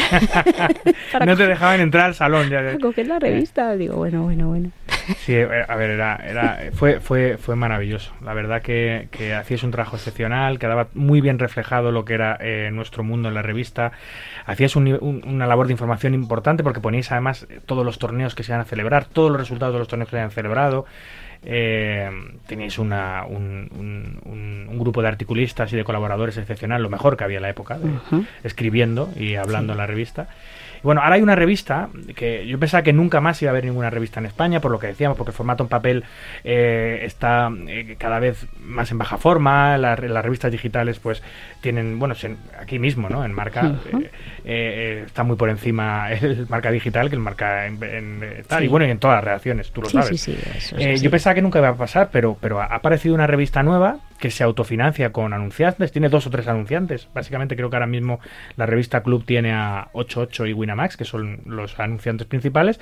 no 1.26 1.38
te 1.38 1.48
dejaban 1.48 1.80
entrar 1.80 2.06
al 2.08 2.16
salón. 2.16 2.50
Ya, 2.50 2.58
para 2.62 2.78
coger 2.80 3.08
la 3.08 3.20
revista. 3.20 3.76
Digo, 3.78 3.96
bueno, 3.96 4.24
bueno, 4.24 4.48
bueno. 4.50 4.72
Sí, 5.20 5.34
eh, 5.34 5.48
a 5.68 5.76
ver, 5.76 5.92
era, 5.92 6.16
era, 6.18 6.60
fue, 6.74 7.00
fue, 7.00 7.38
fue 7.38 7.56
maravilloso. 7.56 8.14
La 8.24 8.34
verdad 8.34 8.62
que, 8.62 9.08
que 9.12 9.34
hacías 9.34 9.64
un 9.64 9.72
trabajo 9.72 9.96
excepcional, 9.96 10.60
quedaba 10.60 10.88
muy 10.94 11.22
bien 11.22 11.40
reflejado 11.40 11.92
lo 11.92 12.04
que 12.06 12.14
era 12.14 12.38
eh, 12.42 12.70
nuestro 12.74 13.04
mundo 13.04 13.30
en 13.30 13.36
la 13.36 13.42
revista. 13.42 13.92
Hacías 14.46 14.76
un 14.76 14.88
un- 14.88 15.24
una 15.26 15.48
labor 15.48 15.68
de 15.68 15.74
información 15.74 16.14
importante 16.14 16.64
porque 16.64 16.82
poníais 16.82 17.12
además 17.12 17.48
eh, 17.50 17.60
todos 17.66 17.86
los 17.86 18.00
torneos 18.00 18.36
que 18.36 18.44
se 18.44 18.52
iban 18.52 18.62
a 18.62 18.66
celebrar, 18.66 19.06
todos 19.06 19.30
los 19.32 19.40
resultados 19.40 19.74
de 19.74 19.80
los 19.80 19.88
torneos 19.88 20.08
que 20.10 20.12
se 20.16 20.18
habían 20.20 20.32
celebrado. 20.32 20.86
Eh, 21.46 22.10
teníais 22.48 22.78
una, 22.80 23.26
un, 23.28 23.68
un- 23.78 24.20
un- 24.26 24.80
grupo 24.80 25.02
de 25.02 25.08
articulistas 25.08 25.72
y 25.72 25.76
de 25.78 25.84
colaboradores 25.84 26.36
excepcional, 26.38 26.82
lo 26.84 26.90
mejor 26.90 27.16
que 27.16 27.24
había 27.24 27.38
en 27.38 27.44
la 27.44 27.50
época, 27.50 27.78
de- 27.78 27.90
escribiendo 28.44 29.10
y 29.16 29.36
hablando 29.36 29.74
en 29.74 29.78
la 29.78 29.88
revista. 29.88 30.28
Bueno, 30.84 31.02
ahora 31.02 31.16
hay 31.16 31.22
una 31.22 31.36
revista 31.36 31.90
que 32.16 32.46
yo 32.46 32.60
pensaba 32.60 32.84
que 32.84 32.94
nunca 32.94 33.22
más 33.22 33.42
iba 33.42 33.50
a 33.50 33.54
haber 33.54 33.66
ninguna 33.66 33.90
revista 33.90 34.20
en 34.20 34.26
España, 34.26 34.60
por 34.60 34.72
lo 34.72 34.80
que 34.80 34.88
decíamos, 34.88 35.18
porque 35.18 35.32
el 35.32 35.36
formato 35.36 35.64
en 35.64 35.70
papel 35.70 36.04
eh, 36.44 37.00
está 37.04 37.50
eh, 37.68 37.96
cada 37.98 38.20
vez 38.20 38.46
más 38.62 38.92
en 38.92 38.98
baja 38.98 39.18
forma, 39.18 39.78
la- 39.78 39.96
las 39.96 40.24
revistas 40.26 40.52
digitales 40.52 41.00
pues 41.00 41.24
tienen, 41.62 41.98
bueno, 42.00 42.16
aquí 42.60 42.80
mismo, 42.80 43.10
¿no? 43.10 43.24
En 43.24 43.32
marca 43.34 43.76
eh, 43.94 44.10
eh, 44.46 45.04
está 45.06 45.24
muy 45.24 45.38
por 45.38 45.50
encima 45.50 46.12
el 46.12 46.48
marca 46.50 46.70
digital 46.72 47.10
que 47.10 47.16
el 47.16 47.22
marca 47.22 47.66
en, 47.66 47.82
en- 47.84 48.44
tal, 48.48 48.60
Sí. 48.60 48.66
y 48.66 48.68
bueno, 48.68 48.86
y 48.86 48.90
en 48.92 49.00
todas 49.00 49.16
las 49.18 49.24
redacciones, 49.24 49.72
tú 49.72 49.82
lo 49.82 49.90
Sí, 49.90 49.98
sabes. 49.98 50.22
sí. 50.22 50.38
Eso 50.58 50.76
Eh, 50.78 50.98
yo 50.98 51.10
pensaba 51.10 51.12
pensaba 51.12 51.36
que 51.36 51.42
nunca 51.42 51.60
iba 51.60 51.70
a 51.70 51.76
pasar, 51.76 52.10
pero, 52.12 52.38
pero 52.42 52.60
ha 52.62 52.66
aparecido 52.66 53.16
una 53.16 53.28
revista 53.28 53.64
nueva 53.64 53.98
que 54.24 54.32
se 54.32 54.42
autofinancia 54.42 55.12
con 55.12 55.34
anunciantes, 55.34 55.92
tiene 55.92 56.08
dos 56.08 56.26
o 56.28 56.30
tres 56.30 56.48
anunciantes. 56.48 57.10
Básicamente 57.14 57.58
creo 57.58 57.70
que 57.70 57.76
ahora 57.76 57.88
mismo 57.88 58.22
la 58.56 58.66
revista 58.66 59.04
Club 59.04 59.26
tiene 59.26 59.52
a 59.52 59.90
88 59.92 60.46
y 60.46 60.54
Winamax, 60.54 60.96
que 60.96 61.04
son 61.04 61.42
los 61.46 61.78
anunciantes 61.78 62.26
principales, 62.26 62.80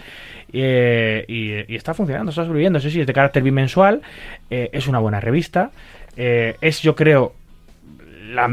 eh, 0.53 1.25
y, 1.27 1.75
está 1.75 1.95
funcionando, 1.95 2.29
está 2.29 2.43
sobreviviendo. 2.43 2.79
Sí, 2.79 2.91
sí, 2.91 3.01
es 3.01 3.07
de 3.07 3.13
carácter 3.13 3.41
bimensual, 3.41 4.03
eh, 4.51 4.69
es 4.71 4.85
una 4.85 4.99
buena 4.99 5.19
revista, 5.19 5.71
eh, 6.15 6.57
es 6.61 6.83
yo 6.83 6.95
creo 6.95 7.33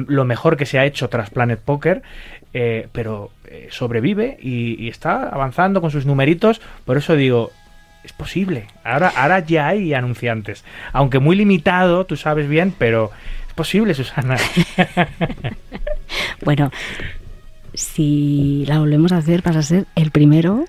lo 0.06 0.24
mejor 0.24 0.56
que 0.56 0.64
se 0.64 0.78
ha 0.78 0.86
hecho 0.86 1.10
tras 1.10 1.28
Planet 1.28 1.60
Poker, 1.60 2.00
pero 2.92 3.30
sobrevive 3.68 4.38
y 4.40 4.88
está 4.88 5.28
avanzando 5.28 5.82
con 5.82 5.90
sus 5.90 6.06
numeritos, 6.06 6.62
por 6.86 6.96
eso 6.96 7.14
digo, 7.16 7.52
es 8.08 8.12
posible. 8.14 8.66
Ahora, 8.84 9.12
ahora 9.14 9.40
ya 9.40 9.68
hay 9.68 9.92
anunciantes. 9.92 10.64
Aunque 10.92 11.18
muy 11.18 11.36
limitado, 11.36 12.06
tú 12.06 12.16
sabes 12.16 12.48
bien, 12.48 12.74
pero 12.76 13.10
es 13.46 13.54
posible, 13.54 13.92
Susana. 13.92 14.36
bueno, 16.44 16.70
si 17.74 18.64
la 18.66 18.78
volvemos 18.78 19.12
a 19.12 19.18
hacer, 19.18 19.42
vas 19.42 19.56
a 19.56 19.62
ser 19.62 19.84
el 19.94 20.10
primero 20.10 20.64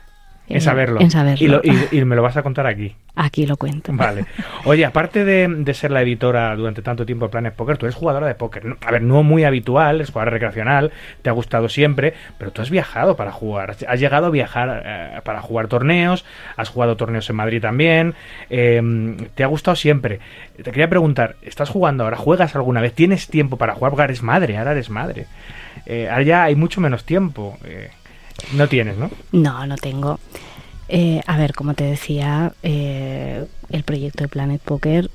en 0.49 0.61
saberlo. 0.61 0.99
En 0.99 1.11
saberlo. 1.11 1.61
Y, 1.91 2.03
me 2.03 2.15
lo 2.15 2.23
vas 2.23 2.35
a 2.35 2.43
contar 2.43 2.65
aquí. 2.65 2.95
Aquí 3.15 3.45
lo 3.45 3.55
cuento. 3.55 3.91
Vale. 3.93 4.25
Oye, 4.65 4.83
aparte 4.83 5.23
de, 5.23 5.73
ser 5.73 5.91
la 5.91 6.01
editora 6.01 6.55
durante 6.55 6.81
tanto 6.81 7.05
tiempo 7.05 7.25
de 7.25 7.31
Planet 7.31 7.53
Poker, 7.53 7.77
tú 7.77 7.85
eres 7.85 7.95
jugadora 7.95 8.27
de 8.27 8.35
póker. 8.35 8.77
A 8.85 8.91
ver, 8.91 9.01
no 9.03 9.21
muy 9.21 9.43
habitual, 9.43 10.01
es 10.01 10.09
jugadora 10.09 10.31
recreacional, 10.31 10.91
te 11.21 11.29
ha 11.29 11.33
gustado 11.33 11.69
siempre, 11.69 12.15
pero 12.37 12.51
tú 12.51 12.61
has 12.61 12.69
viajado 12.69 13.15
para 13.15 13.31
jugar. 13.31 13.75
Has 13.87 13.99
llegado 13.99 14.27
a 14.27 14.29
viajar 14.31 14.83
eh, 14.85 15.21
para 15.23 15.41
jugar 15.41 15.67
torneos, 15.67 16.25
has 16.57 16.69
jugado 16.69 16.97
torneos 16.97 17.29
en 17.29 17.35
Madrid 17.35 17.61
también, 17.61 18.15
em, 18.49 19.17
te 19.35 19.43
ha 19.43 19.47
gustado 19.47 19.75
siempre. 19.75 20.19
Te 20.57 20.71
quería 20.71 20.89
preguntar, 20.89 21.35
¿estás 21.43 21.69
jugando 21.69 22.03
ahora? 22.03 22.17
¿Juegas 22.17 22.55
alguna 22.55 22.81
vez? 22.81 22.93
¿Tienes 22.93 23.27
tiempo 23.27 23.57
para 23.57 23.75
jugar? 23.75 23.91
Porque 23.91 24.03
eres 24.03 24.23
madre, 24.23 24.57
ahora 24.57 24.71
eres 24.71 24.89
madre. 24.89 25.27
Eh, 25.85 26.09
ahora 26.09 26.23
ya 26.23 26.43
hay 26.43 26.55
mucho 26.55 26.81
menos 26.81 27.05
tiempo. 27.05 27.57
No 28.53 28.67
tienes, 28.67 28.97
¿no? 28.97 29.09
No, 29.31 29.65
no 29.65 29.75
tengo. 29.75 30.19
Eh, 30.89 31.21
a 31.27 31.37
ver, 31.37 31.53
como 31.53 31.75
te 31.75 31.83
decía, 31.83 32.53
eh, 32.63 33.45
el 33.69 33.83
proyecto 33.83 34.23
de 34.23 34.27
Planet 34.27 34.59
Poker 34.59 35.09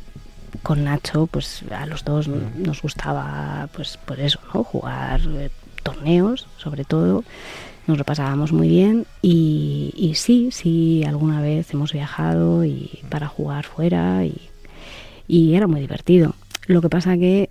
con 0.63 0.85
Nacho, 0.85 1.27
pues 1.27 1.65
a 1.73 1.85
los 1.87 2.05
dos 2.05 2.29
nos 2.29 2.81
gustaba, 2.81 3.69
pues 3.75 3.97
por 3.97 4.21
eso, 4.21 4.39
¿no? 4.55 4.63
Jugar 4.63 5.21
eh, 5.27 5.51
torneos, 5.83 6.47
sobre 6.59 6.85
todo. 6.85 7.25
Nos 7.89 7.99
lo 7.99 8.05
pasábamos 8.05 8.53
muy 8.53 8.69
bien 8.69 9.05
y, 9.21 9.93
y, 9.95 10.15
sí, 10.15 10.49
sí, 10.53 11.05
alguna 11.07 11.43
vez 11.43 11.75
hemos 11.75 11.93
viajado 11.93 12.65
y 12.65 13.01
para 13.11 13.27
jugar 13.29 13.67
fuera 13.67 14.25
y, 14.25 14.49
y 15.29 15.55
era 15.55 15.67
muy 15.67 15.81
divertido. 15.81 16.35
Lo 16.67 16.81
que 16.81 16.89
pasa 16.89 17.19
que 17.19 17.51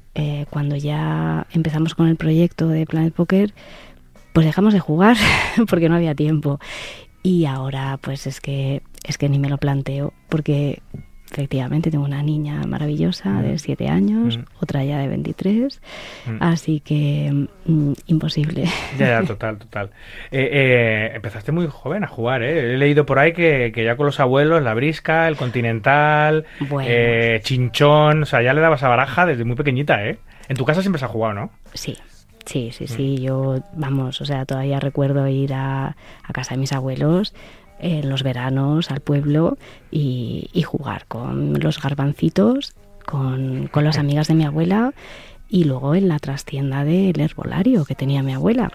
cuando 0.49 0.75
ya 0.75 1.45
empezamos 1.51 1.93
con 1.93 2.07
el 2.07 2.15
proyecto 2.15 2.67
de 2.67 2.87
Planet 2.87 3.13
Poker, 3.13 3.53
pues 4.33 4.45
dejamos 4.45 4.73
de 4.73 4.79
jugar 4.79 5.17
porque 5.69 5.89
no 5.89 5.95
había 5.95 6.15
tiempo. 6.15 6.59
Y 7.21 7.45
ahora 7.45 7.97
pues 8.01 8.27
es 8.27 8.41
que 8.41 8.81
es 9.05 9.17
que 9.17 9.29
ni 9.29 9.39
me 9.39 9.49
lo 9.49 9.57
planteo 9.57 10.13
porque 10.29 10.81
efectivamente 11.33 11.89
tengo 11.89 12.05
una 12.05 12.21
niña 12.21 12.61
maravillosa 12.67 13.29
mm. 13.29 13.41
de 13.41 13.57
7 13.57 13.87
años, 13.87 14.37
mm. 14.37 14.43
otra 14.59 14.83
ya 14.83 14.99
de 14.99 15.07
23, 15.07 15.81
mm. 16.27 16.37
así 16.39 16.79
que 16.79 17.47
imposible. 18.05 18.65
Ya, 18.97 19.07
ya, 19.19 19.23
total, 19.27 19.57
total. 19.57 19.89
Eh, 20.31 20.49
eh, 20.51 21.11
empezaste 21.15 21.51
muy 21.51 21.67
joven 21.67 22.03
a 22.03 22.07
jugar, 22.07 22.43
¿eh? 22.43 22.73
He 22.73 22.77
leído 22.77 23.05
por 23.05 23.19
ahí 23.19 23.33
que, 23.33 23.71
ya 23.75 23.95
con 23.95 24.05
los 24.05 24.19
abuelos, 24.19 24.61
la 24.61 24.73
brisca, 24.73 25.27
el 25.27 25.35
continental, 25.35 26.45
eh, 26.83 27.39
chinchón, 27.43 28.23
o 28.23 28.25
sea, 28.25 28.41
ya 28.41 28.53
le 28.53 28.61
dabas 28.61 28.83
a 28.83 28.89
baraja 28.89 29.25
desde 29.25 29.43
muy 29.43 29.55
pequeñita, 29.55 30.05
¿eh? 30.05 30.19
En 30.49 30.57
tu 30.57 30.65
casa 30.65 30.81
siempre 30.81 30.99
se 30.99 31.05
ha 31.05 31.09
jugado, 31.09 31.33
¿no? 31.33 31.51
Sí, 31.73 31.97
Sí, 32.45 32.71
sí, 32.73 32.87
sí, 32.87 33.17
yo, 33.19 33.63
vamos, 33.73 34.19
o 34.19 34.25
sea, 34.25 34.45
todavía 34.45 34.79
recuerdo 34.79 35.27
ir 35.27 35.53
a, 35.53 35.95
casa 36.33 36.55
de 36.55 36.59
mis 36.59 36.73
abuelos 36.73 37.33
en 37.79 38.09
los 38.09 38.23
veranos 38.23 38.91
al 38.91 38.99
pueblo 38.99 39.57
y, 39.91 40.49
jugar 40.65 41.05
con 41.07 41.59
los 41.59 41.81
garbancitos, 41.81 42.73
con, 43.05 43.67
con 43.67 43.83
las 43.83 43.97
amigas 43.97 44.27
de 44.27 44.35
mi 44.35 44.45
abuela 44.45 44.93
y 45.49 45.65
luego 45.65 45.95
en 45.95 46.07
la 46.07 46.19
trastienda 46.19 46.83
del 46.83 47.19
herbolario 47.19 47.85
que 47.85 47.95
tenía 47.95 48.23
mi 48.23 48.33
abuela 48.33 48.71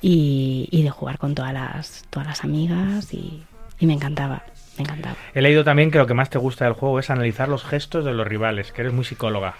y, 0.00 0.82
de 0.82 0.90
jugar 0.90 1.18
con 1.18 1.34
todas 1.34 1.52
las, 1.52 2.04
todas 2.10 2.26
las 2.26 2.44
amigas 2.44 3.12
y, 3.12 3.42
me 3.80 3.94
encantaba. 3.94 4.42
Me 4.76 4.84
encantaba. 4.84 5.16
He 5.34 5.42
leído 5.42 5.64
también 5.64 5.90
que 5.90 5.98
lo 5.98 6.06
que 6.06 6.14
más 6.14 6.30
te 6.30 6.38
gusta 6.38 6.64
del 6.64 6.74
juego 6.74 7.00
es 7.00 7.10
analizar 7.10 7.48
los 7.48 7.64
gestos 7.64 8.04
de 8.04 8.12
los 8.12 8.26
rivales, 8.26 8.72
que 8.72 8.82
eres 8.82 8.92
muy 8.92 9.04
psicóloga. 9.04 9.54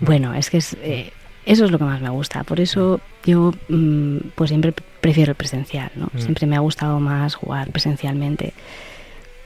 Bueno, 0.00 0.34
es 0.34 0.50
que 0.50 0.58
es, 0.58 0.76
eh, 0.82 1.12
eso 1.46 1.64
es 1.64 1.70
lo 1.70 1.78
que 1.78 1.84
más 1.84 2.00
me 2.00 2.08
gusta. 2.10 2.44
Por 2.44 2.60
eso 2.60 3.00
yo 3.24 3.52
mm, 3.68 4.18
pues 4.34 4.48
siempre 4.48 4.72
prefiero 5.00 5.32
el 5.32 5.36
presencial, 5.36 5.90
¿no? 5.94 6.10
Mm. 6.12 6.18
Siempre 6.18 6.46
me 6.46 6.56
ha 6.56 6.60
gustado 6.60 7.00
más 7.00 7.34
jugar 7.34 7.70
presencialmente. 7.70 8.54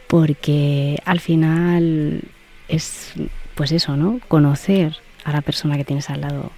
Porque 0.07 1.01
al 1.05 1.21
final 1.21 2.23
es 2.69 3.13
pues 3.55 3.73
eso, 3.73 3.97
¿no? 3.97 4.21
Conocer 4.29 4.97
a 5.25 5.33
la 5.33 5.43
persona 5.43 5.77
que 5.77 5.85
tienes 5.85 6.09
al 6.11 6.21
lado. 6.21 6.53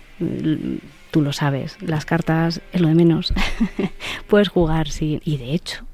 Tú 1.10 1.22
lo 1.22 1.32
sabes, 1.32 1.78
las 1.80 2.04
cartas 2.04 2.60
es 2.72 2.80
lo 2.80 2.88
de 2.88 2.94
menos. 2.94 3.32
Puedes 4.28 4.48
jugar, 4.48 4.88
sí. 4.88 5.20
Y 5.24 5.38
de 5.38 5.54
hecho, 5.54 5.86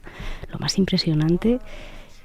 lo 0.51 0.59
más 0.59 0.77
impresionante 0.77 1.61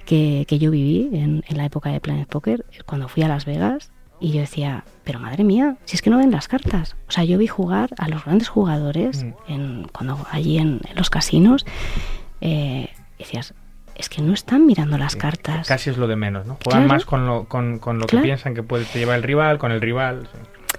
que, 0.05 0.45
que 0.47 0.57
yo 0.57 0.71
viví 0.71 1.09
en, 1.13 1.43
en 1.47 1.57
la 1.57 1.65
época 1.65 1.91
de 1.91 2.01
Planet 2.01 2.27
Poker, 2.27 2.65
cuando 2.85 3.07
fui 3.07 3.23
a 3.23 3.27
Las 3.27 3.45
Vegas, 3.45 3.91
y 4.21 4.31
yo 4.31 4.39
decía, 4.39 4.85
pero 5.03 5.19
madre 5.19 5.43
mía, 5.43 5.77
si 5.85 5.95
es 5.95 6.01
que 6.01 6.09
no 6.09 6.19
ven 6.19 6.31
las 6.31 6.47
cartas. 6.47 6.95
O 7.07 7.11
sea, 7.11 7.23
yo 7.23 7.37
vi 7.37 7.47
jugar 7.47 7.89
a 7.97 8.07
los 8.07 8.23
grandes 8.23 8.47
jugadores 8.47 9.23
mm. 9.23 9.33
en, 9.47 9.87
cuando 9.91 10.25
allí 10.31 10.59
en, 10.59 10.79
los 10.95 11.09
casinos. 11.09 11.65
Eh, 12.39 12.89
decías, 13.17 13.53
es 13.95 14.09
que 14.09 14.21
no 14.21 14.33
están 14.33 14.65
mirando 14.65 14.97
las 14.97 15.15
cartas. 15.15 15.67
Casi 15.67 15.89
es 15.89 15.97
lo 15.97 16.07
de 16.07 16.15
menos, 16.15 16.45
¿no? 16.45 16.57
Juegan 16.63 16.87
más 16.87 17.05
con 17.05 17.25
lo, 17.25 17.45
con, 17.45 17.79
con 17.79 17.99
lo 17.99 18.05
que 18.05 18.17
piensan 18.17 18.53
que 18.53 18.63
puede 18.63 18.85
te 18.85 18.99
llevar 18.99 19.17
el 19.17 19.23
rival, 19.23 19.57
con 19.57 19.71
el 19.71 19.81
rival. 19.81 20.27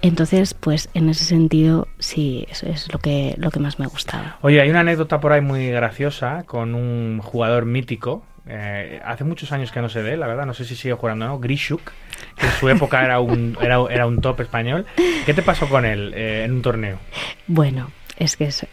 Entonces, 0.01 0.53
pues 0.53 0.89
en 0.93 1.09
ese 1.09 1.23
sentido, 1.23 1.87
sí, 1.99 2.45
eso 2.49 2.65
es 2.67 2.91
lo 2.91 2.99
que, 2.99 3.35
lo 3.37 3.51
que 3.51 3.59
más 3.59 3.79
me 3.79 3.87
gustaba. 3.87 4.37
Oye, 4.41 4.59
hay 4.61 4.69
una 4.69 4.81
anécdota 4.81 5.19
por 5.19 5.31
ahí 5.31 5.41
muy 5.41 5.69
graciosa 5.69 6.43
con 6.43 6.75
un 6.75 7.19
jugador 7.21 7.65
mítico. 7.65 8.25
Eh, 8.45 9.01
hace 9.05 9.23
muchos 9.23 9.53
años 9.53 9.71
que 9.71 9.79
no 9.81 9.87
se 9.87 10.01
ve, 10.01 10.17
la 10.17 10.27
verdad, 10.27 10.45
no 10.45 10.53
sé 10.53 10.65
si 10.65 10.75
sigue 10.75 10.93
jugando, 10.93 11.25
¿no? 11.25 11.39
Grishuk 11.39 11.81
en 12.37 12.51
su 12.59 12.69
época 12.69 13.03
era 13.03 13.19
un, 13.19 13.57
era, 13.61 13.77
era 13.89 14.07
un 14.07 14.21
top 14.21 14.41
español. 14.41 14.85
¿Qué 15.25 15.33
te 15.33 15.41
pasó 15.41 15.67
con 15.67 15.85
él 15.85 16.13
eh, 16.15 16.43
en 16.45 16.53
un 16.53 16.61
torneo? 16.61 16.99
Bueno, 17.47 17.91
es 18.17 18.37
que 18.37 18.45
es... 18.45 18.65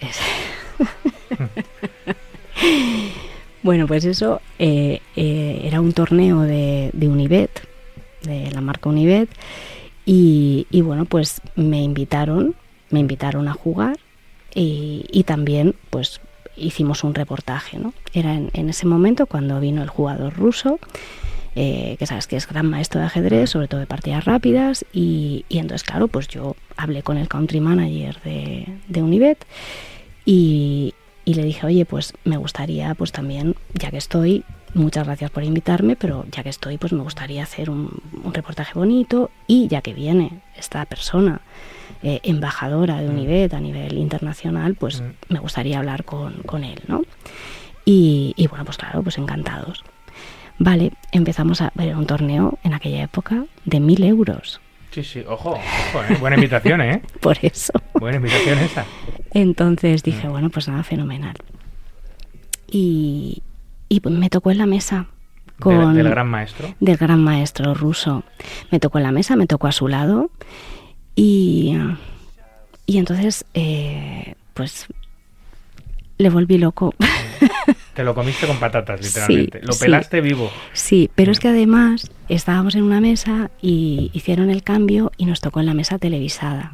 bueno, 3.63 3.87
pues 3.87 4.05
eso 4.05 4.41
eh, 4.59 5.01
eh, 5.17 5.63
era 5.65 5.81
un 5.81 5.93
torneo 5.93 6.41
de, 6.43 6.91
de 6.93 7.09
Univet, 7.09 7.67
de 8.23 8.51
la 8.51 8.61
marca 8.61 8.89
Univet, 8.89 9.29
y, 10.13 10.67
bueno, 10.83 11.05
pues 11.05 11.41
me 11.55 11.83
invitaron, 11.83 12.57
me 12.91 12.99
invitaron 12.99 13.47
a 13.47 13.53
jugar 13.53 13.97
y, 14.53 15.23
también 15.25 15.77
pues 15.91 16.21
hicimos 16.57 17.05
un 17.05 17.15
reportaje, 17.15 17.79
¿no? 17.79 17.95
Era 18.13 18.35
en, 18.35 18.69
ese 18.69 18.87
momento 18.87 19.27
cuando 19.27 19.61
vino 19.61 19.83
el 19.83 19.89
jugador 19.89 20.35
ruso 20.35 20.81
eh, 21.57 21.97
que 21.99 22.07
sabes 22.07 22.27
que 22.27 22.37
es 22.37 22.47
gran 22.47 22.69
maestro 22.69 23.01
de 23.01 23.07
ajedrez, 23.07 23.51
sobre 23.51 23.67
todo 23.67 23.81
de 23.81 23.87
partidas 23.87 24.25
rápidas, 24.25 24.85
y, 24.93 25.45
entonces, 25.51 25.83
claro, 25.83 26.09
pues 26.09 26.29
yo 26.29 26.55
hablé 26.77 27.03
con 27.03 27.17
el 27.17 27.29
country 27.29 27.61
manager 27.61 28.21
de, 28.23 28.67
de 28.89 29.03
Univet 29.03 29.45
y, 30.25 30.95
le 31.27 31.45
dije, 31.45 31.65
oye, 31.65 31.85
pues 31.85 32.13
me 32.25 32.37
gustaría, 32.37 32.95
pues 32.95 33.13
también, 33.13 33.55
ya 33.75 33.91
que 33.93 33.99
estoy, 33.99 34.45
muchas 34.75 35.07
gracias 35.07 35.31
por 35.31 35.45
invitarme, 35.45 35.95
pero 35.95 36.25
ya 36.33 36.43
que 36.43 36.49
estoy, 36.49 36.77
pues 36.77 36.93
me 36.93 37.03
gustaría 37.03 37.45
hacer 37.45 37.71
un, 37.71 38.03
reportaje 38.33 38.73
bonito 38.75 39.31
y 39.47 39.69
ya 39.69 39.81
que 39.81 39.95
viene 39.95 40.41
esta 40.57 40.85
persona, 40.87 41.41
eh, 42.03 42.19
embajadora 42.25 43.01
de 43.01 43.09
mm. 43.09 43.11
Univet 43.13 43.55
a 43.55 43.61
nivel 43.61 43.99
internacional, 43.99 44.75
pues 44.75 45.03
mm. 45.03 45.33
me 45.33 45.39
gustaría 45.39 45.79
hablar 45.79 46.05
con, 46.05 46.43
con 46.43 46.65
él, 46.65 46.81
¿no? 46.89 47.03
Y, 47.85 48.35
y, 48.37 48.49
bueno, 48.49 48.65
pues 48.65 48.77
claro, 48.77 49.03
pues 49.03 49.17
encantados. 49.19 49.85
Vale, 50.61 50.93
empezamos 51.11 51.63
a 51.63 51.73
ver 51.75 51.97
un 51.97 52.05
torneo 52.05 52.59
en 52.63 52.75
aquella 52.75 53.03
época 53.03 53.47
de 53.65 53.81
mil 53.81 54.05
euros. 54.05 54.61
Sí, 54.91 55.03
sí, 55.03 55.25
ojo, 55.27 55.53
ojo 55.53 56.05
¿eh? 56.05 56.19
buena 56.21 56.37
invitación, 56.37 56.83
¿eh? 56.83 57.03
Por 57.21 57.39
eso. 57.41 57.73
Buena 57.95 58.19
invitación 58.19 58.59
esa. 58.59 58.85
Entonces 59.33 60.03
dije, 60.03 60.29
mm. 60.29 60.31
bueno, 60.31 60.51
pues 60.51 60.69
nada, 60.69 60.83
fenomenal. 60.83 61.35
Y, 62.71 63.43
y 63.89 64.03
me 64.11 64.29
tocó 64.29 64.51
en 64.51 64.59
la 64.59 64.67
mesa. 64.67 65.07
Con, 65.59 65.95
¿Del 65.95 66.11
gran 66.11 66.29
maestro? 66.29 66.75
Del 66.79 66.99
gran 66.99 67.25
maestro 67.25 67.73
ruso. 67.73 68.23
Me 68.71 68.81
tocó 68.81 68.99
en 68.99 69.05
la 69.05 69.13
mesa, 69.13 69.37
me 69.37 69.47
tocó 69.47 69.67
a 69.67 69.73
su 69.73 69.89
lado. 69.89 70.31
Y, 71.17 71.75
y 72.85 72.99
entonces, 72.99 73.47
eh, 73.55 74.35
pues 74.53 74.89
le 76.19 76.29
volví 76.29 76.59
loco. 76.59 76.95
Te 78.01 78.05
lo 78.05 78.15
comiste 78.15 78.47
con 78.47 78.57
patatas, 78.57 78.99
literalmente. 78.99 79.61
Sí, 79.61 79.67
lo 79.67 79.75
sí. 79.75 79.85
pelaste 79.85 80.23
vivo. 80.23 80.51
Sí, 80.73 81.11
pero 81.15 81.33
es 81.33 81.39
que 81.39 81.49
además 81.49 82.11
estábamos 82.31 82.75
en 82.75 82.85
una 82.85 82.99
mesa 82.99 83.51
y 83.61 84.11
hicieron 84.15 84.49
el 84.49 84.63
cambio 84.63 85.13
y 85.19 85.27
nos 85.27 85.43
tocó 85.43 85.61
en 85.61 85.67
la 85.67 85.75
mesa 85.75 85.99
televisada. 85.99 86.73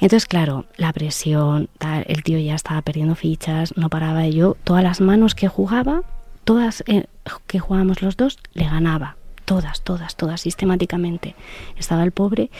Entonces, 0.00 0.26
claro, 0.26 0.64
la 0.76 0.92
presión, 0.92 1.68
tal, 1.78 2.04
el 2.08 2.24
tío 2.24 2.40
ya 2.40 2.56
estaba 2.56 2.82
perdiendo 2.82 3.14
fichas, 3.14 3.76
no 3.76 3.88
paraba 3.88 4.26
yo. 4.26 4.56
Todas 4.64 4.82
las 4.82 5.00
manos 5.00 5.36
que 5.36 5.46
jugaba, 5.46 6.02
todas 6.42 6.82
eh, 6.88 7.04
que 7.46 7.60
jugábamos 7.60 8.02
los 8.02 8.16
dos, 8.16 8.40
le 8.52 8.64
ganaba. 8.64 9.14
Todas, 9.44 9.82
todas, 9.82 10.16
todas, 10.16 10.40
sistemáticamente. 10.40 11.36
Estaba 11.78 12.02
el 12.02 12.10
pobre 12.10 12.50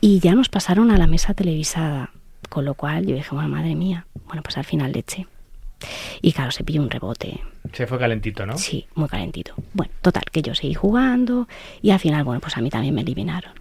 y 0.00 0.20
ya 0.20 0.36
nos 0.36 0.48
pasaron 0.48 0.92
a 0.92 0.98
la 0.98 1.08
mesa 1.08 1.34
televisada. 1.34 2.10
Con 2.48 2.64
lo 2.64 2.74
cual 2.74 3.06
yo 3.06 3.16
dije, 3.16 3.30
bueno, 3.32 3.48
madre 3.48 3.74
mía, 3.74 4.06
bueno, 4.28 4.44
pues 4.44 4.56
al 4.56 4.64
final 4.64 4.92
le 4.92 5.00
eché. 5.00 5.26
Y 6.20 6.32
claro, 6.32 6.50
se 6.50 6.64
pilló 6.64 6.82
un 6.82 6.90
rebote. 6.90 7.40
Se 7.72 7.86
fue 7.86 7.98
calentito, 7.98 8.46
¿no? 8.46 8.56
Sí, 8.58 8.86
muy 8.94 9.08
calentito. 9.08 9.54
Bueno, 9.72 9.92
total, 10.02 10.24
que 10.32 10.42
yo 10.42 10.54
seguí 10.54 10.74
jugando 10.74 11.48
y 11.82 11.90
al 11.90 12.00
final, 12.00 12.24
bueno, 12.24 12.40
pues 12.40 12.56
a 12.56 12.60
mí 12.60 12.70
también 12.70 12.94
me 12.94 13.02
eliminaron. 13.02 13.52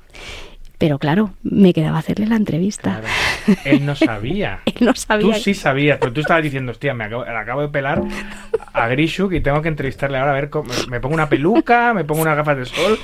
Pero 0.78 1.00
claro, 1.00 1.32
me 1.44 1.74
quedaba 1.74 1.98
hacerle 1.98 2.28
la 2.28 2.36
entrevista. 2.36 3.02
Claro. 3.02 3.60
Él 3.66 3.86
no 3.86 3.96
sabía. 3.96 4.60
Él 4.66 4.76
no 4.86 4.94
sabía. 4.94 5.34
Tú 5.36 5.40
sí 5.40 5.54
sabías, 5.54 5.98
pero 6.00 6.14
tú 6.14 6.22
estabas 6.22 6.44
diciendo, 6.44 6.72
hostia, 6.72 6.94
me 6.94 7.04
acabo, 7.06 7.62
de 7.62 7.70
pelar 7.70 8.04
a 8.74 8.88
Grishuk 8.88 9.34
y 9.34 9.42
tengo 9.42 9.62
que 9.62 9.70
entrevistarle 9.70 10.18
ahora 10.20 10.32
a 10.32 10.36
ver 10.36 10.50
cómo. 10.50 10.72
Me 10.90 11.00
pongo 11.00 11.16
una 11.16 11.30
peluca, 11.30 11.94
me 11.94 12.04
pongo 12.04 12.22
unas 12.22 12.36
gafas 12.38 12.58
de 12.58 12.66
sol. 12.66 13.00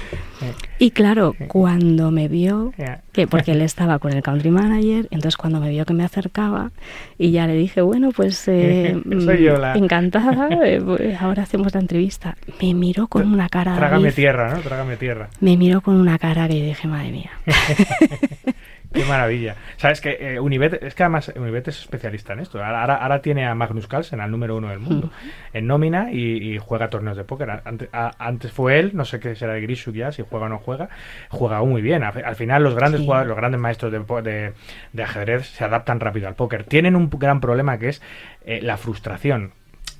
Y 0.78 0.92
claro, 0.92 1.36
cuando 1.48 2.12
me 2.12 2.28
vio, 2.28 2.74
que 3.14 3.28
porque 3.28 3.54
él 3.54 3.62
estaba 3.62 3.98
con 4.00 4.12
el 4.14 4.22
country 4.22 4.52
manager, 4.52 5.08
entonces 5.10 5.38
cuando 5.38 5.60
me 5.60 5.70
vio 5.70 5.86
que 5.86 5.94
me 5.94 6.04
acercaba 6.04 6.72
y 7.18 7.32
ya 7.32 7.48
le 7.48 7.54
dije, 7.54 7.82
bueno, 7.82 8.12
pues 8.12 8.44
eh, 8.48 9.02
Soy 9.24 9.44
yo 9.44 9.58
la- 9.58 9.74
encantada, 9.76 10.50
eh, 10.66 10.82
pues 10.84 11.20
ahora 11.22 11.44
hacemos 11.44 11.74
la 11.74 11.80
entrevista. 11.80 12.36
Me 12.62 12.74
miró 12.74 13.08
con 13.08 13.32
una 13.32 13.48
cara. 13.50 13.76
Trágame 13.76 14.04
David, 14.04 14.16
tierra, 14.16 14.54
¿no? 14.54 14.60
Trágame 14.62 14.98
tierra. 14.98 15.30
Me 15.40 15.56
miró 15.58 15.82
con 15.82 15.96
una 15.96 16.18
cara 16.20 16.48
que 16.48 16.60
yo 16.60 16.66
dije, 16.66 16.88
madre 16.88 17.12
mía. 17.12 17.32
Qué 18.94 19.04
maravilla. 19.06 19.56
Sabes 19.78 20.02
que 20.02 20.18
eh, 20.20 20.40
Unibet, 20.40 20.84
es 20.84 20.94
que 20.94 21.02
además 21.02 21.32
Unibet 21.36 21.68
es 21.68 21.80
especialista 21.80 22.34
en 22.34 22.42
esto. 22.42 22.64
Ahora, 22.64 22.94
ahora, 22.96 23.22
tiene 23.24 23.48
a 23.48 23.56
Magnus 23.56 23.88
Carlsen, 23.88 24.22
al 24.22 24.30
número 24.30 24.56
uno 24.56 24.70
del 24.70 24.78
mundo, 24.78 25.10
en 25.54 25.66
nómina 25.66 26.12
y, 26.12 26.54
y 26.54 26.58
juega 26.60 26.92
torneos 26.92 27.18
de 27.18 27.24
póker. 27.24 27.50
A- 27.50 28.12
Antes, 28.20 28.52
fue 28.52 28.78
él, 28.80 28.92
no 28.94 29.04
sé 29.04 29.20
qué 29.20 29.36
será 29.36 29.54
de 29.54 29.62
Grishuk 29.62 29.96
ya, 29.96 30.12
si 30.12 30.24
juega 30.30 30.46
o 30.46 30.50
no 30.50 30.60
juega, 30.60 30.90
juega 31.30 31.60
muy 31.64 31.82
bien. 31.82 32.04
Al, 32.04 32.24
al 32.24 32.36
final 32.36 32.64
los 32.64 32.76
grandes 32.76 33.00
Sí. 33.00 33.06
jugadores, 33.08 33.30
los 33.30 33.38
grandes 33.38 33.60
maestros 33.60 33.92
de, 33.92 34.00
po- 34.02 34.22
de- 34.22 34.54
de 34.92 35.04
ajedrez 35.04 35.48
se 35.48 35.64
adaptan 35.64 36.00
rápido 36.00 36.28
al 36.28 36.36
póker. 36.36 36.64
Tienen 36.66 36.96
un 36.96 37.10
gran 37.10 37.42
problema 37.42 37.80
que 37.80 37.90
es 37.90 38.02
eh, 38.46 38.60
la 38.62 38.78
frustración 38.78 39.54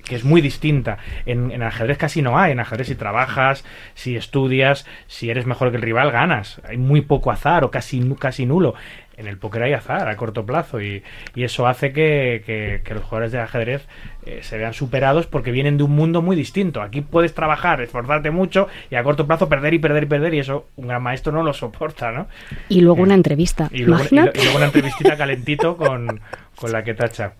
que 0.04 0.14
es 0.16 0.24
muy 0.24 0.40
distinta. 0.40 0.98
En, 1.26 1.50
en 1.50 1.62
ajedrez 1.62 1.98
casi 1.98 2.22
no 2.22 2.38
hay. 2.38 2.52
En 2.52 2.60
ajedrez 2.60 2.88
si 2.88 2.94
trabajas, 2.94 3.64
si 3.94 4.16
estudias, 4.16 4.86
si 5.06 5.30
eres 5.30 5.46
mejor 5.46 5.70
que 5.70 5.76
el 5.76 5.82
rival, 5.82 6.10
ganas. 6.10 6.60
Hay 6.68 6.76
muy 6.76 7.00
poco 7.00 7.30
azar 7.30 7.64
o 7.64 7.70
casi, 7.70 8.00
casi 8.18 8.46
nulo. 8.46 8.74
En 9.16 9.28
el 9.28 9.38
póker 9.38 9.62
hay 9.62 9.72
azar 9.74 10.08
a 10.08 10.16
corto 10.16 10.44
plazo 10.44 10.80
y, 10.82 11.04
y 11.36 11.44
eso 11.44 11.68
hace 11.68 11.92
que, 11.92 12.42
que- 12.44 12.80
que 12.84 12.94
los 12.94 13.04
jugadores 13.04 13.30
de 13.30 13.38
ajedrez 13.38 13.86
eh, 14.26 14.40
se 14.42 14.58
vean 14.58 14.74
superados 14.74 15.28
porque 15.28 15.52
vienen 15.52 15.76
de 15.76 15.84
un 15.84 15.92
mundo 15.92 16.20
muy 16.20 16.34
distinto. 16.34 16.82
Aquí 16.82 17.00
puedes 17.00 17.32
trabajar, 17.32 17.80
esforzarte 17.80 18.32
mucho 18.32 18.66
y 18.90 18.96
a 18.96 19.04
corto 19.04 19.24
plazo 19.24 19.48
perder 19.48 19.72
y 19.74 19.78
perder 19.78 20.02
y 20.02 20.06
perder 20.06 20.34
y 20.34 20.40
eso 20.40 20.66
un 20.74 20.88
gran 20.88 21.00
maestro 21.00 21.32
no 21.32 21.44
lo 21.44 21.52
soporta, 21.52 22.10
¿no? 22.10 22.26
Y 22.68 22.80
luego 22.80 23.02
una 23.04 23.14
entrevista. 23.14 23.68
Y 23.72 23.84
luego, 23.84 24.02
y 24.34 24.42
luego 24.42 24.56
una 24.56 24.66
entrevistita 24.66 25.16
calentito 25.16 25.76
con, 25.76 26.20
con 26.56 26.72
la 26.72 26.84
que 26.84 26.94
tacha. 26.94 27.34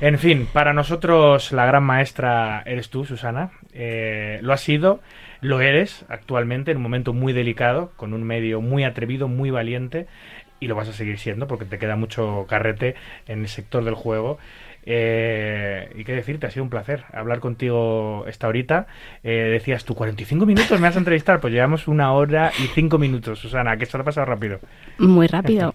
En 0.00 0.18
fin, 0.18 0.48
para 0.52 0.72
nosotros 0.72 1.52
la 1.52 1.66
gran 1.66 1.84
maestra 1.84 2.62
eres 2.66 2.90
tú, 2.90 3.04
Susana. 3.04 3.50
Eh, 3.72 4.38
lo 4.42 4.52
has 4.52 4.60
sido, 4.60 5.00
lo 5.40 5.60
eres 5.60 6.04
actualmente 6.08 6.70
en 6.70 6.78
un 6.78 6.82
momento 6.82 7.12
muy 7.12 7.32
delicado, 7.32 7.92
con 7.96 8.12
un 8.12 8.22
medio 8.24 8.60
muy 8.60 8.84
atrevido, 8.84 9.28
muy 9.28 9.50
valiente, 9.50 10.06
y 10.60 10.66
lo 10.66 10.74
vas 10.74 10.88
a 10.88 10.92
seguir 10.92 11.18
siendo 11.18 11.46
porque 11.46 11.64
te 11.64 11.78
queda 11.78 11.96
mucho 11.96 12.46
carrete 12.48 12.94
en 13.26 13.40
el 13.40 13.48
sector 13.48 13.84
del 13.84 13.94
juego. 13.94 14.38
Eh, 14.86 15.90
y 15.96 16.04
qué 16.04 16.12
decirte, 16.12 16.46
ha 16.46 16.50
sido 16.50 16.62
un 16.62 16.70
placer 16.70 17.04
hablar 17.12 17.40
contigo 17.40 18.24
esta 18.28 18.48
horita. 18.48 18.86
Eh, 19.22 19.30
decías 19.52 19.84
tú, 19.84 19.94
45 19.94 20.44
minutos 20.46 20.78
me 20.80 20.86
vas 20.88 20.96
a 20.96 20.98
entrevistar, 20.98 21.40
pues 21.40 21.52
llevamos 21.52 21.88
una 21.88 22.12
hora 22.12 22.52
y 22.62 22.66
cinco 22.68 22.98
minutos, 22.98 23.38
Susana, 23.38 23.76
que 23.76 23.84
esto 23.84 23.96
te 23.98 24.02
ha 24.02 24.04
pasado 24.04 24.26
rápido. 24.26 24.60
Muy 24.98 25.26
rápido. 25.26 25.74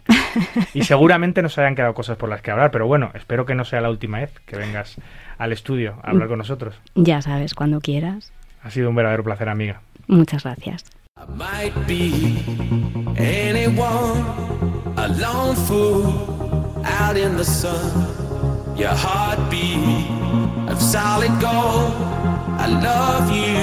Y 0.74 0.84
seguramente 0.84 1.41
nos 1.41 1.57
hayan 1.57 1.76
quedado 1.76 1.93
cosas 1.93 2.18
por 2.18 2.30
las 2.30 2.41
que 2.41 2.51
hablar, 2.51 2.70
pero 2.72 2.86
bueno, 2.88 3.12
espero 3.16 3.45
que 3.45 3.55
no 3.55 3.66
sea 3.66 3.82
la 3.82 3.89
última 3.89 4.20
vez 4.20 4.32
que 4.45 4.55
vengas 4.57 4.95
al 5.38 5.51
estudio 5.53 5.95
a 6.03 6.12
hablar 6.12 6.28
con 6.28 6.38
nosotros. 6.38 6.80
ya 6.95 7.22
sabes, 7.22 7.55
cuando 7.55 7.80
quieras. 7.82 8.32
Ha 8.62 8.70
sido 8.70 8.89
un 8.89 8.95
verdadero 8.95 9.24
placer, 9.24 9.49
amiga. 9.49 9.82
Muchas 10.07 10.43
gracias. 10.43 10.86
I 11.18 11.26
might 11.36 11.74
be 11.88 12.38
anyone, 13.18 14.24
a 14.95 15.07
lone 15.07 15.55
fool 15.55 16.82
out 16.86 17.18
in 17.18 17.36
the 17.36 17.43
sun. 17.43 18.29
Your 18.80 18.96
heartbeat 18.96 20.08
of 20.70 20.82
solid 20.82 21.32
gold. 21.42 21.92
I 22.64 22.68
love 22.68 23.30
you, 23.30 23.60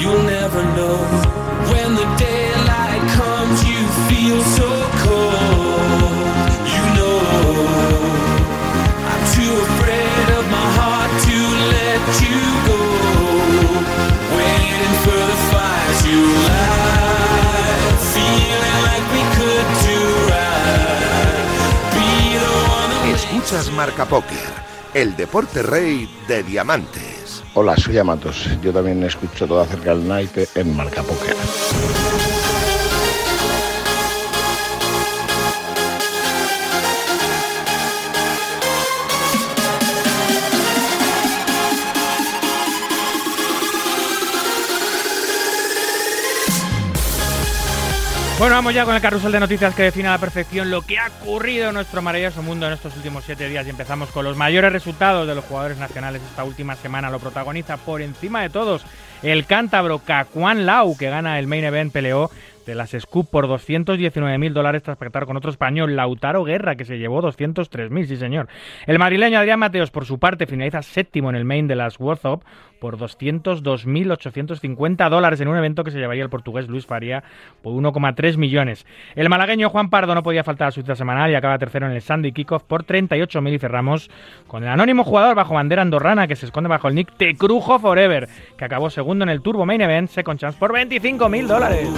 you'll 0.00 0.24
never 0.24 0.60
know. 0.74 0.98
When 1.70 1.94
the 1.94 2.08
daylight 2.18 3.04
comes, 3.12 3.62
you 3.62 3.80
feel 4.08 4.42
so 4.42 4.73
Marca 23.54 24.04
Póker, 24.04 24.36
el 24.94 25.14
deporte 25.16 25.62
rey 25.62 26.10
de 26.26 26.42
diamantes. 26.42 27.44
Hola, 27.54 27.76
soy 27.76 27.96
Amatos. 27.96 28.48
Yo 28.60 28.72
también 28.72 29.00
escucho 29.04 29.46
todo 29.46 29.60
acerca 29.60 29.94
del 29.94 30.08
naipe 30.08 30.48
en 30.56 30.76
Marca 30.76 31.04
Póker. 31.04 31.36
Bueno, 48.44 48.56
vamos 48.56 48.74
ya 48.74 48.84
con 48.84 48.94
el 48.94 49.00
carrusel 49.00 49.32
de 49.32 49.40
noticias 49.40 49.74
que 49.74 49.84
define 49.84 50.08
a 50.08 50.10
la 50.10 50.18
perfección 50.18 50.70
lo 50.70 50.82
que 50.82 50.98
ha 50.98 51.06
ocurrido 51.06 51.68
en 51.68 51.74
nuestro 51.76 52.02
maravilloso 52.02 52.42
mundo 52.42 52.66
en 52.66 52.74
estos 52.74 52.94
últimos 52.94 53.24
siete 53.24 53.48
días 53.48 53.66
y 53.66 53.70
empezamos 53.70 54.10
con 54.10 54.22
los 54.22 54.36
mayores 54.36 54.70
resultados 54.70 55.26
de 55.26 55.34
los 55.34 55.46
jugadores 55.46 55.78
nacionales 55.78 56.20
esta 56.20 56.44
última 56.44 56.76
semana. 56.76 57.08
Lo 57.08 57.20
protagoniza 57.20 57.78
por 57.78 58.02
encima 58.02 58.42
de 58.42 58.50
todos 58.50 58.84
el 59.22 59.46
cántabro 59.46 60.00
Cacuán 60.00 60.66
Lau, 60.66 60.94
que 60.94 61.08
gana 61.08 61.38
el 61.38 61.46
main 61.46 61.64
event 61.64 61.90
peleó 61.90 62.30
de 62.66 62.74
las 62.74 62.90
Scoop 62.90 63.30
por 63.30 63.46
219.000 63.46 64.52
dólares 64.52 64.82
tras 64.82 64.96
pactar 64.96 65.26
con 65.26 65.36
otro 65.36 65.50
español, 65.50 65.96
Lautaro 65.96 66.44
Guerra, 66.44 66.76
que 66.76 66.84
se 66.84 66.98
llevó 66.98 67.22
203.000, 67.22 68.06
sí 68.06 68.16
señor. 68.16 68.48
El 68.86 68.98
madrileño 68.98 69.38
Adrián 69.38 69.58
Mateos, 69.58 69.90
por 69.90 70.06
su 70.06 70.18
parte, 70.18 70.46
finaliza 70.46 70.82
séptimo 70.82 71.30
en 71.30 71.36
el 71.36 71.44
main 71.44 71.68
de 71.68 71.76
las 71.76 72.00
World 72.00 72.26
Up 72.26 72.44
por 72.84 72.98
202.850 72.98 75.08
dólares 75.08 75.40
en 75.40 75.48
un 75.48 75.56
evento 75.56 75.84
que 75.84 75.90
se 75.90 75.98
llevaría 75.98 76.22
el 76.22 76.28
portugués 76.28 76.68
Luis 76.68 76.84
Faría 76.84 77.24
por 77.62 77.72
1,3 77.72 78.36
millones. 78.36 78.84
El 79.14 79.30
malagueño 79.30 79.70
Juan 79.70 79.88
Pardo 79.88 80.14
no 80.14 80.22
podía 80.22 80.44
faltar 80.44 80.68
a 80.68 80.70
su 80.70 80.82
cita 80.82 80.94
semanal 80.94 81.30
y 81.30 81.34
acaba 81.34 81.56
tercero 81.56 81.86
en 81.86 81.92
el 81.92 82.02
Sandy 82.02 82.32
Kickoff 82.32 82.64
por 82.64 82.84
38.000 82.84 83.54
y 83.54 83.58
cerramos 83.58 84.10
con 84.46 84.64
el 84.64 84.68
anónimo 84.68 85.04
jugador 85.04 85.34
bajo 85.34 85.54
bandera 85.54 85.80
andorrana 85.80 86.26
que 86.26 86.36
se 86.36 86.44
esconde 86.44 86.68
bajo 86.68 86.88
el 86.88 86.94
nick 86.94 87.16
Tecrujo 87.16 87.78
Forever, 87.78 88.28
que 88.58 88.66
acabó 88.66 88.90
segundo 88.90 89.22
en 89.22 89.30
el 89.30 89.40
Turbo 89.40 89.64
Main 89.64 89.80
Event 89.80 90.10
Second 90.10 90.38
Chance 90.38 90.58
por 90.58 90.74
25.000 90.74 91.46
dólares. 91.46 91.88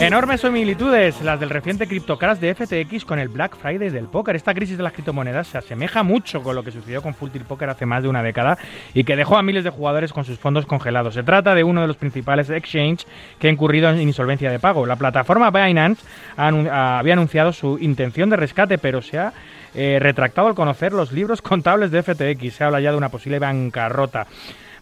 Enormes 0.00 0.40
similitudes 0.40 1.20
las 1.22 1.40
del 1.40 1.50
reciente 1.50 1.86
CryptoCrash 1.86 2.38
de 2.38 2.54
FTX 2.54 3.04
con 3.04 3.18
el 3.18 3.28
Black 3.28 3.56
Friday 3.56 3.90
del 3.90 4.06
póker. 4.06 4.36
Esta 4.36 4.54
crisis 4.54 4.76
de 4.76 4.82
las 4.82 4.92
criptomonedas 4.92 5.48
se 5.48 5.58
asemeja 5.58 6.02
mucho 6.02 6.42
con 6.42 6.54
lo 6.54 6.62
que 6.62 6.70
sucedió 6.70 7.02
con 7.02 7.14
Full 7.14 7.30
Tilt 7.30 7.46
Poker 7.46 7.68
hace 7.70 7.84
más 7.84 8.02
de 8.02 8.08
una 8.08 8.22
década 8.22 8.56
y 8.92 9.04
que 9.04 9.16
dejó 9.16 9.36
a 9.36 9.42
miles 9.42 9.64
de 9.64 9.70
jugadores 9.70 10.12
con 10.12 10.24
sus 10.24 10.38
fondos 10.38 10.66
congelados. 10.66 11.14
Se 11.14 11.22
trata 11.22 11.54
de 11.54 11.64
uno 11.64 11.80
de 11.80 11.88
los 11.88 11.96
principales 11.96 12.50
exchange 12.50 13.06
que 13.38 13.48
ha 13.48 13.50
incurrido 13.50 13.90
en 13.90 14.00
insolvencia 14.00 14.50
de 14.50 14.58
pago. 14.58 14.86
La 14.86 14.96
plataforma 14.96 15.50
Binance 15.50 16.04
había 16.36 17.12
anunciado 17.14 17.52
su 17.52 17.78
intención 17.80 18.30
de 18.30 18.36
rescate, 18.36 18.78
pero 18.78 19.02
se 19.02 19.18
ha 19.18 19.32
eh, 19.74 19.98
retractado 20.00 20.48
al 20.48 20.54
conocer 20.54 20.92
los 20.92 21.10
libros 21.10 21.42
contables 21.42 21.90
de 21.90 22.02
FTX. 22.02 22.54
Se 22.54 22.64
habla 22.64 22.80
ya 22.80 22.92
de 22.92 22.96
una 22.96 23.08
posible 23.08 23.38
bancarrota. 23.38 24.26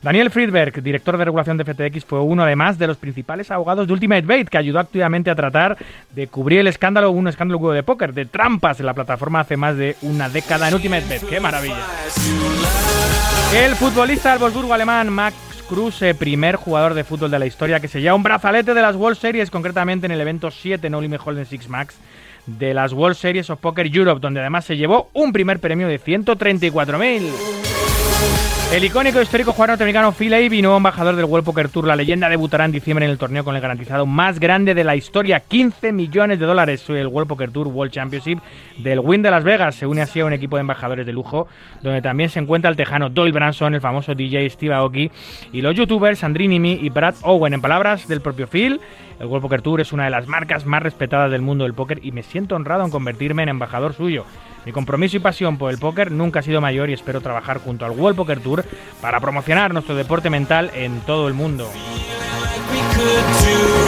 Daniel 0.03 0.31
Friedberg, 0.31 0.83
director 0.83 1.17
de 1.17 1.25
regulación 1.25 1.57
de 1.57 1.65
FTX, 1.65 2.05
fue 2.05 2.21
uno 2.21 2.43
además 2.43 2.77
de 2.77 2.89
los 2.89 2.97
principales 2.97 3.53
abogados 3.53 3.87
de 3.87 3.93
Ultimate 3.93 4.23
Bait, 4.23 4.49
que 4.49 4.59
ayudó 4.59 4.81
activamente 4.81 5.31
a 5.31 5.37
tratar 5.37 5.79
de 6.11 6.27
cubrir 6.27 6.59
el 6.59 6.67
escándalo, 6.67 7.13
un 7.13 7.29
escándalo 7.29 7.71
de 7.71 7.85
póker, 7.85 8.13
de 8.13 8.27
trampas 8.27 8.81
en 8.81 8.87
la 8.87 8.95
plataforma 8.95 9.41
hace 9.41 9.57
más 9.57 9.77
de 9.77 9.97
una 10.03 10.29
década 10.29 10.69
en 10.69 10.75
Ultimate 10.75 11.07
Bet. 11.09 11.29
¡Qué 11.29 11.39
maravilla! 11.39 11.87
El 13.55 13.77
futbolista 13.77 14.37
del 14.37 14.73
alemán 14.73 15.13
Max 15.13 15.37
Kruse, 15.69 16.17
primer 16.17 16.57
jugador 16.57 16.95
de 16.95 17.05
fútbol 17.05 17.31
de 17.31 17.39
la 17.39 17.47
historia 17.47 17.79
que 17.79 17.87
se 17.87 18.01
lleva 18.01 18.17
un 18.17 18.25
brazalete 18.25 18.75
de 18.75 18.83
las 18.83 18.97
World 18.97 19.19
Series, 19.19 19.53
concretamente 19.53 20.07
en 20.07 20.13
el 20.13 20.21
evento 20.21 20.51
7 20.51 20.91
No 20.91 21.01
Limit 21.01 21.21
Hold'em 21.25 21.45
6 21.45 21.69
Max 21.69 21.97
de 22.47 22.75
las 22.75 22.93
World 22.93 23.17
Series 23.17 23.51
of 23.51 23.61
Poker 23.61 23.87
Europe, 23.87 24.21
donde 24.21 24.41
además 24.41 24.65
se 24.65 24.77
llevó 24.77 25.11
un 25.13 25.33
primer 25.33 25.61
premio 25.61 25.87
de 25.87 26.01
134.000. 26.01 27.72
El 28.73 28.85
icónico 28.85 29.21
histórico 29.21 29.53
jugador 29.53 29.73
norteamericano 29.73 30.13
Phil 30.13 30.33
Ivey, 30.33 30.63
nuevo 30.63 30.79
embajador 30.79 31.15
del 31.15 31.27
World 31.27 31.45
Poker 31.45 31.69
Tour, 31.69 31.87
la 31.87 31.95
leyenda 31.95 32.31
debutará 32.31 32.65
en 32.65 32.73
diciembre 32.73 33.05
en 33.05 33.11
el 33.11 33.19
torneo 33.19 33.45
con 33.45 33.55
el 33.55 33.61
garantizado 33.61 34.07
más 34.07 34.41
grande 34.41 34.75
de 34.75 34.83
la 34.83 34.97
historia, 34.97 35.41
15 35.41 35.93
millones 35.93 36.41
de 36.41 36.47
dólares. 36.47 36.83
El 36.89 37.07
World 37.07 37.29
Poker 37.29 37.51
Tour 37.51 37.69
World 37.69 37.93
Championship 37.93 38.39
del 38.79 39.01
Win 39.01 39.21
de 39.21 39.31
Las 39.31 39.45
Vegas 39.45 39.75
se 39.75 39.87
une 39.87 40.01
así 40.01 40.21
a 40.21 40.25
un 40.25 40.33
equipo 40.33 40.57
de 40.57 40.63
embajadores 40.63 41.05
de 41.05 41.13
lujo, 41.13 41.49
donde 41.83 42.01
también 42.01 42.31
se 42.31 42.39
encuentra 42.39 42.71
el 42.71 42.77
tejano 42.77 43.11
Doyle 43.11 43.33
Branson, 43.33 43.75
el 43.75 43.83
famoso 43.83 44.15
DJ 44.15 44.49
Steve 44.49 44.73
Aoki 44.73 45.11
y 45.53 45.61
los 45.61 45.75
youtubers 45.75 46.21
Sandrini 46.21 46.59
Mi 46.59 46.73
y 46.73 46.89
Brad 46.89 47.17
Owen. 47.25 47.53
En 47.53 47.61
palabras 47.61 48.09
del 48.09 48.23
propio 48.23 48.47
Phil, 48.47 48.81
el 49.21 49.27
World 49.27 49.43
Poker 49.43 49.61
Tour 49.61 49.83
es 49.83 49.93
una 49.93 50.05
de 50.05 50.11
las 50.11 50.29
marcas 50.29 50.65
más 50.65 50.83
respetadas 50.83 51.31
del 51.31 51.43
mundo 51.43 51.65
del 51.65 51.75
póker 51.75 52.01
y 52.03 52.13
me 52.13 52.23
siento 52.23 52.57
honrado 52.57 52.87
en 52.87 52.91
convertirme 52.91 53.43
en 53.43 53.51
embajador 53.51 53.93
suyo. 53.93 54.25
Mi 54.65 54.73
compromiso 54.73 55.17
y 55.17 55.21
pasión 55.21 55.59
por 55.59 55.71
el 55.71 55.79
póker 55.79 56.13
nunca 56.13 56.41
ha 56.41 56.43
sido 56.43 56.61
mayor 56.61 56.89
y 56.91 56.93
espero 56.93 57.21
trabajar 57.21 57.59
junto 57.59 57.85
al 57.85 57.93
World 57.93 58.17
Poker 58.17 58.41
Tour 58.41 58.65
para 59.01 59.21
promocionar 59.21 59.73
nuestro 59.73 59.95
deporte 59.95 60.31
mental 60.31 60.71
en 60.75 61.01
todo 61.01 61.27
el 61.29 61.35
mundo. 61.35 61.69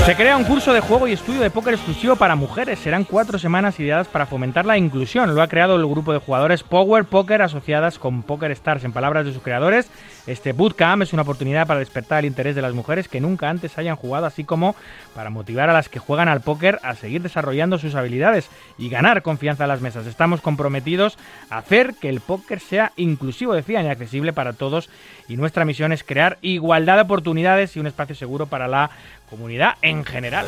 Se 0.04 0.16
crea 0.16 0.36
un 0.36 0.44
curso 0.44 0.72
de 0.72 0.80
juego 0.80 1.06
y 1.06 1.12
estudio 1.12 1.40
de 1.40 1.50
póker 1.50 1.74
exclusivo 1.74 2.16
para 2.16 2.34
mujeres. 2.34 2.78
Serán 2.78 3.04
cuatro 3.04 3.38
semanas 3.38 3.78
ideadas 3.80 4.08
para 4.08 4.26
fomentar 4.26 4.66
la 4.66 4.76
inclusión. 4.76 5.34
Lo 5.34 5.42
ha 5.42 5.48
creado 5.48 5.76
el 5.76 5.86
grupo 5.86 6.12
de 6.12 6.18
jugadores 6.18 6.62
Power 6.62 7.04
Poker 7.04 7.40
asociadas 7.40 7.98
con 7.98 8.22
Poker 8.22 8.50
Stars. 8.50 8.84
En 8.84 8.92
palabras 8.92 9.24
de 9.24 9.32
sus 9.32 9.42
creadores, 9.42 9.88
este 10.26 10.52
bootcamp 10.52 11.02
es 11.02 11.12
una 11.12 11.22
oportunidad 11.22 11.66
para 11.66 11.80
despertar 11.80 12.20
el 12.20 12.26
interés 12.26 12.54
de 12.54 12.62
las 12.62 12.72
mujeres 12.72 13.08
que 13.08 13.20
nunca 13.20 13.50
antes 13.50 13.76
hayan 13.76 13.96
jugado, 13.96 14.26
así 14.26 14.44
como 14.44 14.74
para 15.14 15.30
motivar 15.30 15.68
a 15.68 15.74
las 15.74 15.88
que 15.88 15.98
juegan 15.98 16.28
al 16.28 16.40
póker 16.40 16.80
a 16.82 16.94
seguir 16.94 17.22
desarrollando 17.22 17.78
sus 17.78 17.94
habilidades 17.94 18.48
y 18.78 18.88
ganar 18.88 19.22
confianza 19.22 19.64
en 19.64 19.68
las 19.68 19.82
mesas. 19.82 20.06
Estamos 20.06 20.40
comprometidos 20.40 21.18
a 21.50 21.58
hacer 21.58 21.94
que 22.00 22.08
el 22.08 22.20
póker 22.20 22.60
sea 22.60 22.92
inclusivo, 22.96 23.54
decían, 23.54 23.84
y 23.84 23.88
accesible 23.88 24.32
para 24.32 24.54
todos. 24.54 24.88
Y 25.28 25.36
nuestra 25.36 25.64
misión 25.64 25.92
es 25.92 26.04
crear 26.04 26.38
igualdad 26.40 26.96
de 26.96 27.02
oportunidades 27.02 27.76
y 27.76 27.80
un 27.80 27.86
espacio 27.86 28.14
seguro 28.14 28.46
para 28.46 28.68
la 28.68 28.90
comunidad 29.28 29.74
en 29.82 30.04
general. 30.04 30.46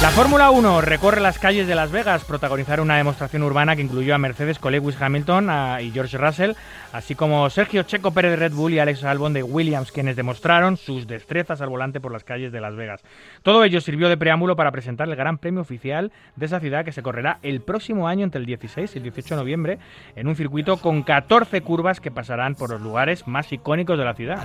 La 0.00 0.10
Fórmula 0.10 0.52
1 0.52 0.80
recorre 0.80 1.20
las 1.20 1.40
calles 1.40 1.66
de 1.66 1.74
Las 1.74 1.90
Vegas, 1.90 2.24
protagonizar 2.24 2.80
una 2.80 2.96
demostración 2.96 3.42
urbana 3.42 3.74
que 3.74 3.82
incluyó 3.82 4.14
a 4.14 4.18
Mercedes 4.18 4.60
con 4.60 4.70
Lewis 4.70 4.96
Hamilton 5.00 5.50
y 5.80 5.90
George 5.90 6.16
Russell, 6.16 6.52
así 6.92 7.16
como 7.16 7.50
Sergio 7.50 7.82
Checo 7.82 8.12
Pérez 8.12 8.30
de 8.30 8.36
Red 8.36 8.52
Bull 8.52 8.74
y 8.74 8.78
Alex 8.78 9.02
Albon 9.02 9.32
de 9.32 9.42
Williams, 9.42 9.90
quienes 9.90 10.14
demostraron 10.14 10.76
sus 10.76 11.08
destrezas 11.08 11.60
al 11.62 11.68
volante 11.68 12.00
por 12.00 12.12
las 12.12 12.22
calles 12.22 12.52
de 12.52 12.60
Las 12.60 12.76
Vegas. 12.76 13.02
Todo 13.42 13.64
ello 13.64 13.80
sirvió 13.80 14.08
de 14.08 14.16
preámbulo 14.16 14.54
para 14.54 14.70
presentar 14.70 15.08
el 15.08 15.16
Gran 15.16 15.36
Premio 15.36 15.62
oficial 15.62 16.12
de 16.36 16.46
esa 16.46 16.60
ciudad 16.60 16.84
que 16.84 16.92
se 16.92 17.02
correrá 17.02 17.40
el 17.42 17.60
próximo 17.60 18.06
año 18.06 18.22
entre 18.22 18.38
el 18.38 18.46
16 18.46 18.94
y 18.94 18.98
el 18.98 19.02
18 19.02 19.34
de 19.34 19.40
noviembre 19.40 19.78
en 20.14 20.28
un 20.28 20.36
circuito 20.36 20.76
con 20.76 21.02
14 21.02 21.60
curvas 21.62 22.00
que 22.00 22.12
pasarán 22.12 22.54
por 22.54 22.70
los 22.70 22.80
lugares 22.80 23.26
más 23.26 23.52
icónicos 23.52 23.98
de 23.98 24.04
la 24.04 24.14
ciudad. 24.14 24.44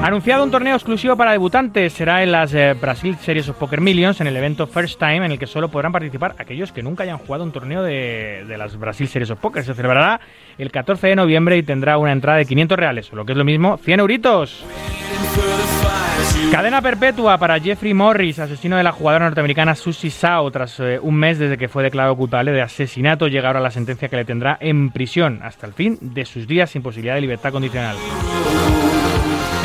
Anunciado 0.00 0.44
un 0.44 0.52
torneo 0.52 0.76
exclusivo 0.76 1.15
para 1.16 1.32
debutantes, 1.32 1.92
será 1.92 2.22
en 2.22 2.32
las 2.32 2.52
eh, 2.54 2.74
Brasil 2.74 3.16
Series 3.16 3.48
of 3.48 3.56
Poker 3.56 3.80
Millions, 3.80 4.20
en 4.20 4.26
el 4.26 4.36
evento 4.36 4.66
First 4.66 4.98
Time, 4.98 5.24
en 5.24 5.32
el 5.32 5.38
que 5.38 5.46
solo 5.46 5.68
podrán 5.68 5.92
participar 5.92 6.34
aquellos 6.38 6.72
que 6.72 6.82
nunca 6.82 7.04
hayan 7.04 7.18
jugado 7.18 7.44
un 7.44 7.52
torneo 7.52 7.82
de, 7.82 8.44
las 8.56 8.76
Brasil 8.78 9.08
Series 9.08 9.30
of 9.30 9.38
Poker. 9.38 9.64
Se 9.64 9.74
celebrará 9.74 10.20
el 10.58 10.70
14 10.70 11.08
de 11.08 11.16
noviembre 11.16 11.56
y 11.56 11.62
tendrá 11.62 11.98
una 11.98 12.12
entrada 12.12 12.38
de 12.38 12.46
500 12.46 12.78
reales, 12.78 13.12
o 13.12 13.16
lo 13.16 13.24
que 13.24 13.32
es 13.32 13.38
lo 13.38 13.44
mismo, 13.44 13.78
100 13.78 14.00
euritos. 14.00 14.64
Cadena 16.50 16.80
perpetua 16.80 17.38
para 17.38 17.58
Jeffrey 17.60 17.94
Morris, 17.94 18.38
asesino 18.38 18.76
de 18.76 18.82
la 18.82 18.92
jugadora 18.92 19.26
norteamericana 19.26 19.74
Susie 19.74 20.10
Sao, 20.10 20.50
tras 20.50 20.80
eh, 20.80 20.98
un 21.00 21.14
mes 21.14 21.38
desde 21.38 21.58
que 21.58 21.68
fue 21.68 21.82
declarado 21.82 22.16
culpable 22.16 22.52
de 22.52 22.62
asesinato, 22.62 23.28
llega 23.28 23.48
ahora 23.48 23.60
la 23.60 23.70
sentencia 23.70 24.08
que 24.08 24.16
le 24.16 24.24
tendrá 24.24 24.56
en 24.60 24.90
prisión 24.90 25.40
hasta 25.42 25.66
el 25.66 25.72
fin 25.72 25.98
de 26.00 26.24
sus 26.24 26.46
días 26.46 26.70
sin 26.70 26.82
posibilidad 26.82 27.14
de 27.14 27.20
libertad 27.20 27.52
condicional. 27.52 27.96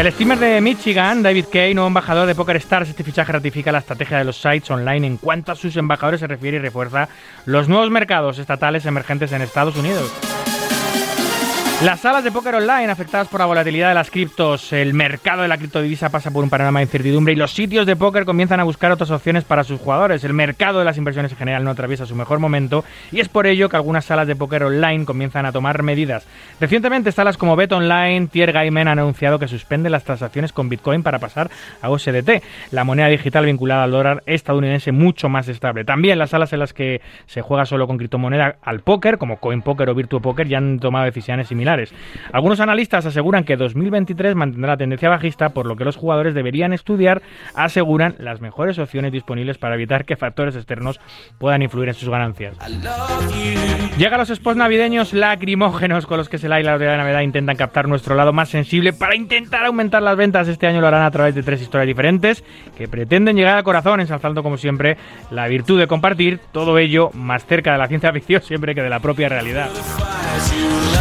El 0.02 0.12
streamer 0.12 0.40
de 0.40 0.62
Michigan, 0.62 1.22
David 1.22 1.46
Kay, 1.54 1.76
nuevo 1.76 1.88
embajador 1.88 2.26
de 2.26 2.34
Poker 2.34 2.56
Stars, 2.56 2.90
este 2.90 3.04
fichaje 3.04 3.34
ratifica 3.34 3.72
la 3.72 3.78
estrategia 3.78 4.18
de 4.18 4.24
los 4.24 4.36
sites 4.36 4.72
online 4.72 5.06
en 5.06 5.18
cuanto 5.18 5.52
a 5.52 5.56
sus 5.56 5.78
embajadores 5.78 6.22
se 6.22 6.26
refiere 6.26 6.58
y 6.58 6.60
refuerza 6.60 7.08
los 7.46 7.70
nuevos 7.70 7.92
mercados 7.92 8.40
estatales 8.40 8.88
emergentes 8.88 9.32
en 9.32 9.44
Estados 9.44 9.78
Unidos. 9.78 10.12
Las 11.84 12.02
salas 12.02 12.24
de 12.24 12.32
póker 12.32 12.54
online 12.54 12.92
afectadas 12.92 13.28
por 13.28 13.40
la 13.40 13.48
volatilidad 13.48 13.90
de 13.90 13.96
las 13.96 14.12
criptos, 14.12 14.72
el 14.72 14.94
mercado 14.94 15.42
de 15.42 15.48
la 15.48 15.58
criptodivisa 15.58 16.12
pasa 16.12 16.30
por 16.30 16.44
un 16.44 16.50
panorama 16.52 16.78
de 16.78 16.84
incertidumbre 16.84 17.34
y 17.34 17.36
los 17.36 17.54
sitios 17.54 17.88
de 17.88 17.96
póker 17.96 18.24
comienzan 18.24 18.60
a 18.60 18.64
buscar 18.64 18.92
otras 18.92 19.10
opciones 19.10 19.46
para 19.46 19.64
sus 19.64 19.82
jugadores. 19.82 20.24
El 20.24 20.34
mercado 20.34 20.78
de 20.78 20.86
las 20.86 21.00
inversiones 21.00 21.32
en 21.32 21.40
general 21.40 21.64
no 21.64 21.72
atraviesa 21.72 22.06
su 22.06 22.16
mejor 22.16 22.38
momento 22.38 22.86
y 23.12 23.20
es 23.20 23.30
por 23.30 23.48
ello 23.48 23.68
que 23.68 23.78
algunas 23.78 24.06
salas 24.06 24.28
de 24.28 24.36
póker 24.36 24.62
online 24.62 25.06
comienzan 25.06 25.48
a 25.48 25.52
tomar 25.52 25.82
medidas. 25.82 26.28
Recientemente 26.60 27.12
salas 27.12 27.36
como 27.36 27.56
Bet 27.56 27.72
Online, 27.72 28.28
Tier 28.28 28.52
Gaimen 28.52 28.88
han 28.88 29.00
anunciado 29.00 29.40
que 29.40 29.48
suspenden 29.48 29.92
las 29.92 30.04
transacciones 30.04 30.54
con 30.54 30.70
Bitcoin 30.70 31.02
para 31.02 31.18
pasar 31.18 31.50
a 31.82 31.90
USDT, 31.90 32.44
la 32.70 32.84
moneda 32.84 33.08
digital 33.08 33.48
vinculada 33.48 33.86
al 33.86 33.92
dólar 33.92 34.22
estadounidense 34.28 34.92
mucho 34.92 35.30
más 35.30 35.48
estable. 35.48 35.84
También 35.84 36.20
las 36.20 36.30
salas 36.30 36.54
en 36.54 36.60
las 36.60 36.74
que 36.74 37.02
se 37.26 37.42
juega 37.42 37.66
solo 37.66 37.88
con 37.88 37.98
criptomoneda 37.98 38.58
al 38.62 38.82
póker, 38.82 39.18
como 39.18 39.38
CoinPoker 39.38 39.90
o 39.90 39.96
Virtual 39.96 40.22
Poker, 40.22 40.48
ya 40.48 40.60
han 40.60 40.78
tomado 40.80 41.06
decisiones 41.06 41.48
similares. 41.48 41.71
Algunos 42.32 42.60
analistas 42.60 43.06
aseguran 43.06 43.44
que 43.44 43.58
2023 43.58 44.36
mantendrá 44.36 44.74
la 44.74 44.78
tendencia 44.78 45.10
bajista, 45.10 45.50
por 45.50 45.66
lo 45.66 45.76
que 45.76 45.86
los 45.86 45.96
jugadores 45.96 46.34
deberían 46.34 46.74
estudiar, 46.74 47.22
aseguran, 47.56 48.16
las 48.20 48.42
mejores 48.42 48.80
opciones 48.80 49.12
disponibles 49.12 49.58
para 49.58 49.76
evitar 49.76 50.06
que 50.06 50.16
factores 50.16 50.56
externos 50.56 51.00
puedan 51.38 51.62
influir 51.62 51.90
en 51.90 51.96
sus 51.96 52.10
ganancias. 52.10 52.58
Llega 53.98 54.16
a 54.16 54.20
los 54.20 54.30
spots 54.30 54.58
navideños 54.58 55.14
lacrimógenos 55.14 56.06
con 56.06 56.18
los 56.18 56.30
que 56.30 56.38
Sela 56.38 56.60
y 56.60 56.64
la 56.64 56.78
de 56.78 56.98
Navidad 56.98 57.22
intentan 57.22 57.56
captar 57.56 57.88
nuestro 57.88 58.16
lado 58.16 58.34
más 58.34 58.50
sensible 58.50 58.94
para 58.94 59.16
intentar 59.16 59.66
aumentar 59.66 60.02
las 60.02 60.16
ventas. 60.16 60.48
Este 60.48 60.68
año 60.68 60.82
lo 60.82 60.88
harán 60.88 61.04
a 61.04 61.12
través 61.12 61.36
de 61.36 61.44
tres 61.44 61.62
historias 61.62 61.88
diferentes 61.88 62.44
que 62.78 62.88
pretenden 62.88 63.36
llegar 63.36 63.58
al 63.58 63.64
corazón, 63.64 64.00
ensalzando 64.00 64.44
como 64.44 64.58
siempre 64.58 64.98
la 65.30 65.48
virtud 65.48 65.80
de 65.80 65.88
compartir 65.88 66.40
todo 66.52 66.78
ello 66.78 67.12
más 67.14 67.46
cerca 67.46 67.74
de 67.74 67.78
la 67.78 67.88
ciencia 67.88 68.12
ficción 68.12 68.42
siempre 68.42 68.76
que 68.76 68.82
de 68.82 68.90
la 68.90 69.00
propia 69.00 69.30
realidad. 69.30 69.70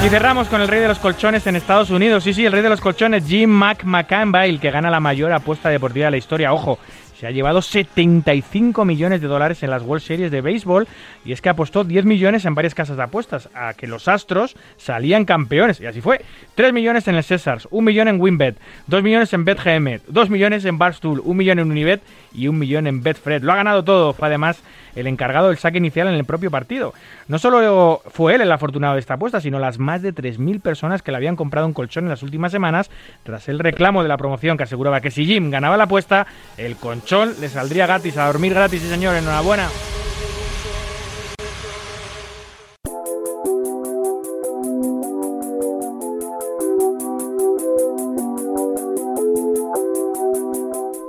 Y 0.05 0.09
cerramos 0.09 0.48
con 0.48 0.62
el 0.62 0.69
rey 0.69 0.81
de 0.81 0.89
los 0.89 0.98
colchones 0.98 1.47
en 1.47 1.57
Estados 1.57 1.90
Unidos. 1.90 2.24
Sí, 2.24 2.32
sí, 2.32 2.47
el 2.47 2.52
rey 2.52 2.62
de 2.62 2.70
los 2.70 2.81
colchones, 2.81 3.27
Jim 3.27 3.51
McMcCain, 3.51 4.59
que 4.59 4.70
gana 4.70 4.90
la 4.90 4.98
mayor 4.98 5.31
apuesta 5.32 5.69
deportiva 5.69 6.07
de 6.07 6.12
la 6.12 6.16
historia. 6.16 6.55
Ojo, 6.55 6.78
se 7.20 7.27
ha 7.27 7.31
llevado 7.31 7.61
75 7.61 8.86
millones 8.86 9.20
de 9.20 9.28
dólares 9.28 9.62
en 9.62 9.69
las 9.69 9.82
World 9.82 10.02
Series 10.02 10.31
de 10.31 10.40
béisbol 10.40 10.89
y 11.23 11.32
es 11.32 11.43
que 11.43 11.51
apostó 11.51 11.85
10 11.85 12.07
millones 12.07 12.47
en 12.47 12.55
varias 12.55 12.74
casas 12.74 12.97
de 12.97 13.02
apuestas 13.02 13.51
a 13.52 13.74
que 13.74 13.86
los 13.86 14.09
Astros 14.09 14.57
salían 14.78 15.27
campeones 15.27 15.82
y 15.82 15.86
así 15.86 16.01
fue. 16.01 16.24
3 16.55 16.73
millones 16.73 17.07
en 17.09 17.16
el 17.16 17.23
Césars, 17.23 17.69
1 17.70 17.85
millón 17.85 18.09
en 18.09 18.19
WinBet, 18.19 18.57
2 18.86 19.02
millones 19.02 19.35
en 19.35 19.44
BetGM, 19.44 20.01
2 20.09 20.31
millones 20.31 20.65
en 20.65 20.78
Barstool, 20.78 21.20
1 21.23 21.35
millón 21.35 21.59
en 21.59 21.70
Unibet 21.70 22.01
y 22.32 22.48
1 22.48 22.59
millón 22.59 22.86
en 22.86 23.02
Betfred. 23.02 23.43
Lo 23.43 23.52
ha 23.52 23.57
ganado 23.57 23.85
todo, 23.85 24.16
además 24.19 24.62
el 24.95 25.07
encargado 25.07 25.49
del 25.49 25.59
saque 25.59 25.79
inicial 25.79 26.09
en 26.09 26.15
el 26.15 26.25
propio 26.25 26.51
partido. 26.51 26.95
No 27.29 27.39
solo 27.39 28.03
fue 28.11 28.35
él 28.35 28.41
el 28.41 28.53
afortunado 28.53 28.95
de 28.95 29.01
esta 29.01 29.15
apuesta, 29.15 29.41
sino 29.41 29.59
las 29.59 29.79
más 29.79 30.03
de 30.03 30.15
3.000 30.15 30.61
personas 30.61 31.03
que 31.03 31.11
le 31.11 31.17
habían 31.17 31.37
comprado 31.37 31.67
un 31.67 31.73
colchón 31.73 32.05
en 32.05 32.11
las 32.11 32.23
últimas 32.23 32.53
semanas 32.53 32.91
tras 33.23 33.49
el 33.49 33.59
reclamo 33.59 34.03
de 34.03 34.09
la 34.09 34.17
promoción 34.17 34.57
que 34.57 34.65
aseguraba 34.65 35.01
que 35.01 35.11
si 35.11 35.27
Jim 35.27 35.51
ganaba 35.51 35.77
la 35.77 35.85
apuesta, 35.85 36.27
el 36.57 36.77
colchón 36.77 37.35
le 37.41 37.49
saldría 37.49 37.87
gratis, 37.87 38.17
a 38.17 38.27
dormir 38.27 38.55
gratis, 38.55 38.83
sí 38.83 38.89
señor, 38.89 39.17
enhorabuena. 39.17 39.69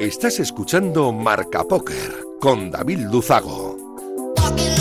Estás 0.01 0.39
escuchando 0.39 1.11
Marca 1.13 1.63
Póker 1.63 2.25
con 2.39 2.71
David 2.71 3.01
Luzago. 3.11 3.70
Hace 4.57 4.80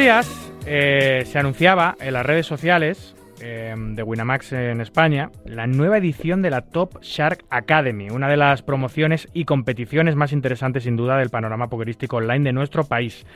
días 0.00 0.50
eh, 0.64 1.24
se 1.26 1.38
anunciaba 1.38 1.94
en 2.00 2.14
las 2.14 2.24
redes 2.24 2.46
sociales 2.46 3.14
eh, 3.42 3.74
de 3.76 4.02
Winamax 4.02 4.54
en 4.54 4.80
España 4.80 5.30
la 5.44 5.66
nueva 5.66 5.98
edición 5.98 6.40
de 6.40 6.48
la 6.48 6.62
Top 6.62 7.02
Shark 7.02 7.44
Academy, 7.50 8.08
una 8.08 8.26
de 8.26 8.38
las 8.38 8.62
promociones 8.62 9.28
y 9.34 9.44
competiciones 9.44 10.16
más 10.16 10.32
interesantes 10.32 10.84
sin 10.84 10.96
duda 10.96 11.18
del 11.18 11.28
panorama 11.28 11.68
pokerístico 11.68 12.16
online 12.16 12.44
de 12.44 12.52
nuestro 12.54 12.84
país. 12.84 13.26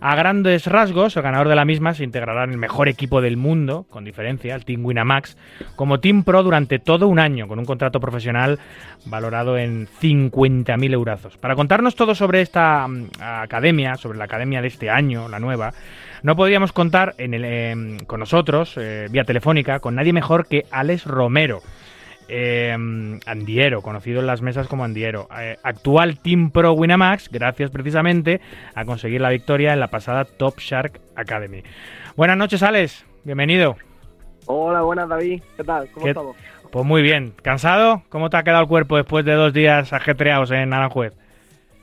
A 0.00 0.14
grandes 0.16 0.66
rasgos, 0.66 1.16
el 1.16 1.22
ganador 1.22 1.48
de 1.48 1.54
la 1.54 1.64
misma 1.64 1.94
se 1.94 2.04
integrará 2.04 2.44
en 2.44 2.50
el 2.52 2.58
mejor 2.58 2.88
equipo 2.88 3.20
del 3.20 3.36
mundo, 3.36 3.86
con 3.90 4.04
diferencia, 4.04 4.54
el 4.54 4.64
Team 4.64 4.84
Winamax, 4.84 5.36
como 5.74 6.00
Team 6.00 6.24
Pro 6.24 6.42
durante 6.42 6.78
todo 6.78 7.08
un 7.08 7.18
año, 7.18 7.48
con 7.48 7.58
un 7.58 7.64
contrato 7.64 8.00
profesional 8.00 8.58
valorado 9.06 9.56
en 9.56 9.86
50.000 9.86 10.92
eurazos. 10.92 11.38
Para 11.38 11.56
contarnos 11.56 11.94
todo 11.94 12.14
sobre 12.14 12.42
esta 12.42 12.86
mm, 12.86 13.08
academia, 13.20 13.96
sobre 13.96 14.18
la 14.18 14.24
academia 14.24 14.60
de 14.60 14.68
este 14.68 14.90
año, 14.90 15.28
la 15.28 15.40
nueva, 15.40 15.72
no 16.26 16.34
podríamos 16.34 16.72
contar 16.72 17.14
en 17.18 17.34
el, 17.34 17.44
em, 17.44 17.98
con 18.00 18.18
nosotros, 18.18 18.74
eh, 18.76 19.06
vía 19.10 19.22
telefónica, 19.22 19.78
con 19.78 19.94
nadie 19.94 20.12
mejor 20.12 20.48
que 20.48 20.66
Alex 20.72 21.04
Romero. 21.06 21.60
eh, 22.28 22.72
Andiero, 23.26 23.82
conocido 23.82 24.18
en 24.18 24.26
las 24.26 24.42
mesas 24.42 24.66
como 24.66 24.82
Andiero, 24.82 25.28
eh, 25.38 25.56
actual 25.62 26.18
Team 26.18 26.50
Pro 26.50 26.72
Winamax, 26.72 27.28
gracias 27.30 27.70
precisamente 27.70 28.40
a 28.74 28.84
conseguir 28.84 29.20
la 29.20 29.30
victoria 29.30 29.72
en 29.72 29.78
la 29.78 29.86
pasada 29.86 30.24
Top 30.24 30.58
Shark 30.58 31.00
Academy. 31.14 31.62
Buenas 32.16 32.36
noches, 32.36 32.64
Alex, 32.64 33.06
bienvenido. 33.22 33.76
Hola, 34.46 34.82
buenas 34.82 35.08
David, 35.08 35.40
¿qué 35.56 35.62
tal? 35.62 35.86
¿Cómo 35.92 36.02
¿Qué- 36.04 36.10
estamos? 36.10 36.36
Pues 36.72 36.84
muy 36.84 37.00
bien, 37.02 37.32
¿cansado? 37.42 38.02
¿Cómo 38.08 38.28
te 38.28 38.36
ha 38.38 38.42
quedado 38.42 38.62
el 38.62 38.68
cuerpo 38.68 38.96
después 38.96 39.24
de 39.24 39.34
dos 39.34 39.52
días 39.52 39.92
ajetreados 39.92 40.50
en 40.50 40.72
Aranjuez? 40.72 41.12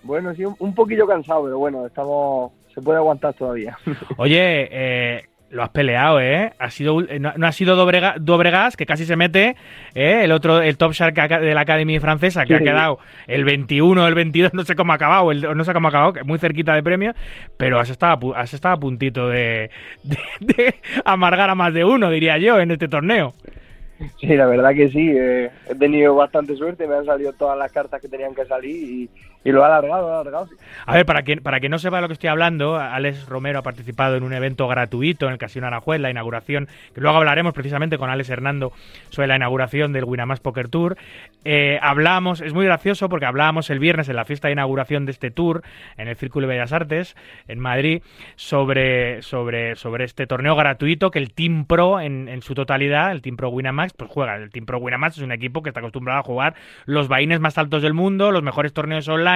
Bueno, 0.04 0.36
sí, 0.36 0.44
un, 0.44 0.58
un 0.60 0.76
poquillo 0.76 1.08
cansado, 1.08 1.46
pero 1.46 1.58
bueno, 1.58 1.86
estamos, 1.88 2.52
se 2.74 2.82
puede 2.82 2.98
aguantar 2.98 3.34
todavía. 3.34 3.78
Oye, 4.18 4.68
eh, 4.72 5.22
lo 5.52 5.62
has 5.62 5.70
peleado, 5.70 6.20
¿eh? 6.20 6.52
Ha 6.58 6.72
sido, 6.72 6.96
ul- 6.96 7.20
no, 7.20 7.32
no 7.38 7.46
ha 7.46 7.52
sido 7.52 7.76
Dobrega- 7.76 8.16
Dobregas, 8.20 8.76
que 8.76 8.88
casi 8.88 9.06
se 9.06 9.16
mete, 9.16 9.56
¿eh? 9.94 10.22
El 10.24 10.32
otro, 10.32 10.62
el 10.62 10.78
Top 10.78 10.94
Shark 10.94 11.16
de 11.16 11.54
la 11.54 11.62
Academy 11.62 12.00
francesa, 12.00 12.46
que 12.46 12.56
ha 12.56 12.60
quedado 12.60 12.98
el 13.28 13.44
21, 13.46 14.08
el 14.08 14.16
22, 14.16 14.54
no 14.56 14.64
sé 14.64 14.76
cómo 14.76 14.94
ha 14.94 14.96
acabado, 14.96 15.32
el- 15.32 15.42
no 15.56 15.64
sé 15.64 15.72
cómo 15.74 15.88
ha 15.88 15.90
acabado, 15.90 16.14
que 16.14 16.24
muy 16.24 16.40
cerquita 16.40 16.74
de 16.74 16.82
premio, 16.82 17.14
pero 17.58 17.80
has 17.80 17.90
estado, 17.92 18.36
has 18.36 18.52
estado 18.54 18.74
a 18.76 18.80
puntito 18.80 19.30
de, 19.30 19.70
de- 20.04 20.18
de 20.40 20.76
amargar 21.06 21.52
a 21.52 21.56
más 21.56 21.72
de 21.74 21.86
uno, 21.86 22.10
diría 22.10 22.40
yo, 22.40 22.60
en 22.60 22.72
este 22.72 22.88
torneo. 22.88 23.34
Sí, 24.20 24.28
la 24.36 24.48
verdad 24.48 24.74
que 24.74 24.90
sí, 24.90 25.12
eh, 25.16 25.50
he 25.70 25.76
tenido 25.76 26.16
bastante 26.16 26.56
suerte, 26.56 26.88
me 26.88 26.96
han 26.96 27.06
salido 27.06 27.32
todas 27.34 27.58
las 27.58 27.72
cartas 27.72 28.02
que 28.02 28.10
tenían 28.10 28.34
que 28.34 28.44
salir 28.46 28.76
y, 28.76 29.10
y 29.44 29.52
lo 29.52 29.62
he 29.62 29.66
alargado, 29.66 30.02
lo 30.04 30.10
he 30.10 30.14
alargado. 30.14 30.48
A 30.86 30.94
ver, 30.94 31.06
para 31.06 31.24
quien, 31.24 31.40
para 31.40 31.60
que 31.60 31.68
no 31.68 31.78
sepa 31.78 31.98
de 31.98 32.04
lo 32.04 32.08
que 32.08 32.14
estoy 32.14 32.30
hablando, 32.30 32.78
Alex 32.78 33.28
Romero 33.28 33.60
ha 33.60 33.62
participado 33.62 34.16
en 34.16 34.24
un 34.24 34.34
evento 34.34 34.68
gratuito 34.68 35.26
en 35.26 35.34
el 35.34 35.38
Casino 35.38 35.68
Aranjuez, 35.68 36.00
la 36.00 36.10
inauguración, 36.10 36.68
que 36.94 37.02
luego 37.02 37.18
hablaremos 37.18 37.54
precisamente 37.54 37.98
con 37.98 38.10
Alex 38.10 38.30
Hernando 38.30 38.72
sobre 39.10 39.28
la 39.28 39.36
inauguración 39.36 39.92
del 39.92 40.06
Winamax 40.06 40.40
Poker 40.40 40.70
Tour. 40.70 40.98
Eh, 41.44 41.78
hablamos, 41.82 42.40
es 42.40 42.54
muy 42.54 42.66
gracioso 42.66 43.10
porque 43.10 43.26
hablábamos 43.26 43.70
el 43.70 43.80
viernes 43.80 44.08
en 44.08 44.16
la 44.16 44.24
fiesta 44.24 44.48
de 44.48 44.54
inauguración 44.54 45.06
de 45.06 45.12
este 45.12 45.30
tour 45.30 45.62
en 45.98 46.08
el 46.08 46.16
Círculo 46.16 46.48
de 46.48 46.54
Bellas 46.54 46.72
Artes 46.72 47.18
en 47.50 47.60
Madrid 47.60 48.02
sobre, 48.38 49.22
sobre, 49.22 49.76
sobre 49.76 50.06
este 50.06 50.26
torneo 50.26 50.56
gratuito 50.56 51.12
que 51.12 51.20
el 51.20 51.34
Team 51.34 51.66
Pro 51.66 52.00
en, 52.00 52.30
en 52.30 52.42
su 52.42 52.54
totalidad, 52.54 53.12
el 53.12 53.22
Team 53.22 53.36
Pro 53.36 53.50
Winamax, 53.50 53.94
pues 53.94 54.10
juega. 54.10 54.38
El 54.38 54.52
Team 54.52 54.66
Pro 54.66 54.78
Winamax 54.78 55.18
es 55.18 55.24
un 55.24 55.34
equipo 55.34 55.62
que 55.62 55.70
está 55.70 55.82
acostumbrado 55.82 56.20
a 56.22 56.24
jugar 56.24 56.56
los 56.86 57.10
vaines 57.10 57.42
más 57.42 57.58
altos 57.58 57.82
del 57.82 57.94
mundo, 57.94 58.32
los 58.32 58.42
mejores 58.44 58.72
torneos 58.72 59.08
online 59.10 59.33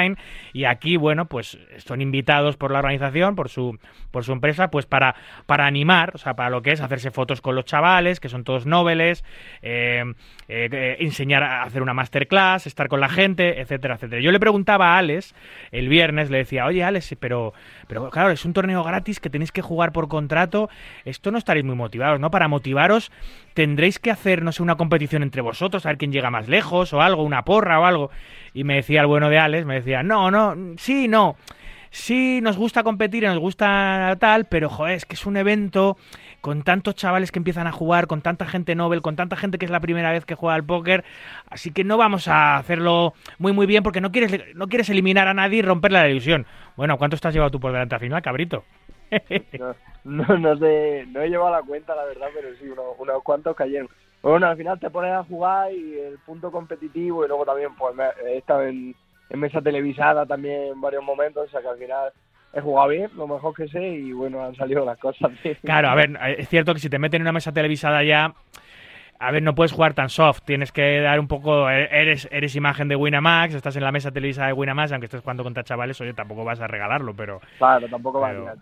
y 0.53 0.65
aquí, 0.65 0.97
bueno, 0.97 1.25
pues 1.25 1.57
son 1.77 2.01
invitados 2.01 2.57
por 2.57 2.71
la 2.71 2.79
organización, 2.79 3.35
por 3.35 3.49
su, 3.49 3.77
por 4.11 4.23
su 4.23 4.31
empresa, 4.31 4.69
pues 4.69 4.85
para, 4.85 5.15
para 5.45 5.65
animar, 5.65 6.11
o 6.15 6.17
sea, 6.17 6.35
para 6.35 6.49
lo 6.49 6.61
que 6.61 6.71
es 6.71 6.81
hacerse 6.81 7.11
fotos 7.11 7.41
con 7.41 7.55
los 7.55 7.65
chavales, 7.65 8.19
que 8.19 8.29
son 8.29 8.43
todos 8.43 8.65
nobles, 8.65 9.23
eh, 9.61 10.03
eh, 10.47 10.69
eh, 10.71 10.97
enseñar 10.99 11.43
a 11.43 11.63
hacer 11.63 11.81
una 11.81 11.93
masterclass, 11.93 12.67
estar 12.67 12.87
con 12.87 12.99
la 12.99 13.09
gente, 13.09 13.59
etcétera, 13.59 13.95
etcétera. 13.95 14.21
Yo 14.21 14.31
le 14.31 14.39
preguntaba 14.39 14.95
a 14.95 14.97
Alex 14.97 15.35
el 15.71 15.89
viernes, 15.89 16.29
le 16.29 16.39
decía, 16.39 16.65
oye 16.65 16.83
Alex, 16.83 17.15
pero, 17.19 17.53
pero 17.87 18.09
claro, 18.09 18.31
es 18.31 18.45
un 18.45 18.53
torneo 18.53 18.83
gratis 18.83 19.19
que 19.19 19.29
tenéis 19.29 19.51
que 19.51 19.61
jugar 19.61 19.91
por 19.91 20.07
contrato, 20.07 20.69
esto 21.05 21.31
no 21.31 21.37
estaréis 21.37 21.65
muy 21.65 21.75
motivados, 21.75 22.19
¿no? 22.19 22.31
Para 22.31 22.47
motivaros 22.47 23.11
tendréis 23.57 23.97
que 23.97 24.11
hacer, 24.11 24.43
no 24.43 24.51
sé, 24.51 24.61
una 24.61 24.75
competición 24.75 25.23
entre 25.23 25.41
vosotros, 25.41 25.83
a 25.83 25.89
ver 25.89 25.97
quién 25.97 26.11
llega 26.11 26.29
más 26.29 26.47
lejos 26.47 26.93
o 26.93 27.01
algo, 27.01 27.23
una 27.23 27.43
porra 27.43 27.79
o 27.79 27.85
algo. 27.85 28.11
Y 28.53 28.63
me 28.63 28.75
decía 28.75 29.01
el 29.01 29.07
bueno 29.07 29.31
de 29.31 29.39
Alex, 29.39 29.65
me 29.65 29.73
decía, 29.73 30.03
no, 30.03 30.29
no, 30.29 30.55
sí, 30.77 31.07
no. 31.07 31.37
Sí, 31.89 32.39
nos 32.43 32.55
gusta 32.55 32.83
competir 32.83 33.23
y 33.23 33.25
nos 33.25 33.39
gusta 33.39 34.15
tal, 34.19 34.45
pero 34.45 34.69
joder, 34.69 34.97
es 34.97 35.05
que 35.07 35.15
es 35.15 35.25
un 35.25 35.37
evento 35.37 35.97
con 36.39 36.61
tantos 36.61 36.93
chavales 36.93 37.31
que 37.31 37.39
empiezan 37.39 37.65
a 37.65 37.71
jugar, 37.71 38.05
con 38.05 38.21
tanta 38.21 38.45
gente 38.45 38.75
Nobel, 38.75 39.01
con 39.01 39.15
tanta 39.15 39.35
gente 39.35 39.57
que 39.57 39.65
es 39.65 39.71
la 39.71 39.79
primera 39.79 40.11
vez 40.11 40.23
que 40.23 40.35
juega 40.35 40.53
al 40.53 40.63
póker, 40.63 41.03
así 41.49 41.71
que 41.71 41.83
no 41.83 41.97
vamos 41.97 42.27
a 42.27 42.57
hacerlo 42.57 43.15
muy 43.39 43.53
muy 43.53 43.65
bien 43.65 43.81
porque 43.81 44.01
no 44.01 44.11
quieres 44.11 44.39
no 44.53 44.67
quieres 44.67 44.87
eliminar 44.91 45.27
a 45.27 45.33
nadie 45.33 45.59
y 45.59 45.61
romperle 45.63 45.97
la 45.97 46.09
ilusión. 46.09 46.45
Bueno, 46.75 46.99
¿cuánto 46.99 47.15
estás 47.15 47.33
llevado 47.33 47.49
tú 47.49 47.59
por 47.59 47.71
delante 47.71 47.95
al 47.95 48.01
final, 48.01 48.21
cabrito? 48.21 48.65
No, 50.03 50.37
no, 50.37 50.57
sé, 50.57 51.05
no 51.09 51.21
he 51.21 51.29
llevado 51.29 51.51
la 51.51 51.61
cuenta, 51.63 51.93
la 51.93 52.05
verdad, 52.05 52.27
pero 52.33 52.55
sí, 52.55 52.65
unos, 52.69 53.23
cuantos 53.23 53.55
cayeron. 53.57 53.89
Bueno, 54.21 54.47
al 54.47 54.55
final 54.55 54.79
te 54.79 54.89
pones 54.89 55.11
a 55.11 55.23
jugar 55.23 55.73
y 55.73 55.99
el 55.99 56.17
punto 56.19 56.49
competitivo 56.49 57.25
y 57.25 57.27
luego 57.27 57.45
también 57.45 57.75
pues 57.75 57.93
me, 57.93 58.05
he 58.25 58.37
estado 58.37 58.63
en, 58.63 58.95
mesa 59.31 59.61
televisada 59.61 60.25
también 60.25 60.71
en 60.71 60.81
varios 60.81 61.03
momentos, 61.03 61.47
o 61.47 61.51
sea 61.51 61.61
que 61.61 61.67
al 61.67 61.77
final 61.77 62.11
he 62.53 62.61
jugado 62.61 62.87
bien, 62.87 63.11
lo 63.17 63.27
mejor 63.27 63.53
que 63.53 63.67
sé 63.67 63.85
y 63.85 64.13
bueno, 64.13 64.43
han 64.43 64.55
salido 64.55 64.85
las 64.85 64.97
cosas. 64.97 65.29
Claro, 65.61 65.89
a 65.89 65.95
ver, 65.95 66.17
es 66.37 66.47
cierto 66.47 66.73
que 66.73 66.79
si 66.79 66.89
te 66.89 66.99
meten 66.99 67.17
en 67.17 67.23
una 67.23 67.33
mesa 67.33 67.51
televisada 67.51 68.01
ya, 68.03 68.33
a 69.19 69.31
ver, 69.31 69.41
no 69.43 69.55
puedes 69.55 69.71
jugar 69.71 69.93
tan 69.93 70.09
soft, 70.09 70.41
tienes 70.45 70.71
que 70.71 70.99
dar 71.01 71.19
un 71.19 71.27
poco, 71.27 71.69
eres, 71.69 72.27
eres 72.31 72.55
imagen 72.55 72.87
de 72.87 72.95
Winamax, 72.95 73.53
estás 73.55 73.75
en 73.75 73.83
la 73.83 73.91
mesa 73.91 74.11
televisada 74.11 74.47
de 74.47 74.53
Winamax, 74.53 74.91
aunque 74.91 75.05
estés 75.05 75.21
jugando 75.21 75.43
contra 75.43 75.63
chavales, 75.63 75.99
oye, 76.01 76.13
tampoco 76.13 76.43
vas 76.43 76.59
a 76.59 76.67
regalarlo, 76.67 77.13
pero... 77.15 77.41
Claro, 77.57 77.87
tampoco 77.87 78.19
va 78.19 78.29
Pero- 78.29 78.47
a. 78.49 78.55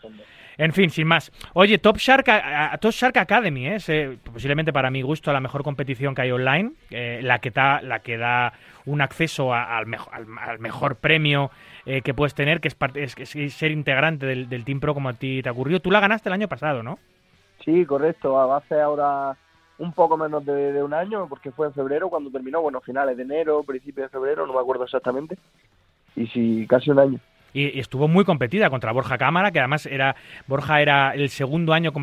En 0.58 0.72
fin, 0.72 0.90
sin 0.90 1.06
más. 1.06 1.34
Oye, 1.54 1.80
Top 1.80 1.98
Shark, 1.98 2.30
a- 2.30 2.72
a- 2.72 2.78
Top 2.78 2.94
Shark 2.94 3.18
Academy, 3.18 3.68
¿eh? 3.68 3.76
es 3.76 3.90
eh, 3.90 4.18
posiblemente 4.24 4.72
para 4.72 4.90
mi 4.90 5.02
gusto 5.02 5.34
la 5.34 5.42
mejor 5.42 5.64
competición 5.64 6.16
que 6.16 6.22
hay 6.22 6.32
online, 6.32 6.72
eh, 6.92 7.20
la, 7.22 7.40
que 7.40 7.52
da, 7.52 7.82
la 7.82 8.00
que 8.00 8.16
da 8.18 8.54
un 8.86 9.02
acceso 9.02 9.54
a- 9.54 9.78
al, 9.78 9.86
mejo- 9.86 10.10
al, 10.14 10.26
al 10.40 10.60
mejor 10.60 10.96
premio 10.96 11.52
eh, 11.86 12.02
que 12.02 12.14
puedes 12.14 12.34
tener, 12.36 12.62
que 12.62 12.70
es, 12.70 12.76
parte- 12.76 13.04
es, 13.04 13.16
es 13.18 13.54
ser 13.54 13.72
integrante 13.72 14.26
del, 14.26 14.48
del 14.48 14.64
Team 14.64 14.80
Pro 14.80 14.94
como 14.94 15.10
a 15.10 15.14
ti 15.14 15.42
te 15.44 15.50
ocurrió. 15.50 15.82
Tú 15.82 15.92
la 15.92 16.00
ganaste 16.00 16.30
el 16.30 16.34
año 16.34 16.48
pasado, 16.48 16.82
¿no? 16.84 17.00
Sí, 17.66 17.84
correcto. 17.86 18.54
Hace 18.54 18.80
ahora 18.80 19.36
un 19.78 19.92
poco 19.92 20.18
menos 20.18 20.46
de, 20.46 20.82
un 20.82 20.94
año, 20.94 21.28
porque 21.28 21.52
fue 21.52 21.68
en 21.68 21.74
febrero 21.74 22.10
cuando 22.10 22.32
terminó, 22.32 22.62
bueno, 22.62 22.82
finales 22.82 23.18
de 23.18 23.24
enero, 23.24 23.64
principios 23.64 24.06
de 24.06 24.18
febrero, 24.18 24.48
no 24.48 24.54
me 24.54 24.60
acuerdo 24.60 24.86
exactamente. 24.86 25.38
Y 26.16 26.28
sí, 26.28 26.66
casi 26.68 26.92
un 26.92 27.00
año. 27.00 27.20
Y, 27.54 27.80
estuvo 27.80 28.10
muy 28.10 28.26
competida 28.26 28.70
contra 28.70 28.92
Borja 28.92 29.18
Cámara, 29.18 29.52
que 29.52 29.60
además 29.60 29.86
era 29.86 30.16
Borja 30.46 30.82
era 30.82 31.14
el 31.14 31.30
segundo 31.30 31.74
año 31.74 31.94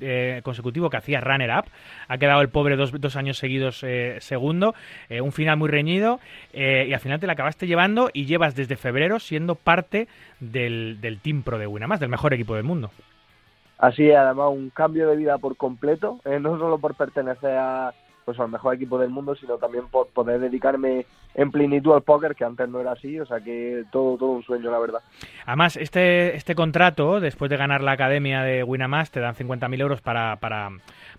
eh, 0.00 0.40
consecutivo 0.42 0.90
que 0.90 0.96
hacía 0.96 1.20
runner-up. 1.20 1.66
Ha 2.08 2.18
quedado 2.18 2.40
el 2.42 2.48
pobre 2.48 2.76
dos, 2.76 2.92
dos 3.00 3.14
años 3.16 3.38
seguidos 3.38 3.84
eh, 3.84 4.18
segundo. 4.20 4.74
Eh, 5.08 5.20
un 5.20 5.30
final 5.30 5.56
muy 5.56 5.68
reñido. 5.68 6.18
eh, 6.52 6.86
y 6.88 6.92
al 6.92 7.00
final 7.00 7.20
te 7.20 7.28
la 7.28 7.34
acabaste 7.34 7.68
llevando 7.68 8.10
y 8.12 8.26
llevas 8.26 8.56
desde 8.56 8.76
febrero 8.76 9.20
siendo 9.20 9.54
parte 9.54 10.08
del, 10.40 11.00
del 11.00 11.20
Team 11.20 11.42
Pro 11.42 11.58
de 11.58 11.68
Winamax, 11.68 12.00
del 12.00 12.08
mejor 12.08 12.34
equipo 12.34 12.56
del 12.56 12.64
mundo. 12.64 12.90
Así 13.80 14.12
además, 14.12 14.50
un 14.50 14.68
cambio 14.68 15.08
de 15.08 15.16
vida 15.16 15.38
por 15.38 15.56
completo, 15.56 16.20
eh, 16.26 16.38
no 16.38 16.58
solo 16.58 16.78
por 16.78 16.94
pertenecer 16.94 17.56
a, 17.56 17.94
pues, 18.26 18.38
al 18.38 18.50
mejor 18.50 18.74
equipo 18.74 18.98
del 18.98 19.08
mundo, 19.08 19.34
sino 19.34 19.56
también 19.56 19.88
por 19.88 20.08
poder 20.08 20.38
dedicarme 20.38 21.06
en 21.34 21.50
plenitud 21.50 21.92
al 21.94 22.02
póker, 22.02 22.34
que 22.34 22.44
antes 22.44 22.68
no 22.68 22.80
era 22.80 22.92
así, 22.92 23.18
o 23.20 23.26
sea 23.26 23.40
que 23.40 23.84
todo, 23.90 24.16
todo 24.16 24.30
un 24.30 24.42
sueño, 24.42 24.70
la 24.70 24.78
verdad. 24.78 25.00
Además, 25.46 25.76
este, 25.76 26.36
este 26.36 26.54
contrato, 26.54 27.20
después 27.20 27.50
de 27.50 27.56
ganar 27.56 27.82
la 27.82 27.92
academia 27.92 28.42
de 28.42 28.64
Winamax, 28.64 29.10
te 29.10 29.20
dan 29.20 29.34
50.000 29.34 29.80
euros 29.80 30.00
para, 30.00 30.36
para, 30.36 30.70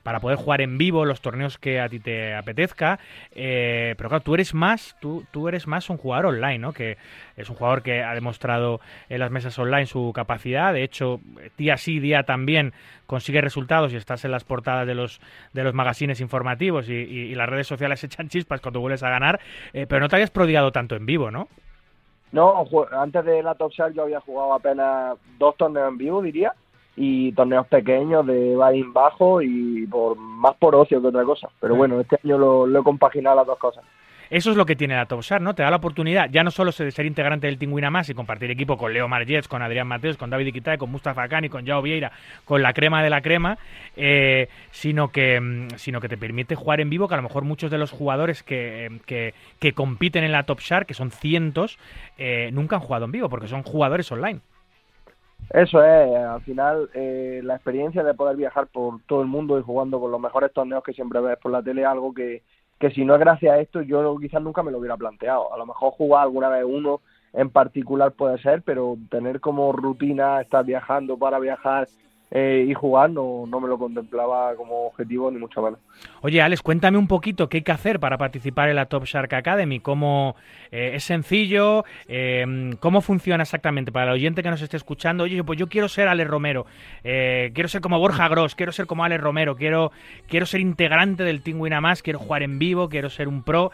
para 0.04 0.20
poder 0.20 0.38
jugar 0.38 0.62
en 0.62 0.78
vivo 0.78 1.06
los 1.06 1.22
torneos 1.22 1.58
que 1.58 1.80
a 1.80 1.88
ti 1.88 2.00
te 2.00 2.36
apetezca. 2.36 3.00
Eh, 3.32 3.96
pero 3.98 4.10
claro, 4.10 4.24
tú 4.24 4.34
eres 4.34 4.54
más, 4.54 4.98
tú, 5.00 5.26
tú 5.32 5.48
eres 5.48 5.68
más 5.68 5.90
un 5.90 5.98
jugador 5.98 6.28
online, 6.28 6.60
¿no? 6.60 6.74
Que 6.74 6.98
es 7.38 7.50
un 7.50 7.56
jugador 7.56 7.82
que 7.82 8.04
ha 8.04 8.14
demostrado 8.14 8.82
en 9.10 9.20
las 9.20 9.32
mesas 9.32 9.58
online 9.58 9.86
su 9.86 10.12
capacidad. 10.14 10.74
De 10.74 10.84
hecho, 10.84 11.22
día 11.58 11.78
sí, 11.78 12.00
día 12.00 12.24
también 12.24 12.74
consigue 13.08 13.42
resultados 13.42 13.92
y 13.92 13.98
estás 13.98 14.24
en 14.24 14.32
las 14.32 14.46
portadas 14.46 14.88
de 14.88 14.96
los, 14.96 15.20
de 15.52 15.64
los 15.64 15.74
magazines 15.74 16.22
informativos 16.22 16.88
y 16.88 17.36
las 17.36 17.50
redes 17.50 17.68
sociales 17.68 18.02
echan 18.06 18.30
chispas 18.30 18.62
cuando 18.62 18.80
vuelves 18.80 19.04
a 19.04 19.10
ganar. 19.10 19.40
Eh, 19.74 19.86
pero 19.88 20.01
no 20.02 20.10
te 20.10 20.16
hayas 20.16 20.32
prodigado 20.32 20.72
tanto 20.72 20.96
en 20.96 21.06
vivo, 21.06 21.30
¿no? 21.30 21.48
No, 22.32 22.66
antes 22.92 23.24
de 23.24 23.44
la 23.44 23.56
Top 23.56 23.72
Shark 23.72 23.94
yo 23.94 24.04
había 24.04 24.20
jugado 24.20 24.54
apenas 24.54 25.18
dos 25.38 25.56
torneos 25.58 25.90
en 25.90 25.98
vivo, 25.98 26.22
diría, 26.22 26.54
y 26.96 27.32
torneos 27.34 27.68
pequeños 27.68 28.26
de 28.26 28.56
buy-in 28.56 28.94
bajo 28.94 29.42
y 29.44 29.86
por 29.86 30.18
más 30.18 30.56
por 30.56 30.76
ocio 30.76 31.02
que 31.02 31.08
otra 31.08 31.24
cosa. 31.24 31.50
Pero 31.60 31.76
bueno, 31.76 32.00
este 32.00 32.20
año 32.24 32.40
lo, 32.40 32.66
lo 32.66 32.80
he 32.80 32.84
compaginado 32.84 33.36
las 33.36 33.46
dos 33.46 33.60
cosas. 33.60 33.84
Eso 34.32 34.52
es 34.52 34.56
lo 34.56 34.66
que 34.66 34.78
tiene 34.78 34.96
la 34.96 35.08
Top 35.08 35.24
Share, 35.24 35.42
¿no? 35.42 35.54
Te 35.54 35.62
da 35.62 35.70
la 35.70 35.76
oportunidad 35.76 36.30
ya 36.32 36.42
no 36.42 36.52
solo 36.52 36.72
de 36.72 36.90
ser 36.92 37.06
integrante 37.06 37.48
del 37.48 37.58
Team 37.58 37.74
Winamax 37.74 38.12
y 38.12 38.14
compartir 38.14 38.50
equipo 38.50 38.78
con 38.78 38.94
Leo 38.94 39.10
Margets, 39.10 39.50
con 39.50 39.62
Adrián 39.62 39.88
Mateos, 39.88 40.16
con 40.16 40.30
David 40.30 40.48
Iquitae, 40.48 40.78
con 40.78 40.90
Mustafa 40.90 41.28
Cani, 41.28 41.50
con 41.50 41.66
Jao 41.66 41.82
Vieira, 41.82 42.14
con 42.46 42.62
la 42.62 42.72
crema 42.72 43.04
de 43.04 43.10
la 43.10 43.22
crema, 43.22 43.58
eh, 43.98 44.48
sino, 44.72 45.10
que, 45.10 45.42
mm, 45.42 45.72
sino 45.76 46.00
que 46.00 46.08
te 46.08 46.16
permite 46.16 46.56
jugar 46.56 46.80
en 46.80 46.90
vivo, 46.90 47.10
que 47.10 47.16
a 47.16 47.18
lo 47.18 47.24
mejor 47.24 47.44
muchos 47.44 47.70
de 47.72 47.78
los 47.78 47.92
jugadores 47.92 48.42
que, 48.42 49.02
que, 49.06 49.34
que 49.60 49.74
compiten 49.74 50.24
en 50.24 50.32
la 50.32 50.44
Top 50.44 50.62
Share, 50.62 50.86
que 50.86 50.94
son 50.94 51.12
cientos, 51.12 51.78
eh, 52.18 52.52
nunca 52.54 52.78
han 52.78 52.84
jugado 52.84 53.04
en 53.04 53.12
vivo, 53.12 53.28
porque 53.28 53.50
son 53.50 53.64
jugadores 53.64 54.10
online. 54.14 54.40
Eso 55.50 55.84
es, 55.84 56.16
al 56.16 56.42
final 56.44 56.90
eh, 56.94 57.42
la 57.44 57.56
experiencia 57.56 58.02
de 58.02 58.14
poder 58.14 58.38
viajar 58.38 58.68
por 58.68 59.02
todo 59.08 59.22
el 59.24 59.28
mundo 59.28 59.60
y 59.60 59.62
jugando 59.62 60.00
con 60.00 60.10
los 60.10 60.22
mejores 60.22 60.54
torneos 60.54 60.84
que 60.84 60.94
siempre 60.94 61.20
ves 61.20 61.38
por 61.38 61.52
la 61.52 61.62
tele 61.62 61.84
algo 61.84 62.14
que, 62.14 62.44
que 62.82 62.90
si 62.90 63.06
no 63.06 63.14
es 63.14 63.20
gracias 63.20 63.54
a 63.54 63.60
esto 63.60 63.84
yo 63.84 64.18
quizás 64.18 64.42
nunca 64.42 64.64
me 64.64 64.72
lo 64.72 64.80
hubiera 64.80 64.98
planteado. 64.98 65.54
A 65.54 65.58
lo 65.58 65.68
mejor 65.68 65.94
jugar 65.94 66.24
alguna 66.24 66.50
vez 66.50 66.66
uno 66.68 67.00
en 67.32 67.50
particular 67.50 68.12
puede 68.12 68.40
ser, 68.40 68.64
pero 68.64 68.98
tener 69.10 69.40
como 69.40 69.72
rutina 69.72 70.42
estar 70.42 70.66
viajando 70.66 71.16
para 71.18 71.40
viajar 71.40 71.88
eh, 72.34 72.66
y 72.66 72.74
jugar 72.74 73.10
no, 73.10 73.46
no 73.46 73.60
me 73.60 73.68
lo 73.68 73.78
contemplaba 73.78 74.56
como 74.56 74.88
objetivo 74.88 75.30
ni 75.30 75.38
mucho 75.38 75.62
menos. 75.62 75.80
Oye, 76.22 76.42
Alex, 76.42 76.62
cuéntame 76.62 76.98
un 76.98 77.08
poquito 77.08 77.50
qué 77.50 77.58
hay 77.58 77.64
que 77.64 77.74
hacer 77.74 78.00
para 78.00 78.18
participar 78.18 78.70
en 78.70 78.78
la 78.78 78.86
Top 78.86 79.04
Shark 79.04 79.34
Academy. 79.34 79.82
¿Cómo 79.82 80.38
eh, 80.72 80.92
es 80.96 81.04
sencillo? 81.04 81.84
Eh, 82.08 82.74
¿Cómo 82.80 83.02
funciona 83.02 83.44
exactamente? 83.44 83.92
Para 83.92 84.08
el 84.08 84.14
oyente 84.14 84.44
que 84.44 84.50
nos 84.50 84.62
esté 84.62 84.78
escuchando, 84.78 85.26
oye, 85.26 85.44
pues 85.44 85.60
yo 85.60 85.68
quiero 85.68 85.90
ser 85.90 86.08
Alex 86.08 86.30
Romero, 86.30 86.66
quiero 87.04 87.68
ser 87.68 87.82
como 87.82 88.00
Borja 88.00 88.30
Gross, 88.30 88.56
quiero 88.56 88.72
ser 88.72 88.86
como 88.86 89.04
Alex 89.04 89.22
Romero, 89.22 89.58
quiero, 89.58 89.92
quiero 90.30 90.46
ser 90.46 90.62
integrante 90.62 91.24
del 91.24 91.42
Team 91.42 91.60
Winamax, 91.60 92.02
quiero 92.02 92.20
jugar 92.20 92.44
en 92.44 92.60
vivo, 92.60 92.88
quiero 92.88 93.10
ser 93.10 93.28
un 93.28 93.44
pro, 93.44 93.72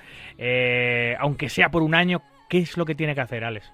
aunque 1.19 1.49
sea 1.49 1.69
por 1.69 1.83
un 1.83 1.93
año. 1.93 2.21
¿Qué 2.49 2.59
es 2.59 2.77
lo 2.77 2.85
que 2.85 2.95
tiene 2.95 3.13
que 3.13 3.21
hacer, 3.21 3.43
Alex? 3.43 3.71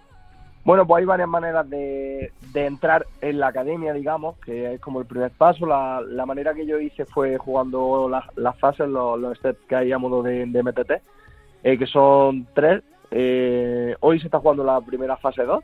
Bueno, 0.66 0.88
pues 0.88 1.02
hay 1.02 1.06
varias 1.06 1.28
maneras 1.28 1.70
de, 1.70 2.32
entrar 2.54 3.06
en 3.20 3.40
la 3.40 3.48
academia, 3.48 3.92
digamos, 3.92 4.38
que 4.40 4.76
es 4.76 4.80
como 4.80 5.02
el 5.02 5.06
primer 5.06 5.32
paso. 5.32 5.66
La, 5.66 6.26
manera 6.26 6.54
que 6.54 6.66
yo 6.66 6.80
hice 6.80 7.06
fue 7.06 7.38
jugando 7.38 8.10
las, 8.10 8.58
fases, 8.60 8.88
los, 8.88 9.20
los, 9.20 9.38
steps 9.38 9.60
que 9.68 9.76
hay 9.76 9.92
a 9.92 9.98
modo 9.98 10.24
de, 10.24 10.46
MTT, 10.46 10.92
eh, 11.64 11.78
que 11.78 11.86
son 11.86 12.48
tres. 12.54 12.82
Eh, 13.12 13.96
hoy 14.00 14.20
se 14.20 14.28
está 14.28 14.40
jugando 14.40 14.64
la 14.64 14.80
primera 14.80 15.18
fase 15.18 15.44
2 15.44 15.64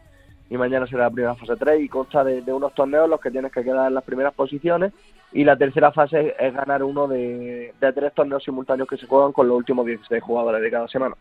y 0.50 0.58
mañana 0.58 0.86
será 0.86 1.04
la 1.04 1.12
primera 1.12 1.36
fase 1.36 1.56
3 1.56 1.82
y 1.82 1.88
consta 1.88 2.24
de, 2.24 2.42
unos 2.54 2.74
torneos 2.76 3.06
en 3.06 3.12
los 3.12 3.22
que 3.22 3.32
tienes 3.32 3.52
que 3.52 3.64
quedar 3.64 3.88
en 3.88 3.96
las 3.96 4.04
primeras 4.04 4.34
posiciones 4.34 4.92
y 5.32 5.46
la 5.46 5.56
tercera 5.56 5.92
fase 5.92 6.36
es 6.38 6.54
ganar 6.54 6.84
uno 6.84 7.08
de, 7.08 7.74
tres 7.80 8.14
torneos 8.14 8.44
simultáneos 8.44 8.88
que 8.88 8.98
se 8.98 9.08
juegan 9.08 9.32
con 9.32 9.48
los 9.48 9.58
últimos 9.58 9.86
16 9.86 10.22
jugadores 10.22 10.62
de 10.62 10.70
cada 10.70 10.88
semana. 10.88 11.16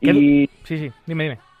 Y... 0.00 0.48
Sí, 0.64 0.78
sí, 0.78 0.92
dime, 1.06 1.24
dime. 1.24 1.51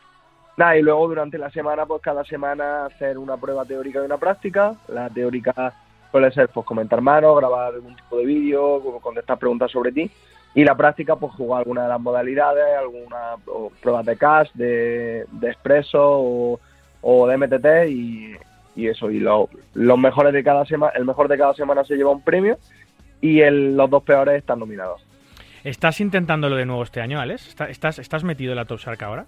Nada, 0.56 0.76
y 0.76 0.82
luego 0.82 1.08
durante 1.08 1.38
la 1.38 1.50
semana, 1.50 1.86
pues 1.86 2.02
cada 2.02 2.24
semana 2.24 2.86
hacer 2.86 3.16
una 3.16 3.36
prueba 3.36 3.64
teórica 3.64 4.00
y 4.02 4.04
una 4.04 4.18
práctica. 4.18 4.74
La 4.88 5.08
teórica 5.08 5.72
puede 6.10 6.30
ser 6.30 6.48
pues 6.50 6.66
comentar 6.66 7.00
manos, 7.00 7.36
grabar 7.36 7.74
algún 7.74 7.96
tipo 7.96 8.18
de 8.18 8.26
vídeo, 8.26 8.80
contestar 9.00 9.38
preguntas 9.38 9.70
sobre 9.70 9.92
ti. 9.92 10.10
Y 10.54 10.64
la 10.64 10.76
práctica, 10.76 11.16
pues 11.16 11.32
jugar 11.32 11.60
alguna 11.60 11.84
de 11.84 11.88
las 11.88 12.00
modalidades, 12.00 12.64
alguna 12.78 13.36
prueba 13.80 14.02
de 14.02 14.16
cash, 14.18 14.50
de, 14.52 15.24
de 15.30 15.48
expreso 15.48 16.58
o, 17.00 17.26
de 17.26 17.36
MTT 17.38 17.90
y, 17.90 18.86
eso. 18.86 19.10
Y 19.10 19.20
los 19.20 19.98
mejores 19.98 20.34
de 20.34 20.44
cada 20.44 20.66
semana, 20.66 20.92
el 20.94 21.06
mejor 21.06 21.28
de 21.28 21.38
cada 21.38 21.54
semana 21.54 21.84
se 21.84 21.96
lleva 21.96 22.10
un 22.10 22.22
premio 22.22 22.58
y 23.22 23.40
el, 23.40 23.74
los 23.74 23.88
dos 23.88 24.02
peores 24.02 24.36
están 24.36 24.58
nominados. 24.58 25.02
¿Estás 25.64 26.00
intentándolo 26.00 26.56
de 26.56 26.66
nuevo 26.66 26.82
este 26.82 27.00
año, 27.00 27.20
Alex? 27.20 27.56
¿Estás, 27.68 27.98
estás 27.98 28.24
metido 28.24 28.52
en 28.52 28.56
la 28.56 28.64
Top 28.66 28.80
Shark 28.80 29.02
ahora? 29.02 29.24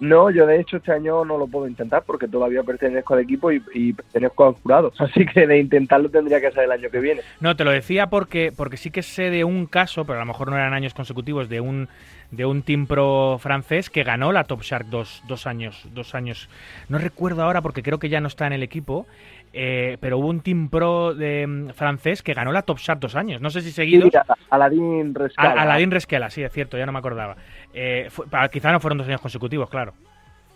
No, 0.00 0.30
yo 0.30 0.46
de 0.46 0.60
hecho 0.60 0.76
este 0.76 0.92
año 0.92 1.24
no 1.24 1.38
lo 1.38 1.46
puedo 1.46 1.66
intentar 1.66 2.04
porque 2.06 2.28
todavía 2.28 2.62
pertenezco 2.62 3.14
al 3.14 3.20
equipo 3.20 3.50
y, 3.50 3.92
pertenezco 3.92 4.46
al 4.46 4.54
jurado. 4.54 4.92
Así 4.98 5.26
que 5.26 5.46
de 5.46 5.58
intentarlo 5.58 6.08
tendría 6.08 6.40
que 6.40 6.52
ser 6.52 6.64
el 6.64 6.72
año 6.72 6.90
que 6.90 7.00
viene. 7.00 7.22
No, 7.40 7.56
te 7.56 7.64
lo 7.64 7.70
decía 7.70 8.08
porque, 8.08 8.52
porque 8.56 8.76
sí 8.76 8.90
que 8.90 9.02
sé 9.02 9.30
de 9.30 9.44
un 9.44 9.66
caso, 9.66 10.04
pero 10.04 10.18
a 10.18 10.22
lo 10.22 10.26
mejor 10.26 10.50
no 10.50 10.56
eran 10.56 10.72
años 10.72 10.94
consecutivos, 10.94 11.48
de 11.48 11.60
un 11.60 11.88
de 12.30 12.44
un 12.44 12.62
team 12.62 12.86
pro 12.86 13.38
francés 13.40 13.88
que 13.88 14.02
ganó 14.02 14.32
la 14.32 14.44
Top 14.44 14.62
Shark 14.62 14.86
dos, 14.88 15.22
dos 15.26 15.46
años. 15.46 15.88
Dos 15.94 16.14
años. 16.14 16.48
No 16.88 16.98
recuerdo 16.98 17.42
ahora 17.42 17.62
porque 17.62 17.82
creo 17.82 17.98
que 17.98 18.08
ya 18.08 18.20
no 18.20 18.28
está 18.28 18.46
en 18.46 18.52
el 18.52 18.62
equipo. 18.62 19.06
Eh, 19.52 19.96
pero 20.00 20.18
hubo 20.18 20.28
un 20.28 20.40
team 20.40 20.68
pro 20.68 21.14
de, 21.14 21.46
mm, 21.46 21.68
francés 21.70 22.22
que 22.22 22.34
ganó 22.34 22.52
la 22.52 22.62
Top 22.62 22.78
Shark 22.78 23.00
dos 23.00 23.16
años. 23.16 23.40
No 23.40 23.50
sé 23.50 23.60
si 23.60 23.72
seguidos. 23.72 24.10
Sí, 24.12 24.18
Aladín 24.50 25.14
Resquela. 25.14 25.52
Aladín 25.52 25.90
Resquela, 25.90 26.30
sí, 26.30 26.42
es 26.42 26.52
cierto, 26.52 26.76
ya 26.76 26.86
no 26.86 26.92
me 26.92 26.98
acordaba. 26.98 27.36
Eh, 27.72 28.08
quizá 28.52 28.72
no 28.72 28.80
fueron 28.80 28.98
dos 28.98 29.08
años 29.08 29.20
consecutivos, 29.20 29.68
claro. 29.70 29.94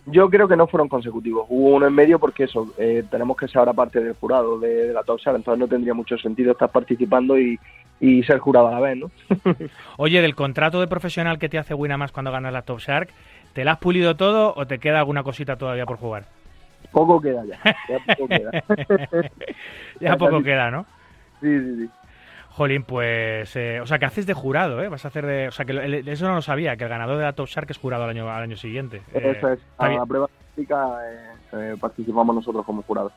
Yo 0.05 0.29
creo 0.29 0.47
que 0.47 0.57
no 0.57 0.67
fueron 0.67 0.89
consecutivos. 0.89 1.45
Hubo 1.49 1.75
uno 1.75 1.87
en 1.87 1.93
medio 1.93 2.19
porque 2.19 2.43
eso, 2.43 2.73
eh, 2.77 3.03
tenemos 3.09 3.37
que 3.37 3.47
ser 3.47 3.59
ahora 3.59 3.73
parte 3.73 4.01
del 4.01 4.13
jurado 4.13 4.59
de, 4.59 4.91
la 4.91 5.03
Top 5.03 5.19
Shark, 5.19 5.37
entonces 5.37 5.59
no 5.59 5.67
tendría 5.67 5.93
mucho 5.93 6.17
sentido 6.17 6.51
estar 6.51 6.69
participando 6.69 7.37
y, 7.37 7.59
ser 8.25 8.39
jurado 8.39 8.67
a 8.67 8.71
la 8.71 8.79
vez, 8.81 8.97
¿no? 8.97 9.11
Oye, 9.97 10.21
del 10.21 10.35
contrato 10.35 10.81
de 10.81 10.87
profesional 10.87 11.39
que 11.39 11.47
te 11.47 11.57
hace 11.57 11.73
Winamax 11.73 12.11
cuando 12.11 12.33
ganas 12.33 12.51
la 12.51 12.63
Top 12.63 12.79
Shark, 12.79 13.09
¿te 13.53 13.63
la 13.63 13.73
has 13.73 13.77
pulido 13.77 14.17
todo 14.17 14.53
o 14.57 14.67
te 14.67 14.79
queda 14.79 14.99
alguna 14.99 15.23
cosita 15.23 15.55
todavía 15.55 15.85
por 15.85 15.95
jugar? 15.95 16.25
Poco 16.91 17.21
queda 17.21 17.43
ya. 17.45 17.59
Ya 17.89 18.15
poco 18.15 18.27
queda. 18.27 18.51
ya 19.99 20.17
poco 20.17 20.43
queda, 20.43 20.71
¿no? 20.71 20.85
Sí, 21.41 21.59
sí, 21.59 21.75
sí. 21.77 21.89
Jolín, 22.49 22.83
pues, 22.83 23.55
eh, 23.55 23.81
o 23.81 23.87
sea, 23.87 23.97
que 23.97 24.05
haces 24.05 24.27
de 24.27 24.35
jurado, 24.35 24.83
¿eh? 24.83 24.87
Vas 24.87 25.03
a 25.05 25.07
hacer 25.07 25.25
de, 25.25 25.47
o 25.47 25.51
sea, 25.51 25.65
que 25.65 26.03
eso 26.05 26.27
no 26.27 26.35
lo 26.35 26.41
sabía, 26.43 26.77
que 26.77 26.83
el 26.83 26.89
ganador 26.89 27.17
de 27.17 27.23
la 27.23 27.33
Top 27.33 27.47
Shark 27.47 27.69
es 27.71 27.79
jurado 27.79 28.03
al 28.03 28.11
año, 28.11 28.29
al 28.29 28.43
año 28.43 28.57
siguiente. 28.57 29.01
Eso 29.11 29.49
es, 29.49 29.59
a 29.79 29.89
la 29.89 30.05
prueba 30.05 30.27
práctica 30.27 30.99
eh, 31.51 31.75
participamos 31.79 32.35
nosotros 32.35 32.63
como 32.63 32.83
jurado. 32.83 33.11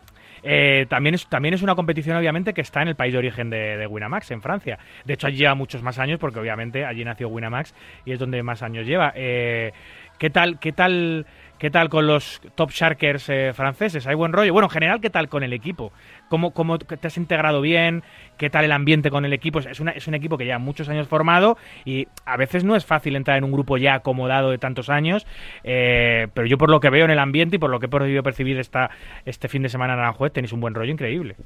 también, 0.88 1.16
es, 1.16 1.26
también 1.26 1.52
es 1.52 1.60
una 1.60 1.74
competición, 1.74 2.16
obviamente, 2.16 2.54
que 2.54 2.62
está 2.62 2.80
en 2.80 2.88
el 2.88 2.96
país 2.96 3.12
de 3.12 3.18
origen 3.18 3.50
de, 3.50 3.76
de, 3.76 3.86
Winamax, 3.86 4.30
en 4.30 4.40
Francia. 4.40 4.78
De 5.04 5.12
hecho, 5.12 5.26
allí 5.26 5.36
lleva 5.36 5.54
muchos 5.54 5.82
más 5.82 5.98
años, 5.98 6.18
porque 6.18 6.40
obviamente 6.40 6.86
allí 6.86 7.04
nació 7.04 7.28
Winamax 7.28 7.74
y 8.06 8.12
es 8.12 8.18
donde 8.18 8.42
más 8.42 8.62
años 8.62 8.86
lleva. 8.86 9.12
¿Qué 9.12 10.30
tal, 10.32 10.58
qué 10.58 10.72
tal 10.72 11.26
¿Qué 11.58 11.70
tal 11.70 11.88
con 11.88 12.06
los 12.06 12.42
top 12.54 12.70
sharkers 12.70 13.30
eh, 13.30 13.52
franceses? 13.54 14.06
¿Hay 14.06 14.14
buen 14.14 14.34
rollo? 14.34 14.52
Bueno, 14.52 14.66
en 14.66 14.70
general, 14.70 15.00
¿qué 15.00 15.08
tal 15.08 15.30
con 15.30 15.42
el 15.42 15.54
equipo? 15.54 15.90
¿Cómo, 16.28 16.50
¿Cómo, 16.50 16.78
te 16.78 17.06
has 17.06 17.16
integrado 17.16 17.62
bien? 17.62 18.02
¿Qué 18.36 18.50
tal 18.50 18.66
el 18.66 18.72
ambiente 18.72 19.10
con 19.10 19.24
el 19.24 19.32
equipo? 19.32 19.60
Es, 19.60 19.80
una, 19.80 19.92
es 19.92 20.06
un 20.06 20.14
equipo 20.14 20.36
que 20.36 20.44
ya 20.44 20.58
muchos 20.58 20.90
años 20.90 21.08
formado 21.08 21.56
y 21.86 22.08
a 22.26 22.36
veces 22.36 22.62
no 22.62 22.76
es 22.76 22.84
fácil 22.84 23.16
entrar 23.16 23.38
en 23.38 23.44
un 23.44 23.52
grupo 23.52 23.78
ya 23.78 23.94
acomodado 23.94 24.50
de 24.50 24.58
tantos 24.58 24.90
años, 24.90 25.26
eh, 25.64 26.28
pero 26.34 26.46
yo 26.46 26.58
por 26.58 26.68
lo 26.68 26.78
que 26.78 26.90
veo 26.90 27.06
en 27.06 27.10
el 27.10 27.18
ambiente 27.18 27.56
y 27.56 27.58
por 27.58 27.70
lo 27.70 27.80
que 27.80 27.86
he 27.86 27.88
podido 27.88 28.22
percibir 28.22 28.58
esta, 28.58 28.90
este 29.24 29.48
fin 29.48 29.62
de 29.62 29.70
semana 29.70 29.94
en 29.94 30.00
Aranjuez, 30.00 30.34
tenéis 30.34 30.52
un 30.52 30.60
buen 30.60 30.74
rollo 30.74 30.92
increíble. 30.92 31.36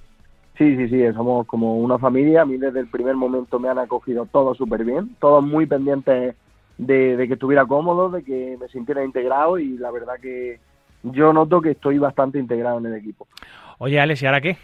Sí, 0.58 0.76
sí, 0.76 0.88
sí, 0.88 1.00
somos 1.14 1.46
como 1.46 1.78
una 1.78 1.98
familia. 1.98 2.42
A 2.42 2.46
mí 2.46 2.58
desde 2.58 2.80
el 2.80 2.88
primer 2.88 3.14
momento 3.14 3.60
me 3.60 3.68
han 3.68 3.78
acogido 3.78 4.26
todos 4.26 4.58
súper 4.58 4.84
bien, 4.84 5.14
todos 5.20 5.44
muy 5.44 5.66
pendientes 5.66 6.34
de, 6.80 7.26
que 7.26 7.34
estuviera 7.34 7.66
cómodo, 7.66 8.10
de 8.10 8.22
que 8.22 8.56
me 8.58 8.68
sintiera 8.68 9.04
integrado 9.04 9.58
y 9.58 9.76
la 9.76 9.90
verdad 9.90 10.14
que 10.20 10.58
yo 11.02 11.32
noto 11.32 11.60
que 11.60 11.72
estoy 11.72 11.98
bastante 11.98 12.38
integrado 12.38 12.78
en 12.78 12.86
el 12.86 12.94
equipo. 12.94 13.26
Oye, 13.78 14.00
Alex, 14.00 14.22
¿y 14.22 14.26
ahora 14.26 14.40
qué? 14.40 14.56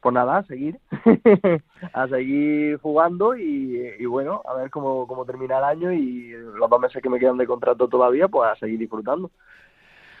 Pues 0.00 0.14
nada, 0.14 0.38
a 0.38 0.42
seguir, 0.44 0.78
a 1.92 2.06
seguir 2.06 2.76
jugando 2.78 3.36
y, 3.36 4.04
bueno, 4.06 4.42
a 4.48 4.54
ver 4.54 4.70
cómo, 4.70 5.06
cómo 5.08 5.24
termina 5.24 5.58
el 5.58 5.64
año 5.64 5.92
y 5.92 6.30
los 6.30 6.70
dos 6.70 6.80
meses 6.80 7.02
que 7.02 7.10
me 7.10 7.18
quedan 7.18 7.36
de 7.36 7.46
contrato 7.46 7.88
todavía, 7.88 8.28
pues 8.28 8.48
a 8.50 8.56
seguir 8.56 8.78
disfrutando. 8.78 9.30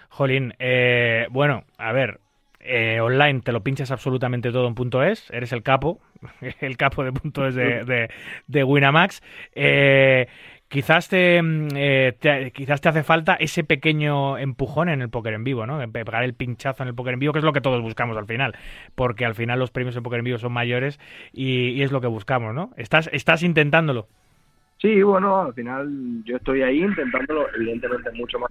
Jolín, 0.08 0.54
eh, 0.58 1.28
bueno, 1.30 1.62
a 1.78 1.92
ver, 1.92 2.18
eh, 2.60 3.00
online 3.00 3.42
te 3.42 3.52
lo 3.52 3.62
pinchas 3.62 3.92
absolutamente 3.92 4.50
todo 4.50 4.66
en 4.66 4.74
punto 4.74 5.04
es, 5.04 5.30
eres 5.30 5.52
el 5.52 5.62
capo, 5.62 6.00
el 6.60 6.76
capo 6.76 7.04
de 7.04 7.12
punto 7.12 7.46
es 7.46 7.54
de, 7.54 7.84
de, 7.84 8.10
de 8.48 8.64
Winamax. 8.64 9.22
Eh, 9.54 10.26
Quizás 10.76 11.08
mm, 11.10 11.68
eh, 11.74 12.14
te, 12.20 12.50
quizás 12.50 12.82
te 12.82 12.90
hace 12.90 13.02
falta 13.02 13.32
ese 13.36 13.64
pequeño 13.64 14.36
empujón 14.36 14.90
en 14.90 15.00
el 15.00 15.08
póker 15.08 15.32
en 15.32 15.42
vivo, 15.42 15.64
¿no? 15.64 15.78
Pegar 15.90 16.22
el 16.22 16.34
pinchazo 16.34 16.82
en 16.82 16.90
el 16.90 16.94
póker 16.94 17.14
en 17.14 17.18
vivo, 17.18 17.32
que 17.32 17.38
es 17.38 17.46
lo 17.46 17.54
que 17.54 17.62
todos 17.62 17.80
buscamos 17.80 18.14
al 18.18 18.26
final, 18.26 18.54
porque 18.94 19.24
al 19.24 19.34
final 19.34 19.58
los 19.58 19.70
premios 19.70 19.96
en 19.96 20.02
póker 20.02 20.18
en 20.18 20.26
vivo 20.26 20.36
son 20.36 20.52
mayores 20.52 21.00
y, 21.32 21.82
es 21.82 21.92
lo 21.92 22.02
que 22.02 22.08
buscamos, 22.08 22.54
¿no? 22.54 22.72
¿Estás, 22.76 23.08
estás 23.14 23.42
intentándolo? 23.42 24.06
Sí, 24.76 25.02
bueno, 25.02 25.44
al 25.44 25.54
final 25.54 26.22
yo 26.24 26.36
estoy 26.36 26.60
ahí 26.60 26.82
intentándolo, 26.82 27.46
evidentemente 27.56 28.10
mucho 28.12 28.38
más 28.38 28.50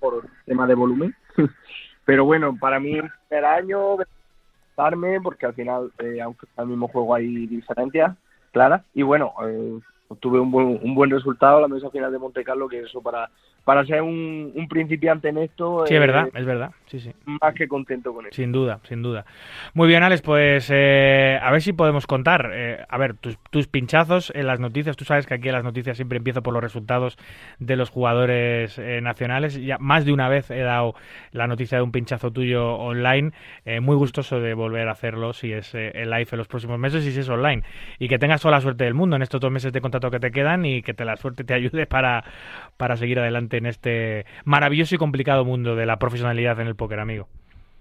por 0.00 0.24
tema 0.46 0.66
de 0.66 0.74
volumen, 0.74 1.14
pero 2.06 2.24
bueno, 2.24 2.56
para 2.58 2.80
mí 2.80 2.98
el 3.28 3.44
año 3.44 3.98
darme 4.74 5.20
porque 5.20 5.44
al 5.44 5.52
final, 5.52 5.92
eh, 5.98 6.18
aunque 6.22 6.46
al 6.56 6.68
mismo 6.68 6.88
juego 6.88 7.14
hay 7.14 7.46
diferencias 7.46 8.16
claras, 8.52 8.82
y 8.94 9.02
bueno, 9.02 9.34
eh, 9.46 9.80
tuve 10.16 10.40
un 10.40 10.50
buen, 10.50 10.80
un 10.82 10.94
buen 10.94 11.10
resultado 11.10 11.60
la 11.60 11.68
mesa 11.68 11.90
final 11.90 12.10
de 12.12 12.18
Monte 12.18 12.44
Carlo, 12.44 12.68
que 12.68 12.80
eso 12.80 13.02
para, 13.02 13.30
para 13.68 13.84
ser 13.84 14.00
un, 14.00 14.50
un 14.54 14.66
principiante 14.66 15.28
en 15.28 15.36
esto, 15.36 15.84
Sí, 15.86 15.92
es 15.92 15.98
eh, 15.98 16.00
verdad, 16.00 16.28
es 16.32 16.46
verdad. 16.46 16.70
Sí, 16.86 17.00
sí. 17.00 17.12
más 17.26 17.52
que 17.52 17.68
contento 17.68 18.14
con 18.14 18.24
eso. 18.24 18.34
Sin 18.34 18.50
duda, 18.50 18.80
sin 18.84 19.02
duda. 19.02 19.26
Muy 19.74 19.88
bien, 19.88 20.02
Alex, 20.02 20.22
pues 20.22 20.70
eh, 20.72 21.38
a 21.42 21.50
ver 21.50 21.60
si 21.60 21.74
podemos 21.74 22.06
contar. 22.06 22.50
eh, 22.54 22.78
a 22.88 22.96
ver, 22.96 23.12
tus, 23.12 23.36
tus 23.50 23.66
pinchazos 23.68 24.32
en 24.34 24.46
las 24.46 24.58
noticias. 24.58 24.96
Tú 24.96 25.04
sabes 25.04 25.26
que 25.26 25.34
aquí 25.34 25.48
en 25.48 25.54
las 25.54 25.64
noticias 25.64 25.98
siempre 25.98 26.16
empiezo 26.16 26.42
por 26.42 26.54
los 26.54 26.62
resultados 26.62 27.18
de 27.58 27.76
los 27.76 27.90
jugadores 27.90 28.78
eh, 28.78 29.00
nacionales. 29.02 29.60
Ya 29.62 29.76
más 29.78 30.06
de 30.06 30.12
una 30.14 30.30
vez 30.30 30.50
he 30.50 30.60
dado 30.60 30.94
la 31.32 31.46
noticia 31.46 31.76
de 31.76 31.84
un 31.84 31.92
pinchazo 31.92 32.30
tuyo 32.30 32.74
online. 32.76 33.32
Eh, 33.66 33.80
muy 33.80 33.96
gustoso 33.96 34.40
de 34.40 34.54
volver 34.54 34.88
a 34.88 34.92
hacerlo 34.92 35.34
si 35.34 35.52
es 35.52 35.74
eh, 35.74 35.92
en 35.94 36.08
live 36.08 36.28
en 36.32 36.38
los 36.38 36.48
próximos 36.48 36.78
meses 36.78 37.04
y 37.04 37.12
si 37.12 37.20
es 37.20 37.28
online. 37.28 37.64
Y 37.98 38.08
que 38.08 38.18
tengas 38.18 38.40
toda 38.40 38.52
la 38.52 38.62
suerte 38.62 38.84
del 38.84 38.94
mundo 38.94 39.16
en 39.16 39.20
estos 39.20 39.42
dos 39.42 39.50
meses 39.52 39.74
de 39.74 39.82
contrato 39.82 40.10
que 40.10 40.20
te 40.20 40.30
quedan 40.30 40.64
y 40.64 40.80
que 40.80 40.94
te 40.94 41.04
la 41.04 41.18
suerte 41.18 41.44
te 41.44 41.52
ayude 41.52 41.84
para, 41.86 42.24
para 42.78 42.96
seguir 42.96 43.18
adelante 43.18 43.57
en 43.58 43.66
este 43.66 44.24
maravilloso 44.44 44.94
y 44.94 44.98
complicado 44.98 45.44
mundo 45.44 45.76
de 45.76 45.86
la 45.86 45.98
profesionalidad 45.98 46.58
en 46.60 46.66
el 46.66 46.76
póker, 46.76 47.00
amigo. 47.00 47.28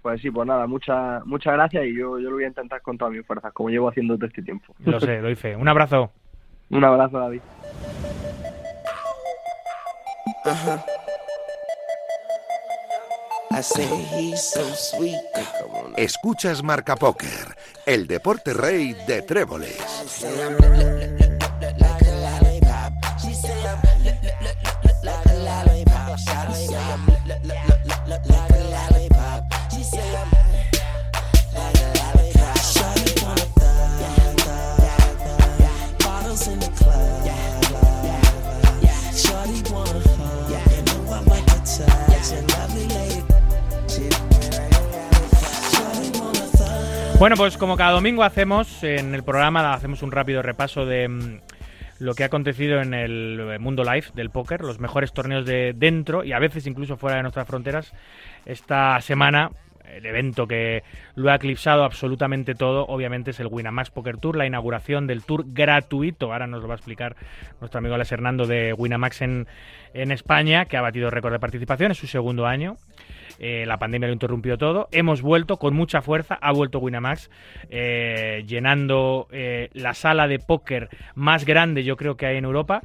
Pues 0.01 0.21
sí, 0.21 0.31
pues 0.31 0.47
nada, 0.47 0.67
muchas 0.67 1.25
muchas 1.25 1.53
gracias 1.53 1.85
y 1.85 1.95
yo, 1.95 2.19
yo 2.19 2.29
lo 2.29 2.35
voy 2.35 2.45
a 2.45 2.47
intentar 2.47 2.81
con 2.81 2.97
todas 2.97 3.13
mis 3.13 3.25
fuerzas, 3.25 3.51
como 3.53 3.69
llevo 3.69 3.89
haciendo 3.89 4.15
todo 4.15 4.27
este 4.27 4.41
tiempo. 4.41 4.73
Lo 4.85 4.99
sé, 4.99 5.19
doy 5.19 5.35
fe. 5.35 5.55
Un 5.55 5.67
abrazo. 5.67 6.11
Un 6.69 6.83
abrazo, 6.83 7.19
David. 7.19 7.41
Escuchas 15.97 16.63
Marca 16.63 16.95
Póker, 16.95 17.55
el 17.85 18.07
deporte 18.07 18.53
rey 18.53 18.95
de 19.07 19.21
tréboles. 19.23 21.16
Bueno, 47.19 47.35
pues 47.35 47.57
como 47.57 47.77
cada 47.77 47.93
domingo 47.93 48.21
hacemos 48.21 48.83
en 48.83 49.15
el 49.15 49.23
programa, 49.23 49.73
hacemos 49.73 50.03
un 50.03 50.11
rápido 50.11 50.43
repaso 50.43 50.85
de 50.85 51.07
mm, 51.07 51.39
lo 51.97 52.13
que 52.13 52.21
ha 52.21 52.27
acontecido 52.27 52.79
en 52.79 52.93
el 52.93 53.57
mundo 53.59 53.83
live 53.83 54.05
del 54.13 54.29
póker, 54.29 54.61
los 54.61 54.79
mejores 54.79 55.13
torneos 55.13 55.43
de 55.43 55.73
dentro 55.75 56.23
y 56.23 56.33
a 56.33 56.39
veces 56.39 56.67
incluso 56.67 56.95
fuera 56.95 57.17
de 57.17 57.23
nuestras 57.23 57.47
fronteras. 57.47 57.91
Esta 58.45 59.01
semana, 59.01 59.49
el 59.91 60.05
evento 60.05 60.45
que 60.45 60.83
lo 61.15 61.31
ha 61.31 61.35
eclipsado 61.35 61.83
absolutamente 61.83 62.53
todo, 62.53 62.85
obviamente 62.85 63.31
es 63.31 63.39
el 63.39 63.47
Winamax 63.47 63.89
Poker 63.89 64.17
Tour, 64.17 64.37
la 64.37 64.45
inauguración 64.45 65.07
del 65.07 65.23
tour 65.23 65.43
gratuito. 65.47 66.31
Ahora 66.31 66.45
nos 66.45 66.61
lo 66.61 66.67
va 66.67 66.75
a 66.75 66.77
explicar 66.77 67.15
nuestro 67.59 67.79
amigo 67.79 67.95
Alex 67.95 68.11
Hernando 68.11 68.45
de 68.45 68.73
Winamax 68.73 69.23
en, 69.23 69.47
en 69.95 70.11
España, 70.11 70.65
que 70.65 70.77
ha 70.77 70.81
batido 70.81 71.09
récord 71.09 71.33
de 71.33 71.39
participación, 71.39 71.91
es 71.91 71.97
su 71.97 72.05
segundo 72.05 72.45
año. 72.45 72.77
Eh, 73.39 73.65
la 73.67 73.77
pandemia 73.77 74.07
lo 74.07 74.13
interrumpió 74.13 74.57
todo. 74.57 74.87
Hemos 74.91 75.21
vuelto 75.21 75.57
con 75.57 75.75
mucha 75.75 76.01
fuerza. 76.01 76.37
Ha 76.41 76.51
vuelto 76.51 76.79
Winamax 76.79 77.29
eh, 77.69 78.43
llenando 78.47 79.27
eh, 79.31 79.69
la 79.73 79.93
sala 79.93 80.27
de 80.27 80.39
póker 80.39 80.89
más 81.15 81.45
grande, 81.45 81.83
yo 81.83 81.97
creo 81.97 82.17
que 82.17 82.25
hay 82.25 82.37
en 82.37 82.45
Europa. 82.45 82.81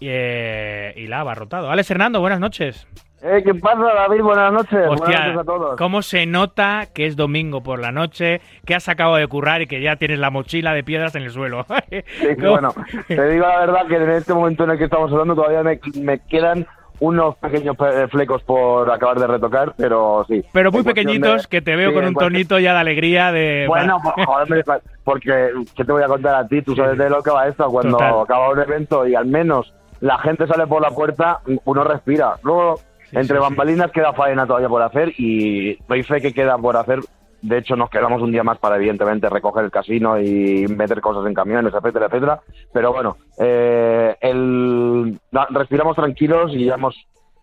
eh, 0.00 0.92
y 0.96 1.06
la 1.06 1.18
ha 1.18 1.20
abarrotado. 1.20 1.70
Alex 1.70 1.90
Hernando, 1.90 2.20
buenas 2.20 2.38
noches. 2.40 2.86
Eh, 3.22 3.42
¿Qué 3.42 3.54
pasa, 3.54 3.80
David? 3.82 4.20
Buenas 4.20 4.52
noches. 4.52 4.72
Buenas 4.86 5.00
Hostia, 5.00 5.18
noches 5.28 5.40
a 5.40 5.44
todos. 5.44 5.76
¿cómo 5.78 6.02
se 6.02 6.26
nota 6.26 6.86
que 6.94 7.06
es 7.06 7.16
domingo 7.16 7.62
por 7.62 7.80
la 7.80 7.90
noche, 7.90 8.42
que 8.66 8.74
has 8.74 8.88
acabado 8.90 9.16
de 9.16 9.26
currar 9.26 9.62
y 9.62 9.66
que 9.66 9.80
ya 9.80 9.96
tienes 9.96 10.18
la 10.18 10.30
mochila 10.30 10.74
de 10.74 10.84
piedras 10.84 11.14
en 11.14 11.22
el 11.22 11.30
suelo? 11.30 11.64
Sí, 11.88 12.02
bueno, 12.38 12.74
te 13.08 13.28
digo 13.30 13.46
la 13.46 13.60
verdad 13.60 13.86
que 13.88 13.96
en 13.96 14.10
este 14.10 14.34
momento 14.34 14.64
en 14.64 14.70
el 14.72 14.78
que 14.78 14.84
estamos 14.84 15.10
hablando 15.10 15.34
todavía 15.34 15.62
me, 15.62 15.80
me 16.00 16.18
quedan 16.18 16.66
unos 17.00 17.36
pequeños 17.36 17.76
pe- 17.76 18.08
flecos 18.08 18.42
por 18.42 18.90
acabar 18.90 19.18
de 19.18 19.26
retocar, 19.26 19.74
pero 19.76 20.24
sí. 20.28 20.42
Pero 20.52 20.72
muy 20.72 20.82
pequeñitos, 20.82 21.42
de- 21.42 21.48
que 21.48 21.60
te 21.62 21.76
veo 21.76 21.90
sí, 21.90 21.94
con 21.94 22.06
un 22.06 22.14
tonito 22.14 22.58
ya 22.58 22.72
de 22.72 22.78
alegría 22.80 23.32
de... 23.32 23.66
Bueno, 23.68 23.98
pues, 24.02 24.26
joder, 24.26 24.64
porque 25.04 25.50
¿qué 25.76 25.84
te 25.84 25.92
voy 25.92 26.02
a 26.02 26.06
contar 26.08 26.34
a 26.34 26.46
ti? 26.48 26.62
Tú 26.62 26.74
sabes 26.74 26.96
de 26.98 27.10
lo 27.10 27.22
que 27.22 27.30
va 27.30 27.46
esto. 27.48 27.68
Cuando 27.70 27.96
Total. 27.98 28.14
acaba 28.22 28.50
un 28.50 28.60
evento 28.60 29.06
y 29.06 29.14
al 29.14 29.26
menos 29.26 29.72
la 30.00 30.18
gente 30.18 30.46
sale 30.46 30.66
por 30.66 30.80
la 30.82 30.90
puerta, 30.90 31.40
uno 31.64 31.84
respira. 31.84 32.34
Luego, 32.42 32.80
entre 33.12 33.38
bambalinas 33.38 33.90
queda 33.92 34.12
faena 34.12 34.46
todavía 34.46 34.68
por 34.68 34.82
hacer 34.82 35.12
y 35.18 35.76
doy 35.88 36.02
fe 36.02 36.20
que 36.20 36.32
queda 36.32 36.58
por 36.58 36.76
hacer. 36.76 37.00
De 37.46 37.58
hecho, 37.58 37.76
nos 37.76 37.90
quedamos 37.90 38.20
un 38.22 38.32
día 38.32 38.42
más 38.42 38.58
para, 38.58 38.74
evidentemente, 38.74 39.28
recoger 39.28 39.64
el 39.64 39.70
casino 39.70 40.20
y 40.20 40.66
meter 40.66 41.00
cosas 41.00 41.24
en 41.26 41.34
camiones, 41.34 41.72
etcétera, 41.72 42.06
etcétera. 42.06 42.40
Pero 42.72 42.92
bueno, 42.92 43.18
eh, 43.38 44.16
el, 44.20 45.16
respiramos 45.50 45.94
tranquilos 45.94 46.52
y 46.52 46.64
ya 46.64 46.74
hemos 46.74 46.96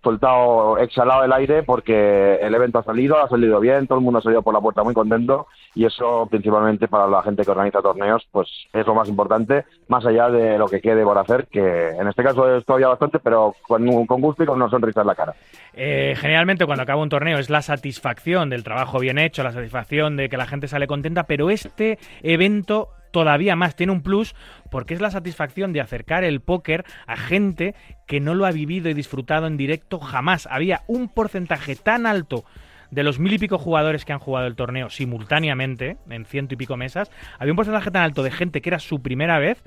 soltado, 0.03 0.77
exhalado 0.77 1.23
el 1.23 1.31
aire 1.31 1.63
porque 1.63 2.35
el 2.35 2.53
evento 2.53 2.79
ha 2.79 2.83
salido, 2.83 3.23
ha 3.23 3.29
salido 3.29 3.59
bien, 3.59 3.87
todo 3.87 3.97
el 3.99 4.03
mundo 4.03 4.19
ha 4.19 4.21
salido 4.21 4.41
por 4.41 4.53
la 4.53 4.59
puerta 4.59 4.83
muy 4.83 4.93
contento 4.93 5.47
y 5.75 5.85
eso 5.85 6.27
principalmente 6.29 6.87
para 6.87 7.07
la 7.07 7.23
gente 7.23 7.43
que 7.43 7.51
organiza 7.51 7.81
torneos 7.81 8.27
pues 8.31 8.47
es 8.73 8.85
lo 8.85 8.93
más 8.93 9.07
importante, 9.07 9.65
más 9.87 10.05
allá 10.05 10.29
de 10.29 10.57
lo 10.57 10.67
que 10.67 10.81
quede 10.81 11.03
por 11.03 11.17
hacer, 11.17 11.47
que 11.47 11.89
en 11.89 12.07
este 12.07 12.23
caso 12.23 12.55
es 12.55 12.65
todavía 12.65 12.89
bastante, 12.89 13.19
pero 13.19 13.55
con, 13.67 13.85
gusto 13.85 14.43
y 14.43 14.45
con 14.45 14.61
una 14.61 14.69
sonrisa 14.69 15.01
en 15.01 15.07
la 15.07 15.15
cara. 15.15 15.33
Eh, 15.73 16.15
generalmente 16.17 16.65
cuando 16.65 16.83
acaba 16.83 17.01
un 17.01 17.09
torneo 17.09 17.39
es 17.39 17.49
la 17.49 17.61
satisfacción 17.61 18.49
del 18.49 18.63
trabajo 18.63 18.99
bien 18.99 19.17
hecho, 19.17 19.43
la 19.43 19.51
satisfacción 19.51 20.17
de 20.17 20.29
que 20.29 20.37
la 20.37 20.45
gente 20.45 20.67
sale 20.67 20.85
contenta, 20.87 21.23
pero 21.23 21.49
este 21.49 21.97
evento 22.21 22.89
todavía 23.13 23.55
más 23.55 23.77
tiene 23.77 23.93
un 23.93 24.01
plus 24.01 24.35
porque 24.69 24.93
es 24.93 24.99
la 24.99 25.11
satisfacción 25.11 25.71
de 25.71 25.79
acercar 25.79 26.25
el 26.25 26.41
póker 26.41 26.83
a 27.07 27.15
gente 27.15 27.75
que 28.07 28.19
no 28.19 28.33
lo 28.33 28.45
ha 28.45 28.51
vivido 28.51 28.89
y 28.89 28.93
disfrutado 28.93 29.47
en 29.47 29.55
directo 29.55 29.99
jamás. 29.99 30.47
Había 30.51 30.81
un 30.87 31.07
porcentaje 31.07 31.77
tan 31.77 32.05
alto 32.05 32.43
de 32.91 33.03
los 33.03 33.19
mil 33.19 33.33
y 33.33 33.39
pico 33.39 33.57
jugadores 33.57 34.03
que 34.03 34.13
han 34.13 34.19
jugado 34.19 34.47
el 34.47 34.55
torneo 34.55 34.89
simultáneamente, 34.89 35.97
en 36.09 36.25
ciento 36.25 36.55
y 36.55 36.57
pico 36.57 36.75
mesas, 36.75 37.09
había 37.39 37.53
un 37.53 37.55
porcentaje 37.57 37.91
tan 37.91 38.03
alto 38.03 38.23
de 38.23 38.31
gente 38.31 38.61
que 38.61 38.69
era 38.69 38.79
su 38.79 39.01
primera 39.01 39.39
vez 39.39 39.63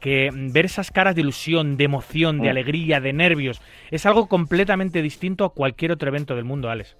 que 0.00 0.30
ver 0.32 0.66
esas 0.66 0.90
caras 0.90 1.14
de 1.14 1.22
ilusión, 1.22 1.76
de 1.78 1.84
emoción, 1.84 2.38
de 2.40 2.48
Mm. 2.48 2.50
alegría, 2.50 3.00
de 3.00 3.12
nervios, 3.12 3.62
es 3.90 4.04
algo 4.04 4.28
completamente 4.28 5.00
distinto 5.00 5.44
a 5.44 5.54
cualquier 5.54 5.92
otro 5.92 6.08
evento 6.08 6.34
del 6.34 6.44
mundo, 6.44 6.68
Alex. 6.68 6.96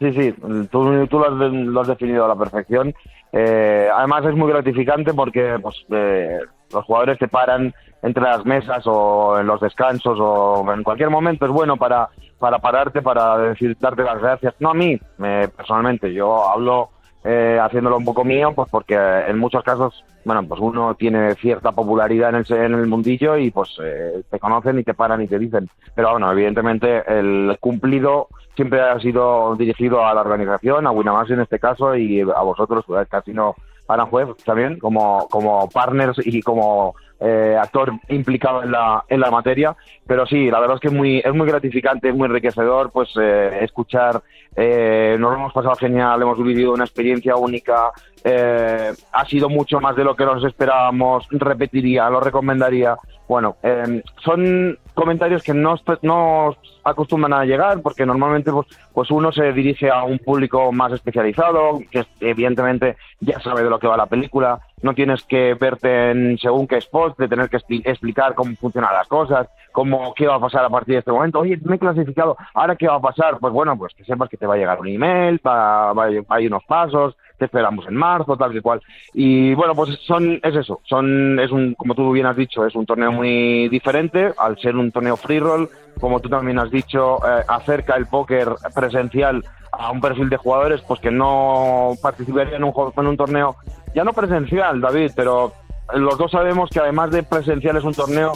Sí, 0.00 0.12
sí, 0.12 0.32
tú, 0.70 1.06
tú 1.08 1.18
lo, 1.18 1.26
has, 1.26 1.52
lo 1.52 1.80
has 1.80 1.88
definido 1.88 2.24
a 2.24 2.28
la 2.28 2.36
perfección. 2.36 2.94
Eh, 3.32 3.88
además 3.92 4.24
es 4.26 4.34
muy 4.34 4.48
gratificante 4.48 5.12
porque 5.12 5.58
pues, 5.60 5.76
eh, 5.90 6.38
los 6.72 6.84
jugadores 6.84 7.18
te 7.18 7.28
paran 7.28 7.74
entre 8.02 8.22
las 8.22 8.44
mesas 8.46 8.84
o 8.86 9.38
en 9.40 9.46
los 9.46 9.60
descansos 9.60 10.16
o 10.20 10.64
en 10.72 10.84
cualquier 10.84 11.10
momento 11.10 11.46
es 11.46 11.52
bueno 11.52 11.76
para, 11.76 12.08
para 12.38 12.58
pararte, 12.58 13.02
para 13.02 13.38
decir, 13.38 13.76
darte 13.80 14.04
las 14.04 14.20
gracias. 14.20 14.54
No 14.60 14.70
a 14.70 14.74
mí, 14.74 14.98
eh, 15.24 15.48
personalmente, 15.56 16.12
yo 16.12 16.48
hablo 16.48 16.90
eh, 17.24 17.58
haciéndolo 17.60 17.98
un 17.98 18.04
poco 18.04 18.24
mío, 18.24 18.52
pues 18.54 18.68
porque 18.70 18.94
en 18.94 19.38
muchos 19.38 19.62
casos, 19.64 20.04
bueno, 20.24 20.46
pues 20.46 20.60
uno 20.60 20.94
tiene 20.94 21.34
cierta 21.34 21.72
popularidad 21.72 22.30
en 22.30 22.36
el, 22.36 22.64
en 22.64 22.74
el 22.74 22.86
mundillo 22.86 23.36
y 23.36 23.50
pues 23.50 23.76
eh, 23.82 24.22
te 24.30 24.38
conocen 24.38 24.78
y 24.78 24.84
te 24.84 24.94
paran 24.94 25.22
y 25.22 25.26
te 25.26 25.38
dicen. 25.38 25.68
Pero 25.94 26.12
bueno, 26.12 26.30
evidentemente 26.32 27.02
el 27.06 27.56
cumplido 27.60 28.28
siempre 28.54 28.80
ha 28.80 28.98
sido 29.00 29.56
dirigido 29.56 30.06
a 30.06 30.14
la 30.14 30.20
organización, 30.20 30.86
a 30.86 30.90
Winamax 30.90 31.30
en 31.30 31.40
este 31.40 31.58
caso 31.58 31.94
y 31.96 32.20
a 32.20 32.42
vosotros, 32.42 32.84
pues, 32.86 33.08
casi 33.08 33.32
no 33.32 33.54
Aranjuez 33.88 34.28
también, 34.44 34.78
como, 34.78 35.26
como 35.30 35.68
partners 35.70 36.20
y 36.24 36.42
como 36.42 36.94
eh, 37.20 37.56
actor 37.60 37.92
implicado 38.08 38.62
en 38.62 38.72
la, 38.72 39.04
en 39.08 39.20
la 39.20 39.30
materia. 39.30 39.74
Pero 40.06 40.26
sí, 40.26 40.50
la 40.50 40.60
verdad 40.60 40.76
es 40.76 40.80
que 40.80 40.88
es 40.88 40.94
muy, 40.94 41.18
es 41.18 41.34
muy 41.34 41.46
gratificante, 41.46 42.08
es 42.08 42.14
muy 42.14 42.26
enriquecedor 42.26 42.90
pues 42.90 43.10
eh, 43.20 43.58
escuchar, 43.62 44.22
eh, 44.56 45.16
nos 45.18 45.30
lo 45.30 45.36
hemos 45.36 45.52
pasado 45.52 45.74
genial, 45.76 46.22
hemos 46.22 46.42
vivido 46.42 46.72
una 46.72 46.84
experiencia 46.84 47.36
única, 47.36 47.90
eh, 48.24 48.92
ha 49.12 49.24
sido 49.26 49.48
mucho 49.48 49.80
más 49.80 49.96
de 49.96 50.04
lo 50.04 50.16
que 50.16 50.24
nos 50.24 50.44
esperábamos, 50.44 51.26
repetiría, 51.30 52.08
lo 52.10 52.20
recomendaría. 52.20 52.96
Bueno, 53.28 53.56
eh, 53.62 54.02
son 54.24 54.78
comentarios 54.94 55.42
que 55.42 55.52
no, 55.52 55.76
no 56.00 56.56
acostumbran 56.82 57.34
a 57.34 57.44
llegar 57.44 57.82
porque 57.82 58.06
normalmente 58.06 58.50
pues, 58.50 58.66
pues 58.94 59.10
uno 59.10 59.30
se 59.32 59.52
dirige 59.52 59.90
a 59.90 60.04
un 60.04 60.18
público 60.18 60.72
más 60.72 60.92
especializado, 60.92 61.78
que 61.90 62.06
evidentemente 62.20 62.96
ya 63.20 63.38
sabe 63.40 63.62
de 63.62 63.70
lo 63.70 63.78
que 63.78 63.86
va 63.86 63.98
la 63.98 64.06
película, 64.06 64.58
no 64.82 64.94
tienes 64.94 65.22
que 65.24 65.54
verte 65.54 66.10
en 66.10 66.38
según 66.38 66.66
qué 66.66 66.76
spot, 66.76 67.16
de 67.18 67.28
tener 67.28 67.48
que 67.48 67.58
expli- 67.58 67.82
explicar 67.84 68.34
cómo 68.34 68.54
funcionan 68.56 68.92
las 68.94 69.08
cosas, 69.08 69.48
cómo 69.72 70.12
qué 70.14 70.26
va 70.26 70.36
a 70.36 70.40
pasar 70.40 70.64
a 70.64 70.70
partir 70.70 70.94
de 70.94 70.98
este 71.00 71.12
momento. 71.12 71.40
Oye, 71.40 71.58
me 71.64 71.76
he 71.76 71.78
clasificado, 71.78 72.36
¿ahora 72.54 72.76
qué 72.76 72.86
va 72.88 72.94
a 72.96 73.00
pasar? 73.00 73.38
Pues 73.38 73.52
bueno, 73.52 73.76
pues 73.76 73.94
que 73.94 74.04
sepas 74.04 74.28
que 74.28 74.36
te 74.36 74.46
va 74.46 74.54
a 74.54 74.58
llegar 74.58 74.80
un 74.80 74.88
email, 74.88 75.40
va, 75.46 75.92
va- 75.92 76.08
hay 76.28 76.46
unos 76.46 76.64
pasos, 76.64 77.16
te 77.38 77.44
esperamos 77.44 77.86
en 77.86 77.94
marzo, 77.94 78.36
tal 78.36 78.52
que 78.52 78.60
cual. 78.62 78.80
Y 79.14 79.54
bueno, 79.54 79.74
pues 79.74 79.98
son, 80.06 80.40
es 80.42 80.56
eso, 80.56 80.80
son, 80.84 81.38
es 81.38 81.50
un, 81.52 81.74
como 81.74 81.94
tú 81.94 82.10
bien 82.12 82.26
has 82.26 82.36
dicho, 82.36 82.66
es 82.66 82.74
un 82.74 82.86
torneo 82.86 83.12
muy 83.12 83.68
diferente, 83.68 84.32
al 84.36 84.58
ser 84.58 84.74
un 84.76 84.90
torneo 84.90 85.16
free 85.16 85.38
roll, 85.38 85.68
como 86.00 86.18
tú 86.20 86.28
también 86.28 86.58
has 86.58 86.70
dicho, 86.70 87.18
eh, 87.26 87.44
acerca 87.48 87.94
el 87.96 88.06
póker 88.06 88.48
presencial 88.74 89.44
a 89.78 89.90
un 89.92 90.00
perfil 90.00 90.28
de 90.28 90.36
jugadores 90.36 90.80
pues 90.86 91.00
que 91.00 91.10
no 91.10 91.92
participaría 92.02 92.56
en 92.56 92.64
un, 92.64 92.72
juego- 92.72 92.92
en 92.96 93.06
un 93.06 93.16
torneo, 93.16 93.56
ya 93.94 94.04
no 94.04 94.12
presencial, 94.12 94.80
David, 94.80 95.12
pero 95.16 95.52
los 95.94 96.18
dos 96.18 96.30
sabemos 96.32 96.68
que 96.70 96.80
además 96.80 97.10
de 97.10 97.22
presencial 97.22 97.76
es 97.76 97.84
un 97.84 97.94
torneo 97.94 98.32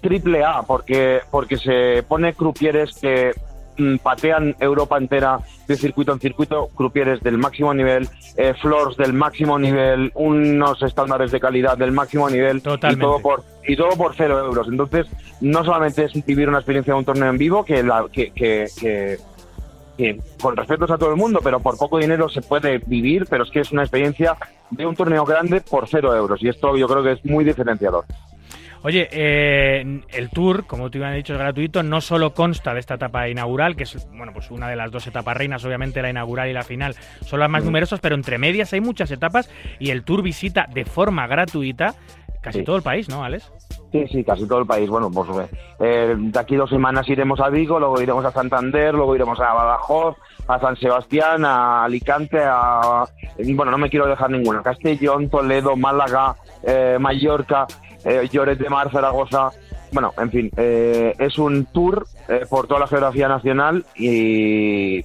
triple 0.00 0.42
A, 0.44 0.62
porque, 0.62 1.20
porque 1.30 1.56
se 1.58 2.02
pone 2.02 2.32
crupieres 2.34 2.98
que 3.00 3.32
mm, 3.76 3.96
patean 3.98 4.56
Europa 4.58 4.96
entera 4.98 5.38
de 5.68 5.76
circuito 5.76 6.12
en 6.12 6.20
circuito, 6.20 6.68
crupieres 6.74 7.20
del 7.22 7.38
máximo 7.38 7.74
nivel, 7.74 8.08
eh, 8.36 8.54
floors 8.60 8.96
del 8.96 9.12
máximo 9.12 9.58
nivel, 9.58 10.10
unos 10.14 10.82
estándares 10.82 11.30
de 11.30 11.40
calidad 11.40 11.76
del 11.76 11.92
máximo 11.92 12.28
nivel 12.30 12.62
Totalmente. 12.62 13.04
y 13.04 13.06
todo 13.06 13.20
por 13.20 13.42
y 13.68 13.76
todo 13.76 13.90
por 13.96 14.14
cero 14.14 14.38
euros. 14.38 14.68
Entonces, 14.68 15.06
no 15.40 15.64
solamente 15.64 16.04
es 16.04 16.12
vivir 16.24 16.48
una 16.48 16.58
experiencia 16.58 16.94
de 16.94 16.98
un 17.00 17.04
torneo 17.04 17.28
en 17.30 17.36
vivo, 17.38 17.64
que, 17.64 17.82
la, 17.82 18.06
que, 18.12 18.30
que, 18.30 18.66
que- 18.78 19.18
que 19.96 20.20
con 20.40 20.56
respetos 20.56 20.90
a 20.90 20.98
todo 20.98 21.10
el 21.10 21.16
mundo, 21.16 21.40
pero 21.42 21.60
por 21.60 21.76
poco 21.76 21.98
dinero 21.98 22.28
se 22.28 22.42
puede 22.42 22.78
vivir, 22.78 23.26
pero 23.28 23.44
es 23.44 23.50
que 23.50 23.60
es 23.60 23.72
una 23.72 23.82
experiencia 23.82 24.36
de 24.70 24.86
un 24.86 24.94
torneo 24.94 25.24
grande 25.24 25.60
por 25.60 25.88
cero 25.88 26.14
euros. 26.14 26.42
Y 26.42 26.48
esto 26.48 26.76
yo 26.76 26.86
creo 26.86 27.02
que 27.02 27.12
es 27.12 27.24
muy 27.24 27.44
diferenciador. 27.44 28.04
Oye, 28.82 29.08
eh, 29.10 30.02
el 30.10 30.30
tour, 30.30 30.64
como 30.66 30.90
te 30.90 30.98
habían 30.98 31.16
dicho, 31.16 31.32
es 31.32 31.38
gratuito. 31.40 31.82
No 31.82 32.00
solo 32.00 32.34
consta 32.34 32.72
de 32.72 32.78
esta 32.78 32.94
etapa 32.94 33.28
inaugural, 33.28 33.74
que 33.74 33.82
es 33.82 34.08
bueno, 34.12 34.32
pues 34.32 34.50
una 34.52 34.68
de 34.68 34.76
las 34.76 34.92
dos 34.92 35.04
etapas 35.08 35.36
reinas, 35.36 35.64
obviamente 35.64 36.00
la 36.02 36.10
inaugural 36.10 36.48
y 36.48 36.52
la 36.52 36.62
final 36.62 36.94
son 37.22 37.40
las 37.40 37.50
más 37.50 37.64
numerosas, 37.64 37.98
pero 37.98 38.14
entre 38.14 38.38
medias 38.38 38.72
hay 38.72 38.80
muchas 38.80 39.10
etapas 39.10 39.50
y 39.80 39.90
el 39.90 40.04
tour 40.04 40.22
visita 40.22 40.68
de 40.72 40.84
forma 40.84 41.26
gratuita 41.26 41.96
casi 42.46 42.60
Sí. 42.60 42.64
todo 42.64 42.76
el 42.76 42.82
país, 42.82 43.08
¿no, 43.08 43.24
Alex? 43.24 43.50
Sí, 43.92 44.06
sí, 44.08 44.24
casi 44.24 44.46
todo 44.46 44.60
el 44.60 44.66
país. 44.66 44.88
Bueno, 44.88 45.10
pues 45.10 45.28
eh, 45.80 46.14
de 46.16 46.38
aquí 46.38 46.54
dos 46.56 46.70
semanas 46.70 47.08
iremos 47.08 47.40
a 47.40 47.48
Vigo, 47.48 47.78
luego 47.80 48.00
iremos 48.00 48.24
a 48.24 48.30
Santander, 48.30 48.94
luego 48.94 49.14
iremos 49.16 49.38
a 49.40 49.52
Badajoz, 49.52 50.16
a 50.46 50.58
San 50.60 50.76
Sebastián, 50.76 51.44
a 51.44 51.84
Alicante, 51.84 52.38
a... 52.44 53.04
Bueno, 53.54 53.72
no 53.72 53.78
me 53.78 53.90
quiero 53.90 54.06
dejar 54.06 54.30
ninguna. 54.30 54.62
Castellón, 54.62 55.28
Toledo, 55.28 55.74
Málaga, 55.76 56.36
eh, 56.62 56.98
Mallorca, 57.00 57.66
eh, 58.04 58.28
Lloret 58.30 58.58
de 58.58 58.68
Mar, 58.70 58.90
Zaragoza... 58.90 59.50
Bueno, 59.92 60.12
en 60.18 60.30
fin, 60.30 60.50
eh, 60.56 61.14
es 61.18 61.38
un 61.38 61.64
tour 61.66 62.06
eh, 62.28 62.44
por 62.50 62.66
toda 62.66 62.80
la 62.80 62.86
geografía 62.88 63.28
nacional 63.28 63.84
y 63.94 65.00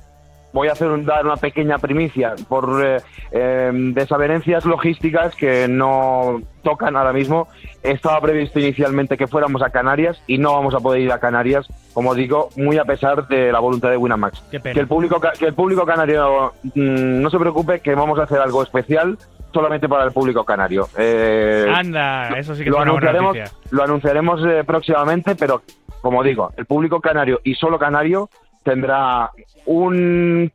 voy 0.54 0.68
a 0.68 0.74
hacer 0.74 0.90
un- 0.90 1.06
dar 1.06 1.26
una 1.26 1.38
pequeña 1.38 1.78
primicia 1.78 2.34
por 2.48 2.84
eh, 2.86 2.98
eh, 3.32 3.72
desavenencias 3.74 4.66
logísticas 4.66 5.36
que 5.36 5.68
no 5.68 6.42
tocan 6.64 6.96
ahora 6.96 7.14
mismo. 7.14 7.48
Estaba 7.84 8.20
previsto 8.22 8.60
inicialmente 8.60 9.18
que 9.18 9.28
fuéramos 9.28 9.62
a 9.64 9.70
Canarias 9.70 10.22
y 10.28 10.38
no 10.38 10.54
vamos 10.54 10.76
a 10.76 10.80
poder 10.80 11.02
ir 11.02 11.12
a 11.12 11.20
Canarias, 11.20 11.68
como 11.94 12.14
digo, 12.14 12.50
muy 12.58 12.78
a 12.78 12.86
pesar 12.86 13.28
de 13.28 13.52
la 13.52 13.60
voluntad 13.60 13.90
de 13.90 13.98
Winamax. 13.98 14.42
Que 14.52 14.80
el 14.80 14.88
público 14.88 15.20
que 15.40 15.46
el 15.48 15.54
público 15.54 15.86
canario 15.86 16.54
mm, 16.64 17.22
no 17.22 17.30
se 17.30 17.40
preocupe 17.40 17.80
que 17.80 17.96
vamos 17.96 18.20
a 18.20 18.24
hacer 18.24 18.40
algo 18.40 18.62
especial 18.62 19.18
solamente 19.54 19.90
para 19.90 20.04
el 20.06 20.12
público 20.12 20.44
canario. 20.46 20.88
Eh, 20.98 21.66
Anda, 21.74 22.30
eso 22.38 22.56
sí 22.56 22.64
que 22.64 22.70
lo 22.70 22.78
es 22.78 22.82
una 22.84 22.92
anunciaremos, 22.92 23.38
lo 23.72 23.84
anunciaremos 23.84 24.46
eh, 24.46 24.64
próximamente, 24.66 25.36
pero 25.36 25.62
como 26.02 26.24
digo, 26.24 26.52
el 26.58 26.66
público 26.66 27.02
canario 27.02 27.42
y 27.44 27.56
solo 27.56 27.78
canario 27.78 28.30
tendrá 28.64 29.32
un, 29.66 30.52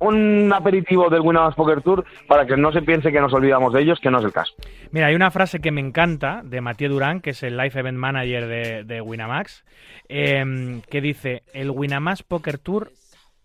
un 0.00 0.52
aperitivo 0.52 1.08
del 1.08 1.20
Winamax 1.20 1.56
Poker 1.56 1.82
Tour 1.82 2.04
para 2.26 2.46
que 2.46 2.56
no 2.56 2.72
se 2.72 2.82
piense 2.82 3.12
que 3.12 3.20
nos 3.20 3.32
olvidamos 3.32 3.72
de 3.72 3.82
ellos, 3.82 3.98
que 4.00 4.10
no 4.10 4.18
es 4.18 4.24
el 4.24 4.32
caso. 4.32 4.54
Mira, 4.90 5.06
hay 5.06 5.14
una 5.14 5.30
frase 5.30 5.60
que 5.60 5.70
me 5.70 5.80
encanta 5.80 6.42
de 6.44 6.60
Mathieu 6.60 6.90
Durán, 6.90 7.20
que 7.20 7.30
es 7.30 7.42
el 7.42 7.56
Life 7.56 7.78
Event 7.78 7.98
Manager 7.98 8.46
de, 8.46 8.84
de 8.84 9.00
Winamax, 9.00 9.64
em, 10.08 10.82
que 10.82 11.00
dice, 11.00 11.42
el 11.52 11.70
Winamax 11.70 12.22
Poker 12.22 12.58
Tour 12.58 12.90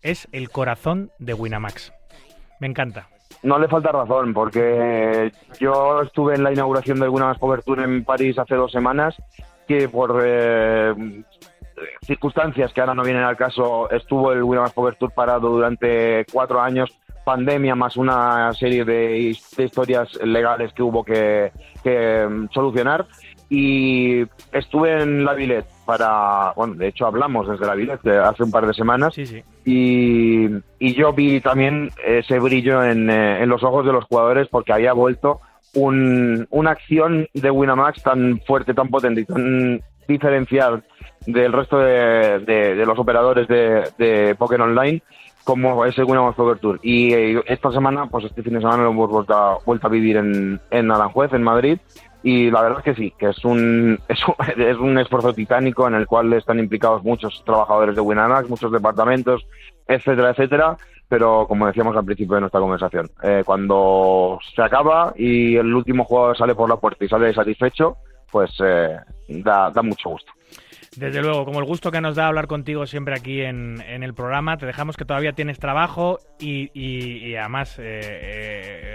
es 0.02 0.28
el 0.32 0.50
corazón 0.50 1.10
de 1.18 1.34
Winamax. 1.34 1.92
Me 2.60 2.66
encanta. 2.66 3.08
No 3.42 3.58
le 3.58 3.68
falta 3.68 3.92
razón, 3.92 4.32
porque 4.32 5.30
yo 5.60 6.02
estuve 6.02 6.34
en 6.34 6.44
la 6.44 6.52
inauguración 6.52 6.98
del 6.98 7.10
Winamax 7.10 7.38
Poker 7.38 7.62
Tour 7.62 7.80
en 7.80 8.04
París 8.04 8.38
hace 8.38 8.54
dos 8.54 8.72
semanas, 8.72 9.14
que 9.66 9.88
por 9.88 10.22
eh, 10.24 10.94
circunstancias 12.02 12.72
que 12.72 12.80
ahora 12.80 12.94
no 12.94 13.02
vienen 13.02 13.22
al 13.24 13.36
caso, 13.36 13.90
estuvo 13.90 14.32
el 14.32 14.42
Winamax 14.42 14.72
Poker 14.72 14.94
Tour 14.96 15.12
parado 15.12 15.48
durante 15.50 16.24
cuatro 16.32 16.60
años, 16.60 16.90
pandemia 17.24 17.74
más 17.74 17.96
una 17.96 18.52
serie 18.52 18.84
de, 18.84 19.36
de 19.56 19.64
historias 19.64 20.14
legales 20.22 20.72
que 20.72 20.82
hubo 20.82 21.02
que, 21.04 21.52
que, 21.82 22.26
mm, 22.28 22.48
solucionar. 22.52 23.06
Y 23.50 24.22
estuve 24.52 25.02
en 25.02 25.24
la 25.24 25.34
Villette 25.34 25.66
para, 25.84 26.52
bueno, 26.56 26.74
de 26.74 26.88
hecho 26.88 27.06
hablamos 27.06 27.48
desde 27.48 27.66
la 27.66 27.74
Villette 27.74 28.02
de 28.02 28.18
hace 28.18 28.42
un 28.42 28.50
par 28.50 28.66
de 28.66 28.72
semanas 28.74 29.14
Sí, 29.14 29.26
sí. 29.26 29.42
y, 29.66 30.46
y 30.78 30.94
yo 30.94 31.12
vi 31.12 31.40
también 31.40 31.90
ese 32.04 32.38
brillo 32.40 32.82
en, 32.82 33.10
eh, 33.10 33.42
en 33.42 33.48
los 33.50 33.62
ojos 33.62 33.84
de 33.84 33.92
los 33.92 34.04
jugadores 34.06 34.48
porque 34.48 34.72
había 34.72 34.92
vuelto 34.94 35.40
un- 35.74 36.46
una 36.50 36.70
acción 36.70 37.28
de 37.34 37.50
Winamax 37.50 38.02
tan 38.02 38.40
fuerte, 38.46 38.72
tan 38.74 38.88
potente 38.88 39.20
y 39.20 39.24
tan 39.26 39.80
diferencial 40.08 40.82
del 41.26 41.52
resto 41.52 41.78
de, 41.78 42.82
los 42.86 42.98
operadores 42.98 43.48
de, 43.48 43.88
de 43.98 44.34
Poker 44.34 44.60
Online 44.60 45.02
como 45.44 45.84
es 45.84 45.96
el 45.98 46.04
Winamax 46.04 46.36
Poker 46.36 46.58
Tour. 46.58 46.80
Y 46.82 47.12
eh, 47.12 47.42
esta 47.46 47.70
semana, 47.70 48.06
pues 48.06 48.24
este 48.24 48.42
fin 48.42 48.54
de 48.54 48.60
semana 48.60 48.82
lo 48.82 48.90
hemos 48.90 49.10
vuelto 49.10 49.34
a, 49.34 49.58
a 49.86 49.88
vivir 49.88 50.16
en, 50.16 50.60
en 50.70 50.90
Aranjuez, 50.90 51.32
en 51.32 51.42
Madrid. 51.42 51.78
Y 52.22 52.50
la 52.50 52.62
verdad 52.62 52.78
es 52.78 52.84
que 52.84 52.94
sí, 52.94 53.12
que 53.18 53.28
es 53.28 53.44
un, 53.44 54.00
es 54.08 54.18
un, 54.26 54.34
es 54.62 54.78
un 54.78 54.98
esfuerzo 54.98 55.34
titánico 55.34 55.86
en 55.86 55.94
el 55.94 56.06
cual 56.06 56.32
están 56.32 56.58
implicados 56.58 57.04
muchos 57.04 57.42
trabajadores 57.44 57.94
de 57.94 58.00
Winamax, 58.00 58.48
muchos 58.48 58.72
departamentos, 58.72 59.46
etcétera, 59.86 60.30
etcétera. 60.30 60.76
Pero 61.06 61.46
como 61.46 61.66
decíamos 61.66 61.94
al 61.96 62.06
principio 62.06 62.36
de 62.36 62.40
nuestra 62.40 62.60
conversación, 62.60 63.10
eh, 63.22 63.42
cuando 63.44 64.38
se 64.56 64.62
acaba 64.62 65.12
y 65.14 65.54
el 65.56 65.72
último 65.74 66.04
jugador 66.04 66.36
sale 66.36 66.54
por 66.54 66.68
la 66.68 66.76
puerta 66.76 67.04
y 67.04 67.08
sale 67.08 67.34
satisfecho, 67.34 67.98
pues 68.32 68.50
eh, 68.64 68.96
da, 69.28 69.70
da 69.70 69.82
mucho 69.82 70.08
gusto. 70.08 70.32
Desde 70.96 71.22
luego, 71.22 71.44
como 71.44 71.58
el 71.58 71.64
gusto 71.64 71.90
que 71.90 72.00
nos 72.00 72.14
da 72.14 72.28
hablar 72.28 72.46
contigo 72.46 72.86
siempre 72.86 73.14
aquí 73.14 73.40
en, 73.40 73.80
en 73.80 74.02
el 74.02 74.14
programa, 74.14 74.56
te 74.56 74.66
dejamos 74.66 74.96
que 74.96 75.04
todavía 75.04 75.32
tienes 75.32 75.58
trabajo 75.58 76.18
y, 76.38 76.70
y- 76.72 77.26
y 77.30 77.36
además 77.36 77.78
eh, 77.78 77.82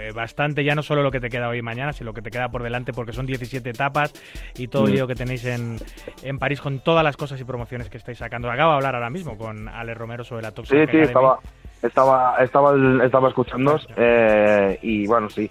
eh, 0.08 0.12
bastante, 0.14 0.64
ya 0.64 0.74
no 0.74 0.82
solo 0.82 1.02
lo 1.02 1.10
que 1.10 1.20
te 1.20 1.28
queda 1.28 1.48
hoy 1.48 1.58
y 1.58 1.62
mañana, 1.62 1.92
sino 1.92 2.10
lo 2.10 2.14
que 2.14 2.22
te 2.22 2.30
queda 2.30 2.48
por 2.48 2.62
delante, 2.62 2.92
porque 2.92 3.12
son 3.12 3.26
17 3.26 3.68
etapas 3.70 4.12
y 4.56 4.68
todo 4.68 4.86
el 4.86 4.92
Mm. 4.92 4.94
lío 4.94 5.06
que 5.06 5.14
tenéis 5.14 5.44
en, 5.44 5.76
en 6.22 6.38
París 6.38 6.60
con 6.60 6.80
todas 6.80 7.04
las 7.04 7.16
cosas 7.16 7.40
y 7.40 7.44
promociones 7.44 7.90
que 7.90 7.98
estáis 7.98 8.18
sacando. 8.18 8.50
Acabo 8.50 8.70
de 8.72 8.76
hablar 8.76 8.94
ahora 8.94 9.10
mismo 9.10 9.36
con 9.36 9.68
Ale 9.68 9.94
Romero 9.94 10.24
sobre 10.24 10.42
la 10.42 10.52
Top 10.52 10.66
Sí, 10.66 10.76
sí, 10.90 10.98
estaba, 10.98 11.38
estaba, 11.82 12.36
estaba, 12.38 13.04
estaba 13.04 13.28
escuchando 13.28 13.78
eh, 13.96 14.78
y 14.82 15.06
bueno, 15.06 15.28
sí. 15.28 15.50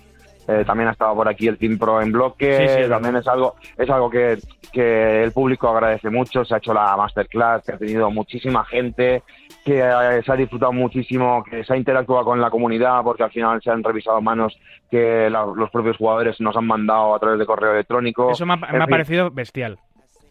Eh, 0.52 0.64
también 0.66 0.90
ha 0.90 0.94
estado 0.94 1.14
por 1.14 1.28
aquí 1.28 1.48
el 1.48 1.60
Team 1.60 1.78
Pro 1.78 2.02
en 2.02 2.12
bloque, 2.12 2.58
Sí, 2.58 2.68
sí, 2.76 2.82
es 2.82 2.90
también 2.90 3.16
es 3.18 3.28
algo, 3.28 3.54
es 3.78 3.88
algo 3.88 4.10
que, 4.10 4.40
que 4.72 5.24
el 5.24 5.32
público 5.32 5.70
agradece 5.70 6.10
mucho, 6.10 6.44
se 6.44 6.56
ha 6.56 6.58
hecho 6.58 6.74
la 6.74 6.98
masterclass, 6.98 7.64
que 7.66 7.74
ha 7.74 7.78
tenido 7.78 8.10
muchísima 8.10 8.66
gente, 8.66 9.22
que 9.64 9.80
eh, 9.80 10.22
se 10.26 10.32
ha 10.32 10.36
disfrutado 10.36 10.72
muchísimo, 10.74 11.44
que 11.44 11.64
se 11.64 11.74
ha 11.74 11.78
interactuado 11.78 12.26
con 12.26 12.42
la 12.42 12.50
comunidad, 12.50 13.04
porque 13.04 13.22
al 13.24 13.32
final 13.32 13.62
se 13.62 13.70
han 13.70 13.84
revisado 13.84 14.22
manos 14.22 14.58
que 14.90 15.30
la- 15.30 15.46
los 15.46 15.70
propios 15.70 15.98
jugadores 15.98 16.42
nos 16.42 16.56
han 16.58 16.66
mandado 16.66 17.14
a 17.14 17.20
través 17.20 17.38
de 17.38 17.46
correo 17.46 17.74
electrónico. 17.74 18.32
Eso 18.32 18.46
me 18.48 18.54
ha, 18.54 18.58
me 18.58 18.88
parecido 18.88 19.30
bestial. 19.30 19.78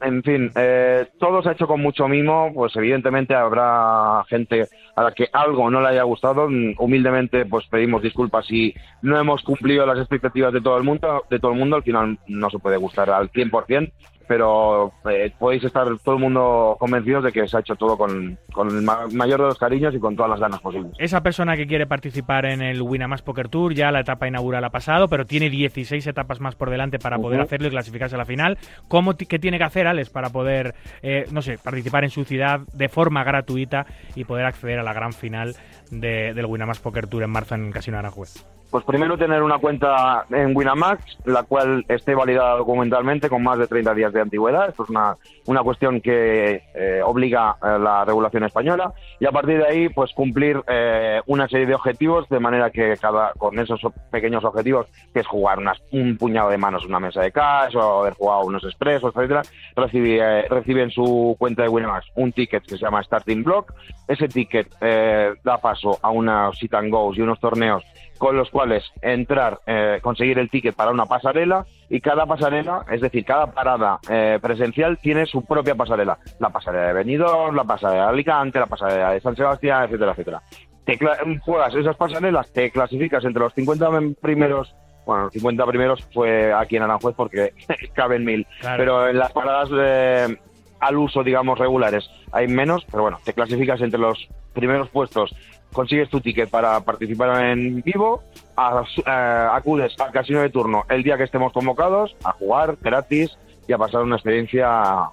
En 0.00 0.22
fin, 0.22 0.50
eh, 0.54 1.06
todo 1.18 1.42
se 1.42 1.48
ha 1.48 1.52
hecho 1.52 1.66
con 1.66 1.80
mucho 1.80 2.06
mimo, 2.08 2.52
pues 2.54 2.74
evidentemente 2.76 3.34
habrá 3.34 4.24
gente 4.28 4.68
a 4.94 5.02
la 5.02 5.12
que 5.12 5.28
algo 5.32 5.70
no 5.70 5.80
le 5.80 5.88
haya 5.88 6.02
gustado. 6.02 6.48
Mm, 6.48 6.74
Humildemente, 6.78 7.46
pues 7.46 7.66
pedimos 7.66 8.02
disculpas 8.02 8.46
si 8.46 8.74
no 9.02 9.18
hemos 9.18 9.42
cumplido 9.42 9.86
las 9.86 9.98
expectativas 9.98 10.52
de 10.52 10.60
todo 10.60 10.76
el 10.76 10.84
mundo. 10.84 11.24
De 11.28 11.38
todo 11.38 11.52
el 11.52 11.58
mundo, 11.58 11.76
al 11.76 11.82
final 11.82 12.18
no 12.26 12.50
se 12.50 12.58
puede 12.58 12.76
gustar 12.76 13.10
al 13.10 13.30
100%, 13.30 13.92
pero 14.28 14.92
eh, 15.10 15.32
podéis 15.38 15.64
estar 15.64 15.86
todo 16.04 16.14
el 16.16 16.20
mundo 16.20 16.76
convencidos 16.78 17.24
de 17.24 17.32
que 17.32 17.48
se 17.48 17.56
ha 17.56 17.60
hecho 17.60 17.74
todo 17.74 17.96
con, 17.96 18.38
con 18.52 18.68
el 18.68 18.82
ma- 18.82 19.06
mayor 19.12 19.40
de 19.40 19.46
los 19.46 19.58
cariños 19.58 19.94
y 19.94 19.98
con 19.98 20.14
todas 20.14 20.30
las 20.30 20.38
ganas 20.40 20.60
posibles. 20.60 20.92
Esa 20.98 21.22
persona 21.22 21.56
que 21.56 21.66
quiere 21.66 21.86
participar 21.86 22.44
en 22.46 22.60
el 22.62 22.82
Winamax 22.82 23.22
Poker 23.22 23.48
Tour, 23.48 23.74
ya 23.74 23.90
la 23.90 24.00
etapa 24.00 24.28
inaugural 24.28 24.62
ha 24.64 24.70
pasado, 24.70 25.08
pero 25.08 25.24
tiene 25.26 25.48
16 25.50 26.06
etapas 26.06 26.40
más 26.40 26.54
por 26.54 26.70
delante 26.70 26.98
para 26.98 27.18
poder 27.18 27.40
hacerlo 27.40 27.68
y 27.68 27.70
clasificarse 27.70 28.14
a 28.14 28.18
la 28.18 28.26
final. 28.26 28.58
¿Cómo 28.88 29.16
¿Qué 29.16 29.38
tiene 29.38 29.58
que 29.58 29.64
hacer, 29.64 29.86
Alex, 29.86 30.10
para 30.10 30.28
poder, 30.30 30.74
eh, 31.02 31.24
no 31.32 31.40
sé, 31.42 31.56
participar 31.58 32.04
en 32.04 32.10
su 32.10 32.24
ciudad 32.24 32.60
de 32.74 32.88
forma 32.88 33.24
gratuita 33.24 33.86
y 34.14 34.24
poder 34.24 34.44
acceder 34.44 34.78
a 34.78 34.82
la 34.82 34.92
gran 34.92 35.12
final 35.12 35.54
de- 35.90 36.34
del 36.34 36.46
Winamax 36.46 36.80
Poker 36.80 37.06
Tour 37.06 37.22
en 37.22 37.30
marzo 37.30 37.54
en 37.54 37.70
Casino 37.72 37.98
Aranjuez? 37.98 38.44
Pues 38.70 38.84
primero 38.84 39.16
tener 39.16 39.42
una 39.42 39.56
cuenta 39.58 40.26
en 40.30 40.54
Winamax, 40.54 41.20
la 41.24 41.42
cual 41.44 41.86
esté 41.88 42.14
validada 42.14 42.56
documentalmente 42.56 43.30
con 43.30 43.42
más 43.42 43.58
de 43.58 43.66
30 43.66 43.94
días 43.94 44.12
de 44.12 44.20
antigüedad. 44.20 44.68
Esto 44.68 44.84
es 44.84 44.90
una, 44.90 45.16
una 45.46 45.62
cuestión 45.62 46.02
que 46.02 46.62
eh, 46.74 47.00
obliga 47.02 47.52
a 47.62 47.78
la 47.78 48.04
regulación 48.04 48.44
española. 48.44 48.92
Y 49.20 49.24
a 49.24 49.32
partir 49.32 49.56
de 49.56 49.66
ahí, 49.66 49.88
pues 49.88 50.12
cumplir 50.12 50.60
eh, 50.68 51.22
una 51.24 51.48
serie 51.48 51.64
de 51.64 51.74
objetivos, 51.76 52.28
de 52.28 52.40
manera 52.40 52.68
que 52.70 52.94
cada 53.00 53.32
con 53.38 53.58
esos 53.58 53.80
pequeños 54.10 54.44
objetivos, 54.44 54.86
que 55.14 55.20
es 55.20 55.26
jugar 55.26 55.58
unas, 55.58 55.78
un 55.92 56.18
puñado 56.18 56.50
de 56.50 56.58
manos 56.58 56.82
en 56.82 56.90
una 56.90 57.00
mesa 57.00 57.22
de 57.22 57.32
cash 57.32 57.74
o 57.74 58.00
haber 58.02 58.12
jugado 58.12 58.42
unos 58.44 58.64
expresos, 58.64 59.14
etcétera, 59.16 59.40
recibe, 59.76 60.18
eh, 60.20 60.46
recibe 60.50 60.82
en 60.82 60.90
su 60.90 61.34
cuenta 61.38 61.62
de 61.62 61.70
Winamax 61.70 62.04
un 62.16 62.32
ticket 62.32 62.64
que 62.64 62.76
se 62.76 62.84
llama 62.84 63.02
Starting 63.02 63.44
Block. 63.44 63.72
Ese 64.06 64.28
ticket 64.28 64.68
eh, 64.82 65.32
da 65.42 65.56
paso 65.56 65.77
a 66.02 66.10
unos 66.10 66.58
sit 66.58 66.74
and 66.74 66.90
goes 66.90 67.16
y 67.18 67.20
unos 67.22 67.38
torneos 67.40 67.82
con 68.18 68.36
los 68.36 68.50
cuales 68.50 68.84
entrar, 69.00 69.60
eh, 69.66 70.00
conseguir 70.02 70.38
el 70.40 70.50
ticket 70.50 70.74
para 70.74 70.90
una 70.90 71.06
pasarela 71.06 71.64
y 71.88 72.00
cada 72.00 72.26
pasarela, 72.26 72.84
es 72.90 73.00
decir, 73.00 73.24
cada 73.24 73.46
parada 73.52 74.00
eh, 74.10 74.38
presencial 74.42 74.98
tiene 74.98 75.24
su 75.26 75.44
propia 75.44 75.74
pasarela. 75.76 76.18
La 76.40 76.50
pasarela 76.50 76.88
de 76.88 76.92
Benidorm, 76.94 77.54
la 77.54 77.62
pasarela 77.64 78.04
de 78.04 78.08
Alicante, 78.08 78.58
la 78.58 78.66
pasarela 78.66 79.12
de 79.12 79.20
San 79.20 79.36
Sebastián, 79.36 79.84
etcétera, 79.84 80.10
etcétera. 80.12 80.42
Te 80.84 80.98
juegas 81.40 81.74
esas 81.74 81.96
pasarelas, 81.96 82.52
te 82.52 82.70
clasificas 82.70 83.24
entre 83.24 83.42
los 83.42 83.54
50 83.54 83.88
primeros 84.20 84.74
bueno, 85.06 85.24
los 85.24 85.32
50 85.32 85.64
primeros 85.66 86.06
fue 86.12 86.52
aquí 86.52 86.76
en 86.76 86.82
Aranjuez 86.82 87.14
porque 87.16 87.52
caben 87.94 88.24
mil, 88.26 88.46
Claro. 88.60 88.76
pero 88.78 89.08
en 89.08 89.18
las 89.18 89.32
paradas 89.32 89.70
eh, 89.72 90.36
al 90.80 90.98
uso, 90.98 91.22
digamos, 91.22 91.58
regulares 91.58 92.10
hay 92.30 92.46
menos, 92.46 92.84
pero 92.90 93.04
bueno, 93.04 93.18
te 93.24 93.32
clasificas 93.32 93.80
entre 93.80 93.98
los 93.98 94.28
primeros 94.52 94.90
puestos, 94.90 95.34
consigues 95.72 96.08
tu 96.08 96.20
ticket 96.20 96.50
para 96.50 96.80
participar 96.80 97.44
en 97.44 97.82
vivo, 97.82 98.22
a- 98.56 98.82
eh, 99.06 99.48
acudes 99.52 99.94
al 100.00 100.10
casino 100.12 100.40
de 100.40 100.50
turno 100.50 100.84
el 100.88 101.02
día 101.02 101.16
que 101.16 101.24
estemos 101.24 101.52
convocados 101.52 102.16
a 102.24 102.32
jugar 102.32 102.76
gratis 102.80 103.36
y 103.66 103.72
a 103.72 103.78
pasar 103.78 104.02
una 104.02 104.16
experiencia, 104.16 105.10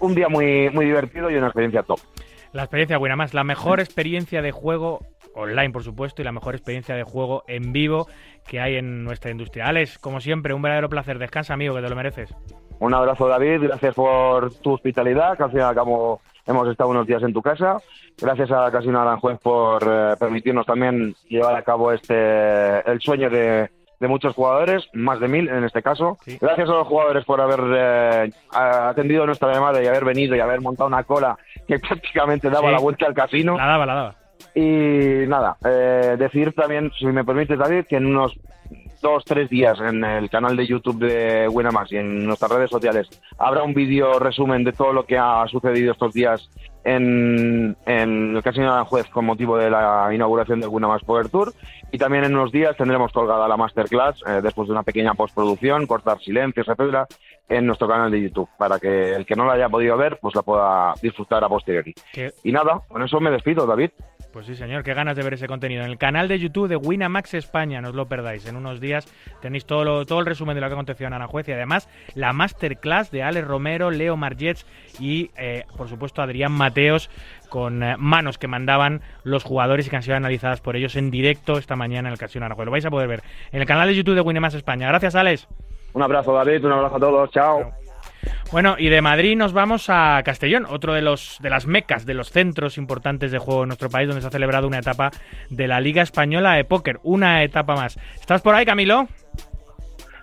un 0.00 0.14
día 0.14 0.28
muy, 0.28 0.68
muy 0.70 0.86
divertido 0.86 1.30
y 1.30 1.36
una 1.36 1.46
experiencia 1.46 1.82
top. 1.82 1.98
La 2.52 2.62
experiencia 2.62 2.98
buena 2.98 3.16
más, 3.16 3.34
la 3.34 3.44
mejor 3.44 3.80
experiencia 3.80 4.40
de 4.42 4.52
juego 4.52 5.00
online, 5.34 5.70
por 5.70 5.82
supuesto, 5.82 6.22
y 6.22 6.24
la 6.24 6.32
mejor 6.32 6.54
experiencia 6.54 6.94
de 6.94 7.02
juego 7.02 7.44
en 7.48 7.72
vivo 7.72 8.06
que 8.46 8.60
hay 8.60 8.76
en 8.76 9.04
nuestra 9.04 9.30
industria. 9.30 9.66
Alex, 9.66 9.98
como 9.98 10.20
siempre, 10.20 10.54
un 10.54 10.62
verdadero 10.62 10.88
placer. 10.88 11.18
Descansa, 11.18 11.52
amigo, 11.54 11.74
que 11.74 11.82
te 11.82 11.88
lo 11.90 11.96
mereces. 11.96 12.34
Un 12.78 12.94
abrazo, 12.94 13.26
David. 13.28 13.62
Gracias 13.64 13.94
por 13.94 14.54
tu 14.54 14.74
hospitalidad, 14.74 15.36
que 15.36 15.42
al 15.42 15.50
fin 15.50 15.58
y 15.60 15.62
al 15.62 15.74
cabo 15.74 16.20
hemos 16.46 16.68
estado 16.68 16.90
unos 16.90 17.06
días 17.06 17.22
en 17.22 17.32
tu 17.32 17.42
casa. 17.42 17.78
Gracias 18.20 18.50
a 18.50 18.70
Casino 18.70 19.00
Aranjuez 19.00 19.38
por 19.40 19.82
eh, 19.86 20.14
permitirnos 20.18 20.66
también 20.66 21.14
llevar 21.28 21.54
a 21.56 21.62
cabo 21.62 21.92
este 21.92 22.80
el 22.90 23.00
sueño 23.00 23.28
de, 23.30 23.70
de 24.00 24.08
muchos 24.08 24.34
jugadores, 24.34 24.88
más 24.92 25.20
de 25.20 25.28
mil 25.28 25.48
en 25.48 25.64
este 25.64 25.82
caso. 25.82 26.18
Gracias 26.40 26.68
a 26.68 26.72
los 26.72 26.86
jugadores 26.86 27.24
por 27.24 27.40
haber 27.40 27.60
eh, 27.76 28.30
atendido 28.52 29.26
nuestra 29.26 29.52
llamada 29.52 29.82
y 29.82 29.86
haber 29.86 30.04
venido 30.04 30.34
y 30.36 30.40
haber 30.40 30.60
montado 30.60 30.88
una 30.88 31.04
cola 31.04 31.36
que 31.66 31.78
prácticamente 31.88 32.48
daba 32.50 32.68
Sí. 32.68 32.74
la 32.74 32.80
vuelta 32.80 33.06
al 33.06 33.14
casino. 33.14 33.56
La 33.56 33.66
daba, 33.66 33.86
la 33.86 33.94
daba. 33.94 34.14
Y 34.54 35.26
nada, 35.28 35.56
eh, 35.64 36.16
decir 36.18 36.52
también, 36.54 36.90
si 36.98 37.04
me 37.06 37.24
permites, 37.24 37.58
David, 37.58 37.84
que 37.86 37.96
en 37.96 38.06
unos 38.06 38.32
dos, 39.00 39.24
tres 39.24 39.48
días 39.48 39.78
en 39.80 40.04
el 40.04 40.30
canal 40.30 40.56
de 40.56 40.66
YouTube 40.66 40.98
de 40.98 41.48
Winamax 41.48 41.92
y 41.92 41.96
en 41.96 42.26
nuestras 42.26 42.50
redes 42.50 42.70
sociales 42.70 43.08
habrá 43.38 43.62
un 43.62 43.74
vídeo 43.74 44.18
resumen 44.18 44.64
de 44.64 44.72
todo 44.72 44.92
lo 44.92 45.06
que 45.06 45.18
ha 45.18 45.46
sucedido 45.48 45.92
estos 45.92 46.12
días 46.12 46.48
en, 46.84 47.76
en 47.84 48.36
el 48.36 48.42
Casino 48.42 48.66
de 48.66 48.72
Aranjuez 48.72 49.08
con 49.08 49.24
motivo 49.24 49.56
de 49.58 49.70
la 49.70 50.08
inauguración 50.12 50.60
del 50.60 50.70
Winamax 50.70 51.04
Power 51.04 51.28
Tour. 51.28 51.52
Y 51.90 51.98
también 51.98 52.24
en 52.24 52.34
unos 52.34 52.52
días 52.52 52.76
tendremos 52.76 53.12
colgada 53.12 53.48
la 53.48 53.56
masterclass, 53.56 54.22
eh, 54.26 54.40
después 54.42 54.68
de 54.68 54.72
una 54.72 54.82
pequeña 54.82 55.14
postproducción, 55.14 55.86
cortar 55.86 56.20
silencios, 56.20 56.68
etcétera, 56.68 57.06
en 57.48 57.66
nuestro 57.66 57.88
canal 57.88 58.10
de 58.10 58.22
YouTube, 58.22 58.48
para 58.58 58.78
que 58.78 59.14
el 59.14 59.24
que 59.24 59.36
no 59.36 59.46
la 59.46 59.54
haya 59.54 59.68
podido 59.68 59.96
ver, 59.96 60.18
pues 60.20 60.34
la 60.34 60.42
pueda 60.42 60.94
disfrutar 61.00 61.42
a 61.44 61.48
posteriori. 61.48 61.94
Y 62.42 62.52
nada, 62.52 62.80
con 62.88 63.02
eso 63.02 63.20
me 63.20 63.30
despido, 63.30 63.66
David. 63.66 63.90
Pues 64.36 64.44
sí, 64.44 64.54
señor, 64.54 64.82
qué 64.82 64.92
ganas 64.92 65.16
de 65.16 65.22
ver 65.22 65.32
ese 65.32 65.46
contenido. 65.46 65.82
En 65.82 65.90
el 65.90 65.96
canal 65.96 66.28
de 66.28 66.38
YouTube 66.38 66.68
de 66.68 66.76
Winamax 66.76 67.32
España, 67.32 67.80
no 67.80 67.88
os 67.88 67.94
lo 67.94 68.04
perdáis. 68.04 68.44
En 68.46 68.54
unos 68.56 68.80
días 68.82 69.06
tenéis 69.40 69.64
todo, 69.64 69.82
lo- 69.82 70.04
todo 70.04 70.20
el 70.20 70.26
resumen 70.26 70.54
de 70.54 70.60
lo 70.60 70.66
que 70.66 70.74
aconteció 70.74 71.06
en 71.06 71.14
Aranjuez 71.14 71.48
y 71.48 71.52
además 71.52 71.88
la 72.14 72.34
masterclass 72.34 73.10
de 73.10 73.22
Alex 73.22 73.48
Romero, 73.48 73.90
Leo 73.90 74.14
Margets 74.18 74.66
y, 75.00 75.30
eh, 75.38 75.64
por 75.78 75.88
supuesto, 75.88 76.20
Adrián 76.20 76.52
Mateos 76.52 77.08
con 77.48 77.82
eh, 77.82 77.94
manos 77.98 78.36
que 78.36 78.46
mandaban 78.46 79.00
los 79.24 79.42
jugadores 79.42 79.86
y 79.86 79.88
que 79.88 79.96
han 79.96 80.02
sido 80.02 80.18
analizadas 80.18 80.60
por 80.60 80.76
ellos 80.76 80.96
en 80.96 81.10
directo 81.10 81.56
esta 81.56 81.74
mañana 81.74 82.10
en 82.10 82.12
el 82.12 82.18
Casino 82.18 82.44
Aranjuez. 82.44 82.66
Lo 82.66 82.72
vais 82.72 82.84
a 82.84 82.90
poder 82.90 83.08
ver 83.08 83.22
en 83.52 83.62
el 83.62 83.66
canal 83.66 83.88
de 83.88 83.94
YouTube 83.94 84.16
de 84.16 84.20
Winamax 84.20 84.52
España. 84.52 84.86
Gracias, 84.88 85.14
Alex. 85.14 85.48
Un 85.94 86.02
abrazo, 86.02 86.34
David, 86.34 86.62
un 86.62 86.72
abrazo 86.72 86.96
a 86.96 87.00
todos, 87.00 87.30
chao. 87.30 87.72
Bueno, 88.52 88.76
y 88.78 88.88
de 88.88 89.02
Madrid 89.02 89.36
nos 89.36 89.52
vamos 89.52 89.86
a 89.88 90.20
Castellón, 90.24 90.66
otro 90.68 90.94
de 90.94 91.02
los 91.02 91.38
de 91.40 91.50
las 91.50 91.66
mecas, 91.66 92.06
de 92.06 92.14
los 92.14 92.30
centros 92.30 92.78
importantes 92.78 93.32
de 93.32 93.38
juego 93.38 93.62
en 93.62 93.68
nuestro 93.68 93.90
país, 93.90 94.06
donde 94.08 94.22
se 94.22 94.28
ha 94.28 94.30
celebrado 94.30 94.66
una 94.66 94.78
etapa 94.78 95.10
de 95.50 95.66
la 95.68 95.80
Liga 95.80 96.02
Española 96.02 96.54
de 96.54 96.64
Póker, 96.64 96.98
una 97.02 97.42
etapa 97.42 97.74
más. 97.74 97.98
¿Estás 98.20 98.42
por 98.42 98.54
ahí, 98.54 98.64
Camilo? 98.64 99.08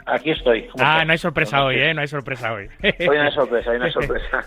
Aquí 0.06 0.32
estoy. 0.32 0.68
¿Cómo 0.68 0.84
Ah, 0.86 1.06
no 1.06 1.14
hay 1.14 1.18
sorpresa 1.18 1.58
¿Cómo 1.58 1.68
hoy? 1.70 1.76
¿eh? 1.80 1.94
No 1.94 2.02
hay 2.02 2.08
sorpresa 2.08 2.52
hoy. 2.54 2.68
Hoy 2.84 3.18
no 3.18 3.22
hay 3.24 3.32
sorpresa, 3.32 3.72
hoy 3.72 3.80
no 3.80 3.86
hay 3.86 3.92
sorpresa. 3.92 4.46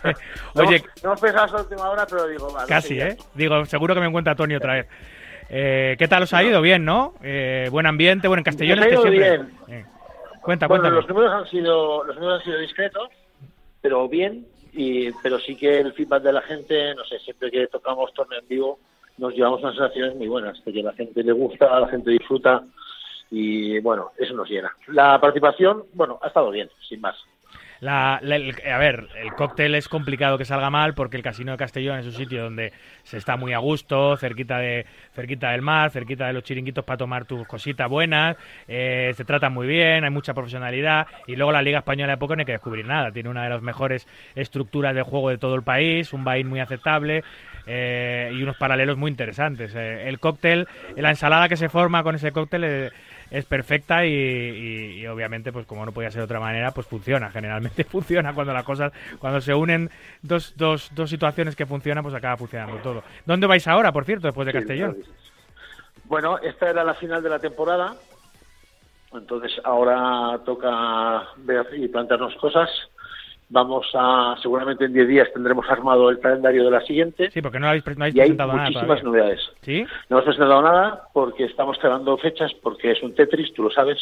No 0.55 0.63
Oye, 0.63 0.77
hemos- 0.77 1.03
no 1.03 1.09
hemos 1.11 1.21
pensado 1.21 1.45
hasta 1.47 1.57
última 1.63 1.89
hora, 1.91 2.07
pero 2.09 2.27
digo, 2.29 2.53
vale, 2.53 2.69
casi, 2.69 3.01
¿eh? 3.01 3.17
Digo, 3.35 3.65
seguro 3.65 3.95
que 3.95 4.01
me 4.01 4.07
encuentra 4.07 4.35
Tony 4.35 4.55
otra 4.55 4.75
vez. 4.75 4.87
Eh, 5.49 5.97
¿Qué 5.99 6.09
tal 6.09 6.25
os 6.25 6.35
ha 6.35 6.43
ido? 6.43 6.61
Bien, 6.61 6.85
¿no? 6.85 7.15
Eh, 7.23 7.69
buen 7.71 7.87
ambiente, 7.87 8.29
bueno, 8.29 8.41
en 8.41 8.45
Castellón 8.45 8.81
ha 8.83 8.89
ido 8.89 9.01
siempre... 9.03 9.31
bien. 9.31 9.51
Eh, 9.69 9.85
Cuenta, 10.43 10.69
Bueno, 10.69 10.91
los 10.91 11.09
números 11.09 11.33
han 11.33 11.47
sido 11.51 12.05
los 12.05 12.15
números 12.17 12.39
han 12.41 12.45
sido 12.45 12.59
discretos, 12.61 13.09
pero 13.87 14.09
bien, 14.09 14.45
y 14.73 15.13
pero 15.23 15.39
sí 15.39 15.55
que 15.55 15.79
el 15.79 15.93
feedback 15.93 16.25
de 16.25 16.33
la 16.33 16.43
gente, 16.43 16.93
no 16.97 17.05
sé, 17.05 17.21
siempre 17.21 17.53
que 17.53 17.69
tocamos 17.69 18.13
torneo 18.13 18.41
en 18.41 18.49
vivo 18.49 18.81
nos 19.17 19.33
llevamos 19.33 19.63
unas 19.63 19.77
sensaciones 19.77 20.17
muy 20.17 20.27
buenas, 20.27 20.61
de 20.65 20.73
que 20.73 20.83
la 20.83 20.93
gente 20.93 21.23
le 21.23 21.31
gusta, 21.31 21.79
la 21.79 21.87
gente 21.87 22.11
disfruta 22.11 22.65
y 23.31 23.79
bueno, 23.79 24.11
eso 24.19 24.35
nos 24.35 24.51
llena. 24.51 24.75
La 24.89 25.21
participación, 25.21 25.85
bueno, 25.95 26.19
ha 26.21 26.27
estado 26.27 26.51
bien, 26.51 26.69
sin 26.89 27.01
más. 27.01 27.15
La- 27.81 28.19
el- 28.23 28.55
a 28.73 28.79
ver, 28.79 29.07
el 29.23 29.33
cóctel 29.35 29.75
es 29.75 29.89
complicado 29.89 30.39
que 30.39 30.45
salga 30.45 30.71
mal 30.71 30.95
porque 30.95 31.17
el 31.17 31.23
Casino 31.23 31.53
de 31.53 31.59
Castellón 31.59 31.99
es 31.99 32.07
un 32.07 32.13
sitio 32.13 32.43
donde 32.45 32.73
se 33.03 33.19
está 33.19 33.37
muy 33.37 33.53
a 33.53 33.59
gusto, 33.59 34.17
cerquita 34.17 34.59
de 34.59 34.87
cerquita 35.15 35.51
del 35.51 35.63
mar, 35.63 35.91
cerquita 35.91 36.27
de 36.27 36.33
los 36.33 36.43
chiringuitos 36.43 36.85
para 36.85 36.97
tomar 36.97 37.27
tus 37.27 37.47
cositas 37.47 37.89
buenas, 37.89 38.37
eh, 38.67 39.13
se 39.15 39.25
trata 39.25 39.51
muy 39.51 39.67
bien, 39.67 40.05
hay 40.05 40.11
mucha 40.11 40.33
profesionalidad 40.33 41.07
y 41.27 41.37
luego 41.37 41.53
la 41.53 41.63
Liga 41.63 41.79
Española 41.79 42.13
de 42.13 42.17
Póker 42.19 42.37
no 42.39 42.41
hay 42.43 42.47
que 42.47 42.53
descubrir 42.53 42.87
nada, 42.87 43.13
tiene 43.13 43.29
una 43.29 43.45
de 43.45 43.51
las 43.51 43.61
mejores 43.63 44.07
estructuras 44.35 44.95
de 44.95 45.03
juego 45.03 45.29
de 45.31 45.39
todo 45.39 45.55
el 45.55 45.63
país, 45.63 46.13
un 46.13 46.25
buy 46.25 46.45
muy 46.45 46.61
aceptable 46.61 47.25
eh, 47.67 48.31
y 48.33 48.43
unos 48.43 48.57
paralelos 48.57 48.97
muy 48.97 49.11
interesantes. 49.11 49.75
Eh, 49.75 50.09
el 50.09 50.19
cóctel, 50.21 50.67
la 50.97 51.11
ensalada 51.11 51.49
que 51.49 51.57
se 51.57 51.69
forma 51.69 52.03
con 52.03 52.15
ese 52.15 52.31
cóctel 52.33 52.65
eh, 52.65 52.91
es 53.31 53.45
perfecta 53.45 54.05
y, 54.07 54.11
y- 54.13 55.01
y 55.01 55.07
obviamente 55.07 55.53
pues 55.53 55.67
como 55.67 55.85
no 55.85 55.93
podía 55.93 56.11
ser 56.11 56.21
de 56.21 56.25
otra 56.25 56.41
manera 56.41 56.71
pues 56.73 56.87
funciona 56.87 57.31
generalmente 57.31 57.85
funciona 57.85 58.33
cuando 58.35 58.53
las 58.53 58.65
cosas 58.65 58.93
cuando 59.19 59.41
se 59.41 59.55
unen 59.55 59.91
dos, 60.23 60.55
dos, 60.57 60.91
dos 60.95 61.11
situaciones 61.11 61.57
que 61.57 61.67
funcionan 61.67 62.03
pues 62.05 62.15
acaba 62.15 62.37
funcionando 62.37 62.77
todo 62.79 63.03
¿dónde 63.25 63.47
vais 63.47 63.67
ahora 63.69 63.93
por 63.93 64.05
cierto 64.05 64.29
después 64.29 64.47
de 64.47 64.53
Sí, 64.53 64.59
Castellón? 64.59 64.97
Bueno, 66.05 66.39
esta 66.39 66.71
era 66.71 66.85
la 66.85 66.95
final 66.95 67.21
de 67.21 67.29
la 67.31 67.41
temporada, 67.41 67.97
entonces 69.13 69.61
ahora 69.65 70.39
toca 70.45 71.23
ver 71.39 71.67
y 71.77 71.89
plantearnos 71.89 72.35
cosas. 72.37 72.69
Vamos 73.49 73.87
a, 73.95 74.35
seguramente 74.43 74.85
en 74.87 74.93
10 74.93 75.07
días 75.07 75.29
tendremos 75.33 75.65
armado 75.71 76.11
el 76.11 76.19
calendario 76.19 76.65
de 76.65 76.71
la 76.73 76.81
siguiente. 76.81 77.31
Sí, 77.31 77.41
porque 77.41 77.61
no 77.61 77.69
habéis, 77.69 77.87
no 77.87 77.93
habéis 78.03 78.17
y 78.17 78.21
hay 78.21 78.27
presentado 78.27 78.53
nada 78.55 78.69
muchísimas 78.69 79.01
todavía. 79.01 79.05
novedades. 79.05 79.41
¿Sí? 79.63 79.85
No 80.11 80.17
hemos 80.17 80.25
presentado 80.25 80.63
nada 80.63 81.03
porque 81.13 81.45
estamos 81.45 81.79
cerrando 81.81 82.17
fechas, 82.19 82.53
porque 82.61 82.91
es 82.91 83.03
un 83.05 83.15
Tetris, 83.15 83.55
tú 83.55 83.63
lo 83.63 83.71
sabes, 83.71 83.99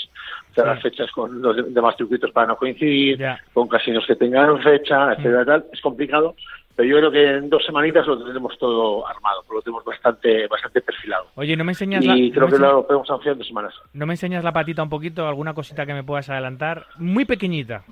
cerrar 0.54 0.76
Sí. 0.78 0.84
fechas 0.84 1.10
con 1.12 1.42
los 1.42 1.56
de- 1.56 1.62
demás 1.64 1.94
circuitos 1.98 2.30
para 2.32 2.46
no 2.46 2.56
coincidir, 2.56 3.18
Ya. 3.18 3.38
con 3.52 3.68
casinos 3.68 4.04
que 4.06 4.16
tengan 4.16 4.60
fecha, 4.62 5.12
etcétera, 5.12 5.44
tal. 5.44 5.64
Es 5.72 5.80
complicado, 5.82 6.34
pero 6.74 6.88
yo 6.88 6.96
creo 6.96 7.10
que 7.10 7.30
en 7.36 7.50
dos 7.50 7.62
semanitas 7.66 8.06
lo 8.06 8.16
tendremos 8.16 8.56
todo 8.58 9.06
armado, 9.06 9.44
lo 9.52 9.60
tenemos 9.60 9.84
bastante, 9.84 10.46
bastante 10.46 10.80
perfilado. 10.80 11.26
Oye, 11.34 11.54
¿no 11.54 11.64
me 11.64 11.72
enseñas 11.72 12.02
la, 12.02 12.16
Y 12.16 12.30
no 12.30 12.34
creo 12.34 12.46
me 12.46 12.50
que 12.52 12.56
enseñas- 12.56 12.72
lo 12.72 12.86
podemos 12.86 13.10
anunciar 13.10 13.32
en 13.34 13.38
dos 13.40 13.46
semanas. 13.48 13.74
¿no 13.92 14.06
me 14.06 14.14
enseñas 14.14 14.42
la 14.42 14.52
patita 14.52 14.82
un 14.82 14.88
poquito? 14.88 15.28
¿Alguna 15.28 15.52
cosita 15.52 15.84
que 15.84 15.92
me 15.92 16.02
puedas 16.02 16.30
adelantar? 16.30 16.86
Muy 16.96 17.26
pequeñita. 17.26 17.82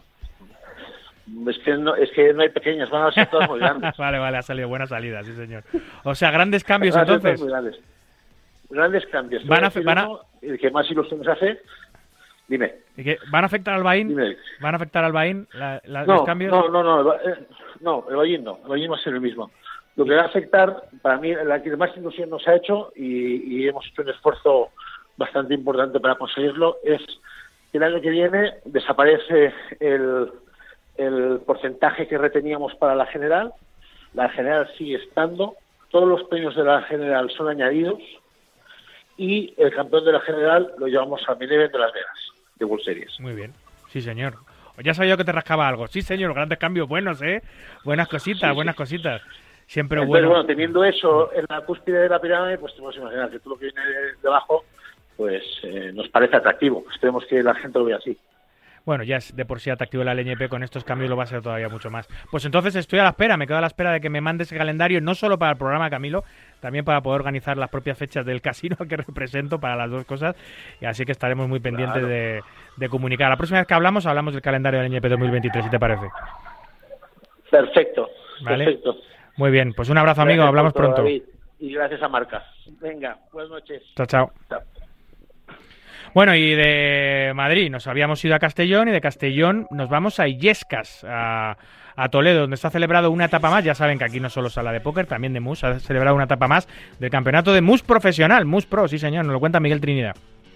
Es 1.49 1.59
que 1.61 1.77
no, 1.77 1.95
es 1.95 2.11
que 2.13 2.33
no 2.35 2.43
hay 2.43 2.49
pequeñas, 2.49 2.91
van 2.91 3.07
a 3.07 3.13
ser 3.13 3.27
todas 3.31 3.49
muy 3.49 3.61
grandes. 3.61 3.97
vale, 3.99 4.19
vale, 4.19 4.39
ha 4.39 4.43
salido 4.43 4.69
buena 4.69 4.87
salida, 4.87 5.23
sí 5.23 5.33
señor. 5.35 5.63
O 6.05 6.15
sea, 6.15 6.31
grandes 6.31 6.65
cambios 6.65 6.95
Van 6.95 7.05
a 7.05 7.07
ser 7.07 7.21
todas 7.21 7.25
entonces. 7.25 7.41
muy 7.41 7.51
grandes. 7.51 7.81
Grandes 8.71 9.07
cambios. 9.07 9.47
Van 9.47 9.65
a 9.65 9.71
van 9.85 9.99
a- 9.99 10.09
el 10.41 10.59
que 10.59 10.71
más 10.71 10.91
ilusión 10.91 11.19
nos 11.21 11.29
hace. 11.29 11.61
Dime. 12.49 12.75
¿Van 13.31 13.45
a 13.45 13.47
afectar 13.47 13.75
al 13.75 13.83
Bain? 13.83 14.09
Dime. 14.09 14.37
¿Van 14.61 14.75
a 14.75 14.77
afectar 14.77 15.05
al 15.05 15.13
Bain 15.13 15.47
la- 15.55 15.81
la- 15.85 16.05
No, 16.05 16.15
los 16.17 16.25
cambios? 16.25 16.51
no, 16.51 16.69
no, 16.69 16.83
no, 16.83 17.13
el 17.15 17.33
eh, 17.33 17.47
no, 17.81 18.05
el 18.11 18.17
Ballín 18.17 18.45
no, 18.45 18.59
el 18.65 18.69
Ballín 18.69 18.91
va 18.91 18.97
a 18.97 19.01
ser 19.01 19.15
el 19.15 19.21
mismo. 19.21 19.51
Lo 19.97 20.05
que 20.05 20.15
va 20.15 20.23
a 20.23 20.27
afectar, 20.27 20.85
para 21.03 21.19
mí, 21.19 21.35
la 21.35 21.63
que 21.63 21.77
más 21.77 21.97
ilusión 21.97 22.31
nos 22.31 22.47
ha 22.49 22.55
hecho 22.57 22.93
y, 22.97 23.57
y 23.63 23.69
hemos 23.69 23.87
hecho 23.87 24.03
un 24.03 24.09
esfuerzo 24.09 24.71
bastante 25.17 25.55
importante 25.55 26.01
para 26.01 26.15
conseguirlo 26.17 26.79
es 26.83 27.01
que 27.71 27.79
el 27.79 27.85
año 27.85 28.01
que 28.01 28.11
viene 28.11 28.55
desaparece 28.65 29.53
el, 29.81 30.31
el 30.97 31.41
porcentaje 31.47 32.07
que 32.07 32.19
reteníamos 32.19 32.75
para 32.77 32.95
la 32.95 33.07
general, 33.07 33.53
la 34.15 34.29
general 34.29 34.69
sigue 34.77 34.97
estando, 34.97 35.55
todos 35.91 36.09
los 36.09 36.25
premios 36.25 36.55
de 36.57 36.65
la 36.65 36.83
general 36.83 37.31
son 37.31 37.49
añadidos 37.49 37.99
y 39.17 39.55
el 39.57 39.73
campeón 39.75 40.05
de 40.05 40.13
la 40.13 40.21
general 40.21 40.73
lo 40.79 40.87
llevamos 40.87 41.23
a 41.29 41.35
Mineven 41.35 41.71
de 41.71 41.79
Las 41.79 41.93
Vegas, 41.93 42.19
de 42.57 42.65
World 42.65 42.85
Series. 42.85 43.21
Muy 43.21 43.35
bien, 43.35 43.53
sí 43.91 44.01
señor. 44.01 44.35
Ya 44.83 44.95
sabía 44.95 45.17
que 45.19 45.25
te 45.25 45.33
rascaba 45.33 45.69
algo. 45.69 45.87
Sí 45.87 46.01
señor, 46.03 46.33
grandes 46.35 46.59
cambios 46.59 46.89
buenos, 46.89 47.21
¿eh? 47.23 47.43
Buenas 47.85 48.09
cositas, 48.09 48.51
Sí, 48.51 48.55
buenas 48.55 48.75
cositas. 48.75 49.21
Siempre 49.67 50.01
Entonces, 50.01 50.09
bueno. 50.23 50.29
bueno, 50.31 50.47
teniendo 50.47 50.83
eso 50.85 51.33
en 51.35 51.45
la 51.49 51.61
cúspide 51.63 51.99
de 52.01 52.09
la 52.09 52.21
pirámide, 52.21 52.59
pues 52.59 52.75
te 52.75 52.81
puedes 52.81 52.99
imaginar 52.99 53.31
que 53.31 53.39
todo 53.39 53.55
lo 53.55 53.61
que 53.61 53.67
viene 53.67 53.81
de- 53.85 54.15
debajo, 54.23 54.65
pues 55.17 55.43
eh, 55.63 55.93
nos 55.95 56.09
parece 56.09 56.37
atractivo. 56.37 56.85
Esperemos 56.93 57.25
que 57.27 57.43
la 57.43 57.55
gente 57.55 57.79
lo 57.79 57.85
vea 57.85 57.97
así. 57.97 58.17
Bueno, 58.85 59.05
ya 59.05 59.17
es 59.17 59.35
de 59.37 59.45
por 59.45 59.61
sí 59.61 59.71
atractivo 59.71 60.03
la 60.03 60.13
LNP, 60.13 60.49
con 60.49 60.63
estos 60.65 60.83
cambios 60.83 61.09
lo 61.09 61.17
va 61.17 61.23
a 61.23 61.27
ser 61.27 61.41
todavía 61.41 61.69
mucho 61.69 61.89
más. 61.89 62.09
Pues 62.33 62.45
entonces 62.45 62.75
estoy 62.75 62.99
a 62.99 63.05
la 63.05 63.11
espera, 63.11 63.37
me 63.37 63.47
quedo 63.47 63.59
a 63.59 63.61
la 63.61 63.69
espera 63.69 63.93
de 63.93 64.01
que 64.01 64.11
me 64.11 64.21
mande 64.21 64.43
ese 64.43 64.57
calendario, 64.57 65.01
no 65.01 65.15
solo 65.15 65.39
para 65.39 65.53
el 65.53 65.57
programa 65.59 65.89
Camilo, 65.89 66.25
también 66.61 66.85
para 66.85 67.01
poder 67.01 67.21
organizar 67.21 67.57
las 67.57 67.71
propias 67.71 67.97
fechas 67.97 68.27
del 68.27 68.41
casino 68.41 68.77
al 68.81 68.89
que 68.89 68.97
represento 68.97 69.61
para 69.61 69.77
las 69.77 69.91
dos 69.91 70.05
cosas. 70.05 70.35
Y 70.81 70.87
así 70.87 71.05
que 71.05 71.13
estaremos 71.13 71.49
muy 71.49 71.61
pendientes 71.61 71.93
Claro. 71.99 72.09
de, 72.09 72.41
de 72.77 72.89
comunicar. 72.89 73.31
La 73.31 73.37
próxima 73.37 73.61
vez 73.61 73.69
que 73.69 73.75
hablamos, 73.75 74.05
hablamos 74.07 74.33
del 74.35 74.43
calendario 74.43 74.81
del 74.81 74.91
LNP 74.91 75.09
2023, 75.11 75.65
si 75.65 75.71
te 75.71 75.79
parece. 75.79 76.09
Perfecto, 77.51 78.09
Vale. 78.45 78.65
perfecto. 78.65 78.97
Muy 79.37 79.51
bien, 79.51 79.73
pues 79.75 79.89
un 79.91 79.99
abrazo 79.99 80.23
amigo, 80.23 80.39
Gracias 80.43 80.49
hablamos 80.49 80.73
pronto. 80.73 81.03
David, 81.03 81.23
y 81.61 81.73
gracias 81.75 82.03
a 82.03 82.09
Marca. 82.09 82.43
Venga, 82.81 83.17
buenas 83.33 83.51
noches. 83.51 83.83
Chao, 83.97 84.07
chao. 84.07 84.33
Bueno, 86.15 86.35
y 86.35 86.55
de 86.55 87.33
Madrid 87.35 87.71
nos 87.71 87.87
habíamos 87.87 88.23
ido 88.23 88.35
a 88.35 88.39
Castellón 88.39 88.89
y 88.89 88.93
de 88.93 89.01
Castellón 89.01 89.67
nos 89.71 89.89
vamos 89.89 90.21
a 90.21 90.29
Illescas, 90.29 91.05
a, 91.09 91.57
a 91.97 92.09
Toledo, 92.11 92.43
donde 92.43 92.59
ha 92.63 92.71
celebrado 92.71 93.11
una 93.11 93.25
etapa 93.27 93.51
más. 93.51 93.65
Ya 93.65 93.75
saben 93.75 93.99
que 93.99 94.05
aquí 94.05 94.21
no 94.21 94.29
solo 94.29 94.51
sala 94.51 94.73
de 94.73 94.81
póker, 94.81 95.07
también 95.07 95.33
de 95.33 95.41
MUS. 95.41 95.65
Ha 95.65 95.81
celebrado 95.81 96.15
una 96.15 96.25
etapa 96.25 96.49
más 96.49 96.69
del 96.99 97.11
campeonato 97.11 97.55
de 97.55 97.63
MUS 97.63 97.83
profesional. 97.83 98.45
MUS 98.45 98.67
Pro, 98.67 98.89
sí 98.89 98.99
señor, 98.99 99.25
nos 99.25 99.33
lo 99.33 99.41
cuenta 99.41 99.59
Miguel 99.59 99.81
Trinidad. 99.81 100.15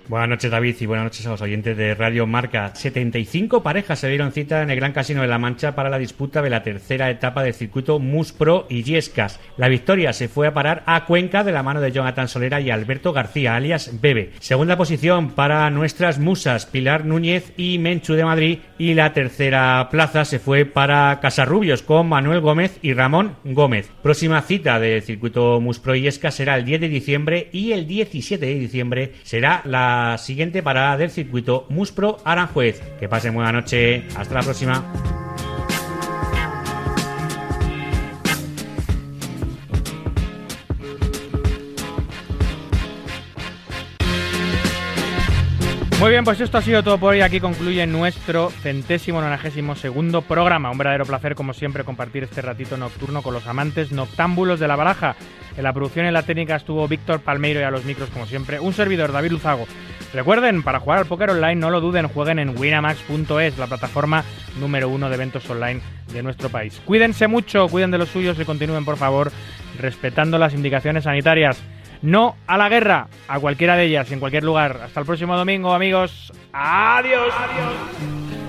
Buenas 0.09 0.29
noches 0.29 0.53
David 0.53 0.77
y 0.79 0.87
buenas 0.87 1.07
noches 1.07 1.27
a 1.27 1.31
los 1.31 1.43
oyentes 1.43 1.77
de 1.77 1.93
Radio 1.97 2.29
Marca. 2.29 2.73
75 2.73 3.65
parejas 3.65 3.99
se 3.99 4.09
dieron 4.09 4.31
cita 4.31 4.63
en 4.63 4.71
el 4.71 4.77
Gran 4.77 4.93
Casino 4.93 5.23
de 5.23 5.27
la 5.27 5.41
Mancha 5.41 5.75
para 5.75 5.91
la 5.91 5.99
disputa 5.99 6.43
de 6.43 6.51
la 6.51 6.63
tercera 6.63 7.11
etapa 7.11 7.43
del 7.43 7.55
circuito 7.55 7.99
Mus 7.99 8.31
Pro 8.31 8.69
y 8.71 8.85
Yescas. 8.85 9.41
La 9.57 9.67
victoria 9.67 10.13
se 10.13 10.29
fue 10.29 10.47
a 10.47 10.55
parar 10.55 10.85
a 10.87 11.07
Cuenca 11.07 11.43
de 11.43 11.51
la 11.51 11.65
mano 11.65 11.81
de 11.81 11.91
Jonathan 11.91 12.29
Solera 12.29 12.61
y 12.61 12.71
Alberto 12.71 13.13
García, 13.13 13.57
alias 13.57 14.01
Bebe. 14.01 14.31
Segunda 14.39 14.77
posición 14.77 15.31
para 15.31 15.69
nuestras 15.71 16.21
musas 16.21 16.67
Pilar 16.67 17.05
Núñez 17.05 17.53
y 17.57 17.81
Menchu 17.81 18.15
de 18.15 18.25
Madrid 18.25 18.59
y 18.79 18.95
la 18.95 19.13
tercera 19.13 19.89
plaza 19.91 20.25
se 20.25 20.39
fue 20.39 20.67
para 20.67 21.19
Casarrubios 21.19 21.83
con 21.83 22.09
Manuel 22.09 22.43
Gómez 22.43 22.79
y 22.81 22.93
Ramón 22.93 23.39
Gómez. 23.43 23.91
Próxima 24.05 24.41
cita 24.43 24.79
del 24.79 25.03
circuito 25.03 25.61
Mus 25.61 25.81
Pro 25.81 25.97
y 25.97 26.03
Yescas 26.03 26.37
será 26.37 26.55
el 26.55 26.65
10 26.65 26.83
de 26.83 26.89
diciembre 26.89 27.49
y 27.51 27.73
el 27.73 27.89
17 27.89 28.47
de 28.47 28.55
diciembre 28.55 29.13
será 29.25 29.63
siguiente 30.19 30.63
parada 30.63 30.97
del 30.97 31.11
circuito 31.11 31.67
Muspro 31.69 32.19
Aranjuez. 32.25 32.81
Que 32.99 33.09
pasen 33.09 33.35
buena 33.35 33.53
noche. 33.53 34.05
Hasta 34.17 34.35
la 34.35 34.43
próxima. 34.43 35.26
Muy 45.99 46.11
bien, 46.11 46.25
pues 46.25 46.39
esto 46.43 46.59
ha 46.59 46.63
sido 46.63 46.83
todo 46.83 46.99
por 46.99 47.15
hoy. 47.15 47.23
Aquí 47.23 47.41
concluye 47.41 47.87
nuestro 47.87 48.51
centésimo 48.51 49.23
nonagésimo 49.23 49.75
segundo 49.75 50.21
programa. 50.21 50.71
Un 50.71 50.77
verdadero 50.77 51.07
placer, 51.07 51.35
como 51.35 51.55
siempre, 51.55 51.85
compartir 51.85 52.23
este 52.23 52.43
ratito 52.43 52.77
nocturno 52.77 53.23
con 53.23 53.33
los 53.33 53.47
amantes 53.47 53.93
noctámbulos 53.93 54.61
de 54.61 54.69
la 54.69 54.77
baraja. 54.77 55.17
En 55.57 55.63
la 55.63 55.73
producción 55.73 56.05
y 56.05 56.09
en 56.09 56.15
la 56.15 56.23
técnica 56.23 56.57
estuvo 56.57 56.87
Víctor 56.87 57.21
Palmeiro 57.21 57.61
y 57.61 57.63
a 57.63 57.71
los 57.71 57.87
micros, 57.87 58.11
como 58.11 58.27
siempre, 58.27 58.61
un 58.61 58.75
servidor, 58.75 59.11
David 59.11 59.31
Luzago. 59.31 59.67
Recuerden, 60.13 60.63
para 60.63 60.81
jugar 60.81 60.99
al 60.99 61.07
póker 61.07 61.31
online, 61.31 61.57
no 61.57 61.71
lo 61.71 61.81
duden, 61.81 62.09
jueguen 62.09 62.41
en 62.41 62.59
winamax.es, 62.59 63.57
la 63.57 63.67
plataforma 63.67 64.23
número 64.61 64.91
uno 64.91 65.09
de 65.09 65.15
eventos 65.15 65.49
online 65.49 65.81
de 66.13 66.23
nuestro 66.23 66.51
país. 66.51 66.79
Cuídense 66.85 67.27
mucho, 67.27 67.69
cuiden 67.69 67.91
de 67.91 67.99
los 67.99 68.11
suyos 68.11 68.39
y 68.39 68.45
continúen, 68.45 68.85
por 68.85 68.99
favor, 68.99 69.33
respetando 69.81 70.37
las 70.37 70.53
indicaciones 70.53 71.05
sanitarias. 71.05 71.59
No 72.03 72.37
a 72.47 72.57
la 72.57 72.69
guerra, 72.69 73.09
a 73.29 73.39
cualquiera 73.41 73.77
de 73.77 73.85
ellas, 73.85 74.11
en 74.13 74.21
cualquier 74.21 74.45
lugar. 74.45 74.81
Hasta 74.85 75.01
el 75.01 75.07
próximo 75.07 75.37
domingo, 75.37 75.73
amigos. 75.73 76.33
Adiós. 76.53 77.33
Adiós. 77.35 78.46